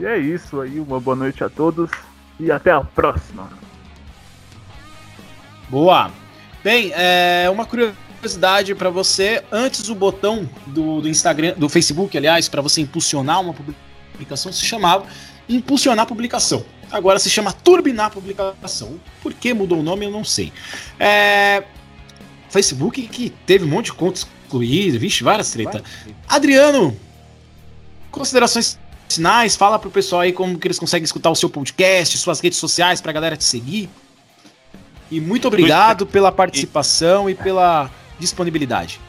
E 0.00 0.06
é 0.06 0.16
isso 0.16 0.62
aí, 0.62 0.80
uma 0.80 0.98
boa 0.98 1.14
noite 1.14 1.44
a 1.44 1.50
todos 1.50 1.90
e 2.40 2.50
até 2.50 2.70
a 2.70 2.80
próxima. 2.80 3.50
Boa. 5.68 6.10
Bem, 6.64 6.90
é, 6.94 7.50
uma 7.50 7.66
curiosidade 7.66 8.07
para 8.74 8.90
você, 8.90 9.42
antes 9.50 9.88
o 9.88 9.94
botão 9.94 10.48
do, 10.66 11.00
do 11.00 11.08
Instagram, 11.08 11.54
do 11.56 11.68
Facebook, 11.68 12.16
aliás, 12.16 12.48
para 12.48 12.60
você 12.60 12.80
impulsionar 12.80 13.40
uma 13.40 13.54
publicação 14.12 14.52
se 14.52 14.64
chamava 14.64 15.06
impulsionar 15.48 16.06
publicação. 16.06 16.64
Agora 16.90 17.18
se 17.18 17.30
chama 17.30 17.52
turbinar 17.52 18.10
publicação. 18.10 18.98
Por 19.22 19.32
que 19.32 19.54
mudou 19.54 19.80
o 19.80 19.82
nome 19.82 20.06
eu 20.06 20.10
não 20.10 20.24
sei. 20.24 20.52
É, 20.98 21.64
Facebook 22.50 23.02
que 23.08 23.30
teve 23.46 23.64
um 23.64 23.68
monte 23.68 23.86
de 23.86 23.92
contas 23.92 24.26
excluídas, 24.42 25.00
vixe, 25.00 25.22
várias 25.22 25.50
treta. 25.50 25.82
Adriano, 26.26 26.96
considerações 28.10 28.78
sinais, 29.08 29.56
fala 29.56 29.78
pro 29.78 29.90
pessoal 29.90 30.22
aí 30.22 30.32
como 30.32 30.58
que 30.58 30.66
eles 30.66 30.78
conseguem 30.78 31.04
escutar 31.04 31.30
o 31.30 31.34
seu 31.34 31.48
podcast, 31.48 32.16
suas 32.18 32.40
redes 32.40 32.58
sociais 32.58 33.00
pra 33.00 33.12
galera 33.12 33.36
te 33.36 33.44
seguir. 33.44 33.88
E 35.10 35.20
muito 35.20 35.48
obrigado 35.48 36.06
pela 36.06 36.30
participação 36.30 37.30
e 37.30 37.34
pela 37.34 37.90
disponibilidade. 38.18 39.00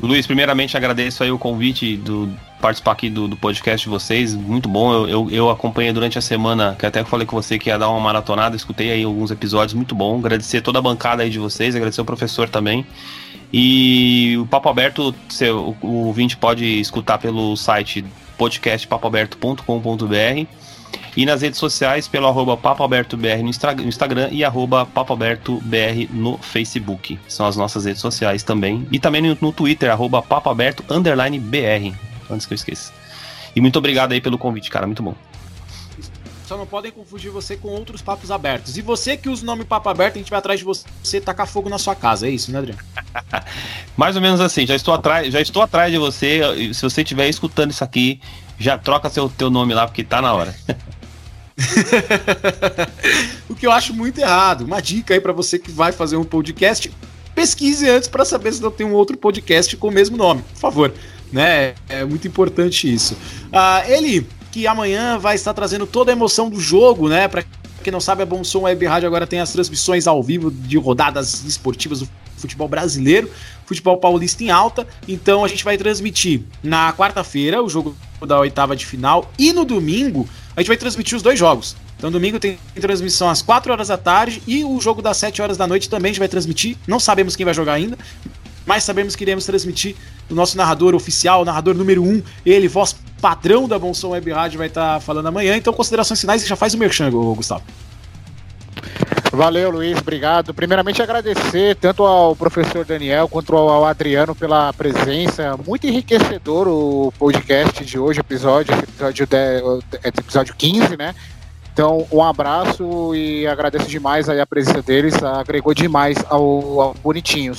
Luiz, 0.00 0.26
primeiramente 0.26 0.76
agradeço 0.76 1.24
aí 1.24 1.30
o 1.30 1.38
convite 1.38 1.96
do 1.96 2.32
participar 2.60 2.92
aqui 2.92 3.10
do, 3.10 3.28
do 3.28 3.36
podcast 3.36 3.84
de 3.84 3.90
vocês, 3.90 4.34
muito 4.34 4.68
bom. 4.68 4.92
Eu, 4.92 5.08
eu, 5.08 5.30
eu 5.30 5.50
acompanhei 5.50 5.92
durante 5.92 6.18
a 6.18 6.20
semana, 6.20 6.76
que 6.78 6.86
até 6.86 7.04
falei 7.04 7.26
com 7.26 7.34
você 7.34 7.58
que 7.58 7.68
ia 7.68 7.78
dar 7.78 7.88
uma 7.88 8.00
maratonada, 8.00 8.54
escutei 8.54 8.90
aí 8.90 9.02
alguns 9.02 9.30
episódios, 9.30 9.74
muito 9.74 9.94
bom. 9.94 10.18
Agradecer 10.18 10.60
toda 10.60 10.78
a 10.78 10.82
bancada 10.82 11.22
aí 11.22 11.30
de 11.30 11.38
vocês, 11.38 11.74
agradecer 11.74 12.00
o 12.00 12.04
professor 12.04 12.48
também. 12.48 12.86
E 13.52 14.36
o 14.40 14.46
Papo 14.46 14.68
Aberto, 14.68 15.14
o, 15.42 15.86
o 15.86 16.06
ouvinte 16.06 16.36
pode 16.36 16.64
escutar 16.64 17.18
pelo 17.18 17.56
site 17.56 18.04
podcastpapoaberto.com.br 18.36 20.67
e 21.16 21.26
nas 21.26 21.42
redes 21.42 21.58
sociais 21.58 22.06
pelo 22.06 22.26
arroba 22.26 22.56
papoabertobr 22.56 23.42
no, 23.42 23.50
Instagram 23.88 24.28
e 24.30 24.44
arroba 24.44 24.86
papoabertobr 24.86 26.08
no 26.10 26.38
Facebook. 26.38 27.18
São 27.26 27.46
as 27.46 27.56
nossas 27.56 27.84
redes 27.84 28.00
sociais 28.00 28.42
também. 28.42 28.86
E 28.92 28.98
também 28.98 29.22
no, 29.22 29.36
no 29.40 29.52
Twitter, 29.52 29.90
arroba 29.90 30.22
papoaberto 30.22 30.84
underline 30.88 31.38
br. 31.38 31.92
Antes 32.30 32.46
que 32.46 32.52
eu 32.52 32.56
esqueça. 32.56 32.92
E 33.56 33.60
muito 33.60 33.76
obrigado 33.78 34.12
aí 34.12 34.20
pelo 34.20 34.38
convite, 34.38 34.70
cara. 34.70 34.86
Muito 34.86 35.02
bom. 35.02 35.14
Só 36.46 36.56
não 36.56 36.66
podem 36.66 36.90
confundir 36.90 37.30
você 37.30 37.56
com 37.56 37.68
outros 37.68 38.00
papos 38.00 38.30
abertos. 38.30 38.78
E 38.78 38.80
você 38.80 39.18
que 39.18 39.28
usa 39.28 39.42
o 39.42 39.46
nome 39.46 39.64
papo 39.64 39.88
aberto, 39.90 40.14
a 40.14 40.18
gente 40.18 40.30
vai 40.30 40.38
atrás 40.38 40.58
de 40.58 40.64
você 40.64 41.20
tacar 41.20 41.46
fogo 41.46 41.68
na 41.68 41.76
sua 41.76 41.94
casa. 41.94 42.26
É 42.26 42.30
isso, 42.30 42.50
né, 42.50 42.58
Adriano? 42.58 42.80
Mais 43.94 44.16
ou 44.16 44.22
menos 44.22 44.40
assim, 44.40 44.66
já 44.66 44.74
estou 44.74 44.94
atrás, 44.94 45.30
já 45.30 45.40
estou 45.42 45.60
atrás 45.60 45.92
de 45.92 45.98
você. 45.98 46.40
Se 46.72 46.80
você 46.80 47.02
estiver 47.02 47.28
escutando 47.28 47.70
isso 47.70 47.84
aqui, 47.84 48.20
já 48.58 48.76
troca 48.76 49.08
seu 49.08 49.28
teu 49.28 49.50
nome 49.50 49.74
lá, 49.74 49.86
porque 49.86 50.02
tá 50.02 50.20
na 50.20 50.32
hora. 50.32 50.54
o 53.48 53.54
que 53.54 53.66
eu 53.66 53.72
acho 53.72 53.94
muito 53.94 54.18
errado. 54.18 54.62
Uma 54.62 54.80
dica 54.80 55.14
aí 55.14 55.20
pra 55.20 55.32
você 55.32 55.58
que 55.58 55.70
vai 55.70 55.92
fazer 55.92 56.16
um 56.16 56.24
podcast, 56.24 56.92
pesquise 57.34 57.88
antes 57.88 58.08
pra 58.08 58.24
saber 58.24 58.52
se 58.52 58.62
não 58.62 58.70
tem 58.70 58.86
um 58.86 58.92
outro 58.92 59.16
podcast 59.16 59.76
com 59.76 59.88
o 59.88 59.92
mesmo 59.92 60.16
nome, 60.16 60.42
por 60.42 60.58
favor. 60.58 60.94
Né? 61.32 61.74
É 61.88 62.04
muito 62.04 62.26
importante 62.26 62.92
isso. 62.92 63.16
Ah, 63.52 63.82
ele 63.86 64.26
que 64.50 64.66
amanhã 64.66 65.18
vai 65.18 65.34
estar 65.34 65.52
trazendo 65.52 65.86
toda 65.86 66.10
a 66.10 66.12
emoção 66.12 66.48
do 66.48 66.58
jogo, 66.58 67.08
né? 67.08 67.28
Pra 67.28 67.44
quem 67.82 67.92
não 67.92 68.00
sabe, 68.00 68.22
a 68.22 68.26
Bom 68.26 68.42
Som 68.42 68.62
Web 68.62 68.86
Rádio 68.86 69.06
agora 69.06 69.26
tem 69.26 69.40
as 69.40 69.52
transmissões 69.52 70.06
ao 70.06 70.22
vivo 70.22 70.50
de 70.50 70.78
rodadas 70.78 71.44
esportivas 71.44 72.00
do 72.00 72.08
futebol 72.38 72.68
brasileiro, 72.68 73.30
futebol 73.66 73.98
paulista 73.98 74.42
em 74.42 74.50
alta. 74.50 74.86
Então 75.06 75.44
a 75.44 75.48
gente 75.48 75.64
vai 75.64 75.76
transmitir 75.76 76.42
na 76.62 76.92
quarta-feira 76.92 77.62
o 77.62 77.68
jogo 77.68 77.96
da 78.26 78.38
oitava 78.38 78.74
de 78.74 78.86
final 78.86 79.30
e 79.38 79.52
no 79.52 79.64
domingo 79.64 80.28
a 80.56 80.60
gente 80.60 80.68
vai 80.68 80.76
transmitir 80.76 81.16
os 81.16 81.22
dois 81.22 81.38
jogos. 81.38 81.76
Então 81.96 82.10
domingo 82.10 82.38
tem 82.38 82.58
transmissão 82.80 83.28
às 83.28 83.42
4 83.42 83.72
horas 83.72 83.88
da 83.88 83.98
tarde 83.98 84.40
e 84.46 84.64
o 84.64 84.80
jogo 84.80 85.02
das 85.02 85.16
7 85.16 85.42
horas 85.42 85.56
da 85.56 85.66
noite 85.66 85.90
também 85.90 86.10
a 86.10 86.12
gente 86.12 86.20
vai 86.20 86.28
transmitir. 86.28 86.76
Não 86.86 87.00
sabemos 87.00 87.34
quem 87.34 87.44
vai 87.44 87.54
jogar 87.54 87.72
ainda, 87.72 87.98
mas 88.64 88.84
sabemos 88.84 89.16
que 89.16 89.24
iremos 89.24 89.44
transmitir 89.44 89.96
o 90.30 90.34
nosso 90.34 90.56
narrador 90.56 90.94
oficial, 90.94 91.44
narrador 91.44 91.74
número 91.74 92.02
1, 92.02 92.06
um, 92.06 92.22
ele, 92.44 92.68
voz 92.68 92.94
padrão 93.20 93.66
da 93.66 93.78
Bom 93.78 93.92
Som 93.94 94.10
Web 94.10 94.30
Rádio, 94.30 94.58
vai 94.58 94.68
estar 94.68 95.00
falando 95.00 95.26
amanhã. 95.26 95.56
Então, 95.56 95.72
considerações 95.72 96.20
finais 96.20 96.42
e 96.42 96.46
já 96.46 96.54
faz 96.54 96.74
o 96.74 96.78
merchan, 96.78 97.10
Gustavo. 97.10 97.64
Valeu, 99.32 99.70
Luiz, 99.70 99.98
obrigado. 99.98 100.54
Primeiramente, 100.54 101.02
agradecer 101.02 101.76
tanto 101.76 102.04
ao 102.04 102.34
professor 102.34 102.84
Daniel 102.84 103.28
quanto 103.28 103.54
ao 103.54 103.84
Adriano 103.84 104.34
pela 104.34 104.72
presença. 104.72 105.56
Muito 105.66 105.86
enriquecedor 105.86 106.66
o 106.66 107.12
podcast 107.18 107.84
de 107.84 107.98
hoje, 107.98 108.20
episódio, 108.20 108.74
episódio, 108.74 109.26
de, 109.26 109.36
é 109.36 110.08
episódio 110.08 110.54
15, 110.56 110.96
né? 110.96 111.14
Então, 111.78 112.04
um 112.10 112.20
abraço 112.20 113.14
e 113.14 113.46
agradeço 113.46 113.86
demais 113.86 114.28
aí 114.28 114.40
a 114.40 114.46
presença 114.46 114.82
deles, 114.82 115.14
agregou 115.22 115.72
demais 115.72 116.18
ao, 116.28 116.80
ao 116.80 116.94
Bonitinhos. 116.94 117.58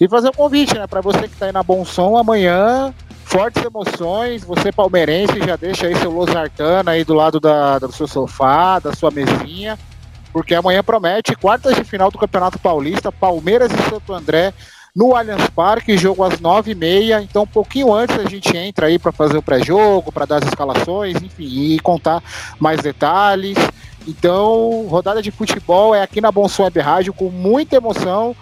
E 0.00 0.08
fazer 0.08 0.28
um 0.28 0.32
convite, 0.32 0.78
né, 0.78 0.86
para 0.86 1.00
você 1.00 1.22
que 1.22 1.34
está 1.34 1.46
aí 1.46 1.52
na 1.52 1.64
Bom 1.64 1.84
Som, 1.84 2.16
amanhã, 2.16 2.94
fortes 3.24 3.64
emoções, 3.64 4.44
você 4.44 4.70
palmeirense, 4.70 5.44
já 5.44 5.56
deixa 5.56 5.88
aí 5.88 5.96
seu 5.96 6.12
Losartana 6.12 6.92
aí 6.92 7.02
do 7.02 7.12
lado 7.12 7.40
da, 7.40 7.80
do 7.80 7.90
seu 7.90 8.06
sofá, 8.06 8.78
da 8.78 8.94
sua 8.94 9.10
mesinha, 9.10 9.76
porque 10.36 10.54
amanhã 10.54 10.84
promete 10.84 11.34
quartas 11.34 11.74
de 11.74 11.82
final 11.82 12.10
do 12.10 12.18
Campeonato 12.18 12.58
Paulista, 12.58 13.10
Palmeiras 13.10 13.72
e 13.72 13.88
Santo 13.88 14.12
André, 14.12 14.52
no 14.94 15.16
Allianz 15.16 15.48
Parque, 15.48 15.96
jogo 15.96 16.22
às 16.22 16.38
nove 16.40 16.72
e 16.72 16.74
meia. 16.74 17.22
Então, 17.22 17.44
um 17.44 17.46
pouquinho 17.46 17.90
antes 17.90 18.18
a 18.18 18.28
gente 18.28 18.54
entra 18.54 18.88
aí 18.88 18.98
para 18.98 19.10
fazer 19.12 19.38
o 19.38 19.42
pré-jogo, 19.42 20.12
para 20.12 20.26
dar 20.26 20.42
as 20.42 20.46
escalações, 20.46 21.16
enfim, 21.22 21.72
e 21.72 21.80
contar 21.80 22.22
mais 22.60 22.82
detalhes. 22.82 23.56
Então, 24.06 24.86
rodada 24.90 25.22
de 25.22 25.30
futebol 25.30 25.94
é 25.94 26.02
aqui 26.02 26.20
na 26.20 26.30
Bom 26.30 26.46
Web 26.58 26.80
Rádio 26.80 27.14
com 27.14 27.30
muita 27.30 27.76
emoção. 27.76 28.36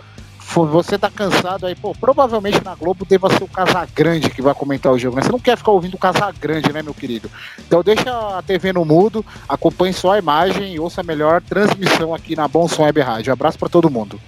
Você 0.52 0.96
tá 0.96 1.10
cansado 1.10 1.66
aí, 1.66 1.74
pô, 1.74 1.92
provavelmente 1.94 2.62
na 2.62 2.74
Globo 2.74 3.04
deva 3.04 3.28
ser 3.30 3.42
o 3.42 3.48
Casagrande 3.48 4.30
que 4.30 4.40
vai 4.40 4.54
comentar 4.54 4.92
o 4.92 4.98
jogo, 4.98 5.16
né? 5.16 5.22
Você 5.22 5.32
não 5.32 5.40
quer 5.40 5.56
ficar 5.56 5.72
ouvindo 5.72 5.94
o 5.94 5.98
Casagrande, 5.98 6.72
né, 6.72 6.80
meu 6.80 6.94
querido? 6.94 7.28
Então 7.58 7.82
deixa 7.82 8.38
a 8.38 8.40
TV 8.40 8.72
no 8.72 8.84
mudo, 8.84 9.24
acompanhe 9.48 9.92
só 9.92 10.12
a 10.12 10.18
imagem 10.18 10.74
e 10.74 10.78
ouça 10.78 11.00
a 11.00 11.04
melhor 11.04 11.42
transmissão 11.42 12.14
aqui 12.14 12.36
na 12.36 12.46
Bom 12.46 12.68
Som 12.68 12.82
Web 12.82 13.00
Rádio. 13.00 13.32
Abraço 13.32 13.58
para 13.58 13.68
todo 13.68 13.90
mundo. 13.90 14.20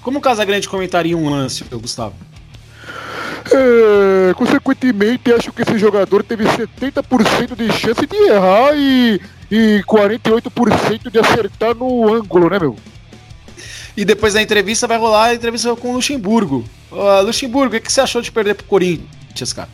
Como 0.00 0.18
o 0.18 0.22
Casagrande 0.22 0.68
comentaria 0.68 1.16
um 1.16 1.28
lance, 1.28 1.64
Gustavo? 1.64 2.14
É, 3.52 4.34
consequentemente, 4.34 5.32
acho 5.32 5.52
que 5.52 5.62
esse 5.62 5.78
jogador 5.78 6.22
teve 6.22 6.44
70% 6.44 7.54
de 7.54 7.70
chance 7.72 8.06
de 8.06 8.16
errar 8.16 8.74
e, 8.74 9.20
e 9.50 9.82
48% 9.86 11.10
de 11.10 11.18
acertar 11.18 11.74
no 11.74 12.12
ângulo, 12.14 12.48
né, 12.48 12.58
meu? 12.58 12.76
E 13.96 14.04
depois 14.04 14.34
da 14.34 14.42
entrevista 14.42 14.86
vai 14.86 14.98
rolar 14.98 15.26
a 15.26 15.34
entrevista 15.34 15.74
com 15.76 15.90
o 15.90 15.94
Luxemburgo. 15.94 16.64
Uh, 16.90 17.22
Luxemburgo, 17.22 17.76
o 17.76 17.80
que 17.80 17.92
você 17.92 18.00
achou 18.00 18.20
de 18.20 18.32
perder 18.32 18.54
pro 18.54 18.64
Corinthians, 18.66 19.52
cara? 19.52 19.68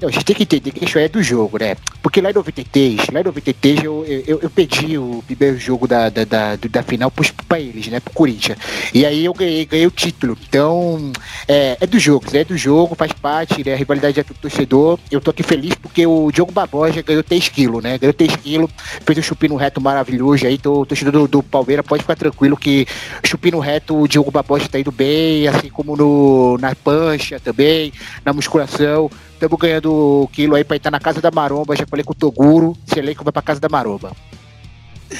A 0.00 0.10
gente 0.10 0.24
tem 0.24 0.36
que 0.36 0.44
entender 0.44 0.70
que 0.70 0.84
isso 0.84 0.96
é 0.96 1.08
do 1.08 1.20
jogo, 1.20 1.58
né? 1.58 1.76
Porque 2.00 2.20
lá 2.20 2.30
em 2.30 2.34
93, 2.34 3.08
lá 3.12 3.20
em 3.20 3.24
93 3.24 3.82
eu, 3.82 4.04
eu, 4.04 4.38
eu 4.40 4.48
pedi 4.48 4.96
o 4.96 5.24
primeiro 5.26 5.58
jogo 5.58 5.88
da, 5.88 6.08
da, 6.08 6.24
da, 6.24 6.56
da 6.56 6.82
final 6.84 7.10
pros, 7.10 7.32
pra 7.32 7.58
eles, 7.58 7.88
né? 7.88 7.98
Pro 7.98 8.12
Corinthians. 8.12 8.58
E 8.94 9.04
aí 9.04 9.24
eu 9.24 9.34
ganhei, 9.34 9.66
ganhei 9.66 9.86
o 9.88 9.90
título. 9.90 10.38
Então, 10.48 11.12
é, 11.48 11.76
é 11.80 11.86
do 11.86 11.98
jogo, 11.98 12.26
né? 12.32 12.40
É 12.40 12.44
do 12.44 12.56
jogo, 12.56 12.94
faz 12.94 13.12
parte, 13.12 13.64
né? 13.66 13.74
A 13.74 13.76
rivalidade 13.76 14.20
é 14.20 14.22
do 14.22 14.34
torcedor. 14.34 15.00
Eu 15.10 15.20
tô 15.20 15.32
aqui 15.32 15.42
feliz 15.42 15.74
porque 15.74 16.06
o 16.06 16.30
Diogo 16.30 16.52
Barbosa 16.52 17.02
ganhou 17.02 17.24
3 17.24 17.48
quilos, 17.48 17.82
né? 17.82 17.98
Ganhou 17.98 18.14
3 18.14 18.36
quilos, 18.36 18.70
fez 19.04 19.18
um 19.18 19.22
chupino 19.22 19.56
reto 19.56 19.80
maravilhoso 19.80 20.46
aí. 20.46 20.60
O 20.64 20.86
torcedor 20.86 21.12
do, 21.12 21.26
do 21.26 21.42
Palmeiras 21.42 21.84
pode 21.84 22.02
ficar 22.02 22.14
tranquilo 22.14 22.56
que 22.56 22.86
chupino 23.24 23.58
reto 23.58 24.00
o 24.00 24.06
Diogo 24.06 24.30
Barbosa 24.30 24.68
tá 24.68 24.78
indo 24.78 24.92
bem, 24.92 25.48
assim 25.48 25.68
como 25.68 25.96
no, 25.96 26.56
na 26.58 26.72
pancha 26.76 27.40
também, 27.40 27.92
na 28.24 28.32
musculação. 28.32 29.10
Estamos 29.38 29.56
ganhando 29.56 30.28
quilo 30.32 30.56
aí 30.56 30.64
pra 30.64 30.76
estar 30.76 30.90
na 30.90 30.98
casa 30.98 31.20
da 31.20 31.30
Maromba. 31.30 31.76
Já 31.76 31.86
falei 31.86 32.04
com 32.04 32.10
o 32.10 32.14
Toguro. 32.14 32.76
Esse 32.84 32.98
elenco 32.98 33.22
vai 33.22 33.32
pra 33.32 33.40
casa 33.40 33.60
da 33.60 33.68
Maromba. 33.68 34.10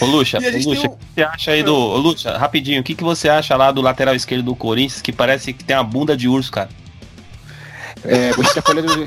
Ô 0.01 0.07
Luxa, 0.07 0.39
ô, 0.39 0.69
Luxa, 0.69 0.89
um... 0.89 0.91
o 0.91 0.97
que 0.97 1.05
você 1.15 1.23
acha 1.23 1.53
aí 1.53 1.63
do. 1.63 1.73
Ô, 1.73 1.97
Luxa, 1.99 2.37
rapidinho, 2.37 2.81
o 2.81 2.85
que, 2.85 2.97
que 2.97 3.05
você 3.05 3.29
acha 3.29 3.55
lá 3.57 3.71
do 3.71 3.81
lateral 3.81 4.17
esquerdo 4.17 4.43
do 4.43 4.57
Corinthians 4.57 5.01
que 5.01 5.13
parece 5.13 5.53
que 5.53 5.63
tem 5.63 5.77
uma 5.77 5.85
bunda 5.85 6.17
de 6.17 6.27
urso, 6.27 6.51
cara? 6.51 6.69
É, 8.05 8.33
você 8.33 8.55
tá 8.55 8.63
falando 8.63 8.87
do. 8.89 9.07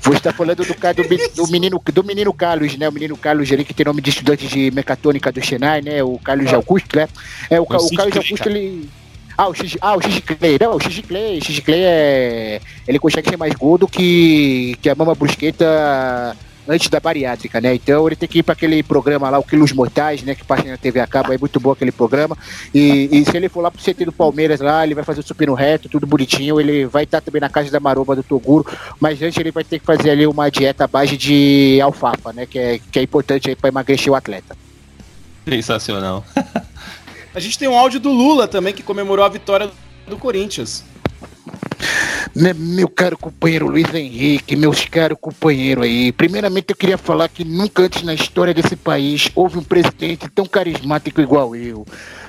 você 0.00 0.20
tá 0.20 0.32
falando 0.32 0.64
do, 0.64 0.74
cara, 0.74 0.94
do, 0.94 1.02
do, 1.02 1.46
menino, 1.48 1.78
do 1.92 2.04
menino 2.04 2.32
Carlos, 2.32 2.74
né? 2.78 2.88
O 2.88 2.92
menino 2.92 3.18
Carlos 3.18 3.52
ali 3.52 3.66
que 3.66 3.74
tem 3.74 3.84
nome 3.84 4.00
de 4.00 4.08
estudante 4.08 4.46
de 4.48 4.70
mecatônica 4.70 5.30
do 5.30 5.44
Senai, 5.44 5.82
né? 5.82 6.02
O 6.02 6.18
Carlos 6.18 6.50
ah. 6.54 6.56
Augusto, 6.56 6.96
né? 6.96 7.06
É, 7.50 7.60
o, 7.60 7.64
o, 7.64 7.66
o 7.66 7.94
Carlos 7.94 8.16
Augusto, 8.16 8.48
ele. 8.48 8.88
Ah, 9.36 9.48
o 9.48 9.54
X, 9.54 9.76
ah, 9.80 9.96
o 9.96 10.00
X 10.00 10.20
Clay, 10.20 10.58
não, 10.60 10.76
o 10.76 10.80
X 10.80 11.00
Clay, 11.06 11.40
X 11.40 11.60
Clay 11.60 11.80
é. 11.82 12.60
Ele 12.86 12.98
consegue 12.98 13.28
ser 13.28 13.36
mais 13.36 13.54
gordo 13.54 13.88
que, 13.88 14.76
que 14.80 14.88
a 14.88 14.94
Mama 14.94 15.14
Brusqueta 15.14 16.36
antes 16.66 16.88
da 16.88 16.98
bariátrica, 16.98 17.60
né? 17.60 17.74
Então 17.74 18.06
ele 18.06 18.16
tem 18.16 18.28
que 18.28 18.38
ir 18.38 18.42
para 18.42 18.54
aquele 18.54 18.82
programa 18.82 19.28
lá, 19.28 19.38
o 19.38 19.42
Quilos 19.42 19.72
Mortais, 19.72 20.22
né? 20.22 20.34
Que 20.34 20.44
passa 20.44 20.64
na 20.64 20.76
TV 20.76 21.00
acaba, 21.00 21.34
é 21.34 21.38
muito 21.38 21.60
bom 21.60 21.70
aquele 21.70 21.92
programa. 21.92 22.36
E, 22.74 23.08
e, 23.12 23.24
se 23.24 23.36
ele 23.36 23.48
for 23.48 23.60
lá 23.60 23.70
pro 23.70 23.82
CT 23.82 24.06
do 24.06 24.12
Palmeiras 24.12 24.60
lá, 24.60 24.84
ele 24.84 24.94
vai 24.94 25.04
fazer 25.04 25.20
o 25.20 25.26
supino 25.26 25.54
reto, 25.54 25.88
tudo 25.88 26.06
bonitinho. 26.06 26.60
Ele 26.60 26.86
vai 26.86 27.04
estar 27.04 27.20
também 27.20 27.40
na 27.40 27.48
casa 27.48 27.70
da 27.70 27.80
maromba 27.80 28.16
do 28.16 28.22
Toguro, 28.22 28.66
mas 28.98 29.20
antes 29.22 29.38
ele 29.38 29.50
vai 29.50 29.64
ter 29.64 29.78
que 29.78 29.84
fazer 29.84 30.10
ali 30.10 30.26
uma 30.26 30.50
dieta 30.50 30.84
à 30.84 30.86
base 30.86 31.16
de 31.16 31.78
alfafa, 31.82 32.32
né? 32.32 32.46
Que 32.46 32.58
é, 32.58 32.80
que 32.90 32.98
é 32.98 33.02
importante 33.02 33.48
aí 33.48 33.56
para 33.56 33.68
emagrecer 33.68 34.12
o 34.12 34.14
atleta. 34.16 34.56
Sensacional. 35.46 36.24
A 37.34 37.40
gente 37.40 37.58
tem 37.58 37.66
um 37.66 37.76
áudio 37.76 37.98
do 37.98 38.12
Lula 38.12 38.46
também 38.46 38.72
que 38.72 38.82
comemorou 38.82 39.24
a 39.24 39.28
vitória 39.28 39.68
do 40.06 40.16
Corinthians. 40.16 40.84
Né, 42.34 42.52
meu 42.52 42.88
caro 42.88 43.16
companheiro 43.18 43.68
Luiz 43.68 43.92
Henrique, 43.92 44.56
meus 44.56 44.84
caros 44.84 45.18
companheiros 45.20 45.84
aí. 45.84 46.12
Primeiramente 46.12 46.66
eu 46.70 46.76
queria 46.76 46.98
falar 46.98 47.28
que 47.28 47.44
nunca 47.44 47.82
antes 47.82 48.02
na 48.02 48.14
história 48.14 48.54
desse 48.54 48.76
país 48.76 49.30
houve 49.34 49.58
um 49.58 49.62
presidente 49.62 50.28
tão 50.28 50.46
carismático 50.46 51.20
igual 51.20 51.54
eu. 51.56 51.84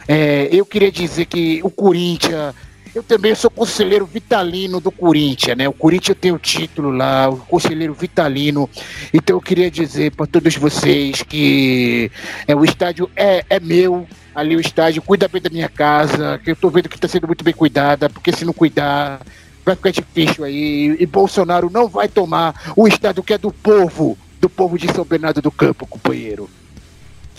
É, 0.08 0.50
eu 0.52 0.66
queria 0.66 0.92
dizer 0.92 1.26
que 1.26 1.60
o 1.64 1.70
Corinthians 1.70 2.54
eu 2.96 3.04
também 3.04 3.36
sou 3.36 3.52
conselheiro 3.52 4.06
vitalino 4.06 4.80
do 4.80 4.90
Corinthians, 4.90 5.58
né? 5.58 5.68
O 5.68 5.74
Corinthians 5.74 6.18
tem 6.20 6.32
o 6.32 6.40
título 6.40 6.92
lá, 6.92 7.30
o 7.30 7.36
conselheiro 7.36 7.94
vitalino. 7.94 8.70
Então 9.14 9.36
eu 9.36 9.42
queria 9.42 9.70
dizer 9.70 10.12
para 10.12 10.26
todos 10.26 10.56
vocês 10.56 11.22
que 11.22 12.10
é, 12.48 12.56
o 12.56 12.64
estádio 12.64 13.12
é, 13.14 13.44
é 13.50 13.60
meu, 13.60 14.08
ali 14.34 14.56
o 14.56 14.62
estádio, 14.62 15.02
cuida 15.02 15.28
bem 15.28 15.42
da 15.42 15.50
minha 15.50 15.68
casa, 15.68 16.40
que 16.42 16.52
eu 16.52 16.56
tô 16.56 16.70
vendo 16.70 16.88
que 16.88 16.98
tá 16.98 17.06
sendo 17.06 17.28
muito 17.28 17.44
bem 17.44 17.54
cuidada, 17.54 18.10
porque 18.10 18.32
se 18.32 18.46
não 18.46 18.54
cuidar, 18.54 19.20
vai 19.66 19.76
ficar 19.76 19.92
difícil 19.92 20.46
aí. 20.46 20.96
E 20.98 21.06
Bolsonaro 21.06 21.70
não 21.70 21.90
vai 21.90 22.08
tomar 22.08 22.74
o 22.78 22.88
estádio 22.88 23.24
que 23.24 23.34
é 23.34 23.38
do 23.38 23.52
povo, 23.52 24.18
do 24.40 24.50
povo 24.50 24.80
de 24.80 24.90
São 24.94 25.04
Bernardo 25.04 25.42
do 25.42 25.52
Campo, 25.52 25.86
companheiro. 25.86 26.50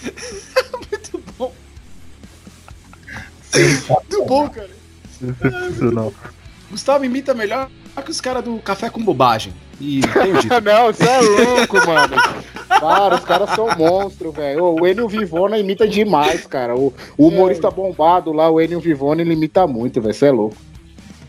Muito 3.88 4.24
bom, 4.26 4.50
cara. 4.50 4.75
Excepcional. 5.22 6.12
Gustavo 6.70 7.04
imita 7.04 7.32
melhor 7.34 7.68
que 8.04 8.10
os 8.10 8.20
caras 8.20 8.44
do 8.44 8.58
Café 8.58 8.90
com 8.90 9.02
Bobagem. 9.02 9.52
E 9.80 10.00
não, 10.64 10.86
você 10.92 11.04
é 11.04 11.20
louco, 11.20 11.76
mano. 11.86 12.16
Cara, 12.68 13.14
os 13.14 13.24
caras 13.24 13.50
são 13.50 13.68
monstros, 13.76 14.34
velho. 14.34 14.64
O 14.64 14.86
Enio 14.86 15.08
Vivona 15.08 15.58
imita 15.58 15.86
demais, 15.86 16.46
cara. 16.46 16.74
O, 16.76 16.92
o 17.16 17.28
humorista 17.28 17.70
bombado 17.70 18.32
lá, 18.32 18.50
o 18.50 18.60
Enio 18.60 18.80
Vivona, 18.80 19.22
ele 19.22 19.32
imita 19.34 19.66
muito, 19.66 20.00
velho. 20.00 20.14
Você 20.14 20.26
é 20.26 20.30
louco. 20.32 20.56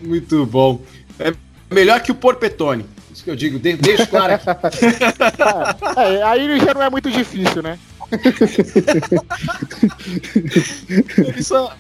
Muito 0.02 0.46
bom. 0.46 0.82
É 1.20 1.34
melhor 1.72 2.00
que 2.02 2.12
o 2.12 2.16
Porpetone. 2.16 2.86
Isso 3.14 3.24
que 3.24 3.30
eu 3.30 3.36
digo, 3.36 3.58
de- 3.60 3.78
deixa 3.78 4.06
claro 4.06 4.34
aqui. 4.34 4.48
É, 5.98 6.24
aí 6.24 6.60
já 6.60 6.74
não 6.74 6.82
é 6.84 6.90
muito 6.90 7.10
difícil, 7.10 7.62
né? 7.64 7.78
Ele 11.18 11.44
só- 11.44 11.74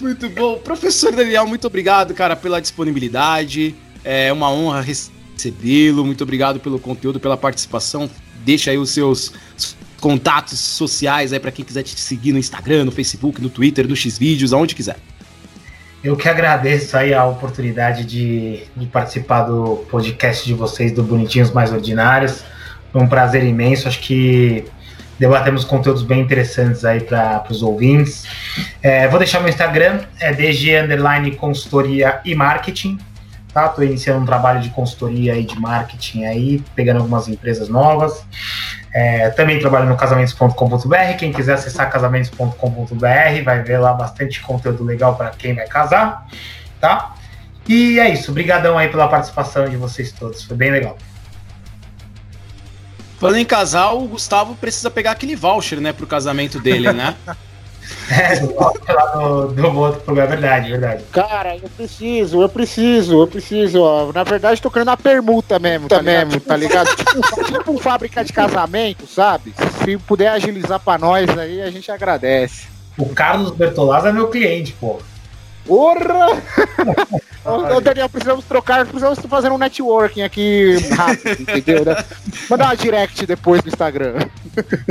Muito 0.00 0.28
bom. 0.30 0.58
Professor 0.58 1.14
Daniel, 1.14 1.46
muito 1.46 1.66
obrigado, 1.66 2.12
cara, 2.14 2.36
pela 2.36 2.60
disponibilidade. 2.60 3.74
É 4.04 4.32
uma 4.32 4.50
honra 4.50 4.80
recebê-lo. 4.80 6.04
Muito 6.04 6.22
obrigado 6.22 6.60
pelo 6.60 6.78
conteúdo, 6.78 7.18
pela 7.18 7.36
participação. 7.36 8.08
Deixa 8.44 8.70
aí 8.70 8.78
os 8.78 8.90
seus 8.90 9.32
contatos 10.00 10.58
sociais 10.58 11.32
aí 11.32 11.40
para 11.40 11.50
quem 11.50 11.64
quiser 11.64 11.82
te 11.82 11.98
seguir 11.98 12.32
no 12.32 12.38
Instagram, 12.38 12.84
no 12.84 12.92
Facebook, 12.92 13.40
no 13.40 13.48
Twitter, 13.48 13.88
no 13.88 13.96
Xvideos, 13.96 14.52
aonde 14.52 14.74
quiser. 14.74 14.96
Eu 16.04 16.14
que 16.14 16.28
agradeço 16.28 16.96
aí 16.96 17.12
a 17.12 17.24
oportunidade 17.24 18.04
de, 18.04 18.62
de 18.76 18.86
participar 18.86 19.42
do 19.42 19.84
podcast 19.90 20.44
de 20.44 20.54
vocês, 20.54 20.92
do 20.92 21.02
Bonitinhos 21.02 21.50
Mais 21.50 21.72
Ordinários. 21.72 22.44
Foi 22.92 23.02
um 23.02 23.08
prazer 23.08 23.42
imenso. 23.42 23.88
Acho 23.88 23.98
que 24.00 24.64
debatemos 25.18 25.64
conteúdos 25.64 26.02
bem 26.02 26.20
interessantes 26.20 26.84
aí 26.84 27.00
para 27.00 27.44
os 27.50 27.62
ouvintes. 27.62 28.24
É, 28.82 29.08
vou 29.08 29.18
deixar 29.18 29.40
meu 29.40 29.48
Instagram, 29.48 30.00
é 30.20 30.32
DG 30.32 30.76
Underline 30.78 31.32
Consultoria 31.32 32.20
e 32.24 32.34
Marketing. 32.34 32.98
Tá? 33.52 33.68
Tô 33.70 33.82
iniciando 33.82 34.20
um 34.20 34.26
trabalho 34.26 34.60
de 34.60 34.68
consultoria 34.68 35.34
e 35.34 35.42
de 35.42 35.58
marketing 35.58 36.24
aí, 36.24 36.62
pegando 36.74 36.98
algumas 36.98 37.26
empresas 37.26 37.70
novas. 37.70 38.22
É, 38.92 39.30
também 39.30 39.58
trabalho 39.58 39.86
no 39.86 39.96
casamentos.com.br. 39.96 41.16
Quem 41.18 41.32
quiser 41.32 41.54
acessar 41.54 41.90
casamentos.com.br 41.90 43.42
vai 43.42 43.62
ver 43.62 43.78
lá 43.78 43.94
bastante 43.94 44.42
conteúdo 44.42 44.84
legal 44.84 45.16
para 45.16 45.30
quem 45.30 45.54
vai 45.54 45.66
casar, 45.66 46.26
tá? 46.78 47.14
E 47.66 47.98
é 47.98 48.10
isso. 48.10 48.30
Obrigadão 48.30 48.76
aí 48.76 48.88
pela 48.88 49.08
participação 49.08 49.66
de 49.66 49.76
vocês 49.76 50.12
todos. 50.12 50.44
Foi 50.44 50.56
bem 50.56 50.70
legal. 50.70 50.98
Falando 53.18 53.36
em 53.36 53.44
casal, 53.44 54.02
o 54.02 54.08
Gustavo 54.08 54.54
precisa 54.54 54.90
pegar 54.90 55.12
aquele 55.12 55.34
voucher, 55.34 55.80
né, 55.80 55.92
pro 55.92 56.06
casamento 56.06 56.60
dele, 56.60 56.92
né? 56.92 57.14
É, 58.10 58.40
do, 58.40 58.54
lá 58.54 59.06
do, 59.14 59.46
do 59.48 59.78
outro 59.78 60.00
programa, 60.00 60.32
é 60.32 60.36
verdade, 60.36 60.70
verdade. 60.70 61.04
Cara, 61.12 61.56
eu 61.56 61.68
preciso, 61.76 62.42
eu 62.42 62.48
preciso, 62.48 63.22
eu 63.22 63.26
preciso, 63.26 63.80
ó. 63.80 64.12
Na 64.12 64.24
verdade, 64.24 64.60
tô 64.60 64.70
querendo 64.70 64.90
a 64.90 64.96
permuta 64.96 65.58
mesmo, 65.58 65.88
tá, 65.88 66.02
mesmo, 66.02 66.40
tá 66.40 66.56
ligado? 66.56 66.88
tipo, 66.96 67.44
tipo 67.44 67.72
um 67.72 67.78
fábrica 67.78 68.24
de 68.24 68.32
casamento, 68.32 69.06
sabe? 69.06 69.54
Se 69.84 69.96
puder 69.98 70.28
agilizar 70.28 70.80
pra 70.80 70.98
nós 70.98 71.28
aí, 71.38 71.62
a 71.62 71.70
gente 71.70 71.90
agradece. 71.90 72.66
O 72.96 73.08
Carlos 73.08 73.50
Bertolazzi 73.52 74.08
é 74.08 74.12
meu 74.12 74.28
cliente, 74.28 74.72
pô. 74.80 74.98
Porra! 75.64 76.42
Ô, 77.46 77.80
Daniel, 77.80 78.08
precisamos 78.08 78.44
trocar, 78.44 78.84
precisamos 78.84 79.18
fazer 79.18 79.50
um 79.50 79.58
networking 79.58 80.22
aqui 80.22 80.76
rápido, 80.94 81.40
entendeu? 81.42 81.84
né? 81.84 82.04
Mandar 82.50 82.66
uma 82.66 82.76
direct 82.76 83.24
depois 83.24 83.62
no 83.62 83.68
Instagram. 83.68 84.18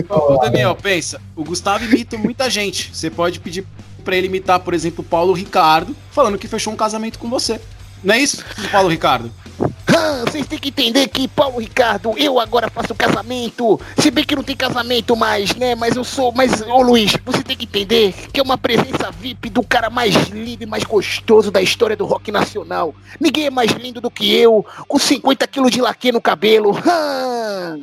Ô, 0.09 0.37
Daniel, 0.37 0.75
pensa, 0.75 1.21
o 1.35 1.43
Gustavo 1.43 1.83
imita 1.83 2.17
muita 2.17 2.49
gente. 2.49 2.95
Você 2.95 3.09
pode 3.09 3.39
pedir 3.39 3.65
pra 4.03 4.15
ele 4.15 4.27
imitar, 4.27 4.59
por 4.59 4.73
exemplo, 4.73 5.03
o 5.03 5.07
Paulo 5.07 5.33
Ricardo, 5.33 5.95
falando 6.11 6.37
que 6.37 6.47
fechou 6.47 6.71
um 6.71 6.77
casamento 6.77 7.19
com 7.19 7.29
você. 7.29 7.59
Não 8.03 8.13
é 8.13 8.19
isso, 8.19 8.43
Paulo 8.71 8.89
Ricardo? 8.89 9.31
Ah, 9.87 10.23
vocês 10.27 10.45
têm 10.45 10.59
que 10.59 10.69
entender 10.69 11.07
que, 11.07 11.27
Paulo 11.27 11.59
Ricardo, 11.59 12.13
eu 12.17 12.39
agora 12.39 12.69
faço 12.69 12.93
casamento. 12.93 13.79
Se 13.97 14.11
bem 14.11 14.25
que 14.25 14.35
não 14.35 14.43
tem 14.43 14.55
casamento 14.55 15.15
mais, 15.15 15.55
né? 15.55 15.73
Mas 15.73 15.95
eu 15.95 16.03
sou. 16.03 16.33
Mas, 16.33 16.61
ô 16.61 16.81
Luiz, 16.81 17.15
você 17.23 17.41
tem 17.41 17.55
que 17.55 17.63
entender 17.63 18.13
que 18.33 18.39
é 18.39 18.43
uma 18.43 18.57
presença 18.57 19.09
VIP 19.11 19.49
do 19.49 19.63
cara 19.63 19.89
mais 19.89 20.13
lindo 20.27 20.63
e 20.63 20.67
mais 20.67 20.83
gostoso 20.83 21.49
da 21.49 21.61
história 21.61 21.95
do 21.95 22.05
rock 22.05 22.31
nacional. 22.31 22.93
Ninguém 23.19 23.45
é 23.45 23.49
mais 23.49 23.71
lindo 23.71 24.01
do 24.01 24.11
que 24.11 24.35
eu, 24.35 24.65
com 24.87 24.99
50 24.99 25.47
quilos 25.47 25.71
de 25.71 25.79
laque 25.79 26.11
no 26.11 26.21
cabelo. 26.21 26.77
Ah! 26.85 27.77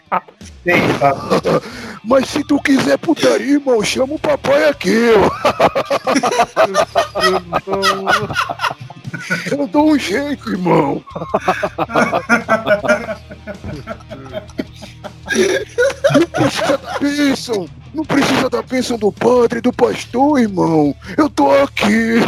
Mas 2.03 2.29
se 2.29 2.43
tu 2.43 2.61
quiser 2.61 2.97
putaria, 2.97 3.53
irmão, 3.53 3.83
chama 3.83 4.13
o 4.15 4.19
papai 4.19 4.69
aqui. 4.69 5.11
Eu 9.51 9.67
dou 9.67 9.91
um 9.91 9.99
jeito, 9.99 10.49
irmão. 10.49 11.03
Não 16.13 16.27
precisa 16.27 16.77
da 16.77 16.99
bênção. 16.99 17.69
Não 17.93 18.05
precisa 18.05 18.49
da 18.49 18.61
bênção 18.61 18.97
do 18.97 19.11
padre, 19.11 19.61
do 19.61 19.73
pastor, 19.73 20.39
irmão. 20.39 20.95
Eu 21.17 21.29
tô 21.29 21.51
aqui. 21.51 22.19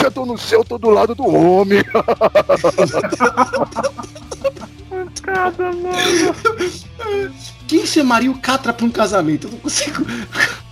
Já 0.00 0.10
tô 0.10 0.24
no 0.24 0.38
céu, 0.38 0.64
tô 0.64 0.78
do 0.78 0.90
lado 0.90 1.14
do 1.14 1.26
homem. 1.26 1.82
Cada 5.22 5.72
mano. 5.72 7.34
Quem 7.68 7.86
chamaria 7.86 8.30
o 8.30 8.38
Catra 8.38 8.72
pra 8.72 8.84
um 8.86 8.90
casamento? 8.90 9.46
Eu 9.46 9.52
não 9.52 9.58
consigo, 9.58 10.04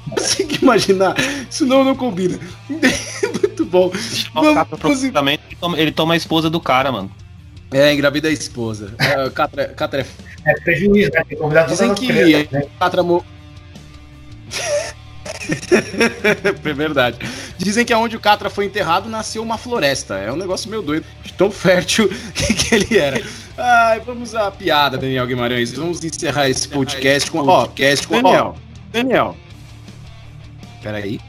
não 0.06 0.15
consigo 0.16 0.55
imaginar. 0.62 1.15
Isso 1.51 1.66
não, 1.66 1.85
não 1.85 1.94
combina. 1.94 2.39
Muito 2.69 3.65
bom. 3.65 3.90
Vamos- 4.35 5.12
Também 5.12 5.35
ele 5.48 5.56
toma, 5.60 5.78
ele 5.81 5.93
toma 5.93 6.15
a 6.15 6.16
esposa 6.16 6.48
do 6.51 6.60
cara, 6.60 6.90
mano. 6.90 7.10
É, 7.70 7.93
engravida 7.93 8.28
a 8.28 8.32
esposa. 8.32 8.94
É, 8.98 9.28
Catra, 9.31 9.69
Catra 9.69 10.01
é 10.44 10.51
É 10.51 10.60
prejuízo, 10.60 11.10
né? 11.12 11.23
Que 11.28 11.36
Dizem 11.69 11.90
as 11.90 11.98
que 11.98 12.06
crianças, 12.06 12.51
né? 12.51 12.62
Catra 12.78 13.02
mo... 13.02 13.24
é 16.65 16.73
verdade. 16.73 17.19
Dizem 17.57 17.85
que 17.85 17.93
aonde 17.93 18.16
o 18.16 18.20
Catra 18.20 18.51
foi 18.51 18.66
enterrado 18.66 19.09
nasceu 19.09 19.43
uma 19.43 19.57
floresta. 19.59 20.15
É 20.16 20.33
um 20.33 20.37
negócio 20.37 20.69
meio 20.70 20.83
doido. 20.83 21.05
De 21.23 21.33
Tão 21.33 21.51
fértil 21.51 22.09
que, 22.35 22.75
ele 22.75 22.99
era. 22.99 23.23
Ai, 23.57 24.01
vamos 24.01 24.35
à 24.35 24.51
piada, 24.51 24.99
Daniel 24.99 25.27
Guimarães. 25.27 25.73
Vamos 25.73 26.03
encerrar 26.05 26.49
esse 26.49 26.69
podcast 26.69 27.31
com. 27.31 27.39
Ó, 27.39 27.66
podcast 27.66 28.07
com. 28.07 28.20
Daniel, 28.23 28.57
ó, 28.57 28.61
Daniel. 28.93 29.37
Peraí. 30.83 31.20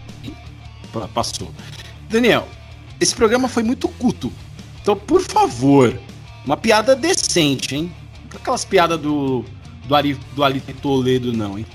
Pa- 0.92 1.08
Passou. 1.08 1.52
Daniel, 2.10 2.48
esse 3.00 3.16
programa 3.16 3.48
foi 3.48 3.64
muito 3.64 3.88
culto. 3.88 4.32
Então, 4.82 4.96
por 4.96 5.22
favor, 5.22 5.98
uma 6.46 6.58
piada 6.58 6.96
decente, 6.96 7.76
hein? 7.76 7.92
Não 8.32 8.40
aquelas 8.40 8.66
piadas 8.66 9.00
do. 9.00 9.46
Do 9.86 9.96
Ari, 9.96 10.14
do 10.36 10.44
Ali 10.44 10.60
Toledo, 10.60 11.34
não, 11.34 11.58
hein? 11.58 11.66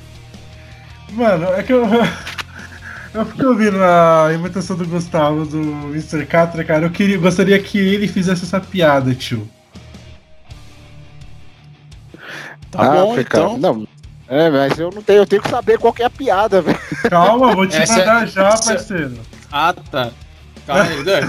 Mano, 1.12 1.46
é 1.46 1.62
que 1.62 1.72
eu. 1.72 1.84
Eu 3.14 3.24
fiquei 3.26 3.46
ouvindo 3.46 3.76
a 3.80 4.30
imitação 4.34 4.76
do 4.76 4.84
Gustavo 4.86 5.44
do 5.46 5.58
Mr. 5.90 6.26
Catra, 6.26 6.64
cara. 6.64 6.86
Eu 6.86 6.90
queria, 6.90 7.16
gostaria 7.16 7.58
que 7.62 7.78
ele 7.78 8.08
fizesse 8.08 8.42
essa 8.44 8.60
piada, 8.60 9.14
tio. 9.14 9.48
Tá 12.70 12.90
bom, 12.90 13.12
África. 13.12 13.38
então. 13.38 13.58
Não. 13.58 13.86
É, 14.26 14.50
mas 14.50 14.78
eu 14.78 14.90
não 14.90 15.02
tenho, 15.02 15.18
eu 15.18 15.26
tenho 15.26 15.42
que 15.42 15.48
saber 15.50 15.78
qual 15.78 15.92
que 15.92 16.02
é 16.02 16.06
a 16.06 16.10
piada, 16.10 16.60
velho. 16.62 16.78
Calma, 17.08 17.54
vou 17.54 17.66
te 17.68 17.76
Essa 17.76 17.92
é- 17.94 17.98
mandar 17.98 18.26
já, 18.26 18.48
essa- 18.48 18.74
parceiro. 18.74 19.18
Ah, 19.52 19.72
tá. 19.90 20.10
Calma 20.66 20.82
aí, 20.82 21.04
né? 21.04 21.20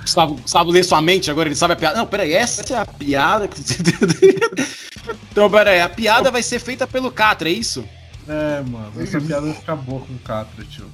Gustavo, 0.00 0.34
Gustavo 0.36 0.70
lê 0.70 0.82
sua 0.82 1.02
mente 1.02 1.30
agora, 1.30 1.48
ele 1.48 1.56
sabe 1.56 1.74
a 1.74 1.76
piada. 1.76 1.98
Não, 1.98 2.06
peraí, 2.06 2.32
essa 2.32 2.72
é 2.72 2.78
a 2.78 2.86
piada. 2.86 3.46
que- 3.48 3.60
então, 5.32 5.50
peraí, 5.50 5.80
a 5.82 5.88
piada 5.88 6.30
vai 6.30 6.42
ser 6.42 6.60
feita 6.60 6.86
pelo 6.86 7.10
Catra, 7.10 7.48
é 7.48 7.52
isso? 7.52 7.84
É, 8.28 8.62
mano, 8.62 8.92
essa 9.00 9.20
piada 9.20 9.42
vai 9.46 9.54
ficar 9.54 9.76
boa 9.76 10.00
com 10.00 10.14
o 10.14 10.18
Catra, 10.20 10.64
tio. 10.64 10.86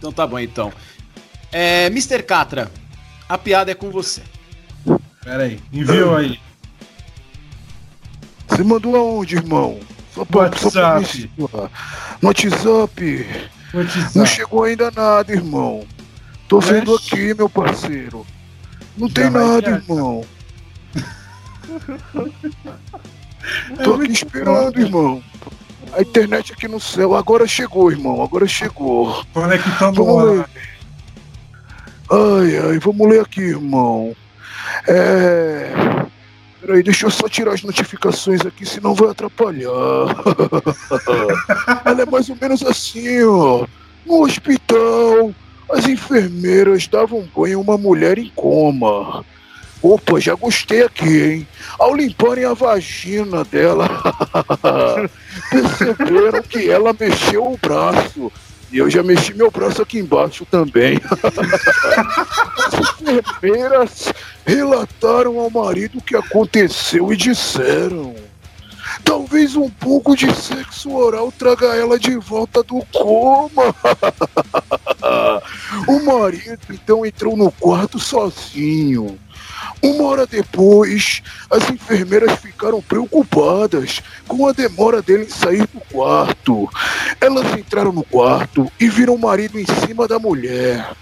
Então 0.00 0.10
tá 0.10 0.26
bom, 0.26 0.38
então. 0.38 0.72
É, 1.52 1.86
Mr. 1.88 2.22
Catra, 2.22 2.70
a 3.28 3.36
piada 3.36 3.70
é 3.70 3.74
com 3.74 3.90
você. 3.90 4.22
Pera 5.22 5.42
aí, 5.42 5.60
enviou 5.70 6.16
aí. 6.16 6.40
Você 8.48 8.64
mandou 8.64 8.96
aonde, 8.96 9.36
irmão? 9.36 9.78
Só 10.14 10.24
pra, 10.24 10.50
só 10.56 10.70
pra 10.70 10.94
WhatsApp. 10.94 11.30
No 11.36 12.28
WhatsApp. 12.28 13.26
Não 14.14 14.24
chegou 14.24 14.64
ainda 14.64 14.90
nada, 14.90 15.30
irmão. 15.32 15.86
Tô 16.48 16.60
vendo 16.60 16.94
aqui, 16.96 17.34
meu 17.34 17.50
parceiro. 17.50 18.26
Não 18.96 19.08
tem 19.10 19.28
vai 19.28 19.42
nada, 19.42 19.58
adiantar. 19.58 19.96
irmão. 19.96 20.24
É 23.78 23.84
Tô 23.84 23.94
aqui 23.94 24.12
esperando, 24.12 24.80
irmão. 24.80 25.22
A 25.92 26.02
internet 26.02 26.52
aqui 26.52 26.68
no 26.68 26.80
céu. 26.80 27.14
Agora 27.14 27.46
chegou, 27.46 27.90
irmão. 27.90 28.22
Agora 28.22 28.46
chegou. 28.46 29.24
Conectando 29.32 30.04
Vamos 30.04 30.24
lá. 30.24 30.32
ler. 30.32 30.46
Ai, 32.12 32.70
ai, 32.70 32.78
vamos 32.78 33.08
ler 33.08 33.20
aqui, 33.20 33.40
irmão. 33.40 34.14
É. 34.88 35.70
Peraí, 36.60 36.82
deixa 36.82 37.06
eu 37.06 37.10
só 37.10 37.28
tirar 37.28 37.54
as 37.54 37.62
notificações 37.62 38.44
aqui, 38.44 38.66
senão 38.66 38.94
vai 38.94 39.10
atrapalhar. 39.10 39.70
Ela 41.84 42.02
é 42.02 42.06
mais 42.06 42.28
ou 42.28 42.36
menos 42.40 42.62
assim, 42.62 43.22
ó. 43.24 43.66
No 44.04 44.24
hospital, 44.24 45.32
as 45.72 45.86
enfermeiras 45.86 46.86
davam 46.86 47.26
banho 47.34 47.58
a 47.58 47.62
uma 47.62 47.78
mulher 47.78 48.18
em 48.18 48.30
coma. 48.34 49.24
Opa, 49.82 50.20
já 50.20 50.34
gostei 50.34 50.82
aqui, 50.82 51.22
hein? 51.22 51.48
Ao 51.78 51.94
limparem 51.94 52.44
a 52.44 52.52
vagina 52.52 53.44
dela, 53.44 53.88
perceberam 55.50 56.42
que 56.42 56.68
ela 56.70 56.94
mexeu 56.98 57.52
o 57.52 57.58
braço. 57.58 58.30
E 58.70 58.78
eu 58.78 58.88
já 58.88 59.02
mexi 59.02 59.34
meu 59.34 59.50
braço 59.50 59.82
aqui 59.82 59.98
embaixo 59.98 60.44
também. 60.44 61.00
As 62.56 63.00
enfermeiras 63.00 64.12
relataram 64.46 65.40
ao 65.40 65.50
marido 65.50 65.98
o 65.98 66.02
que 66.02 66.14
aconteceu 66.14 67.12
e 67.12 67.16
disseram. 67.16 68.14
Talvez 69.02 69.56
um 69.56 69.68
pouco 69.68 70.14
de 70.14 70.32
sexo 70.34 70.92
oral 70.92 71.32
traga 71.32 71.74
ela 71.74 71.98
de 71.98 72.16
volta 72.16 72.62
do 72.62 72.84
coma. 72.92 73.74
o 75.88 76.04
marido 76.04 76.60
então 76.70 77.04
entrou 77.04 77.36
no 77.36 77.50
quarto 77.50 77.98
sozinho. 77.98 79.18
Uma 79.82 80.04
hora 80.04 80.26
depois, 80.26 81.22
as 81.50 81.70
enfermeiras 81.70 82.38
ficaram 82.40 82.82
preocupadas 82.82 84.02
com 84.28 84.46
a 84.46 84.52
demora 84.52 85.00
dele 85.00 85.24
em 85.24 85.30
sair 85.30 85.66
do 85.72 85.80
quarto. 85.92 86.68
Elas 87.20 87.56
entraram 87.56 87.92
no 87.92 88.04
quarto 88.04 88.70
e 88.78 88.88
viram 88.88 89.14
o 89.14 89.18
marido 89.18 89.58
em 89.58 89.66
cima 89.86 90.06
da 90.06 90.18
mulher. 90.18 90.92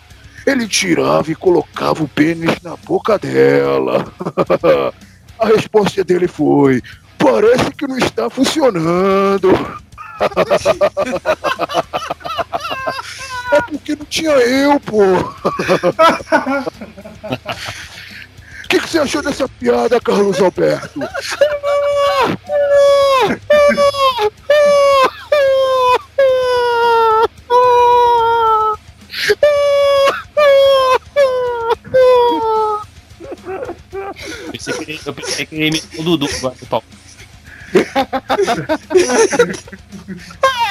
Ele 0.46 0.68
tirava 0.68 1.30
e 1.30 1.34
colocava 1.34 2.02
o 2.02 2.08
pênis 2.08 2.60
na 2.62 2.76
boca 2.76 3.18
dela. 3.18 4.10
A 5.38 5.46
resposta 5.46 6.02
dele 6.02 6.26
foi: 6.26 6.82
Parece 7.18 7.70
que 7.72 7.86
não 7.86 7.98
está 7.98 8.30
funcionando. 8.30 9.50
É 13.50 13.62
porque 13.62 13.96
não 13.96 14.04
tinha 14.04 14.32
eu, 14.32 14.78
pô. 14.80 15.00
O 18.68 18.70
que, 18.70 18.80
que 18.80 18.90
você 18.90 18.98
achou 18.98 19.22
dessa 19.22 19.48
piada, 19.48 19.98
Carlos 19.98 20.38
Alberto? 20.42 21.00
Pensei 34.52 34.74
que 34.74 34.90
ele, 34.90 35.00
eu 35.06 35.14
pensei 35.14 35.46
que 35.46 35.54
ele 35.54 35.68
imitou 35.68 36.00
o 36.00 36.04
Dudu 36.04 36.28
agora 36.36 36.54
do 36.60 36.66
pau. 36.66 36.84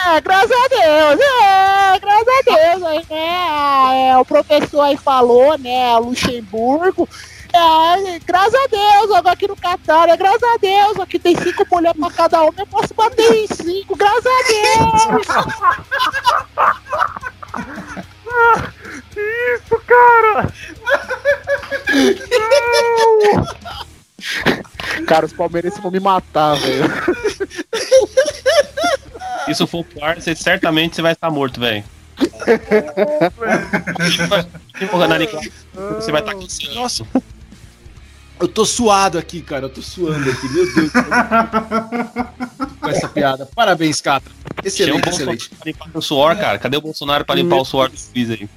É, 0.05 0.21
graças 0.21 0.51
a 0.51 0.67
Deus, 0.67 1.19
é, 1.19 1.99
graças 1.99 2.27
a 2.27 2.41
Deus, 2.45 3.07
né? 3.09 4.09
é, 4.09 4.17
o 4.19 4.23
professor 4.23 4.81
aí 4.81 4.97
falou, 4.97 5.57
né? 5.57 5.97
Luxemburgo. 5.97 7.09
É, 7.57 8.19
graças 8.19 8.53
a 8.53 8.67
Deus, 8.67 9.11
agora 9.11 9.33
aqui 9.33 9.47
no 9.47 9.55
Catar, 9.55 10.09
é 10.09 10.15
graças 10.15 10.43
a 10.43 10.57
Deus, 10.57 10.99
aqui 10.99 11.17
tem 11.17 11.35
cinco 11.35 11.65
mulheres 11.71 11.99
pra 11.99 12.11
cada 12.11 12.41
homem, 12.41 12.59
eu 12.59 12.67
posso 12.67 12.93
bater 12.93 13.33
em 13.33 13.47
cinco, 13.47 13.95
graças 13.95 14.25
a 14.25 14.43
Deus! 14.47 15.57
Isso, 19.17 19.81
cara! 19.87 20.53
Cara, 25.07 25.25
os 25.25 25.33
palmeirenses 25.33 25.79
vão 25.79 25.89
me 25.89 25.99
matar, 25.99 26.55
velho. 26.55 26.83
Se 29.45 29.51
isso 29.51 29.65
for 29.65 29.83
pro 29.83 30.03
ar, 30.03 30.21
você, 30.21 30.35
certamente 30.35 30.95
você 30.95 31.01
vai 31.01 31.13
estar 31.13 31.31
morto, 31.31 31.59
velho. 31.59 31.83
Você 35.95 36.11
vai 36.11 36.21
estar 36.21 36.35
com 36.35 36.45
Nossa. 36.75 37.07
Eu 38.39 38.47
tô 38.47 38.65
suado 38.65 39.17
aqui, 39.17 39.41
cara. 39.41 39.65
Eu 39.65 39.69
tô 39.69 39.81
suando 39.81 40.29
aqui. 40.29 40.47
Meu 40.49 40.73
Deus. 40.73 40.91
Com 42.79 42.89
essa 42.89 43.09
piada. 43.09 43.49
Parabéns, 43.55 43.99
Catra. 44.01 44.31
Chama 44.31 44.67
Excelente, 44.67 45.01
Bolsonaro 45.03 45.35
excelente. 45.35 45.49
pra 45.49 45.65
limpar 45.65 45.89
o 45.93 46.01
suor, 46.01 46.35
cara. 46.35 46.59
Cadê 46.59 46.77
o 46.77 46.81
Bolsonaro 46.81 47.25
pra 47.25 47.35
limpar 47.35 47.57
o 47.57 47.65
suor 47.65 47.89
do 47.89 47.97
Luiz 48.15 48.29
aí? 48.29 48.49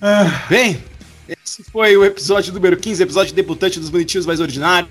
Bem, 0.48 0.82
esse 1.28 1.64
foi 1.64 1.96
o 1.96 2.04
episódio 2.04 2.52
número 2.52 2.76
15, 2.76 3.02
episódio 3.02 3.34
debutante 3.34 3.80
dos 3.80 3.90
Bonitinhos 3.90 4.26
Mais 4.26 4.38
Ordinários. 4.40 4.90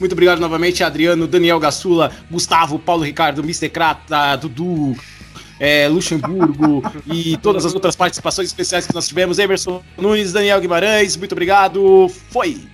Muito 0.00 0.12
obrigado 0.12 0.38
novamente, 0.38 0.82
Adriano, 0.82 1.26
Daniel 1.26 1.60
Gassula, 1.60 2.10
Gustavo, 2.30 2.78
Paulo 2.78 3.02
Ricardo, 3.02 3.42
Mr. 3.42 3.68
Crata, 3.68 4.36
Dudu, 4.36 4.96
é, 5.58 5.88
Luxemburgo 5.88 6.82
e 7.06 7.36
todas 7.38 7.64
as 7.64 7.74
outras 7.74 7.96
participações 7.96 8.48
especiais 8.48 8.86
que 8.86 8.94
nós 8.94 9.08
tivemos. 9.08 9.38
Emerson 9.38 9.82
Nunes, 9.96 10.32
Daniel 10.32 10.60
Guimarães, 10.60 11.16
muito 11.16 11.32
obrigado. 11.32 12.08
Foi! 12.30 12.68